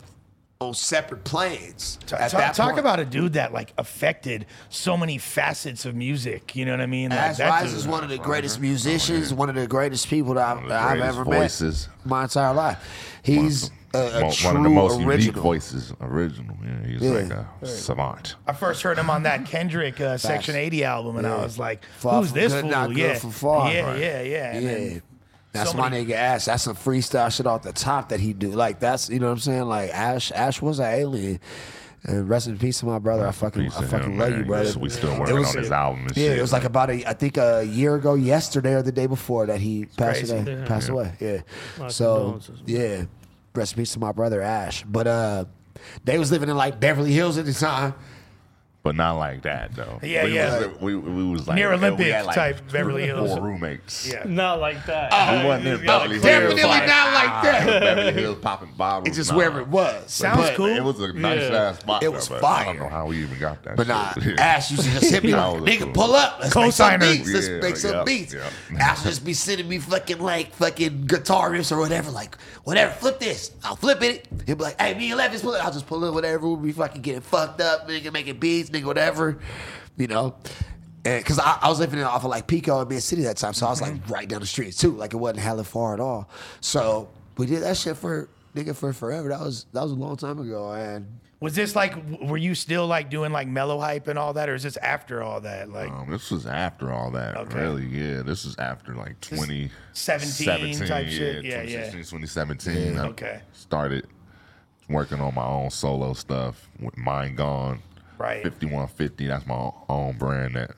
on 0.60 0.72
separate 0.74 1.22
planes. 1.24 1.98
Ta- 2.06 2.16
at 2.16 2.30
ta- 2.30 2.38
that 2.38 2.54
talk 2.54 2.68
point. 2.70 2.80
about 2.80 2.98
a 2.98 3.04
dude 3.04 3.34
that 3.34 3.52
like 3.52 3.72
affected 3.76 4.46
so 4.70 4.96
many 4.96 5.18
facets 5.18 5.84
of 5.84 5.94
music. 5.94 6.56
You 6.56 6.64
know 6.64 6.70
what 6.72 6.80
I 6.80 6.86
mean? 6.86 7.10
Like, 7.10 7.18
Ash 7.18 7.36
that 7.38 7.50
Riser 7.50 7.68
dude- 7.68 7.76
is 7.76 7.86
one 7.88 8.02
of 8.04 8.10
the 8.10 8.18
greatest 8.18 8.60
musicians, 8.60 9.34
one 9.34 9.48
of 9.50 9.54
the 9.54 9.66
greatest 9.66 10.08
people 10.08 10.34
that 10.34 10.46
I've, 10.48 10.56
of 10.58 10.62
the 10.64 10.68
that 10.70 10.82
I've 10.82 11.00
ever 11.00 11.24
voices. 11.24 11.88
met 11.98 12.06
my 12.06 12.22
entire 12.24 12.54
life. 12.54 13.18
He's 13.22 13.70
a, 13.92 13.98
a 13.98 14.20
Mo- 14.22 14.30
true 14.30 14.46
one 14.48 14.56
of 14.56 14.62
the 14.62 14.68
most 14.70 14.92
unique 14.94 15.06
original. 15.08 15.42
voices. 15.42 15.92
Original. 16.00 16.56
Yeah, 16.64 16.86
he's 16.86 17.02
Yeah. 17.02 17.10
like 17.10 17.32
a 17.62 17.66
savant. 17.66 18.36
I 18.46 18.52
first 18.52 18.82
heard 18.82 18.98
him 18.98 19.10
on 19.10 19.24
that 19.24 19.44
Kendrick 19.46 20.00
uh, 20.00 20.16
Section 20.16 20.54
80 20.56 20.84
album, 20.84 21.16
and 21.18 21.26
I 21.26 21.36
was 21.42 21.58
like, 21.58 21.84
Far 21.98 22.20
"Who's 22.22 22.32
this 22.32 22.52
good, 22.52 22.62
fool?" 22.62 22.70
not 22.70 22.88
good 22.88 22.96
yeah, 22.98 23.14
from 23.18 23.30
far. 23.30 23.72
yeah, 23.72 23.80
Right. 23.86 24.00
yeah, 24.00 24.22
yeah, 24.22 24.52
And 24.52 24.64
Yeah. 24.92 24.98
Then 25.52 25.60
That's 25.64 25.70
so 25.72 25.78
my 25.78 25.90
nigga 25.90 26.10
Ash. 26.12 26.44
That's 26.46 26.62
some 26.64 26.76
freestyle 26.76 27.34
shit 27.34 27.46
off 27.46 27.62
the 27.62 27.72
top 27.72 28.10
that 28.10 28.20
he 28.20 28.32
do. 28.32 28.50
Like 28.50 28.78
that's 28.80 29.08
you 29.08 29.18
know 29.20 29.26
what 29.26 29.32
I'm 29.32 29.38
saying. 29.38 29.62
Like 29.62 29.90
Ash, 29.90 30.30
Ash 30.32 30.60
was 30.62 30.78
an 30.78 30.86
alien. 30.86 31.40
And 32.08 32.28
rest 32.28 32.46
in 32.46 32.56
peace 32.56 32.78
to 32.80 32.86
my 32.86 33.00
brother. 33.00 33.26
I 33.26 33.32
fucking, 33.32 33.64
Peace 33.64 33.76
I 33.76 33.80
to 33.80 33.86
fucking 33.88 34.12
him, 34.12 34.18
love 34.18 34.30
man. 34.30 34.38
you, 34.40 34.44
brother. 34.46 34.78
We 34.78 34.90
still 34.90 35.10
It 35.12 35.18
working 35.18 35.38
was- 35.38 35.56
on 35.56 35.62
his 35.62 35.72
album 35.72 36.06
and 36.06 36.16
Yeah, 36.16 36.28
shit. 36.28 36.38
it 36.38 36.40
was 36.42 36.52
like 36.52 36.62
about 36.62 36.88
a, 36.88 37.04
I 37.04 37.14
think 37.14 37.36
a 37.36 37.64
year 37.64 37.96
ago, 37.96 38.14
yesterday 38.14 38.74
or 38.74 38.82
the 38.82 38.92
day 38.92 39.06
before 39.06 39.46
that 39.46 39.60
he 39.60 39.86
passed 39.96 40.20
crazy. 40.20 40.36
away. 40.36 40.52
Yeah. 40.56 40.66
Passed 40.66 40.88
away. 40.88 41.12
Yeah. 41.18 41.40
My 41.80 41.88
So 41.88 42.38
yeah, 42.64 43.06
rest 43.56 43.72
in 43.72 43.78
peace 43.78 43.92
to 43.94 43.98
my 43.98 44.12
brother 44.12 44.40
Ash. 44.40 44.84
But 44.84 45.08
uh, 45.08 45.44
they 46.04 46.16
was 46.18 46.30
living 46.30 46.48
in 46.48 46.56
like 46.56 46.78
Beverly 46.78 47.12
Hills 47.12 47.38
at 47.38 47.44
the 47.46 47.52
time. 47.54 47.94
But 48.86 48.94
not 48.94 49.18
like 49.18 49.42
that 49.42 49.74
though. 49.74 49.98
Yeah, 50.00 50.24
we 50.26 50.34
yeah. 50.36 50.58
Was, 50.68 50.80
we, 50.80 50.94
we 50.94 51.24
was 51.24 51.48
like 51.48 51.56
Near 51.56 51.72
Olympic 51.72 52.24
like, 52.24 52.36
type 52.36 52.70
Beverly 52.70 53.02
Hills. 53.04 53.32
Four 53.32 53.40
roommates. 53.40 54.06
Yeah. 54.06 54.22
Not 54.24 54.60
like 54.60 54.86
that. 54.86 55.12
Uh, 55.12 55.40
we 55.42 55.48
wasn't 55.48 55.66
in 55.80 55.86
Beverly 55.86 56.10
Hills. 56.14 56.22
Definitely 56.22 56.62
like, 56.62 56.86
not 56.86 57.12
like 57.12 57.42
that. 57.42 57.80
Beverly 57.80 58.12
Hills 58.12 58.38
popping 58.40 58.72
bottles. 58.76 59.08
It's 59.08 59.16
just 59.16 59.32
nah. 59.32 59.38
wherever 59.38 59.60
it 59.60 59.66
was. 59.66 60.12
Sounds 60.12 60.36
But- 60.38 60.54
cool. 60.54 60.66
It 60.66 60.84
was 60.84 61.00
a 61.00 61.12
nice 61.14 61.40
Yeah. 61.50 61.56
ass 61.56 61.80
spot. 61.80 62.00
It 62.00 62.06
though, 62.06 62.12
was 62.12 62.28
but 62.28 62.44
I 62.44 62.64
don't 62.66 62.78
know 62.78 62.88
how 62.88 63.06
we 63.08 63.20
even 63.24 63.40
got 63.40 63.60
that. 63.64 63.74
But 63.76 63.88
nah, 63.88 64.12
shit. 64.12 64.38
Ash 64.38 64.70
used 64.70 64.84
to 64.84 64.90
just 64.90 65.10
hit 65.10 65.24
me 65.24 65.34
like, 65.34 65.62
nigga, 65.62 65.82
cool. 65.82 65.92
pull 65.92 66.14
up. 66.14 66.38
Let's 66.40 66.54
make 66.54 66.72
some 66.72 66.90
Co-signer. 67.00 67.12
beats. 67.12 67.32
Let's 67.32 67.48
Yeah, 67.48 67.58
make 67.60 67.76
some 67.76 67.90
yeah, 67.90 68.04
beats. 68.04 68.34
yeah. 68.34 68.78
Ash 68.78 69.02
just 69.02 69.24
be 69.24 69.34
sending 69.34 69.68
me 69.68 69.80
fucking 69.80 70.20
like 70.20 70.54
fucking 70.54 71.06
guitar 71.06 71.50
riffs 71.50 71.72
or 71.72 71.78
whatever. 71.80 72.12
Like, 72.12 72.36
whatever, 72.62 72.92
flip 72.92 73.18
this. 73.18 73.50
I'll 73.64 73.74
flip 73.74 74.00
it. 74.02 74.28
He'll 74.46 74.54
be 74.54 74.62
like, 74.62 74.80
hey, 74.80 74.94
me 74.94 75.08
and 75.10 75.18
Levis, 75.18 75.42
pull 75.42 75.54
it. 75.54 75.64
I'll 75.64 75.72
just 75.72 75.88
pull 75.88 76.04
it, 76.04 76.12
whatever. 76.14 76.46
We'll 76.46 76.56
be 76.56 76.70
fucking 76.70 77.02
getting 77.02 77.20
fucked 77.22 77.60
up, 77.60 77.88
nigga, 77.88 78.12
making 78.12 78.38
beats, 78.38 78.70
nigga, 78.80 78.84
whatever. 78.86 79.38
You 79.96 80.06
know? 80.06 80.36
And 81.04 81.24
cause 81.24 81.38
I, 81.38 81.58
I 81.62 81.68
was 81.68 81.78
living 81.78 82.02
off 82.02 82.24
of 82.24 82.30
like 82.30 82.46
Pico 82.48 82.80
and 82.80 82.88
Mid 82.90 83.02
City 83.02 83.22
that 83.22 83.36
time, 83.36 83.52
so 83.54 83.66
I 83.66 83.70
was 83.70 83.80
like 83.80 83.94
right 84.10 84.28
down 84.28 84.40
the 84.40 84.46
street 84.46 84.74
too. 84.76 84.90
Like 84.92 85.14
it 85.14 85.16
wasn't 85.16 85.38
hella 85.38 85.62
far 85.62 85.94
at 85.94 86.00
all. 86.00 86.28
So 86.60 87.08
we 87.36 87.46
did 87.46 87.62
that 87.62 87.76
shit 87.76 87.96
for 87.96 88.28
nigga 88.56 88.74
for 88.74 88.92
forever. 88.92 89.28
That 89.28 89.38
was 89.40 89.66
that 89.72 89.82
was 89.82 89.92
a 89.92 89.94
long 89.94 90.16
time 90.16 90.40
ago, 90.40 90.72
and 90.72 91.06
Was 91.38 91.54
this 91.54 91.76
like? 91.76 91.94
Were 92.22 92.36
you 92.38 92.56
still 92.56 92.88
like 92.88 93.08
doing 93.08 93.30
like 93.30 93.46
MellowHype 93.46 94.08
and 94.08 94.18
all 94.18 94.32
that, 94.32 94.48
or 94.48 94.56
is 94.56 94.64
this 94.64 94.76
after 94.78 95.22
all 95.22 95.40
that? 95.42 95.70
Like, 95.70 95.92
Um, 95.92 96.10
this 96.10 96.28
was 96.32 96.44
after 96.44 96.92
all 96.92 97.12
that, 97.12 97.36
Okay. 97.36 97.60
really. 97.60 97.86
Yeah, 97.86 98.22
this 98.22 98.44
is 98.44 98.56
after 98.58 98.94
like 98.96 99.20
20, 99.20 99.70
17 99.92 100.88
type 100.88 101.06
shit? 101.06 101.44
Yeah, 101.44 101.62
yeah. 101.62 101.84
2017. 101.90 102.98
I 102.98 103.06
Okay. 103.08 103.40
Started 103.52 104.08
working 104.88 105.20
on 105.20 105.34
my 105.36 105.44
own 105.46 105.70
solo 105.70 106.14
stuff 106.14 106.68
with 106.80 106.96
Mind 106.96 107.36
Gone. 107.36 107.80
Right. 108.18 108.42
5150, 108.42 109.26
that's 109.26 109.46
my 109.46 109.70
own 109.88 110.16
brand 110.16 110.54
that 110.56 110.70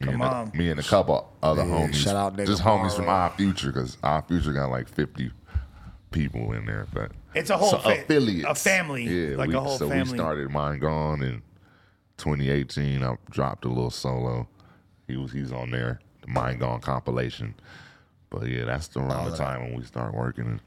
me, 0.00 0.06
Come 0.06 0.14
and, 0.14 0.22
on. 0.24 0.50
The, 0.50 0.58
me 0.58 0.70
and 0.70 0.80
a 0.80 0.82
couple 0.82 1.32
other 1.42 1.62
Yeah, 1.64 1.68
homies. 1.88 1.94
shout 1.94 2.16
out 2.16 2.36
Nigga 2.36 2.46
just 2.46 2.62
homies 2.62 2.94
from 2.96 3.08
Odd 3.08 3.34
Future, 3.36 3.72
because 3.72 3.96
Odd 4.02 4.26
Future 4.28 4.52
got 4.52 4.70
like 4.70 4.88
50 4.88 5.30
people 6.10 6.52
in 6.52 6.66
there. 6.66 6.86
But 6.92 7.12
It's 7.34 7.50
a 7.50 7.56
whole 7.56 7.70
so 7.70 7.78
fa- 7.78 8.02
affiliates. 8.02 8.46
a 8.48 8.54
family, 8.54 9.04
Yeah, 9.04 9.36
like 9.36 9.48
we, 9.48 9.54
a 9.54 9.60
whole 9.60 9.78
so 9.78 9.88
family. 9.88 10.12
we 10.12 10.18
started 10.18 10.50
Mind 10.50 10.80
Gone 10.80 11.22
in 11.22 11.42
2018. 12.18 13.02
I 13.02 13.16
dropped 13.30 13.64
a 13.64 13.68
little 13.68 13.90
solo. 13.90 14.48
He 15.06 15.16
was 15.16 15.32
he's 15.32 15.52
on 15.52 15.70
there, 15.70 16.00
the 16.22 16.28
Mind 16.28 16.60
Gone 16.60 16.80
compilation. 16.80 17.54
But 18.30 18.48
yeah, 18.48 18.64
that's 18.64 18.88
the 18.88 19.00
around 19.00 19.30
the 19.30 19.36
time 19.36 19.62
when 19.62 19.76
we 19.76 19.84
start 19.84 20.14
working 20.14 20.44
and 20.46 20.60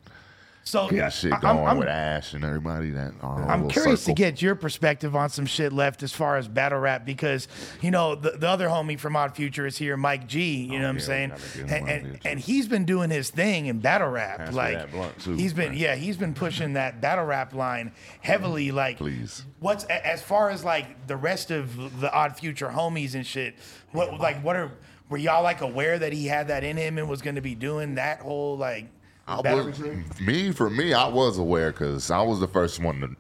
so 0.68 0.92
yeah, 0.92 1.10
shit 1.10 1.32
going 1.42 1.60
I'm, 1.60 1.66
I'm, 1.66 1.78
with 1.78 1.88
Ash 1.88 2.34
and 2.34 2.44
everybody 2.44 2.92
that 2.92 3.14
I'm 3.24 3.70
curious 3.70 4.02
circle. 4.02 4.16
to 4.16 4.22
get 4.22 4.42
your 4.42 4.56
perspective 4.56 5.16
on 5.16 5.30
some 5.30 5.46
shit 5.46 5.72
left 5.72 6.04
as 6.04 6.12
far 6.12 6.38
as 6.38 6.48
battle 6.48 6.80
rap 6.80 7.06
because 7.06 7.48
you 7.82 7.90
know 7.90 8.16
the, 8.16 8.32
the 8.32 8.48
other 8.50 8.68
homie 8.68 9.00
from 9.00 9.16
Odd 9.16 9.36
Future 9.36 9.66
is 9.66 9.78
here, 9.78 9.96
Mike 9.96 10.28
G. 10.28 10.64
You 10.66 10.76
oh, 10.76 10.80
know 10.80 10.84
what 10.84 10.90
I'm 10.90 10.96
Oh, 10.96 11.00
yeah, 11.00 11.06
saying? 11.06 11.30
gotta 11.30 11.42
get 11.42 11.56
him 11.56 11.70
And, 11.70 11.90
and, 11.90 12.20
and 12.26 12.40
he's 12.40 12.68
been 12.68 12.86
doing 12.86 13.10
his 13.10 13.30
thing 13.30 13.68
in 13.68 13.80
battle 13.80 14.10
rap. 14.10 14.38
Pass 14.38 14.54
like 14.54 15.20
too, 15.20 15.34
he's 15.36 15.54
been 15.54 15.70
man. 15.70 15.78
yeah 15.78 15.96
he's 15.96 16.18
been 16.18 16.34
pushing 16.34 16.74
that 16.74 17.00
battle 17.00 17.26
rap 17.26 17.54
line 17.54 17.94
heavily. 18.22 18.70
Mm, 18.70 18.74
like 18.74 18.98
Please. 18.98 19.46
what's 19.60 19.86
as 19.86 20.22
far 20.22 20.50
as 20.50 20.64
like 20.66 21.08
the 21.08 21.16
rest 21.16 21.50
of 21.50 22.00
the 22.02 22.12
Odd 22.14 22.38
Future 22.38 22.68
homies 22.68 23.16
and 23.16 23.26
shit? 23.26 23.56
What 23.94 24.20
like 24.20 24.44
what 24.44 24.56
are 24.56 24.72
were 25.10 25.18
y'all 25.18 25.44
like 25.44 25.62
aware 25.62 25.98
that 25.98 26.12
he 26.12 26.26
had 26.28 26.50
that 26.50 26.66
in 26.66 26.76
him 26.76 26.98
and 26.98 27.08
was 27.08 27.22
going 27.22 27.36
to 27.36 27.42
be 27.42 27.56
doing 27.56 27.96
that 27.96 28.20
whole 28.20 28.58
like? 28.58 28.88
I 29.28 29.42
was, 29.42 29.80
me 30.22 30.52
for 30.54 30.70
me, 30.70 30.94
I 30.94 31.08
was 31.08 31.38
aware 31.38 31.72
because 31.72 32.10
I 32.10 32.22
was 32.22 32.40
the 32.40 32.48
first 32.48 32.80
one 32.82 33.02
to 33.02 33.16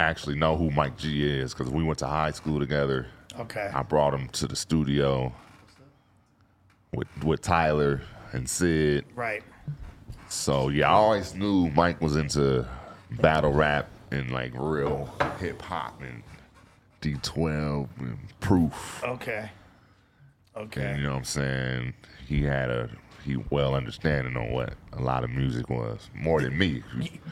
actually 0.00 0.36
know 0.36 0.56
who 0.56 0.70
Mike 0.70 0.98
G 0.98 1.24
is 1.24 1.54
because 1.54 1.70
we 1.72 1.84
went 1.84 2.00
to 2.00 2.06
high 2.06 2.32
school 2.32 2.58
together. 2.58 3.06
Okay. 3.38 3.70
I 3.72 3.82
brought 3.82 4.12
him 4.12 4.28
to 4.30 4.48
the 4.48 4.56
studio 4.56 5.32
with 6.92 7.08
with 7.24 7.42
Tyler 7.42 8.02
and 8.32 8.48
Syd. 8.48 9.04
Right. 9.14 9.44
So 10.28 10.68
yeah, 10.68 10.88
I 10.88 10.94
always 10.94 11.34
knew 11.34 11.70
Mike 11.70 12.00
was 12.00 12.16
into 12.16 12.66
battle 13.12 13.52
rap 13.52 13.88
and 14.10 14.30
like 14.30 14.52
real 14.54 15.12
hip 15.38 15.62
hop 15.62 16.00
and 16.02 16.22
D12 17.02 17.88
and 18.00 18.18
Proof. 18.40 19.02
Okay. 19.04 19.50
Okay. 20.56 20.82
And 20.82 20.98
you 20.98 21.04
know 21.04 21.12
what 21.12 21.18
I'm 21.18 21.24
saying? 21.24 21.94
He 22.26 22.42
had 22.42 22.70
a 22.70 22.90
he 23.24 23.36
well 23.50 23.74
understanding 23.74 24.36
on 24.36 24.50
what 24.50 24.74
a 24.92 25.00
lot 25.02 25.24
of 25.24 25.30
music 25.30 25.68
was 25.68 26.10
more 26.14 26.40
than 26.40 26.56
me. 26.56 26.82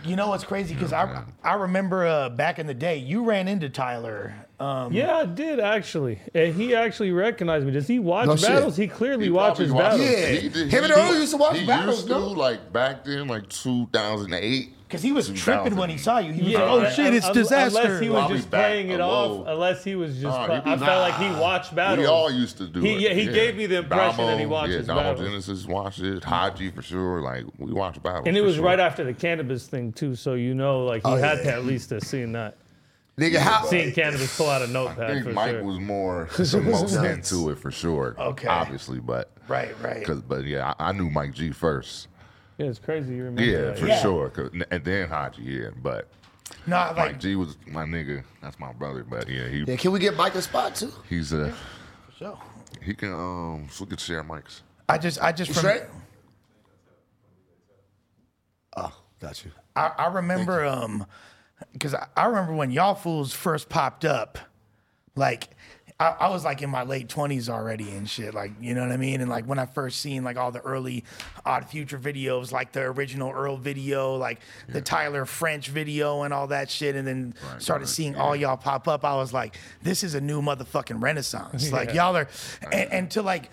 You 0.04 0.16
know 0.16 0.28
what's 0.28 0.44
crazy? 0.44 0.74
Because 0.74 0.92
I 0.92 1.24
I 1.42 1.54
remember 1.54 2.06
uh, 2.06 2.28
back 2.30 2.58
in 2.58 2.66
the 2.66 2.74
day, 2.74 2.96
you 2.96 3.24
ran 3.24 3.48
into 3.48 3.68
Tyler. 3.68 4.34
Um, 4.60 4.92
Yeah, 4.92 5.16
I 5.18 5.24
did 5.26 5.60
actually. 5.60 6.18
And 6.34 6.52
he 6.54 6.74
actually 6.74 7.12
recognized 7.12 7.64
me. 7.64 7.70
Does 7.72 7.86
he 7.86 7.98
watch 8.00 8.26
No 8.26 8.34
shit. 8.36 8.48
battles? 8.48 8.76
He 8.76 8.88
clearly 8.88 9.26
He 9.26 9.30
watches 9.30 9.70
watched- 9.70 9.98
battles. 9.98 10.10
Yeah. 10.10 10.26
he 10.26 10.48
did- 10.48 10.68
Him 10.72 10.84
and 10.84 10.92
he- 10.92 10.98
Earl 11.00 11.14
used 11.14 11.30
to 11.32 11.36
watch 11.36 11.58
he 11.58 11.66
battles, 11.66 11.96
Used 11.98 12.08
to, 12.08 12.14
no? 12.14 12.26
like 12.28 12.72
back 12.72 13.04
then, 13.04 13.28
like 13.28 13.48
2008. 13.48 14.74
Because 14.88 15.02
he 15.02 15.12
was 15.12 15.28
tripping 15.28 15.76
when 15.76 15.90
he 15.90 15.98
saw 15.98 16.16
you. 16.18 16.32
He 16.32 16.42
was 16.44 16.52
Yeah, 16.52 16.58
like, 16.62 16.70
"Oh 16.70 16.80
un- 16.86 16.92
shit, 16.94 17.12
it's 17.14 17.26
un- 17.26 17.34
Dizaster." 17.34 17.66
Unless 17.68 18.00
he 18.00 18.08
was 18.08 18.18
Probably 18.20 18.36
just 18.38 18.50
back 18.50 18.60
playing 18.62 18.88
it 18.90 19.00
a 19.00 19.04
off. 19.04 19.30
little- 19.30 19.46
Unless 19.46 19.84
he 19.84 19.94
was 19.96 20.12
just. 20.14 20.24
Nah, 20.24 20.46
play- 20.46 20.56
he 20.56 20.62
be- 20.62 20.70
I 20.70 20.76
felt 20.78 21.00
like 21.02 21.14
he 21.18 21.40
watched 21.40 21.74
battles. 21.74 21.98
We 21.98 22.06
all 22.06 22.30
used 22.30 22.56
to 22.56 22.66
do 22.66 22.80
He- 22.80 22.94
it. 22.94 23.00
yeah, 23.00 23.10
he 23.10 23.26
gave 23.26 23.54
me 23.56 23.66
the 23.66 23.76
impression 23.76 24.26
that 24.26 24.38
he 24.38 24.44
Domo, 24.44 24.54
watches 24.54 24.74
yeah, 24.88 24.94
Domo 24.94 25.00
battles. 25.12 25.26
Genesis 25.28 25.66
watched 25.66 26.00
it. 26.00 26.22
Hodgy 26.24 26.70
for 26.74 26.80
sure. 26.80 27.20
Like 27.20 27.44
we 27.58 27.70
watched 27.72 28.02
battles. 28.02 28.24
and 28.26 28.34
it 28.36 28.40
was 28.40 28.58
right 28.58 28.80
after 28.80 29.04
the 29.04 29.12
Canibus 29.12 29.66
thing 29.66 29.92
too, 29.92 30.14
so 30.14 30.32
you 30.34 30.54
know, 30.54 30.84
like 30.86 31.06
he 31.06 31.12
Oh, 31.12 31.16
had 31.16 31.42
to 31.44 31.52
at 31.52 31.64
least 31.66 31.90
have 31.90 32.02
seen 32.02 32.32
that. 32.32 32.56
Nigga, 33.18 33.38
how 33.38 33.64
Seen 33.66 33.92
Canibus 33.92 34.36
pull 34.36 34.48
out 34.48 34.62
a 34.62 34.68
notepad 34.68 35.12
think 35.12 35.24
for 35.26 35.32
Mike 35.32 35.50
sure. 35.50 35.64
was 35.64 35.78
more 35.80 36.28
the 36.36 36.60
most 36.60 36.94
into 36.96 37.50
it 37.50 37.58
for 37.58 37.70
sure. 37.72 38.14
Okay. 38.18 38.46
obviously, 38.48 39.00
but 39.00 39.30
Right, 39.48 39.74
right. 39.82 40.04
Cause, 40.04 40.20
but 40.22 40.44
yeah, 40.44 40.74
I, 40.78 40.90
I 40.90 40.92
knew 40.92 41.10
Mike 41.10 41.32
G 41.34 41.50
first. 41.50 42.06
yeah, 42.58 42.66
it's 42.66 42.78
crazy. 42.78 43.14
You 43.14 43.24
remember 43.24 43.42
Yeah, 43.42 43.60
that. 43.62 43.78
for 43.78 43.86
Yeah. 43.88 44.00
sure. 44.02 44.28
'Cause- 44.30 44.50
and 44.70 44.84
then 44.84 45.08
Hodgy, 45.08 45.38
yeah, 45.62 45.70
but 45.82 46.08
Nah, 46.66 46.92
Mike 46.96 47.18
G 47.18 47.34
was 47.36 47.56
my 47.66 47.84
nigga. 47.84 48.22
That's 48.40 48.58
my 48.58 48.72
brother. 48.72 49.04
But 49.04 49.28
yeah, 49.28 49.48
he 49.48 49.64
Yeah, 49.66 49.76
can 49.76 49.90
we 49.92 49.98
get 49.98 50.16
Mike 50.16 50.34
a 50.34 50.42
spot 50.42 50.74
too? 50.76 50.92
he's 51.08 51.32
a 51.32 51.52
So 52.18 52.38
He 52.82 52.94
can 52.94 53.12
um 53.12 53.68
so 53.70 53.84
we 53.84 53.88
can 53.90 53.96
share 53.98 54.22
mics. 54.22 54.60
I 54.88 54.96
just 54.98 55.20
I 55.22 55.32
just 55.32 55.52
Straight? 55.54 55.80
rem- 55.82 55.90
Oh, 58.76 58.92
got 59.20 59.44
you. 59.44 59.50
I, 59.74 59.92
I 59.98 60.06
remember 60.14 60.64
um 60.64 61.04
because 61.72 61.94
I, 61.94 62.06
I 62.16 62.26
remember 62.26 62.54
when 62.54 62.70
y'all 62.70 62.94
fools 62.94 63.32
first 63.32 63.68
popped 63.68 64.04
up, 64.04 64.38
like 65.14 65.48
I, 66.00 66.14
I 66.20 66.30
was 66.30 66.44
like 66.44 66.62
in 66.62 66.70
my 66.70 66.84
late 66.84 67.08
twenties 67.08 67.48
already 67.48 67.90
and 67.90 68.08
shit, 68.08 68.32
like 68.32 68.52
you 68.60 68.72
know 68.74 68.82
what 68.82 68.92
I 68.92 68.96
mean. 68.96 69.20
And 69.20 69.28
like 69.28 69.46
when 69.46 69.58
I 69.58 69.66
first 69.66 70.00
seen 70.00 70.22
like 70.22 70.36
all 70.36 70.52
the 70.52 70.60
early 70.60 71.04
Odd 71.44 71.68
Future 71.68 71.98
videos, 71.98 72.52
like 72.52 72.70
the 72.70 72.82
original 72.82 73.32
Earl 73.32 73.56
video, 73.56 74.14
like 74.16 74.40
the 74.68 74.80
Tyler 74.80 75.24
French 75.24 75.68
video 75.68 76.22
and 76.22 76.32
all 76.32 76.46
that 76.48 76.70
shit, 76.70 76.94
and 76.94 77.06
then 77.06 77.34
started 77.58 77.84
right, 77.84 77.88
seeing 77.88 78.14
all 78.14 78.36
y'all 78.36 78.56
pop 78.56 78.86
up, 78.86 79.04
I 79.04 79.16
was 79.16 79.32
like, 79.32 79.58
this 79.82 80.04
is 80.04 80.14
a 80.14 80.20
new 80.20 80.40
motherfucking 80.40 81.02
renaissance. 81.02 81.72
Like 81.78 81.92
y'all 81.94 82.16
are, 82.16 82.28
and, 82.72 82.92
and 82.92 83.10
to 83.12 83.22
like 83.22 83.50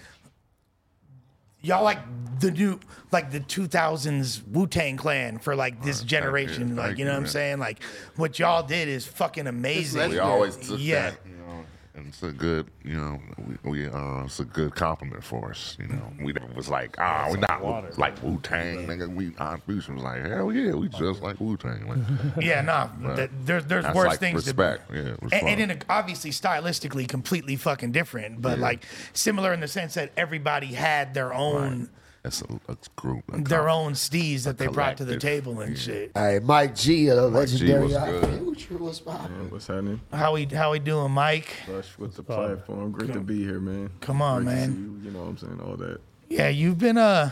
y'all 1.66 1.84
like 1.84 2.00
the 2.40 2.52
new 2.52 2.80
like 3.12 3.32
the 3.32 3.40
2000s 3.40 4.46
wu-tang 4.50 4.98
clan 4.98 5.40
for 5.40 5.56
like 5.56 5.82
this 5.82 6.00
thank 6.00 6.10
generation 6.10 6.70
you, 6.70 6.76
like 6.76 6.86
thank 6.88 7.00
you 7.00 7.06
know 7.06 7.12
you, 7.12 7.14
what 7.14 7.18
i'm 7.18 7.24
man. 7.24 7.32
saying? 7.32 7.60
Like 7.60 7.84
what 8.16 8.40
y'all 8.40 8.64
did 8.64 8.88
is 8.88 9.08
fucking 9.08 9.48
amazing. 9.48 10.12
We 10.12 10.20
always 10.20 10.56
took 10.58 10.80
yeah. 10.80 11.12
that, 11.12 11.20
you 11.26 11.38
know, 11.38 11.66
and 11.96 12.08
it's 12.08 12.24
a 12.24 12.32
good, 12.32 12.68
you 12.84 12.96
know, 12.96 13.20
we, 13.64 13.70
we 13.70 13.88
uh, 13.88 14.24
it's 14.26 14.40
a 14.40 14.46
good 14.46 14.76
compliment 14.76 15.24
for 15.24 15.52
us, 15.52 15.78
you 15.80 15.88
know. 15.88 16.12
We 16.22 16.34
never 16.34 16.54
was 16.54 16.70
like, 16.70 16.96
ah, 17.00 17.30
we 17.32 17.38
not 17.38 17.62
water. 17.62 17.92
like 17.98 18.22
Wu 18.22 18.40
Tang, 18.42 18.88
nigga. 18.88 19.14
We 19.14 19.34
our 19.38 19.58
fusion 19.60 19.96
was 19.96 20.04
like, 20.04 20.26
hell 20.26 20.52
yeah, 20.52 20.74
we 20.74 20.90
just 20.90 21.22
like 21.22 21.40
Wu 21.40 21.58
Tang. 21.58 21.88
Like, 21.88 21.98
yeah 22.44 22.62
nah 22.62 22.88
th- 23.16 23.30
there's 23.44 23.66
there's 23.66 23.86
worse 23.94 24.10
like 24.10 24.20
things 24.20 24.46
respect. 24.46 24.92
yeah, 24.94 25.00
it 25.00 25.24
was 25.24 25.32
and, 25.32 25.48
and 25.48 25.72
then 25.72 25.82
obviously 25.90 26.32
stylistically 26.32 27.08
completely 27.08 27.56
fucking 27.56 27.92
different 27.92 28.42
but 28.42 28.60
like 28.60 28.86
similar 29.14 29.54
in 29.54 29.60
the 29.60 29.68
sense 29.68 29.94
that 29.94 30.12
everybody 30.18 30.68
had 30.68 31.14
their 31.14 31.34
own 31.34 31.90
That's 32.26 32.42
a, 32.42 32.60
a 32.72 32.78
group. 32.96 33.24
a 33.32 33.40
their 33.40 33.70
own 33.70 33.94
steez 33.94 34.46
that 34.46 34.58
they 34.58 34.66
brought 34.66 34.98
to 34.98 35.06
the 35.06 35.20
collective, 35.20 35.44
table 35.44 35.60
and 35.62 35.78
yeah. 35.78 35.80
shit 35.80 36.12
Hey, 36.16 36.40
Mike 36.42 36.74
G, 36.74 37.10
a 37.10 37.16
legendary 37.22 37.84
was 37.84 37.96
Odd 37.96 38.22
good. 38.22 38.40
Future. 38.40 38.78
What's 38.80 39.00
poppin'? 39.00 39.52
What's 39.52 39.68
happening? 39.68 40.02
how 40.12 40.34
we 40.34 40.46
how 40.46 40.72
we 40.72 40.80
doing 40.80 41.12
mike 41.12 41.56
Rush 41.68 41.96
with 42.00 42.16
the 42.16 42.24
platform. 42.24 42.92
Great 42.92 43.14
to 43.14 43.20
be 43.20 43.44
here, 43.44 43.60
man. 43.60 43.92
Come 44.02 44.24
on, 44.24 44.44
Great 44.46 44.56
to 44.56 44.60
man. 44.60 44.74
see 44.74 44.80
You, 44.80 45.00
you 45.04 45.12
know 45.12 45.20
what 45.20 45.30
I'm 45.30 45.38
saying? 45.38 45.62
All 45.62 45.78
that. 45.78 46.00
Yeah, 46.28 46.50
you've 46.50 46.80
been 46.80 46.98
uh 46.98 47.30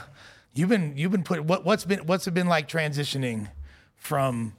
you've 0.53 0.69
been 0.69 0.95
you've 0.95 1.11
been 1.11 1.23
put 1.23 1.43
what 1.43 1.65
what's 1.65 1.85
been 1.85 2.05
what's 2.05 2.27
it 2.27 2.35
been 2.35 2.47
like 2.47 2.69
transitioning 2.69 3.47
from 3.95 4.53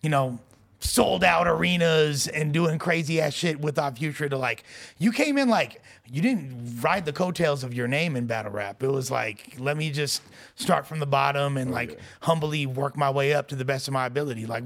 you 0.00 0.08
know 0.08 0.38
sold 0.78 1.22
out 1.22 1.46
arenas 1.46 2.26
and 2.28 2.54
doing 2.54 2.78
crazy 2.78 3.20
ass 3.20 3.34
shit 3.34 3.60
with 3.60 3.78
Odd 3.78 3.98
Future 3.98 4.26
to 4.30 4.38
like 4.38 4.64
you 4.98 5.12
came 5.12 5.36
in 5.36 5.50
like 5.50 5.82
you 6.12 6.20
didn't 6.22 6.80
ride 6.80 7.04
the 7.04 7.12
coattails 7.12 7.62
of 7.62 7.72
your 7.72 7.86
name 7.86 8.16
in 8.16 8.26
battle 8.26 8.52
rap. 8.52 8.82
It 8.82 8.90
was 8.90 9.10
like 9.10 9.54
let 9.58 9.76
me 9.76 9.90
just 9.90 10.22
start 10.54 10.86
from 10.86 10.98
the 10.98 11.06
bottom 11.06 11.56
and 11.56 11.70
like 11.70 11.98
humbly 12.20 12.66
work 12.66 12.96
my 12.96 13.10
way 13.10 13.32
up 13.32 13.48
to 13.48 13.56
the 13.56 13.64
best 13.64 13.88
of 13.88 13.94
my 13.94 14.06
ability. 14.06 14.46
Like 14.46 14.64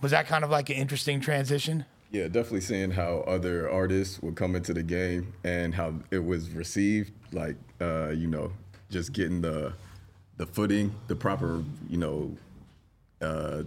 was 0.00 0.10
that 0.10 0.26
kind 0.26 0.44
of 0.44 0.50
like 0.50 0.70
an 0.70 0.76
interesting 0.76 1.20
transition? 1.20 1.84
Yeah, 2.14 2.28
definitely 2.28 2.60
seeing 2.60 2.92
how 2.92 3.24
other 3.26 3.68
artists 3.68 4.22
would 4.22 4.36
come 4.36 4.54
into 4.54 4.72
the 4.72 4.84
game 4.84 5.32
and 5.42 5.74
how 5.74 5.94
it 6.12 6.24
was 6.24 6.50
received. 6.50 7.10
Like, 7.32 7.56
uh, 7.80 8.10
you 8.10 8.28
know, 8.28 8.52
just 8.88 9.12
getting 9.12 9.40
the 9.40 9.72
the 10.36 10.46
footing, 10.46 10.94
the 11.08 11.16
proper, 11.16 11.64
you 11.88 11.96
know, 11.96 12.36
uh, 13.20 13.64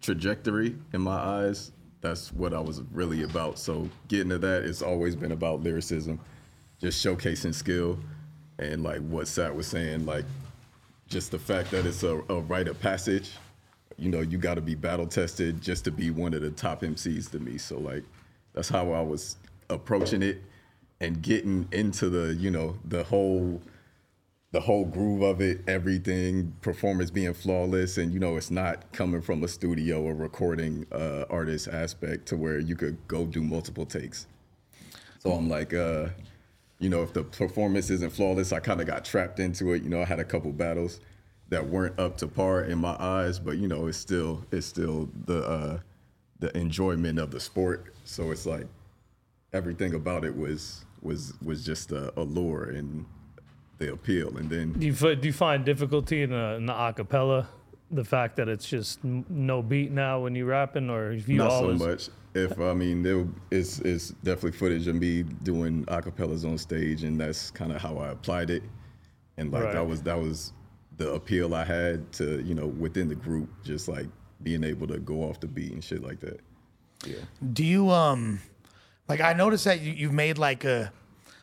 trajectory 0.00 0.74
in 0.94 1.02
my 1.02 1.16
eyes. 1.16 1.72
That's 2.00 2.32
what 2.32 2.54
I 2.54 2.60
was 2.60 2.80
really 2.92 3.24
about. 3.24 3.58
So 3.58 3.90
getting 4.08 4.30
to 4.30 4.38
that, 4.38 4.64
it's 4.64 4.80
always 4.80 5.14
been 5.14 5.32
about 5.32 5.62
lyricism, 5.62 6.18
just 6.80 7.04
showcasing 7.04 7.54
skill, 7.54 7.98
and 8.58 8.82
like 8.82 9.00
what 9.00 9.28
Sat 9.28 9.54
was 9.54 9.66
saying, 9.66 10.06
like 10.06 10.24
just 11.08 11.30
the 11.30 11.38
fact 11.38 11.70
that 11.70 11.86
it's 11.86 12.02
a, 12.02 12.20
a 12.28 12.40
rite 12.40 12.68
of 12.68 12.80
passage. 12.80 13.32
You 13.98 14.10
know, 14.10 14.20
you 14.20 14.36
got 14.36 14.56
to 14.56 14.60
be 14.60 14.74
battle 14.74 15.06
tested 15.06 15.62
just 15.62 15.84
to 15.84 15.90
be 15.90 16.10
one 16.10 16.34
of 16.34 16.42
the 16.42 16.50
top 16.50 16.82
MCs 16.82 17.30
to 17.30 17.38
me. 17.38 17.56
So 17.56 17.78
like, 17.78 18.04
that's 18.52 18.68
how 18.68 18.92
I 18.92 19.00
was 19.00 19.36
approaching 19.70 20.22
it, 20.22 20.42
and 21.00 21.22
getting 21.22 21.68
into 21.72 22.08
the 22.10 22.34
you 22.34 22.50
know 22.50 22.76
the 22.84 23.04
whole 23.04 23.60
the 24.52 24.60
whole 24.60 24.84
groove 24.84 25.22
of 25.22 25.40
it, 25.40 25.60
everything, 25.68 26.50
performance 26.62 27.10
being 27.10 27.34
flawless, 27.34 27.98
and 27.98 28.12
you 28.12 28.18
know 28.18 28.36
it's 28.36 28.50
not 28.50 28.90
coming 28.92 29.20
from 29.20 29.42
a 29.44 29.48
studio 29.48 30.02
or 30.02 30.14
recording 30.14 30.86
uh, 30.92 31.24
artist 31.28 31.68
aspect 31.68 32.26
to 32.26 32.36
where 32.36 32.58
you 32.58 32.76
could 32.76 32.96
go 33.08 33.26
do 33.26 33.42
multiple 33.42 33.84
takes. 33.84 34.26
So 35.18 35.32
I'm 35.32 35.48
like, 35.48 35.74
uh, 35.74 36.08
you 36.78 36.88
know, 36.88 37.02
if 37.02 37.12
the 37.12 37.22
performance 37.22 37.90
isn't 37.90 38.12
flawless, 38.12 38.52
I 38.52 38.60
kind 38.60 38.80
of 38.80 38.86
got 38.86 39.04
trapped 39.04 39.40
into 39.40 39.72
it. 39.72 39.82
You 39.82 39.88
know, 39.88 40.02
I 40.02 40.04
had 40.04 40.20
a 40.20 40.24
couple 40.24 40.52
battles 40.52 41.00
that 41.48 41.66
weren't 41.66 41.98
up 41.98 42.16
to 42.18 42.26
par 42.26 42.64
in 42.64 42.78
my 42.78 42.96
eyes, 42.98 43.38
but 43.38 43.56
you 43.58 43.68
know, 43.68 43.86
it's 43.86 43.98
still 43.98 44.44
it's 44.50 44.66
still 44.66 45.08
the 45.24 45.42
uh, 45.42 45.78
the 46.40 46.56
enjoyment 46.56 47.18
of 47.18 47.30
the 47.30 47.40
sport. 47.40 47.94
So 48.04 48.30
it's 48.30 48.46
like 48.46 48.66
everything 49.52 49.94
about 49.94 50.24
it 50.24 50.36
was 50.36 50.84
was 51.02 51.34
was 51.42 51.64
just 51.64 51.92
a 51.92 52.12
allure 52.18 52.70
and 52.70 53.06
the 53.78 53.92
appeal, 53.92 54.36
and 54.36 54.48
then 54.48 54.72
Do 54.72 54.86
you, 54.86 54.92
do 54.92 55.26
you 55.26 55.32
find 55.32 55.64
difficulty 55.64 56.22
in 56.22 56.30
the, 56.30 56.54
in 56.54 56.66
the 56.66 56.72
acapella? 56.72 57.46
The 57.90 58.04
fact 58.04 58.36
that 58.36 58.48
it's 58.48 58.68
just 58.68 59.04
n- 59.04 59.24
no 59.28 59.62
beat 59.62 59.92
now 59.92 60.20
when 60.20 60.34
you're 60.34 60.46
rapping, 60.46 60.90
or 60.90 61.12
if 61.12 61.28
you 61.28 61.36
not 61.38 61.50
always 61.50 61.78
so 61.80 61.86
much. 61.86 62.08
If 62.34 62.58
I 62.60 62.74
mean, 62.74 63.02
there 63.02 63.26
it's 63.50 63.78
it's 63.80 64.08
definitely 64.24 64.52
footage 64.52 64.86
of 64.88 64.96
me 64.96 65.22
doing 65.22 65.84
acapellas 65.86 66.44
on 66.44 66.58
stage, 66.58 67.04
and 67.04 67.18
that's 67.20 67.50
kind 67.50 67.72
of 67.72 67.80
how 67.80 67.96
I 67.98 68.08
applied 68.08 68.50
it. 68.50 68.62
And 69.36 69.52
like 69.52 69.64
Right. 69.64 69.72
that 69.74 69.86
was 69.86 70.02
that 70.02 70.18
was 70.20 70.52
the 70.96 71.12
appeal 71.12 71.54
I 71.54 71.64
had 71.64 72.10
to 72.14 72.42
you 72.44 72.54
know 72.54 72.66
within 72.66 73.08
the 73.08 73.14
group, 73.14 73.48
just 73.64 73.86
like 73.88 74.06
being 74.42 74.64
able 74.64 74.86
to 74.88 74.98
go 74.98 75.22
off 75.22 75.40
the 75.40 75.46
beat 75.46 75.72
and 75.72 75.82
shit 75.82 76.02
like 76.02 76.20
that. 76.20 76.40
Yeah. 77.06 77.16
Do 77.52 77.64
you 77.64 77.90
um 77.90 78.40
like 79.08 79.20
I 79.20 79.32
noticed 79.32 79.64
that 79.64 79.80
you, 79.80 79.92
you've 79.92 80.12
made 80.12 80.38
like 80.38 80.64
a 80.64 80.92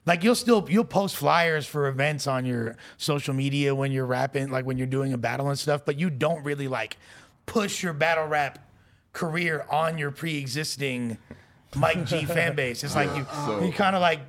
like 0.05 0.23
you'll 0.23 0.35
still 0.35 0.65
you'll 0.69 0.83
post 0.83 1.15
flyers 1.15 1.65
for 1.65 1.87
events 1.87 2.27
on 2.27 2.45
your 2.45 2.75
social 2.97 3.33
media 3.33 3.73
when 3.73 3.91
you're 3.91 4.05
rapping, 4.05 4.49
like 4.51 4.65
when 4.65 4.77
you're 4.77 4.87
doing 4.87 5.13
a 5.13 5.17
battle 5.17 5.49
and 5.49 5.57
stuff, 5.57 5.83
but 5.85 5.97
you 5.99 6.09
don't 6.09 6.43
really 6.43 6.67
like 6.67 6.97
push 7.45 7.81
your 7.83 7.93
battle 7.93 8.25
rap 8.27 8.59
career 9.13 9.65
on 9.69 9.97
your 9.97 10.11
pre-existing 10.11 11.17
Mike 11.75 12.05
G 12.05 12.25
fan 12.35 12.55
base. 12.55 12.83
It's 12.83 12.95
like 12.95 13.15
you 13.15 13.25
So- 13.45 13.63
you 13.63 13.71
kind 13.71 13.95
of 13.95 14.01
like 14.01 14.19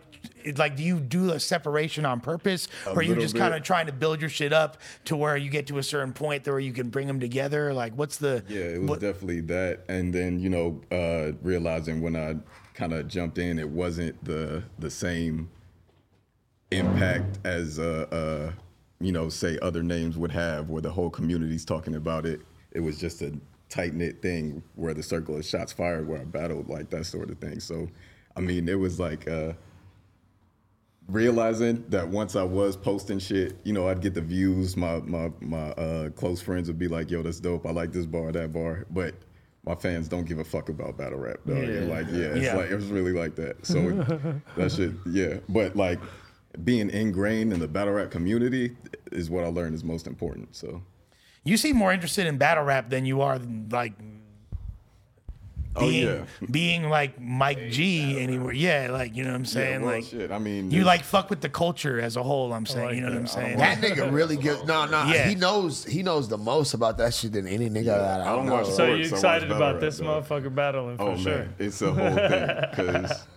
it's 0.43 0.59
like 0.59 0.77
do 0.77 0.83
you 0.83 1.01
do 1.01 1.33
a 1.33 1.41
separation 1.41 2.05
on 2.05 2.21
purpose 2.21 2.69
or 2.87 2.99
are 2.99 3.03
you 3.03 3.15
just 3.17 3.35
kind 3.37 3.55
of 3.55 3.63
trying 3.63 3.87
to 3.87 3.93
build 3.93 4.21
your 4.21 4.29
shit 4.31 4.53
up 4.53 4.77
to 5.07 5.17
where 5.17 5.37
you 5.39 5.49
get 5.51 5.67
to 5.69 5.79
a 5.79 5.83
certain 5.83 6.13
point 6.13 6.47
where 6.47 6.59
you 6.61 6.73
can 6.73 6.89
bring 6.91 7.07
them 7.07 7.19
together 7.19 7.73
like 7.73 7.95
what's 7.95 8.19
the 8.19 8.45
Yeah, 8.49 8.61
it 8.61 8.81
was 8.81 8.91
what- 8.91 9.01
definitely 9.01 9.41
that. 9.43 9.85
And 9.89 10.15
then, 10.15 10.39
you 10.39 10.51
know, 10.51 10.81
uh, 10.91 11.33
realizing 11.43 12.01
when 12.03 12.15
I 12.17 12.37
kind 12.75 12.93
of 12.93 13.09
jumped 13.09 13.39
in, 13.39 13.59
it 13.59 13.69
wasn't 13.69 14.23
the 14.25 14.63
the 14.79 14.91
same 14.91 15.49
impact 16.79 17.39
as, 17.45 17.79
uh, 17.79 18.07
uh, 18.11 18.53
you 19.01 19.13
know, 19.13 19.29
say 19.29 19.59
other 19.63 19.83
names 19.83 20.17
would 20.17 20.33
have, 20.33 20.69
where 20.71 20.83
the 20.83 20.91
whole 20.91 21.11
community's 21.11 21.65
talking 21.65 21.95
about 21.95 22.27
it. 22.27 22.41
It 22.73 22.81
was 22.81 22.99
just 22.99 23.23
a 23.23 23.33
tight 23.69 23.95
knit 23.95 24.23
thing 24.23 24.63
where 24.75 24.95
the 24.95 25.03
circle 25.03 25.37
of 25.37 25.45
shots 25.45 25.73
fired, 25.73 26.07
where 26.09 26.21
I 26.21 26.25
battled, 26.25 26.69
like 26.69 26.91
that 26.91 27.05
sort 27.07 27.31
of 27.31 27.39
thing. 27.39 27.61
So, 27.61 27.89
I 28.37 28.41
mean, 28.41 28.69
it 28.69 28.79
was 28.79 28.99
like. 29.01 29.29
Uh, 29.29 29.53
realizing 31.09 31.85
that 31.91 32.09
once 32.09 32.35
I 32.35 32.43
was 32.43 32.77
posting 32.77 33.19
shit, 33.19 33.57
you 33.65 33.73
know, 33.73 33.89
I'd 33.89 34.01
get 34.01 34.15
the 34.15 34.21
views. 34.23 34.77
My 34.77 35.01
my 35.01 35.31
my 35.41 35.71
uh, 35.73 36.11
close 36.11 36.41
friends 36.41 36.69
would 36.69 36.79
be 36.79 36.89
like, 36.89 37.11
"Yo, 37.11 37.23
that's 37.23 37.41
dope. 37.41 37.67
I 37.67 37.71
like 37.73 37.93
this 37.93 38.07
bar, 38.07 38.33
that 38.33 38.53
bar." 38.53 38.87
But 38.91 39.15
my 39.67 39.75
fans 39.75 40.09
don't 40.09 40.25
give 40.25 40.39
a 40.39 40.45
fuck 40.45 40.69
about 40.69 40.97
battle 40.97 41.19
rap, 41.19 41.39
dog. 41.47 41.57
And 41.59 41.91
like, 41.91 42.07
yeah, 42.11 42.33
it's 42.33 42.41
Yeah. 42.45 42.57
like 42.57 42.71
it 42.71 42.75
was 42.75 42.87
really 42.87 43.13
like 43.13 43.35
that. 43.37 43.65
So 43.67 43.79
it- 43.81 44.47
that 44.57 44.73
shit, 44.73 44.93
yeah. 45.07 45.39
But 45.49 45.77
like 45.77 46.01
being 46.63 46.91
ingrained 46.91 47.53
in 47.53 47.59
the 47.61 47.69
battle 47.69 47.95
rap 47.95 48.11
community 48.11 48.77
is 49.11 49.29
what 49.31 49.45
I 49.45 49.49
learned 49.49 49.75
is 49.75 49.83
most 49.83 50.07
important. 50.07 50.55
So. 50.55 50.83
You 51.45 51.57
seem 51.57 51.77
more 51.77 51.93
interested 51.93 52.27
in 52.27 52.39
battle 52.39 52.65
rap 52.65 52.89
than 52.91 53.05
you 53.07 53.21
are 53.23 53.39
like 53.71 53.93
Oh 55.77 55.81
being, 55.89 56.07
yeah. 56.07 56.25
being 56.53 56.89
like 56.89 57.21
Mike 57.21 57.71
G 57.71 58.21
anywhere. 58.21 58.53
Yeah, 58.53 58.91
like 58.93 59.17
you 59.17 59.25
know 59.25 59.31
what 59.31 59.37
I'm 59.39 59.45
saying. 59.45 59.83
well, 59.83 59.97
like 59.97 60.05
shit. 60.05 60.31
I 60.31 60.39
mean, 60.39 60.71
you 60.71 60.85
like 60.85 61.03
fuck 61.03 61.31
with 61.31 61.41
the 61.41 61.49
culture 61.49 62.01
as 62.01 62.15
a 62.17 62.23
whole. 62.23 62.53
I'm 62.53 62.65
saying. 62.65 62.87
like 62.87 62.95
you 62.95 63.01
know 63.01 63.09
what 63.09 63.19
I'm 63.19 63.27
saying. 63.27 63.59
That 63.59 63.79
nigga 63.79 64.13
really 64.13 64.37
gives 64.37 64.63
no, 64.65 64.87
no. 64.87 65.05
Yeah. 65.07 65.27
He 65.29 65.35
knows 65.35 65.85
he 65.85 66.05
knows 66.05 66.29
the 66.29 66.39
most 66.39 66.75
about 66.75 66.97
that 66.99 67.13
shit 67.13 67.33
than 67.33 67.49
any 67.49 67.69
nigga 67.69 67.87
that 67.87 68.21
I, 68.21 68.33
I 68.33 68.37
don't 68.37 68.47
know. 68.47 68.53
watch 68.53 68.67
So 68.67 68.73
sports, 68.75 69.09
you 69.09 69.15
excited 69.17 69.51
about 69.51 69.81
this 69.81 69.99
dog. 69.99 70.25
motherfucker 70.29 70.55
battling 70.55 70.97
for 70.97 71.03
Oh 71.11 71.17
sure. 71.17 71.39
man, 71.39 71.55
it's 71.59 71.83
a 71.83 71.93
whole 71.93 72.17
thing 72.29 72.57
because 72.71 73.27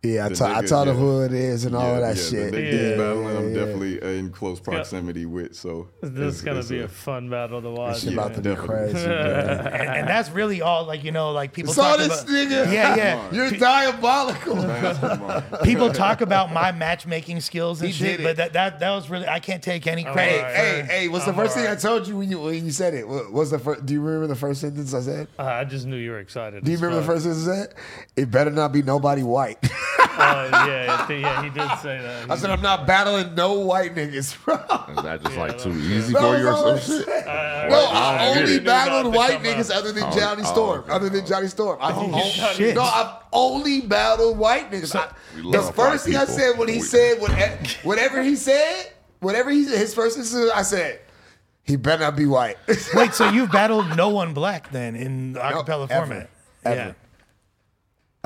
Yeah, 0.00 0.26
I 0.26 0.28
The 0.28 0.34
ta- 0.36 0.46
I 0.46 0.62
nigga, 0.62 0.68
told 0.68 0.88
him 0.88 0.94
yeah. 0.94 1.00
who 1.00 1.20
it 1.22 1.32
is 1.32 1.64
and 1.64 1.74
all 1.74 1.94
of 1.96 2.00
that 2.02 2.16
yeah, 2.16 2.22
shit. 2.22 2.52
The 2.52 2.58
nigga 2.58 2.72
Yeah, 2.72 2.88
he's 2.90 2.98
battling, 2.98 3.36
I'm 3.36 3.48
yeah. 3.48 3.54
definitely 3.64 4.18
in 4.18 4.30
close 4.30 4.60
proximity 4.60 5.26
with. 5.26 5.56
So 5.56 5.88
This 6.00 6.36
is 6.36 6.42
gonna 6.42 6.62
be 6.62 6.80
a 6.82 6.88
fun 6.88 7.28
battle 7.28 7.60
to 7.60 7.70
watch. 7.70 8.02
Shit 8.02 8.12
about 8.12 8.34
to 8.34 8.40
be 8.40 8.54
crazy. 8.54 8.96
and, 9.04 9.08
and 9.08 10.08
that's 10.08 10.30
really 10.30 10.62
all. 10.62 10.84
Like 10.84 11.02
you 11.02 11.10
know, 11.10 11.32
like 11.32 11.52
people 11.52 11.72
Saw 11.74 11.96
talk 11.96 11.98
this 11.98 12.22
about. 12.22 12.32
nigga. 12.32 12.72
Yeah, 12.72 12.94
yeah. 12.96 13.32
You're 13.32 13.50
diabolical. 13.50 14.54
People 15.64 15.92
talk 15.92 16.20
about 16.20 16.52
my 16.52 16.70
matchmaking 16.72 17.40
skills 17.40 17.80
and 17.80 17.90
He 17.90 17.92
shit, 17.92 18.22
but 18.22 18.36
that, 18.36 18.52
that 18.52 18.78
that 18.78 18.90
was 18.90 19.10
really 19.10 19.26
I 19.26 19.40
can't 19.40 19.62
take 19.62 19.86
any 19.88 20.04
credit. 20.04 20.38
alright. 20.38 20.54
hey, 20.54 20.82
hey! 20.88 21.08
What's 21.08 21.24
the 21.24 21.32
I'm 21.32 21.36
first 21.36 21.56
thing 21.56 21.66
I 21.66 21.74
told 21.74 22.06
you 22.06 22.16
when 22.16 22.30
you 22.30 22.40
when 22.40 22.64
you 22.64 22.70
said 22.70 22.94
it? 22.94 23.06
What 23.08 23.32
was 23.32 23.50
the 23.50 23.58
first? 23.58 23.84
Do 23.84 23.94
you 23.94 24.00
remember 24.00 24.28
the 24.28 24.36
first 24.36 24.60
sentence 24.60 24.94
I 24.94 25.00
said? 25.00 25.26
Uh, 25.38 25.42
I 25.42 25.64
just 25.64 25.86
knew 25.86 25.96
you 25.96 26.12
were 26.12 26.20
excited. 26.20 26.62
Do 26.64 26.70
you 26.70 26.76
remember 26.78 27.00
the 27.00 27.06
first 27.06 27.24
sentence 27.24 27.48
I 27.48 27.54
said? 27.56 27.74
It 28.16 28.30
better 28.30 28.50
not 28.50 28.72
be 28.72 28.82
nobody 28.82 29.24
white. 29.24 29.58
Oh 30.00 30.06
yeah, 30.68 31.06
yeah, 31.10 31.42
he 31.42 31.50
did 31.50 31.68
say 31.80 31.98
that. 32.00 32.30
I 32.30 32.36
said 32.36 32.50
I'm 32.50 32.60
not 32.62 32.86
battling 32.86 33.34
no 33.34 33.54
white 33.60 33.94
niggas, 33.94 34.36
bro. 34.44 34.54
Is 34.96 35.02
that 35.02 35.22
just 35.22 35.36
like 35.36 35.52
that 35.52 35.60
too 35.60 35.70
was- 35.70 35.90
easy 35.90 36.12
for 36.14 36.36
you 36.36 36.46
or 36.48 36.52
all 36.52 36.64
some 36.64 36.74
I 36.76 36.78
shit? 36.98 37.04
said. 37.06 37.26
I- 37.28 37.68
No, 37.68 37.76
I 37.84 37.88
I 37.88 38.24
don't 38.26 38.34
get 38.34 38.42
only 38.44 38.58
battled 38.60 39.04
Knew 39.06 39.12
to 39.12 39.18
white 39.18 39.32
come 39.32 39.42
niggas 39.44 39.74
other 39.74 39.92
than 39.92 40.04
Oh, 40.04 40.10
Johnny 40.18 40.42
oh, 40.44 40.52
Storm. 40.52 40.80
okay. 40.80 40.92
Other 40.92 41.08
than 41.08 41.26
Johnny 41.26 41.46
Storm. 41.48 41.78
I 41.80 41.92
oh, 41.92 42.00
don't, 42.00 42.14
Oh, 42.14 42.52
shit. 42.54 42.74
No, 42.74 42.82
I've 42.82 43.14
only 43.32 43.80
battled 43.82 44.38
white 44.38 44.70
niggas. 44.70 44.94
I- 44.94 45.12
We 45.36 45.42
the 45.52 45.60
love 45.60 45.74
first 45.74 46.04
thing 46.04 46.16
I 46.16 46.20
people. 46.20 46.34
said 46.34 46.58
when 46.58 46.68
he 46.68 46.76
We- 46.76 46.80
said 46.82 47.20
whatever, 47.20 47.56
whatever 47.82 48.22
he 48.22 48.36
said, 48.36 48.92
whatever 49.20 49.50
he 49.50 49.64
his 49.64 49.94
first 49.94 50.16
instance, 50.18 50.50
I 50.54 50.62
said 50.62 51.00
he 51.62 51.76
better 51.76 52.02
not 52.04 52.16
be 52.16 52.26
white. 52.26 52.56
Wait, 52.94 53.14
so 53.14 53.28
you've 53.30 53.50
battled 53.52 53.96
no 53.96 54.08
one 54.08 54.32
black 54.34 54.70
then 54.72 54.96
in 54.96 55.34
the 55.34 55.40
acapella 55.40 55.90
ever. 55.90 56.06
format? 56.06 56.30
Ever. 56.64 56.76
Yeah, 56.76 56.92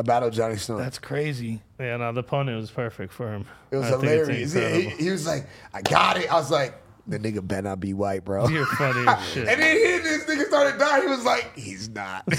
I 0.02 0.04
battled 0.04 0.32
Johnny 0.32 0.56
Storm. 0.56 0.80
that's 0.80 0.98
crazy. 0.98 1.62
Yeah, 1.78 1.96
no, 1.96 2.10
the 2.10 2.24
pony 2.24 2.56
was 2.56 2.72
perfect 2.72 3.12
for 3.12 3.32
him. 3.32 3.46
it 3.70 3.76
was 3.76 3.86
I 3.86 3.90
hilarious. 3.90 4.52
Yeah, 4.52 4.68
he, 4.70 4.88
he 4.88 5.10
was 5.10 5.28
like, 5.28 5.46
I 5.72 5.80
got 5.80 6.16
it. 6.16 6.28
I 6.28 6.34
was 6.34 6.50
like, 6.50 6.74
the 7.06 7.20
nigga 7.20 7.46
better 7.46 7.62
not 7.62 7.78
be 7.78 7.94
white, 7.94 8.24
bro. 8.24 8.48
You're 8.48 8.66
funny 8.66 9.06
as 9.06 9.28
shit. 9.32 9.46
And 9.46 9.62
then 9.62 9.76
he, 9.76 9.98
this 10.02 10.24
nigga 10.24 10.46
started 10.48 10.78
dying. 10.80 11.02
He 11.04 11.08
was 11.08 11.24
like, 11.24 11.56
he's 11.56 11.88
not. 11.88 12.24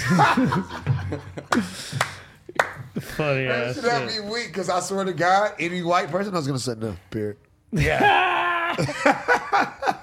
funny 3.00 3.44
That 3.46 3.68
ass 3.68 3.74
should 3.76 3.84
have 3.84 4.08
be 4.08 4.20
weak 4.20 4.48
because 4.48 4.68
I 4.68 4.80
swear 4.80 5.04
to 5.04 5.14
God, 5.14 5.52
any 5.58 5.82
white 5.82 6.10
person, 6.10 6.34
I 6.34 6.36
was 6.36 6.46
gonna 6.46 6.58
say 6.58 6.74
no. 6.76 6.96
Period. 7.10 7.38
Yeah. 7.72 8.50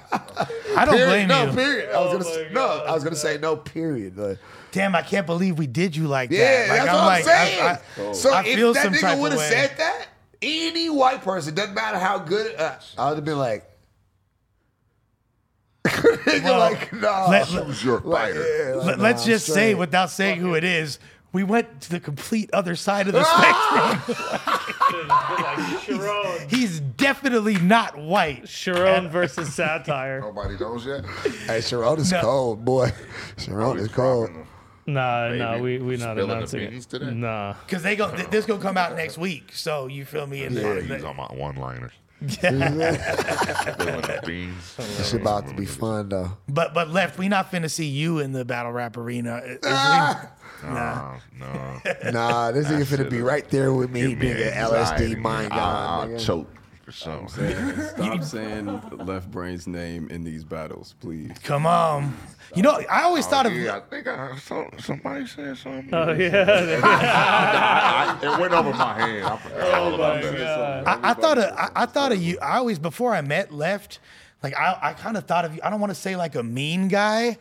I 0.74 0.84
don't 0.86 0.94
Period. 0.94 1.08
blame 1.08 1.28
no, 1.28 1.44
you. 1.46 1.52
period. 1.52 1.90
I 1.94 2.00
was 2.00 2.08
Oh 2.08 2.12
gonna 2.12 2.24
say, 2.24 2.44
my 2.44 2.48
no. 2.48 2.54
God, 2.66 2.86
I 2.88 2.92
was 2.92 3.04
gonna 3.04 3.16
say 3.16 3.38
no. 3.38 3.56
Period. 3.56 4.16
Like, 4.16 4.38
Damn, 4.72 4.94
I 4.94 5.02
can't 5.02 5.26
believe 5.26 5.58
we 5.58 5.66
did 5.66 5.94
you 5.94 6.08
like 6.08 6.30
yeah, 6.30 6.66
that. 6.66 6.68
Like, 6.68 6.78
that's 6.78 6.94
what 6.94 7.02
I'm 7.02 7.22
saying. 7.46 7.60
I- 7.60 8.10
I- 8.10 8.12
so 8.14 8.32
I 8.32 8.42
if 8.44 8.74
that 8.74 8.82
some 8.84 8.92
nigga 8.94 9.20
would 9.20 9.32
have 9.32 9.40
said 9.42 9.72
that, 9.76 10.06
any 10.40 10.88
white 10.88 11.22
person, 11.22 11.54
doesn't 11.54 11.74
matter 11.74 11.98
how 11.98 12.18
good, 12.18 12.56
uh, 12.56 12.76
I 12.96 13.08
would 13.10 13.16
have 13.16 13.24
been 13.24 13.38
like, 13.38 13.68
nigga, 15.86 16.44
Well, 16.44 16.58
like, 16.58 16.92
no. 16.92 17.26
let- 17.30 17.48
Who's 17.48 17.84
your 17.84 18.00
Like, 18.00 18.32
fighter? 18.32 18.40
yeah, 18.70 18.74
like, 18.76 18.86
Let, 18.86 18.98
nah, 18.98 19.04
let's 19.04 19.22
I'm 19.22 19.28
just 19.28 19.46
say, 19.46 19.74
without 19.74 20.10
saying 20.10 20.38
who 20.38 20.54
it 20.54 20.64
is, 20.64 20.98
we 21.32 21.42
went 21.44 21.80
to 21.82 21.90
the 21.90 22.00
complete 22.00 22.50
other 22.52 22.76
side 22.76 23.06
of 23.08 23.12
the 23.14 23.24
spectrum. 23.24 24.16
like 25.08 25.80
Sharon, 25.82 26.48
He's 26.48 26.80
definitely 26.80 27.56
not 27.56 27.96
white. 27.98 28.48
Sharon 28.48 29.08
versus 29.10 29.52
satire. 29.54 30.20
Nobody 30.20 30.56
knows 30.58 30.86
yet. 30.86 31.04
Hey, 31.46 31.60
Sharon 31.60 31.98
is 32.00 32.12
No. 32.12 32.20
cold, 32.20 32.64
boy. 32.64 32.92
Sharon 33.38 33.78
is 33.78 33.88
cold. 33.88 34.30
Nah, 34.84 35.28
nah, 35.28 35.58
we 35.58 35.78
we 35.78 35.96
not 35.96 36.14
spilling 36.16 36.16
the 36.28 36.34
announcing 36.34 36.70
beans 36.70 36.86
it. 36.86 36.90
today? 36.90 37.10
Nah, 37.12 37.54
Because 37.66 37.82
they 37.84 37.94
go, 37.94 38.10
th- 38.14 38.28
this 38.30 38.46
gonna 38.46 38.60
come 38.60 38.76
out 38.76 38.96
next 38.96 39.16
week. 39.16 39.52
So 39.54 39.86
you 39.86 40.04
feel 40.04 40.26
me? 40.26 40.44
And 40.44 40.56
Yeah, 40.56 40.74
they- 40.74 40.94
use 40.96 41.04
on 41.04 41.16
my 41.16 41.26
one-liners. 41.26 41.92
Spilling 41.92 42.01
the 42.28 44.20
beans. 44.26 44.76
This 44.76 45.10
shit 45.10 45.20
about 45.20 45.48
to 45.48 45.54
be 45.54 45.66
fun 45.66 46.08
though. 46.08 46.36
but 46.48 46.74
but 46.74 46.90
left, 46.90 47.18
we 47.18 47.28
not 47.28 47.50
finna 47.50 47.70
see 47.70 47.86
you 47.86 48.18
in 48.20 48.32
the 48.32 48.44
battle 48.44 48.72
rap 48.72 48.96
arena. 48.96 49.38
Is 49.44 49.56
we- 49.56 49.58
Ah! 49.64 50.30
Nah, 50.64 51.16
no. 51.38 51.80
Nah, 52.12 52.52
this 52.52 52.66
nigga 52.68 52.84
finna 52.84 53.10
be 53.10 53.20
right 53.20 53.48
there 53.50 53.72
with 53.72 53.90
me, 53.90 54.02
Give 54.10 54.18
me 54.18 54.28
nigga. 54.28 54.52
LSD 54.54 55.16
mind 55.18 55.48
man. 55.48 55.58
I'll, 55.58 56.02
gone. 56.06 56.12
I'll 56.14 56.18
choke 56.20 56.48
for 56.92 57.28
sure. 57.28 57.28
saying, 57.28 57.80
stop 57.94 58.22
saying 58.22 58.82
Left 59.06 59.30
Brain's 59.30 59.66
name 59.66 60.08
in 60.10 60.24
these 60.24 60.44
battles, 60.44 60.94
please. 61.00 61.32
Come 61.42 61.66
on. 61.66 62.16
You 62.54 62.62
know, 62.62 62.82
I 62.90 63.02
always 63.02 63.26
oh, 63.26 63.30
thought 63.30 63.46
of 63.46 63.52
Oh, 63.52 63.56
yeah, 63.56 63.76
I 63.76 63.80
think 63.80 64.06
I 64.06 64.36
saw 64.36 64.66
somebody 64.78 65.26
said 65.26 65.56
something. 65.56 65.92
oh 65.92 66.12
yeah, 66.12 66.80
I, 66.84 68.18
I, 68.22 68.34
it 68.34 68.40
went 68.40 68.52
over 68.52 68.70
my 68.72 69.00
head. 69.00 69.22
I 69.22 69.36
forgot 69.38 69.60
oh, 69.60 69.82
all 69.82 69.94
about 69.94 70.22
that. 70.22 70.86
I, 70.86 71.10
I 71.10 71.14
thought 71.14 71.38
of 71.38 71.44
I, 71.56 71.70
I 71.74 71.86
thought 71.86 72.12
of 72.12 72.22
you. 72.22 72.38
I 72.40 72.58
always 72.58 72.78
before 72.78 73.14
I 73.14 73.22
met 73.22 73.52
Left, 73.52 73.98
like 74.42 74.56
I, 74.56 74.76
I 74.82 74.92
kind 74.94 75.16
of 75.16 75.24
thought 75.24 75.44
of 75.44 75.54
you. 75.54 75.60
I 75.62 75.70
don't 75.70 75.78
want 75.80 75.90
to 75.92 75.94
say 75.94 76.16
like 76.16 76.34
a 76.34 76.42
mean 76.42 76.88
guy, 76.88 77.38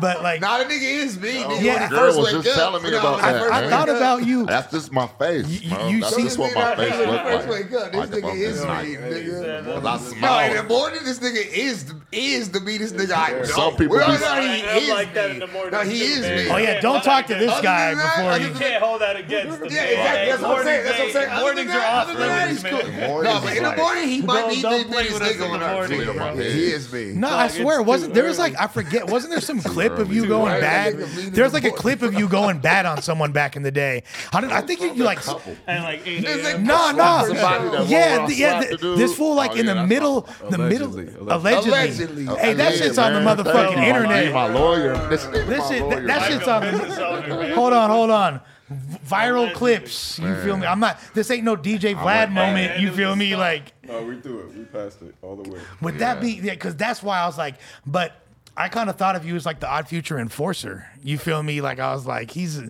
but 0.00 0.22
like 0.22 0.40
Nah, 0.40 0.58
the 0.58 0.64
nigga 0.64 0.82
is 0.82 1.18
me. 1.18 1.32
Nigga, 1.34 1.62
Yeah. 1.62 1.72
when 1.74 1.82
he 1.82 1.88
Girl 1.88 2.18
was 2.18 2.32
just 2.32 2.48
up, 2.48 2.54
telling 2.54 2.82
me 2.82 2.90
no, 2.90 2.98
about 3.00 3.16
when 3.16 3.24
he 3.24 3.30
that, 3.32 3.40
first 3.40 3.52
I 3.54 3.70
thought 3.70 3.88
up, 3.88 3.96
about 3.96 4.26
you. 4.26 4.46
That's 4.46 4.70
just 4.72 4.92
my 4.92 5.06
face. 5.06 5.46
You- 5.48 5.70
bro. 5.74 5.88
you 5.88 6.00
That's 6.00 6.14
see 6.16 6.22
just 6.24 6.38
what 6.38 6.54
my 6.54 6.76
face 6.76 6.94
here, 6.94 7.06
look 7.06 7.22
First 7.22 7.48
like. 7.48 7.70
wake 7.70 7.72
up, 7.80 7.92
this 7.92 8.00
Like 8.00 8.10
nigga 8.10 8.34
is 8.34 8.54
this 8.56 8.60
me, 8.62 8.68
night. 8.68 8.98
nigga. 9.00 9.64
'Cause 9.64 9.84
I 9.86 9.96
No, 9.96 10.18
smile. 10.18 10.50
in 10.50 10.56
the 10.56 10.62
morning, 10.64 11.00
this 11.04 11.18
nigga 11.20 11.46
is 11.52 11.94
is 12.12 12.50
the 12.50 12.60
meanest 12.60 12.94
nigga 12.96 13.16
I 13.16 13.32
know. 13.32 13.44
Some 13.44 13.76
people 13.76 13.96
well, 13.96 14.06
be- 14.06 14.18
no, 14.18 14.40
he 14.42 14.62
I'm 14.68 14.76
is 14.82 14.88
like 14.90 15.14
that 15.14 15.30
in 15.30 15.38
the 15.38 15.46
morning 15.46 15.72
No, 15.72 15.80
he 15.80 16.02
is 16.02 16.20
man. 16.20 16.36
me. 16.44 16.50
oh 16.50 16.56
yeah, 16.58 16.80
don't 16.80 17.02
talk 17.02 17.26
to 17.28 17.34
this 17.34 17.58
guy 17.62 17.94
before 17.94 18.30
other 18.32 18.48
you. 18.48 18.52
can't 18.54 18.82
hold 18.82 19.00
that 19.00 19.16
against 19.16 19.58
him. 19.62 19.68
Yeah, 19.72 19.82
exactly. 19.84 20.30
That's 20.30 20.42
what 20.42 20.58
I'm 20.58 20.64
saying. 20.64 20.84
That's 20.84 20.98
what 20.98 21.06
I'm 21.06 21.12
saying. 21.12 21.40
Mornings 21.40 21.70
are 21.70 21.80
off 21.80 22.02
other 22.04 22.18
than 22.18 22.28
that, 22.28 22.46
limits, 22.48 22.62
man. 22.64 23.22
No, 23.22 23.40
but 23.42 23.56
in 23.56 23.62
the 23.62 23.76
morning, 23.76 24.08
he 24.08 24.20
might 24.20 24.48
be 24.50 24.56
the 24.56 24.62
don't 24.62 24.88
play 24.90 25.02
biggest 25.04 25.14
with 25.14 25.22
us 25.22 25.34
in 25.36 25.40
nigga 25.40 25.58
the 25.58 25.66
on 25.66 26.30
earth. 26.38 26.41
Morning, 26.42 26.50
Clear 26.50 26.50
my 26.50 26.50
bro. 26.50 26.50
head. 26.50 26.52
He 26.52 26.64
is 26.72 26.92
me. 26.92 27.12
No, 27.20 27.28
I 27.28 27.48
swear, 27.48 27.78
it's 27.80 27.86
wasn't 27.86 28.14
too 28.14 28.20
there 28.20 28.28
was 28.28 28.38
like 28.38 28.54
I 28.60 28.66
forget, 28.66 29.06
wasn't 29.08 29.30
there 29.32 29.40
some 29.40 29.60
clip 29.60 29.98
of 29.98 30.12
you 30.12 30.26
going 30.26 30.52
early. 30.52 30.60
bad? 30.60 30.94
Nigga, 30.94 31.16
leave 31.16 31.34
There's 31.34 31.52
like 31.52 31.64
a 31.64 31.70
clip 31.70 32.02
of 32.02 32.14
you 32.14 32.28
going 32.28 32.58
bad 32.58 32.86
on 32.86 33.02
someone 33.02 33.32
back 33.32 33.56
in 33.56 33.62
the 33.62 33.70
day. 33.70 34.02
How 34.32 34.40
did 34.40 34.50
I 34.52 34.60
think 34.60 34.80
you, 34.80 34.92
you 34.94 35.04
like 35.04 35.20
and 35.66 35.84
like 35.84 36.06
8 36.06 36.20
This 36.22 36.46
a.m. 36.46 36.64
nigga- 36.64 36.66
no 36.66 36.90
no 36.92 37.26
Somebody 37.34 37.90
yeah 37.92 38.18
won't 38.18 38.34
yeah 38.36 38.60
the 38.60 38.94
this 38.96 39.14
fool 39.16 39.34
like 39.34 39.52
Oh, 39.52 39.54
in 39.54 39.66
yeah, 39.66 39.72
the 39.74 39.74
that's 39.80 39.88
middle 39.88 40.28
the 40.50 40.58
middle 40.58 40.88
Allegedly. 40.88 41.28
allegedly, 41.28 42.26
Allegedly. 42.26 42.26
hey 42.40 42.54
that 42.54 42.74
shit's 42.74 42.98
on 42.98 43.12
the 43.12 43.20
motherfucking 43.20 43.76
you. 43.76 43.82
He 43.82 43.88
internet 43.88 44.32
my 44.32 44.46
lawyer. 44.48 44.94
This, 45.08 45.24
This 45.26 45.68
that- 45.68 46.04
that 46.06 46.30
shit's 46.30 46.48
on 46.48 46.62
a 46.62 46.70
the- 46.72 46.78
business 46.78 47.54
hold 47.54 47.72
on 47.72 47.90
hold 47.90 48.10
on 48.10 48.34
V- 48.34 48.40
viral 48.70 49.32
Allegedly. 49.40 49.54
clips 49.54 50.18
you 50.18 50.34
feel 50.42 50.56
me 50.56 50.66
I'm 50.66 50.80
not 50.80 50.98
this 51.14 51.30
ain't 51.30 51.44
no 51.44 51.56
DJ 51.56 51.94
Vlad 51.94 52.04
went- 52.04 52.32
moment 52.32 52.80
you 52.80 52.90
feel 52.92 53.14
me 53.16 53.30
stop. 53.30 53.40
like 53.40 53.72
No, 53.86 54.02
we 54.02 54.20
threw 54.20 54.40
it. 54.40 54.56
We 54.56 54.64
passed 54.64 55.02
it 55.02 55.14
all 55.20 55.36
the 55.36 55.50
way. 55.50 55.60
would 55.82 55.98
that 55.98 56.20
be 56.20 56.32
yeah 56.42 56.52
because 56.54 56.74
that's 56.76 57.02
why 57.02 57.18
I 57.18 57.26
was 57.26 57.36
like 57.36 57.56
but 57.86 58.12
I 58.56 58.68
kind 58.68 58.88
of 58.90 58.96
thought 58.96 59.16
of 59.16 59.24
you 59.26 59.34
as 59.36 59.44
like 59.44 59.60
the 59.60 59.68
odd 59.68 59.88
future 59.88 60.18
enforcer 60.18 60.86
you 61.02 61.18
feel 61.18 61.42
me 61.42 61.60
like 61.60 61.80
I 61.80 61.92
was 61.92 62.06
like 62.06 62.30
he's 62.30 62.60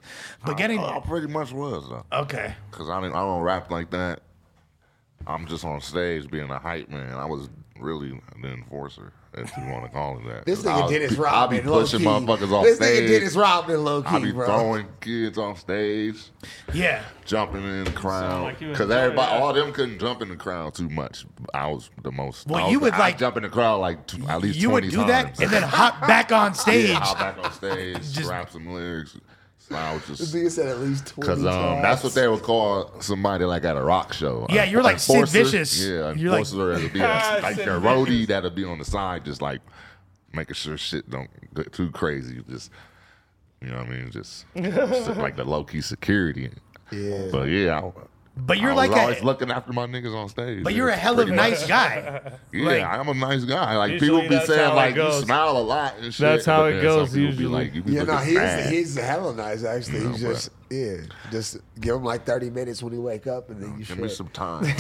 but 0.45 0.57
getting 0.57 0.81
I, 0.81 0.97
I 0.97 1.01
pretty 1.01 1.29
much 1.29 1.53
was 1.53 1.89
though, 1.89 2.05
okay 2.13 2.55
cause 2.73 2.89
I 2.91 3.01
didn't, 3.01 3.15
I 3.15 3.21
don't 3.21 3.43
rap 3.43 3.71
like 3.71 3.91
that. 3.91 4.21
I'm 5.27 5.47
just 5.47 5.65
on 5.65 5.81
stage 5.81 6.29
being 6.31 6.51
a 6.51 6.59
hype 6.59 6.89
man. 6.89 7.15
I 7.15 7.27
was 7.27 7.49
really 7.79 8.21
the 8.41 8.49
enforcer, 8.53 9.13
if 9.35 9.57
you 9.57 9.65
want 9.67 9.85
to 9.85 9.91
call 9.91 10.19
it 10.19 10.25
that. 10.27 10.45
This 10.47 10.65
I 10.67 10.73
nigga 10.73 10.83
was- 10.83 10.91
Dennis 10.91 11.13
I 11.13 11.15
be 11.15 11.21
Rodman, 11.23 11.67
low 11.67 11.81
pushing 11.81 11.99
key. 12.01 12.05
motherfuckers 12.07 12.53
off 12.53 12.65
This 12.65 12.77
stage. 12.77 13.01
This 13.01 13.01
nigga 13.11 13.19
Dennis 13.21 13.37
Rodman, 13.37 13.85
low 13.85 14.03
key, 14.03 14.09
I 14.09 14.19
key, 14.19 14.25
be 14.27 14.33
bro. 14.33 14.47
throwing 14.47 14.87
kids 15.01 15.39
on 15.39 15.57
stage, 15.57 16.17
yeah 16.73 17.03
jumping 17.25 17.63
in 17.63 17.85
the 17.85 17.91
crowd, 17.93 18.57
because 18.59 18.81
enjoy 18.81 18.95
everybody, 18.95 19.31
that. 19.33 19.43
all 19.43 19.53
them 19.53 19.73
couldn't 19.73 19.99
jump 19.99 20.21
in 20.23 20.29
the 20.29 20.37
crowd 20.37 20.75
too 20.75 20.89
much. 20.91 21.25
I 21.55 21.69
was 21.69 21.89
the 22.03 22.11
most. 22.13 22.47
Well, 22.47 22.67
I 22.67 22.71
you 22.71 22.81
would 22.81 22.93
I 22.95 22.99
like- 22.99 23.19
jump 23.19 23.37
in 23.37 23.43
the 23.45 23.49
crowd 23.49 23.77
like 23.81 24.07
t- 24.07 24.23
at 24.29 24.41
least 24.43 24.59
you 24.59 24.71
would 24.71 24.83
20 24.85 24.97
do 24.97 25.07
that 25.07 25.41
and 25.41 25.51
then 25.51 25.63
hop 25.63 26.01
back 26.07 26.33
on 26.33 26.55
stage 26.55 26.89
Yeah, 26.91 26.99
hop 27.01 27.19
back 27.19 27.39
on 27.45 27.53
stage, 27.53 27.97
Just- 28.13 28.29
rap 28.29 28.51
some 28.51 28.67
lyrics. 28.73 29.17
So 29.73 29.79
I 29.79 29.95
was 29.95 30.07
just 30.19 30.35
nigga 30.35 30.51
said 30.51 30.69
at 30.69 30.79
least 30.81 31.07
20 31.09 31.21
because 31.21 31.39
um, 31.47 31.83
that's 31.83 32.03
what 32.05 32.15
they 32.15 32.29
would 32.29 32.43
call 32.43 32.93
somebody 33.01 33.45
like 33.45 33.65
at 33.65 33.77
a 33.77 33.83
rock 33.83 34.13
show. 34.13 34.47
Yeah, 34.51 34.65
you're 34.65 34.83
like 34.83 34.99
Sid 34.99 35.29
Vicious. 35.29 35.85
Yeah, 35.85 36.13
You're 36.13 36.31
like- 36.31 36.41
enforcer 36.41 36.75
that'll 36.75 36.89
be 36.91 37.01
a, 37.01 37.03
like 37.43 37.57
Sid 37.57 37.67
their 37.67 37.81
roadie 37.81 38.27
that'll 38.27 38.51
be 38.51 38.65
on 38.65 38.79
the 38.79 38.85
side, 38.85 39.25
just 39.25 39.43
like 39.43 39.61
making 40.33 40.55
sure 40.55 40.77
shit 40.77 41.09
don't 41.11 41.31
get 41.55 41.73
too 41.73 41.91
crazy. 41.91 42.43
Just 42.49 42.71
you 43.61 43.69
know 43.69 43.79
what 43.79 43.87
I 43.87 43.91
mean, 43.91 44.11
just, 44.11 44.45
just 44.57 45.17
like 45.19 45.37
the 45.37 45.45
low 45.45 45.65
key 45.65 45.81
security. 45.81 46.51
Yeah. 46.91 47.29
But 47.31 47.45
yeah, 47.45 47.81
I, 47.81 47.93
but 48.37 48.59
you're 48.59 48.75
was 48.75 48.89
like 48.89 48.99
always 48.99 49.21
a, 49.21 49.25
looking 49.25 49.51
after 49.51 49.73
my 49.73 49.87
niggas 49.87 50.15
on 50.17 50.29
stage. 50.29 50.65
but 50.65 50.75
you're 50.75 50.89
a 50.89 50.97
hell 50.97 51.15
of 51.15 51.21
a 51.21 51.23
pretty 51.25 51.37
nice 51.37 51.67
guy 51.67 52.21
Yeah, 52.53 52.65
like- 52.67 52.83
I'm 52.83 53.09
a 53.09 53.15
nice 53.15 53.45
guy. 53.45 53.77
Like 53.77 54.01
people 54.01 54.23
be 54.23 54.41
saying, 54.41 54.71
it 54.71 54.75
like 54.75 54.95
you 54.97 55.13
smile 55.23 55.57
a 55.59 55.63
lot 55.63 55.95
and 56.01 56.13
shit. 56.15 56.21
That's 56.23 56.47
how 56.47 56.63
but 56.63 56.73
it 56.75 56.83
goes 56.83 57.11
some 57.11 57.19
Be 57.19 57.27
usually. 57.27 57.47
like, 57.47 57.75
you 57.75 57.83
be 57.83 57.93
Yeah, 57.93 58.05
no, 58.05 58.13
looking 58.15 58.27
he's 58.29 58.35
mad. 58.37 58.73
he's 58.73 58.97
hella 58.97 59.35
nice 59.35 59.65
actually. 59.65 59.99
You 59.99 60.05
know, 60.05 60.11
he's 60.13 60.21
just 60.23 60.51
Yeah, 60.73 60.97
just 61.31 61.59
give 61.81 61.97
him 61.97 62.05
like 62.05 62.25
thirty 62.25 62.49
minutes 62.49 62.83
when 62.83 62.93
he 62.95 62.99
wake 62.99 63.27
up, 63.27 63.51
and 63.51 63.63
then 63.63 63.79
you 63.79 63.85
Give 63.85 63.99
me 63.99 64.09
some 64.09 64.29
time. 64.29 64.63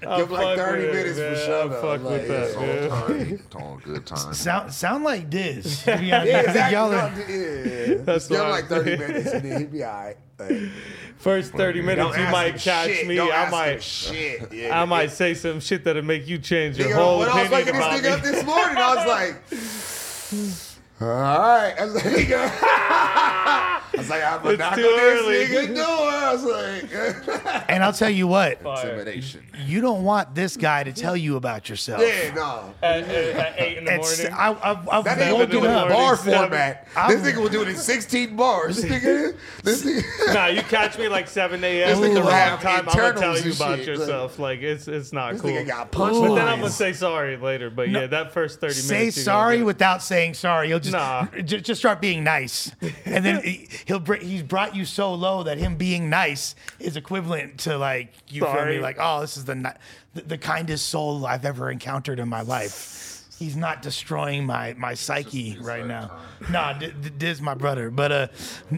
Give 0.00 0.26
him 0.26 0.30
like 0.32 0.58
thirty 0.58 0.86
with 0.86 0.90
it, 0.90 0.94
minutes 0.94 1.18
man. 1.18 1.34
for 1.34 1.40
sure. 1.40 1.60
I'll 1.62 1.68
fuck 1.70 2.02
Like, 2.02 2.02
with 2.02 2.28
that, 2.28 2.52
yeah. 2.54 2.60
man. 2.60 2.90
All 2.90 3.06
time. 3.06 3.20
It's 3.20 3.54
all 3.54 3.80
good 3.84 4.06
time. 4.14 4.34
Sound 4.34 4.72
sound 4.72 5.04
like 5.04 5.30
this. 5.30 5.84
to 5.84 5.98
be 5.98 6.12
honest. 6.12 6.30
Yeah, 6.32 6.36
I 6.36 6.40
exactly. 6.40 6.76
y'all 6.76 6.94
are- 6.94 7.12
yeah. 7.30 7.94
That's 8.04 8.26
give 8.28 8.40
him 8.40 8.48
like 8.48 8.66
thirty 8.68 8.96
minutes, 8.96 9.30
and 9.30 9.44
then 9.44 9.60
he'll 9.60 9.68
be 9.70 9.84
all 9.84 9.92
right. 9.92 10.16
Like, 10.38 10.70
First 11.18 11.52
30 11.52 11.82
minutes, 11.82 12.16
you 12.16 12.24
might 12.24 12.56
catch 12.56 12.88
shit. 12.88 13.06
me. 13.06 13.14
Don't 13.16 13.30
I 13.30 13.50
might. 13.50 13.82
shit. 13.82 14.50
Yeah. 14.54 14.80
I 14.80 14.86
might 14.86 15.10
say 15.10 15.34
some 15.34 15.60
shit 15.60 15.84
that'll 15.84 16.00
make 16.02 16.26
you 16.26 16.38
change 16.38 16.78
your 16.78 16.88
Nigga, 16.88 16.94
whole 16.94 17.18
when 17.18 17.28
I 17.28 17.42
was 17.42 17.52
opinion 17.52 17.76
waking 17.76 18.00
this 18.00 18.10
nigga 18.10 18.16
up 18.16 18.22
this 18.22 18.44
morning, 18.46 18.76
I 18.78 18.94
was 18.94 19.06
like, 19.06 20.69
all 21.00 21.08
right. 21.08 21.74
I 21.78 21.84
was 21.84 21.94
like. 21.94 22.30
I 23.92 23.96
was 23.98 24.08
like, 24.08 24.22
I'm 24.22 24.38
gonna 24.38 24.50
It's 24.50 24.58
knock 24.60 24.72
on 24.72 24.76
too 24.78 24.82
this 24.82 25.20
early. 25.20 25.66
nigga 25.66 25.74
door. 25.76 25.84
I 25.86 26.32
was 26.32 26.44
like, 26.44 27.64
And 27.70 27.82
I'll 27.82 27.92
tell 27.92 28.08
you 28.08 28.28
what, 28.28 28.60
Intimidation. 28.64 29.44
you 29.66 29.80
don't 29.80 30.04
want 30.04 30.32
this 30.34 30.56
guy 30.56 30.84
to 30.84 30.92
tell 30.92 31.16
you 31.16 31.34
about 31.36 31.68
yourself. 31.68 32.00
yeah, 32.00 32.32
no. 32.32 32.72
At, 32.82 33.02
at, 33.02 33.08
at 33.08 33.60
8 33.60 33.78
in 33.78 33.84
the 33.86 33.94
It's, 33.96 34.18
morning. 34.22 34.38
I, 34.38 34.70
I've, 34.70 34.88
I've 34.88 35.04
That 35.04 35.18
nigga 35.18 35.32
would 35.32 35.38
woken 35.40 35.50
do 35.50 35.58
it 35.64 35.70
in 35.70 35.76
up. 35.76 35.88
bar 35.88 36.16
format. 36.16 36.88
I'm- 36.96 37.10
This 37.10 37.20
nigga 37.34 37.42
will 37.42 37.48
do 37.48 37.62
it 37.62 37.68
in 37.68 37.76
16 37.76 38.36
bars. 38.36 38.84
Nigga, 38.84 39.36
this 39.64 39.84
nigga. 39.84 40.34
nah, 40.34 40.46
you 40.46 40.62
catch 40.62 40.96
me 40.96 41.08
like 41.08 41.26
7 41.26 41.62
a.m. 41.62 41.88
This 41.88 41.98
at 41.98 42.00
the 42.00 42.20
nigga 42.20 42.22
wrong 42.22 42.30
have 42.32 42.62
time. 42.62 42.88
I'm 42.88 42.96
gonna 42.96 43.18
tell 43.20 43.36
you 43.38 43.42
and 43.50 43.56
about 43.56 43.78
shit, 43.78 43.86
yourself. 43.88 44.38
Like 44.38 44.60
it's 44.60 44.86
it's 44.88 45.12
not 45.12 45.32
This 45.32 45.42
cool. 45.42 45.50
nigga 45.50 45.66
got 45.66 45.90
punched. 45.90 46.20
But 46.20 46.34
then 46.36 46.46
I'm 46.48 46.60
gonna 46.60 46.70
say 46.70 46.92
sorry 46.92 47.36
later. 47.36 47.70
But 47.70 47.88
yeah, 47.90 48.06
that 48.06 48.32
first 48.32 48.60
30 48.60 48.72
Say 48.74 48.94
minutes. 48.98 49.16
you 49.18 49.24
gotta 49.24 49.36
sorry 49.38 49.62
without 49.64 50.02
saying 50.02 50.34
sorry. 50.34 50.68
You'll 50.68 50.78
just 50.78 50.89
Nah. 50.92 51.26
ju- 51.44 51.60
just 51.60 51.80
start 51.80 52.00
being 52.00 52.24
nice, 52.24 52.72
and 53.04 53.24
then 53.24 53.42
he- 53.42 53.68
he'll 53.86 53.98
br- 54.00 54.14
he's 54.16 54.42
brought 54.42 54.74
you 54.76 54.84
so 54.84 55.14
low 55.14 55.42
that 55.44 55.58
him 55.58 55.76
being 55.76 56.10
nice 56.10 56.54
is 56.78 56.96
equivalent 56.96 57.58
to 57.60 57.76
like 57.78 58.12
you 58.28 58.42
feel 58.42 58.66
me 58.66 58.78
like 58.80 58.96
oh 59.00 59.20
this 59.20 59.36
is 59.36 59.44
the, 59.44 59.54
ni- 59.54 59.70
the 60.14 60.22
the 60.22 60.38
kindest 60.38 60.88
soul 60.88 61.24
I've 61.26 61.44
ever 61.44 61.70
encountered 61.70 62.18
in 62.18 62.28
my 62.28 62.42
life. 62.42 62.96
He's 63.38 63.56
not 63.56 63.80
destroying 63.80 64.44
my 64.44 64.74
my 64.74 64.92
psyche 64.94 65.56
right 65.62 65.86
now. 65.86 66.10
Nah, 66.50 66.74
d- 66.74 66.92
d- 67.00 67.10
this 67.16 67.38
is 67.38 67.40
my 67.42 67.54
brother, 67.54 67.90
but 67.90 68.12
uh, 68.12 68.28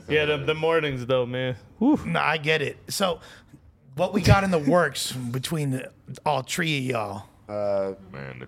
Yeah, 0.09 0.25
the, 0.27 0.39
the 0.39 0.55
mornings 0.55 1.05
though, 1.07 1.27
man. 1.27 1.57
Whew. 1.79 1.99
no, 2.07 2.21
I 2.21 2.37
get 2.37 2.63
it. 2.63 2.77
So, 2.89 3.19
what 3.97 4.13
we 4.13 4.21
got 4.23 4.45
in 4.45 4.53
the 4.53 4.59
works 4.61 5.11
between 5.11 5.71
the, 5.73 5.91
all 6.25 6.43
three 6.43 6.79
of 6.79 6.85
y'all? 6.85 7.23
Man, 7.49 7.97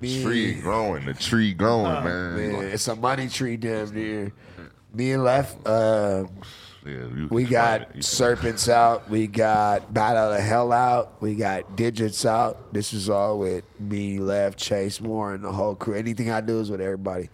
the 0.00 0.22
tree 0.22 0.54
growing. 0.60 1.04
The 1.06 1.14
tree 1.14 1.52
growing, 1.52 1.86
Uh, 1.86 2.00
man. 2.02 2.36
Man, 2.36 2.64
it's 2.66 2.88
a 2.88 2.96
money 2.96 3.28
tree 3.28 3.56
damn 3.56 3.92
near. 3.94 4.32
Me 4.94 5.10
and 5.12 5.24
Left, 5.24 5.56
uh, 5.66 6.24
yeah, 6.86 7.26
we 7.28 7.42
got 7.44 7.80
it. 7.96 8.04
Serpents 8.04 8.68
out. 8.68 9.10
We 9.10 9.26
got 9.26 9.92
Battle 9.92 10.32
of 10.34 10.40
Hell 10.40 10.70
out. 10.70 11.20
We 11.20 11.34
got 11.34 11.74
Digits 11.74 12.24
out. 12.24 12.72
This 12.72 12.92
is 12.92 13.10
all 13.10 13.40
with 13.40 13.64
me, 13.80 14.20
Left, 14.20 14.56
Chase 14.56 15.00
Moore, 15.00 15.34
and 15.34 15.42
the 15.42 15.50
whole 15.50 15.74
crew. 15.74 15.94
Anything 15.94 16.30
I 16.30 16.40
do 16.42 16.60
is 16.60 16.70
with 16.70 16.80
everybody. 16.80 17.28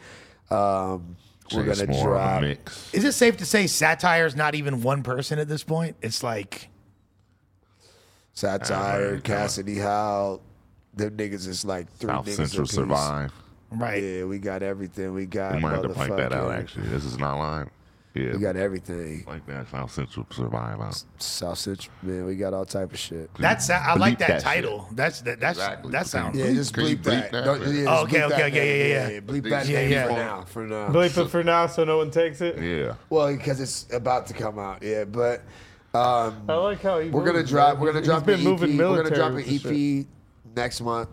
Um, 0.50 1.16
we're 1.52 1.66
Chase 1.66 1.80
gonna 1.82 1.92
Moore 1.92 2.04
drop. 2.14 2.40
mix. 2.42 2.94
Is 2.94 3.04
it 3.04 3.12
safe 3.12 3.36
to 3.38 3.44
say 3.44 3.66
satire 3.66 4.24
is 4.24 4.34
not 4.36 4.54
even 4.54 4.80
one 4.82 5.02
person 5.02 5.38
at 5.38 5.48
this 5.48 5.62
point? 5.62 5.96
It's 6.00 6.22
like 6.22 6.68
Satire, 8.32 9.16
Uh, 9.16 9.20
Cassidy 9.20 9.78
Howe. 9.78 10.40
Them 11.00 11.16
niggas 11.16 11.46
is 11.48 11.64
like 11.64 11.90
three 11.92 12.08
South 12.10 12.26
niggas 12.26 12.30
Central 12.36 12.62
apiece. 12.62 12.74
survive. 12.74 13.32
right. 13.70 14.02
Yeah, 14.02 14.24
we 14.24 14.38
got 14.38 14.62
everything. 14.62 15.14
We 15.14 15.26
got. 15.26 15.54
We 15.54 15.60
might 15.60 15.72
have 15.72 15.82
to 15.82 15.88
point 15.90 16.16
that 16.16 16.32
out. 16.32 16.50
Actually, 16.52 16.88
this 16.88 17.04
is 17.04 17.18
not 17.18 17.38
live. 17.38 17.68
Yeah, 18.12 18.32
We 18.32 18.38
got 18.38 18.56
everything. 18.56 19.22
like 19.28 19.46
that. 19.46 19.68
South 19.68 19.92
Central 19.92 20.26
survive 20.30 20.80
out. 20.80 21.00
South 21.18 21.58
Central, 21.58 21.94
man. 22.02 22.24
We 22.26 22.34
got 22.34 22.52
all 22.52 22.64
type 22.64 22.92
of 22.92 22.98
shit. 22.98 23.30
That's 23.38 23.70
I 23.70 23.94
like 23.94 24.14
Bleep 24.14 24.18
that, 24.18 24.28
that 24.28 24.34
shit. 24.38 24.42
title. 24.42 24.88
That's 24.92 25.20
that. 25.20 25.38
That's 25.38 25.58
Exactly. 25.60 25.92
that 25.92 26.06
sounds. 26.08 26.36
Yeah, 26.36 26.52
just 26.52 26.74
can 26.74 26.82
bleep, 26.86 26.96
bleep 26.96 27.04
that. 27.04 27.30
that, 27.30 27.44
Don't- 27.44 27.60
yeah, 27.72 27.84
Oh, 27.88 28.02
okay, 28.02 28.16
bleep 28.18 28.24
okay, 28.26 28.36
that 28.36 28.46
okay, 28.50 28.90
yeah, 28.90 28.96
yeah, 28.98 29.08
yeah. 29.10 29.20
Bleep 29.20 29.48
that 29.50 29.68
Yeah, 29.68 29.78
name 29.82 29.90
yeah. 29.92 30.06
for 30.08 30.12
now. 30.12 30.44
For 30.44 30.66
now. 30.66 30.88
Bleep 30.88 31.24
it 31.24 31.28
for 31.30 31.44
now 31.44 31.66
so 31.68 31.84
no 31.84 31.98
one 31.98 32.10
takes 32.10 32.40
it. 32.40 32.58
Yeah, 32.60 32.94
Well, 33.10 33.28
because 33.36 33.60
it's 33.60 33.86
about 33.94 34.26
to 34.26 34.34
come 34.34 34.58
out. 34.58 34.82
Yeah, 34.82 35.04
but 35.04 35.42
um, 35.94 36.42
I 36.48 36.54
like 36.54 36.82
how 36.82 36.98
he 36.98 37.10
we're 37.10 37.24
gonna 37.24 37.38
moves, 37.38 37.50
drop. 37.50 37.78
We're 37.78 37.86
gonna 37.92 38.00
He's 38.00 38.08
drop 38.08 38.26
been 38.26 38.40
an 38.40 38.44
moving 38.44 38.72
EP. 38.72 38.78
We're 38.90 39.02
gonna 39.04 39.14
drop 39.14 39.28
an 39.30 39.34
with 39.36 39.46
the 39.46 39.58
shit. 39.58 40.00
EP 40.02 40.06
next 40.54 40.80
month. 40.80 41.08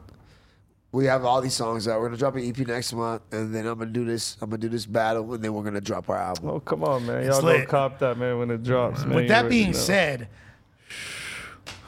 We 0.92 1.06
have 1.06 1.26
all 1.26 1.42
these 1.42 1.54
songs 1.54 1.88
out. 1.88 2.00
We're 2.00 2.08
gonna 2.08 2.18
drop 2.18 2.36
an 2.36 2.48
EP 2.48 2.58
next 2.66 2.94
month, 2.94 3.22
and 3.32 3.54
then 3.54 3.68
I'm 3.68 3.78
gonna 3.78 3.92
do 3.92 4.06
this. 4.06 4.38
I'm 4.42 4.50
gonna 4.50 4.62
do 4.62 4.70
this 4.70 4.86
battle, 4.86 5.34
and 5.34 5.44
then 5.44 5.54
we're 5.54 5.64
gonna 5.64 5.82
drop 5.82 6.10
our 6.10 6.18
album. 6.18 6.50
Oh 6.50 6.60
come 6.60 6.84
on, 6.84 7.06
man! 7.06 7.18
It's 7.24 7.28
Y'all 7.28 7.42
go 7.42 7.66
cop 7.66 8.00
that, 8.00 8.18
man, 8.18 8.40
when 8.40 8.50
it 8.52 8.64
drops. 8.64 9.04
Man. 9.06 9.16
With 9.16 9.28
that 9.28 9.50
being 9.50 9.72
know. 9.72 9.78
said, 9.78 10.30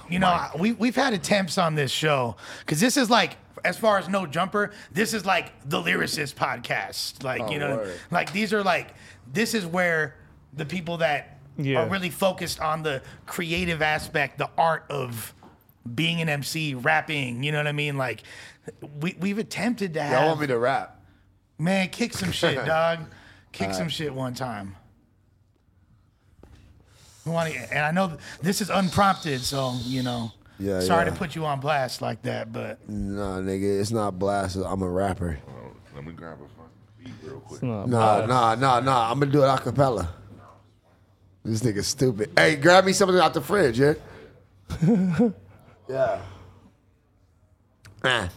you 0.10 0.20
know 0.20 0.48
we 0.60 0.74
we've 0.74 0.96
had 0.96 1.14
attempts 1.14 1.58
on 1.58 1.76
this 1.76 1.92
show 1.92 2.36
because 2.60 2.80
this 2.80 2.98
is 2.98 3.10
like. 3.10 3.38
As 3.66 3.78
far 3.78 3.98
as 3.98 4.08
no 4.08 4.26
jumper, 4.26 4.72
this 4.94 5.14
is 5.14 5.26
like 5.26 5.52
the 5.68 5.82
lyricist 5.82 6.36
podcast. 6.36 7.26
Like 7.26 7.42
Oh, 7.42 7.52
you 7.52 7.60
know, 7.60 7.76
word. 7.76 7.94
like 8.10 8.32
these 8.32 8.54
are 8.54 8.64
like 8.64 8.94
this 9.34 9.54
is 9.54 9.66
where 9.66 10.16
the 10.54 10.66
people 10.66 10.96
that 11.00 11.40
Yeah. 11.58 11.82
are 11.84 11.90
really 11.90 12.10
focused 12.10 12.62
on 12.62 12.84
the 12.84 13.02
creative 13.26 13.82
aspect, 13.82 14.38
the 14.38 14.50
art 14.58 14.86
of 14.90 15.34
being 15.96 16.22
an 16.22 16.30
MC, 16.30 16.76
rapping. 16.76 17.44
You 17.44 17.52
know 17.52 17.58
what 17.60 17.68
I 17.68 17.72
mean? 17.72 17.98
Like 17.98 18.24
we 19.02 19.16
we've 19.20 19.38
attempted 19.38 19.94
to 19.96 20.00
Y'all 20.00 20.08
have 20.10 20.28
want 20.28 20.42
me 20.42 20.48
to 20.48 20.58
rap? 20.58 21.02
Man, 21.58 21.90
kick 21.90 22.14
some 22.14 22.32
shit, 22.32 22.56
dog. 22.66 23.00
Kick 23.52 23.74
some 23.74 23.90
shit 23.90 24.14
one 24.14 24.34
time. 24.34 24.76
We 27.26 27.32
want 27.32 27.54
to- 27.54 27.74
And 27.74 27.86
I 27.86 27.92
know 27.92 28.18
this 28.42 28.62
is 28.62 28.70
unprompted, 28.70 29.42
so 29.42 29.76
you 29.84 30.04
know. 30.04 30.32
Yeah, 30.62 30.82
Sorry 30.82 31.06
yeah. 31.06 31.12
to 31.12 31.18
put 31.18 31.36
you 31.36 31.46
on 31.46 31.62
blast 31.62 32.02
like 32.02 32.22
that, 32.24 32.52
but 32.52 32.88
Nah, 32.90 33.40
nigga, 33.40 33.80
it's 33.80 33.92
not 33.92 34.20
blast. 34.20 34.58
I'm 34.58 34.82
a 34.82 34.90
rapper. 34.90 35.40
Oh, 35.48 35.72
let 35.96 36.06
me 36.06 36.12
grab 36.12 36.38
a 36.38 36.48
fucking 36.50 36.72
beat 37.02 37.14
real 37.30 37.40
quick. 37.40 37.64
Nah, 37.64 37.86
Nah, 37.86 38.26
nah, 38.26 38.56
nah, 38.56 38.80
nah. 38.82 39.10
I'm 39.12 39.20
gonna 39.20 39.32
do 39.32 39.44
it 39.44 39.48
a 39.48 39.58
cappella. 39.58 40.10
This 41.46 41.62
nigga's 41.62 41.88
stupid. 41.88 42.32
Hey, 42.38 42.58
grab 42.58 42.84
me 42.84 42.92
something 42.92 43.18
out 43.18 43.34
the 43.34 43.42
fridge, 43.42 43.80
yeah? 43.80 43.94
yeah. 45.90 46.22
Ah. 48.04 48.30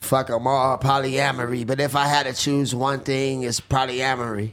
Fuck, 0.00 0.30
I'm 0.30 0.46
all 0.46 0.78
polyamory, 0.78 1.66
but 1.66 1.80
if 1.80 1.94
I 1.94 2.06
had 2.06 2.26
to 2.26 2.32
choose 2.32 2.74
one 2.74 3.00
thing, 3.00 3.42
it's 3.42 3.60
polyamory. 3.60 4.52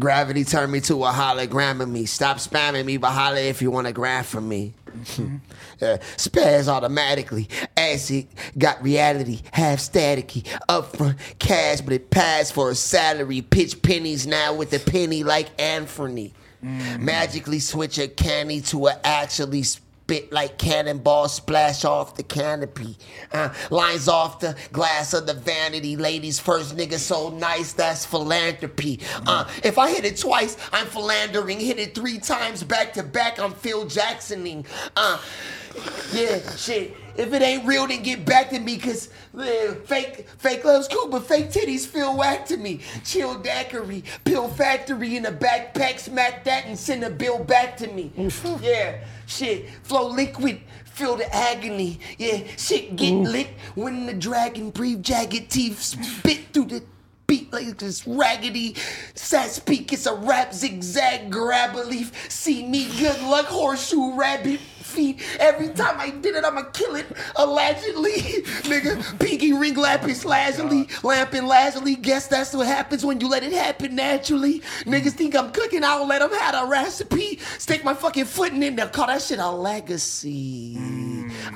Gravity 0.00 0.44
turned 0.44 0.72
me 0.72 0.80
to 0.82 1.04
a 1.04 1.10
hologram 1.10 1.80
of 1.80 1.88
me. 1.88 2.06
Stop 2.06 2.38
spamming 2.38 2.86
me, 2.86 2.96
but 2.96 3.10
holla 3.10 3.40
if 3.40 3.60
you 3.60 3.70
want 3.70 3.86
a 3.86 3.92
graph 3.92 4.26
from 4.26 4.48
me. 4.48 4.74
Uh, 5.76 5.98
spaz 6.16 6.68
automatically. 6.68 7.46
Acid 7.76 8.26
got 8.56 8.82
reality, 8.82 9.42
half 9.52 9.78
staticky. 9.78 10.42
Upfront 10.70 11.18
cash, 11.38 11.82
but 11.82 11.92
it 11.92 12.08
passed 12.08 12.54
for 12.54 12.70
a 12.70 12.74
salary. 12.74 13.42
Pitch 13.42 13.82
pennies 13.82 14.26
now 14.26 14.54
with 14.54 14.72
a 14.72 14.78
penny 14.78 15.22
like 15.22 15.48
Anthony. 15.60 16.32
Magically 16.98 17.60
switch 17.60 17.98
a 17.98 18.08
candy 18.08 18.60
to 18.62 18.88
a 18.88 19.00
actually 19.04 19.62
spit 19.62 20.32
like 20.32 20.56
cannonball 20.58 21.28
splash 21.28 21.84
off 21.84 22.16
the 22.16 22.22
canopy. 22.22 22.96
Uh, 23.32 23.52
lines 23.70 24.08
off 24.08 24.40
the 24.40 24.56
glass 24.72 25.12
of 25.12 25.26
the 25.26 25.34
vanity. 25.34 25.96
Ladies 25.96 26.38
first 26.38 26.76
nigga 26.76 26.98
so 26.98 27.30
nice, 27.30 27.72
that's 27.72 28.06
philanthropy. 28.06 29.00
Uh, 29.26 29.48
if 29.64 29.78
I 29.78 29.90
hit 29.90 30.04
it 30.04 30.16
twice, 30.16 30.56
I'm 30.72 30.86
philandering. 30.86 31.60
Hit 31.60 31.78
it 31.78 31.94
three 31.94 32.18
times 32.18 32.62
back 32.62 32.92
to 32.94 33.02
back, 33.02 33.38
I'm 33.38 33.52
Phil 33.52 33.84
Jacksoning. 33.86 34.66
Uh, 34.96 35.20
yeah, 36.12 36.54
shit. 36.56 36.96
If 37.18 37.32
it 37.32 37.42
ain't 37.42 37.66
real, 37.66 37.86
then 37.86 38.02
get 38.02 38.24
back 38.24 38.50
to 38.50 38.60
me, 38.60 38.78
cause 38.78 39.08
fake 39.84 40.28
fake 40.38 40.64
love's 40.64 40.88
cool, 40.88 41.08
but 41.08 41.26
fake 41.26 41.50
titties 41.50 41.86
feel 41.86 42.16
whack 42.16 42.46
to 42.46 42.56
me. 42.56 42.80
Chill 43.04 43.38
daiquiri, 43.38 44.04
pill 44.24 44.48
factory 44.48 45.16
in 45.16 45.26
a 45.26 45.32
backpack, 45.32 45.98
smack 45.98 46.44
that 46.44 46.66
and 46.66 46.78
send 46.78 47.04
a 47.04 47.10
bill 47.10 47.42
back 47.42 47.76
to 47.78 47.86
me. 47.88 48.12
yeah, 48.60 49.04
shit. 49.26 49.70
Flow 49.82 50.08
liquid, 50.08 50.60
feel 50.84 51.16
the 51.16 51.34
agony. 51.34 52.00
Yeah, 52.18 52.42
shit 52.56 52.96
get 52.96 53.14
lit 53.14 53.48
when 53.74 54.06
the 54.06 54.14
dragon 54.14 54.70
breathe 54.70 55.02
jagged 55.02 55.50
teeth 55.50 55.82
spit 55.82 56.52
through 56.52 56.66
the 56.66 56.82
beat 57.26 57.52
like 57.52 57.78
this 57.78 58.06
raggedy 58.06 58.76
sass 59.14 59.58
peak. 59.58 59.92
It's 59.92 60.06
a 60.06 60.14
rap 60.14 60.52
zigzag 60.52 61.30
grab 61.30 61.76
a 61.76 61.82
leaf. 61.82 62.30
See 62.30 62.66
me 62.66 62.88
good 62.98 63.20
luck 63.22 63.46
horseshoe 63.46 64.16
rabbit 64.16 64.60
feet. 64.86 65.22
Every 65.40 65.68
time 65.68 65.98
I 65.98 66.10
did 66.10 66.36
it, 66.36 66.44
I'ma 66.44 66.62
kill 66.72 66.94
it 66.96 67.06
allegedly. 67.36 68.12
Nigga, 68.70 69.18
pinky 69.18 69.52
ring 69.52 69.74
lapis 69.76 70.24
lazuli, 70.24 70.88
lamping 71.02 71.46
lazuli. 71.46 71.96
Guess 71.96 72.28
that's 72.28 72.54
what 72.54 72.66
happens 72.66 73.04
when 73.04 73.20
you 73.20 73.28
let 73.28 73.42
it 73.42 73.52
happen 73.52 73.94
naturally. 73.94 74.60
Niggas 74.84 75.12
think 75.12 75.36
I'm 75.36 75.52
cooking, 75.52 75.84
I'll 75.84 76.06
let 76.06 76.20
them 76.20 76.32
have 76.32 76.54
a 76.64 76.66
recipe. 76.68 77.38
Stick 77.58 77.84
my 77.84 77.94
fucking 77.94 78.24
foot 78.26 78.52
in 78.52 78.62
it, 78.62 78.76
they'll 78.76 78.88
call 78.88 79.08
that 79.08 79.22
shit 79.22 79.38
a 79.38 79.50
legacy. 79.50 80.78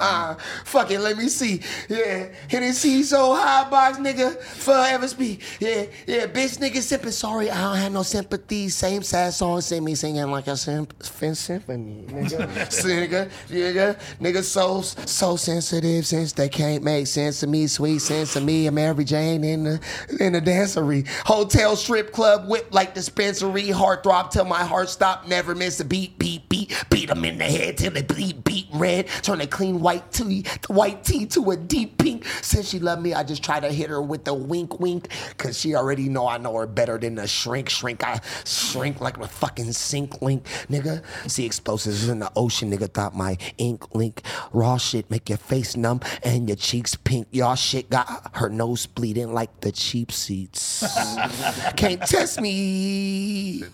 Uh, 0.01 0.35
fuck 0.65 0.91
it, 0.91 0.99
let 1.01 1.17
me 1.17 1.29
see. 1.29 1.61
Yeah, 1.89 2.29
Hennessy 2.49 3.03
so 3.03 3.35
high 3.35 3.69
box, 3.71 3.99
nigga, 3.99 4.39
forever 4.41 5.07
speak. 5.09 5.43
Yeah, 5.61 5.87
yeah, 6.07 6.27
bitch, 6.27 6.59
nigga, 6.59 6.81
sipping. 6.81 7.11
Sorry, 7.11 7.51
I 7.51 7.61
don't 7.61 7.77
have 7.77 7.93
no 7.93 8.03
sympathy. 8.03 8.69
Same 8.69 9.03
sad 9.03 9.33
song, 9.33 9.61
see 9.61 9.81
me 9.81 9.95
singing 9.95 10.31
like 10.31 10.47
a 10.47 10.57
symp- 10.57 11.03
fin- 11.03 11.35
symphony, 11.35 12.05
nigga. 12.09 12.49
nigga, 13.01 13.30
nigga, 13.49 13.99
nigga, 14.21 14.43
so 14.43 14.83
so 14.83 15.37
sensitive 15.37 16.07
since 16.07 16.33
they 16.33 16.49
can't 16.49 16.83
make 16.83 17.07
sense 17.07 17.43
of 17.43 17.49
me. 17.51 17.67
Sweet 17.67 18.01
sense 18.01 18.37
of 18.37 18.45
me. 18.45 18.67
I'm 18.67 18.75
Mary 18.75 19.05
Jane 19.05 19.45
in 19.45 19.65
the 19.65 19.81
in 20.21 20.33
the 20.35 20.41
dancery. 20.41 21.07
Hotel 21.27 21.77
strip 21.77 22.13
club 22.13 22.49
whip 22.49 22.69
like 22.73 22.95
dispensary. 22.95 23.71
Heart 23.71 24.03
throb 24.05 24.31
till 24.31 24.45
my 24.45 24.65
heart 24.65 24.89
stop. 24.89 25.27
Never 25.29 25.55
miss 25.55 25.81
a 25.81 25.85
beat. 25.85 26.19
Beat 26.19 26.49
beat 26.49 26.73
beat 26.91 27.09
them 27.09 27.25
in 27.25 27.39
the 27.39 27.45
head 27.45 27.79
till 27.79 27.93
they 27.93 28.03
bleed 28.03 28.45
beat 28.45 28.67
red. 28.75 29.07
Turn 29.23 29.41
a 29.41 29.47
clean 29.47 29.81
white 29.81 30.11
tea 30.13 30.45
white 30.69 31.05
tea 31.05 31.27
to 31.27 31.51
a 31.51 31.57
deep 31.57 31.99
pink. 31.99 32.27
Since 32.43 32.69
she 32.71 32.79
love 32.79 33.01
me, 33.01 33.15
I 33.15 33.23
just 33.25 33.43
try 33.43 33.61
to 33.61 33.71
hit 33.73 33.91
her 33.91 34.03
with 34.03 34.27
a 34.29 34.35
wink 34.35 34.81
wink. 34.81 35.09
Cause 35.39 35.59
she 35.59 35.75
already 35.75 36.09
know 36.09 36.27
I 36.29 36.39
know 36.39 36.55
her 36.57 36.67
better 36.67 36.99
than 36.99 37.19
a 37.19 37.27
shrink 37.27 37.69
shrink. 37.69 38.05
I 38.05 38.21
shrink 38.45 39.01
like 39.01 39.19
a 39.19 39.29
fucking 39.29 39.73
sink 39.73 40.21
link, 40.23 40.45
nigga. 40.69 41.03
See 41.31 41.47
explosives 41.47 42.09
in 42.09 42.19
the 42.21 42.31
ocean, 42.37 42.71
nigga. 42.71 42.93
Thought 42.93 43.10
my 43.15 43.37
ink 43.59 43.95
link 43.95 44.23
raw 44.53 44.77
shit 44.77 45.11
make 45.11 45.29
your 45.29 45.39
face 45.39 45.77
numb 45.77 46.01
and 46.23 46.49
your 46.49 46.57
cheeks 46.57 46.95
pink. 46.95 47.29
Y'all 47.31 47.55
shit 47.55 47.91
got 47.91 48.35
her 48.37 48.49
nose 48.49 48.87
bleeding 48.87 49.33
like 49.33 49.61
the 49.61 49.73
cheap 49.73 50.13
seats. 50.13 50.85
Can't 51.77 52.01
test 52.03 52.41
me. 52.41 53.65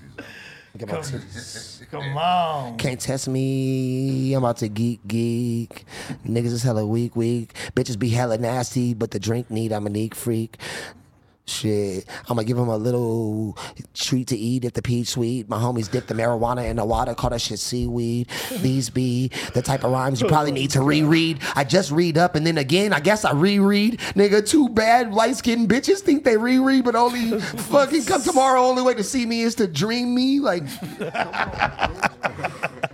Get 0.77 0.89
my 0.89 0.97
titties. 0.97 1.89
Come 1.91 2.19
on. 2.19 2.77
Can't 2.77 3.01
test 3.01 3.29
me. 3.29 4.35
I'm 4.35 4.45
about 4.45 4.59
to 4.59 4.69
geek 4.69 5.01
geek. 5.07 5.85
Niggas 6.27 6.53
is 6.53 6.63
hella 6.63 6.87
weak 6.87 7.17
weak. 7.17 7.55
Bitches 7.75 7.99
be 7.99 8.11
hella 8.11 8.37
nasty, 8.39 8.93
but 8.93 9.11
the 9.11 9.19
drink 9.19 9.51
need. 9.51 9.73
I'm 9.73 9.87
a 9.87 9.91
neat 9.91 10.15
freak. 10.15 10.59
Shit, 11.49 12.07
I'm 12.23 12.35
gonna 12.35 12.45
give 12.45 12.59
him 12.59 12.67
a 12.69 12.77
little 12.77 13.57
treat 13.95 14.27
to 14.29 14.37
eat 14.37 14.65
if 14.65 14.73
the 14.73 14.83
peach 14.83 15.07
sweet. 15.07 15.49
My 15.49 15.59
homies 15.59 15.89
dip 15.89 16.09
the 16.09 16.15
marijuana 16.15 16.69
in 16.69 16.75
the 16.75 16.85
water, 16.85 17.15
call 17.15 17.31
that 17.31 17.41
shit 17.41 17.61
seaweed. 17.61 18.29
These 18.59 18.91
be 18.91 19.29
the 19.55 19.63
type 19.63 19.85
of 19.85 19.93
rhymes 19.93 20.21
you 20.21 20.27
probably 20.27 20.51
need 20.51 20.71
to 20.71 20.83
reread. 20.83 21.39
I 21.55 21.63
just 21.63 21.93
read 21.93 22.19
up 22.19 22.35
and 22.35 22.45
then 22.45 22.59
again, 22.59 22.93
I 22.93 22.99
guess 22.99 23.25
I 23.25 23.31
reread. 23.31 24.01
Nigga, 24.17 24.45
too 24.45 24.69
bad 24.71 25.13
light 25.15 25.37
skinned 25.37 25.69
bitches 25.69 26.01
think 26.01 26.25
they 26.25 26.37
reread, 26.37 26.85
but 26.85 26.97
only 26.97 27.39
fucking 27.41 28.07
come 28.07 28.23
tomorrow. 28.23 28.63
Only 28.63 28.83
way 28.83 28.95
to 28.95 29.05
see 29.05 29.25
me 29.25 29.43
is 29.43 29.55
to 29.57 29.69
dream 29.69 30.17
me. 30.17 30.41
Like, 30.41 30.65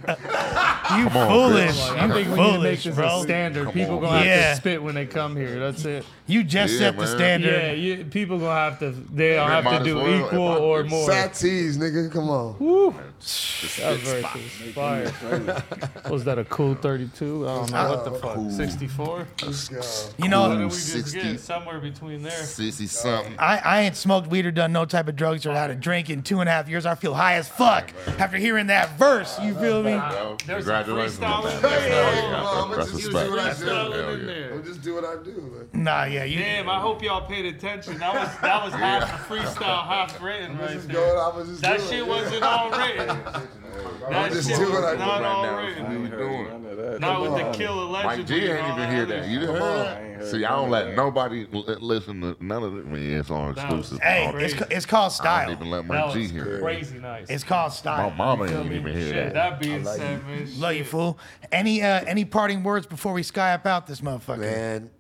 You 0.98 1.06
on, 1.06 1.28
foolish. 1.28 1.64
Chris. 1.66 1.90
I 1.90 2.06
You 2.06 2.12
think 2.12 2.14
we 2.14 2.18
need 2.18 2.24
to 2.24 2.28
make 2.28 2.36
foolish, 2.54 2.84
this 2.84 2.94
bro. 2.94 3.18
a 3.18 3.22
standard. 3.22 3.64
Come 3.64 3.72
people 3.72 3.94
on. 3.96 4.02
gonna 4.02 4.16
have 4.18 4.26
Yeah. 4.26 4.50
to 4.50 4.56
spit 4.56 4.82
when 4.82 4.94
they 4.94 5.06
come 5.06 5.36
here. 5.36 5.58
That's 5.58 5.84
it. 5.84 6.04
You 6.26 6.44
just 6.44 6.74
Yeah, 6.74 6.78
set 6.78 6.96
the 6.96 7.02
man. 7.04 7.16
standard. 7.16 7.62
Yeah, 7.62 7.72
you, 7.72 8.04
people 8.04 8.38
gonna 8.38 8.54
have 8.54 8.78
to. 8.78 8.90
They 8.90 9.34
don't 9.34 9.50
have 9.50 9.64
might 9.64 9.70
to 9.72 9.76
as 9.80 9.84
do 9.84 9.96
well. 9.96 10.26
equal 10.26 10.52
If 10.54 10.58
I- 10.60 10.62
or 10.64 10.84
more. 10.84 11.10
Satis, 11.10 11.76
nigga. 11.76 12.10
Come 12.12 12.30
on. 12.30 12.94
That 13.22 13.96
verse 13.98 14.24
is 14.36 14.74
fire. 14.74 15.12
Was 16.10 16.24
that 16.24 16.38
a 16.38 16.44
cool 16.44 16.74
32? 16.74 17.48
I 17.48 17.54
don't 17.54 17.70
know 17.70 17.88
what 17.90 18.04
the 18.04 18.10
fuck. 18.12 18.50
64? 18.50 19.26
You 20.18 20.28
know, 20.28 20.48
What 20.48 20.56
did 20.56 20.64
we 20.64 20.68
just 20.70 20.92
60. 20.92 21.20
get? 21.22 21.40
Somewhere 21.40 21.78
between 21.78 22.22
there. 22.22 22.32
Sissy 22.32 22.88
something. 22.88 23.34
I, 23.38 23.58
I 23.58 23.80
ain't 23.82 23.96
smoked 23.96 24.28
weed 24.28 24.46
or 24.46 24.50
done 24.50 24.72
no 24.72 24.84
type 24.84 25.08
of 25.08 25.16
drugs 25.16 25.46
or 25.46 25.54
had 25.54 25.70
a 25.70 25.74
drink 25.74 26.10
in 26.10 26.22
two 26.22 26.40
and 26.40 26.48
a 26.48 26.52
half 26.52 26.68
years. 26.68 26.84
I 26.86 26.94
feel 26.94 27.14
high 27.14 27.34
as 27.34 27.48
fuck 27.48 27.92
after 28.18 28.36
hearing 28.38 28.66
that 28.68 28.98
verse. 28.98 29.38
You 29.40 29.54
feel 29.54 29.82
me? 29.82 29.92
Yo, 29.92 30.36
There's 30.46 30.66
some 30.86 30.96
Congratulations 30.96 31.18
freestyle 31.18 31.44
on 31.44 31.46
in 31.56 31.62
that. 31.62 31.62
there. 31.62 31.90
man. 31.90 32.32
Yeah, 32.32 32.42
well, 32.42 32.64
I'ma 32.64 32.74
That's 32.76 32.90
just 32.90 33.04
use 33.04 33.14
respect. 33.14 33.30
what 33.30 33.38
I 33.38 33.42
Hell 33.42 33.56
do. 33.56 33.64
Freestyle 33.64 34.20
in 34.20 34.28
yeah. 34.56 34.62
just 34.62 34.82
do 34.82 34.94
what 34.94 35.04
I 35.04 35.22
do. 35.22 35.68
Nah, 35.72 36.04
yeah. 36.04 36.24
You, 36.24 36.38
Damn, 36.38 36.68
I 36.68 36.80
hope 36.80 37.02
y'all 37.02 37.26
paid 37.26 37.46
attention. 37.46 37.98
That 37.98 38.14
was 38.14 38.38
that 38.40 38.64
was 38.64 38.74
half 38.74 39.28
freestyle, 39.28 39.86
half 39.86 40.20
written 40.22 40.58
right 40.58 40.80
there. 40.88 41.18
I'ma 41.18 41.44
just 41.44 41.60
That 41.62 41.80
shit 41.80 42.06
wasn't 42.06 42.42
all 42.42 42.70
written. 42.70 43.08
That 44.10 44.32
just 44.32 44.48
shit 44.48 44.58
do 44.58 44.64
was 44.64 44.72
what 44.72 44.84
I 44.84 44.92
do 44.92 44.98
not 44.98 45.20
right 45.22 45.42
now. 45.42 45.56
written. 45.66 46.02
What 46.02 46.10
we 46.10 46.16
doing? 46.16 47.00
Not 47.00 47.22
with 47.22 47.34
the 47.36 47.50
kill 47.52 47.88
Mike 47.88 48.04
allegedly. 48.04 48.40
G 48.40 48.46
ain't 48.46 48.68
even 48.78 48.90
hear 48.90 49.06
that. 49.06 49.28
You 49.28 49.40
didn't 49.40 49.54
hear 49.54 49.62
heard 49.62 50.26
See, 50.30 50.44
I 50.44 50.50
don't 50.50 50.70
let 50.70 50.84
that. 50.86 50.96
nobody 50.96 51.46
listen 51.50 52.20
to 52.20 52.36
none 52.40 52.62
of 52.62 52.76
it. 52.76 52.86
I 52.86 52.90
mean, 52.90 53.10
it's 53.18 53.30
on 53.30 53.52
exclusive. 53.52 53.98
hey, 54.00 54.26
I 54.26 54.30
it's, 54.38 54.54
Crazy. 54.54 54.74
it's 54.74 54.86
called 54.86 55.10
don't 55.10 55.16
style. 55.16 55.50
even 55.50 55.70
let 55.70 55.88
That 55.88 55.94
Mike 56.06 56.12
G 56.12 56.20
was 56.22 56.30
hear 56.30 56.54
it. 56.56 56.62
crazy 56.62 56.98
nice. 56.98 57.26
It's 57.30 57.44
called 57.44 57.72
style. 57.72 58.10
My 58.10 58.14
style. 58.14 58.16
mama 58.36 58.48
Feel 58.48 58.60
ain't 58.60 58.70
me? 58.70 58.76
even 58.76 58.96
hear 58.96 59.12
that. 59.14 59.34
that 59.34 59.60
being 59.60 59.84
said, 59.84 60.26
man. 60.26 60.48
Love 60.60 60.74
you, 60.74 60.84
fool. 60.84 61.18
Any 61.50 61.82
uh, 61.82 62.04
any 62.06 62.24
parting 62.24 62.62
words 62.62 62.86
before 62.86 63.12
we 63.14 63.22
sky 63.22 63.52
up 63.54 63.66
out 63.66 63.86
this 63.86 64.00
motherfucker? 64.00 64.38
Man, 64.40 64.90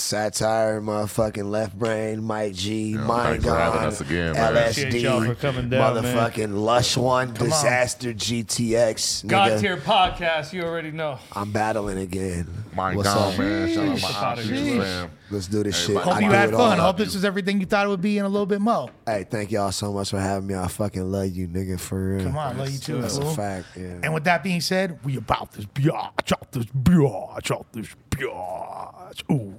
satire, 0.00 0.80
motherfucking 0.80 1.50
left 1.50 1.78
brain, 1.78 2.22
Mike 2.22 2.54
G, 2.54 2.92
Yeah, 2.92 2.98
mind 3.04 3.42
thanks 3.42 3.44
for 3.44 3.54
having 3.56 3.80
gone, 3.80 4.06
again, 4.06 4.32
man. 4.34 4.56
Appreciate 4.56 4.94
y'all 5.02 5.20
for 5.24 5.34
LSD, 5.34 5.40
coming 5.40 5.68
down, 5.70 5.94
man. 6.02 6.04
motherfucking 6.04 6.54
lush 6.62 6.96
one, 6.96 7.34
Dizaster 7.34 8.14
GTX. 8.14 9.26
God 9.26 9.60
tier 9.60 9.76
podcast, 9.76 10.52
you 10.52 10.62
already 10.62 10.90
know. 10.90 11.18
I'm 11.32 11.52
battling 11.52 11.98
again. 11.98 12.46
Mike 12.74 12.96
What's 12.96 13.12
gone, 13.12 13.32
up? 13.32 13.38
man. 13.38 13.68
Shout 13.74 13.88
out 13.88 13.96
Sheesh. 13.98 14.02
my 14.02 14.26
options, 14.28 14.84
fam. 14.84 15.10
Let's 15.32 15.46
do 15.46 15.62
this 15.62 15.76
shit. 15.76 15.90
Everybody- 15.96 16.10
Hope 16.10 16.16
I 16.16 16.20
you 16.26 16.30
had 16.32 16.50
fun. 16.50 16.80
all. 16.80 16.86
Hope 16.86 16.96
this 16.96 17.14
was 17.14 17.24
everything 17.24 17.60
you 17.60 17.66
thought 17.66 17.86
it 17.86 17.88
would 17.88 18.00
be 18.00 18.18
and 18.18 18.26
a 18.26 18.28
little 18.28 18.46
bit 18.46 18.60
more. 18.60 18.90
Hey, 19.06 19.24
thank 19.28 19.50
y'all 19.52 19.70
so 19.70 19.92
much 19.92 20.10
for 20.10 20.18
having 20.20 20.48
me. 20.48 20.54
I 20.56 20.66
fucking 20.66 21.10
love 21.10 21.28
you, 21.28 21.46
nigga, 21.46 21.78
for 21.78 22.16
real. 22.16 22.24
Come 22.26 22.36
on, 22.36 22.58
love 22.58 22.70
you 22.70 22.78
too, 22.78 23.00
That's 23.00 23.16
a 23.18 23.34
fact, 23.34 23.66
yeah. 23.76 23.98
And 24.02 24.12
with 24.14 24.24
that 24.24 24.42
being 24.42 24.60
said, 24.60 24.98
we 25.04 25.16
about 25.16 25.52
this 25.52 25.66
biatch, 25.66 26.32
out 26.32 26.50
this 26.52 26.64
biatch, 26.66 27.50
out 27.52 27.66
this 27.72 27.88
biatch. 28.10 29.22
Ooh. 29.30 29.58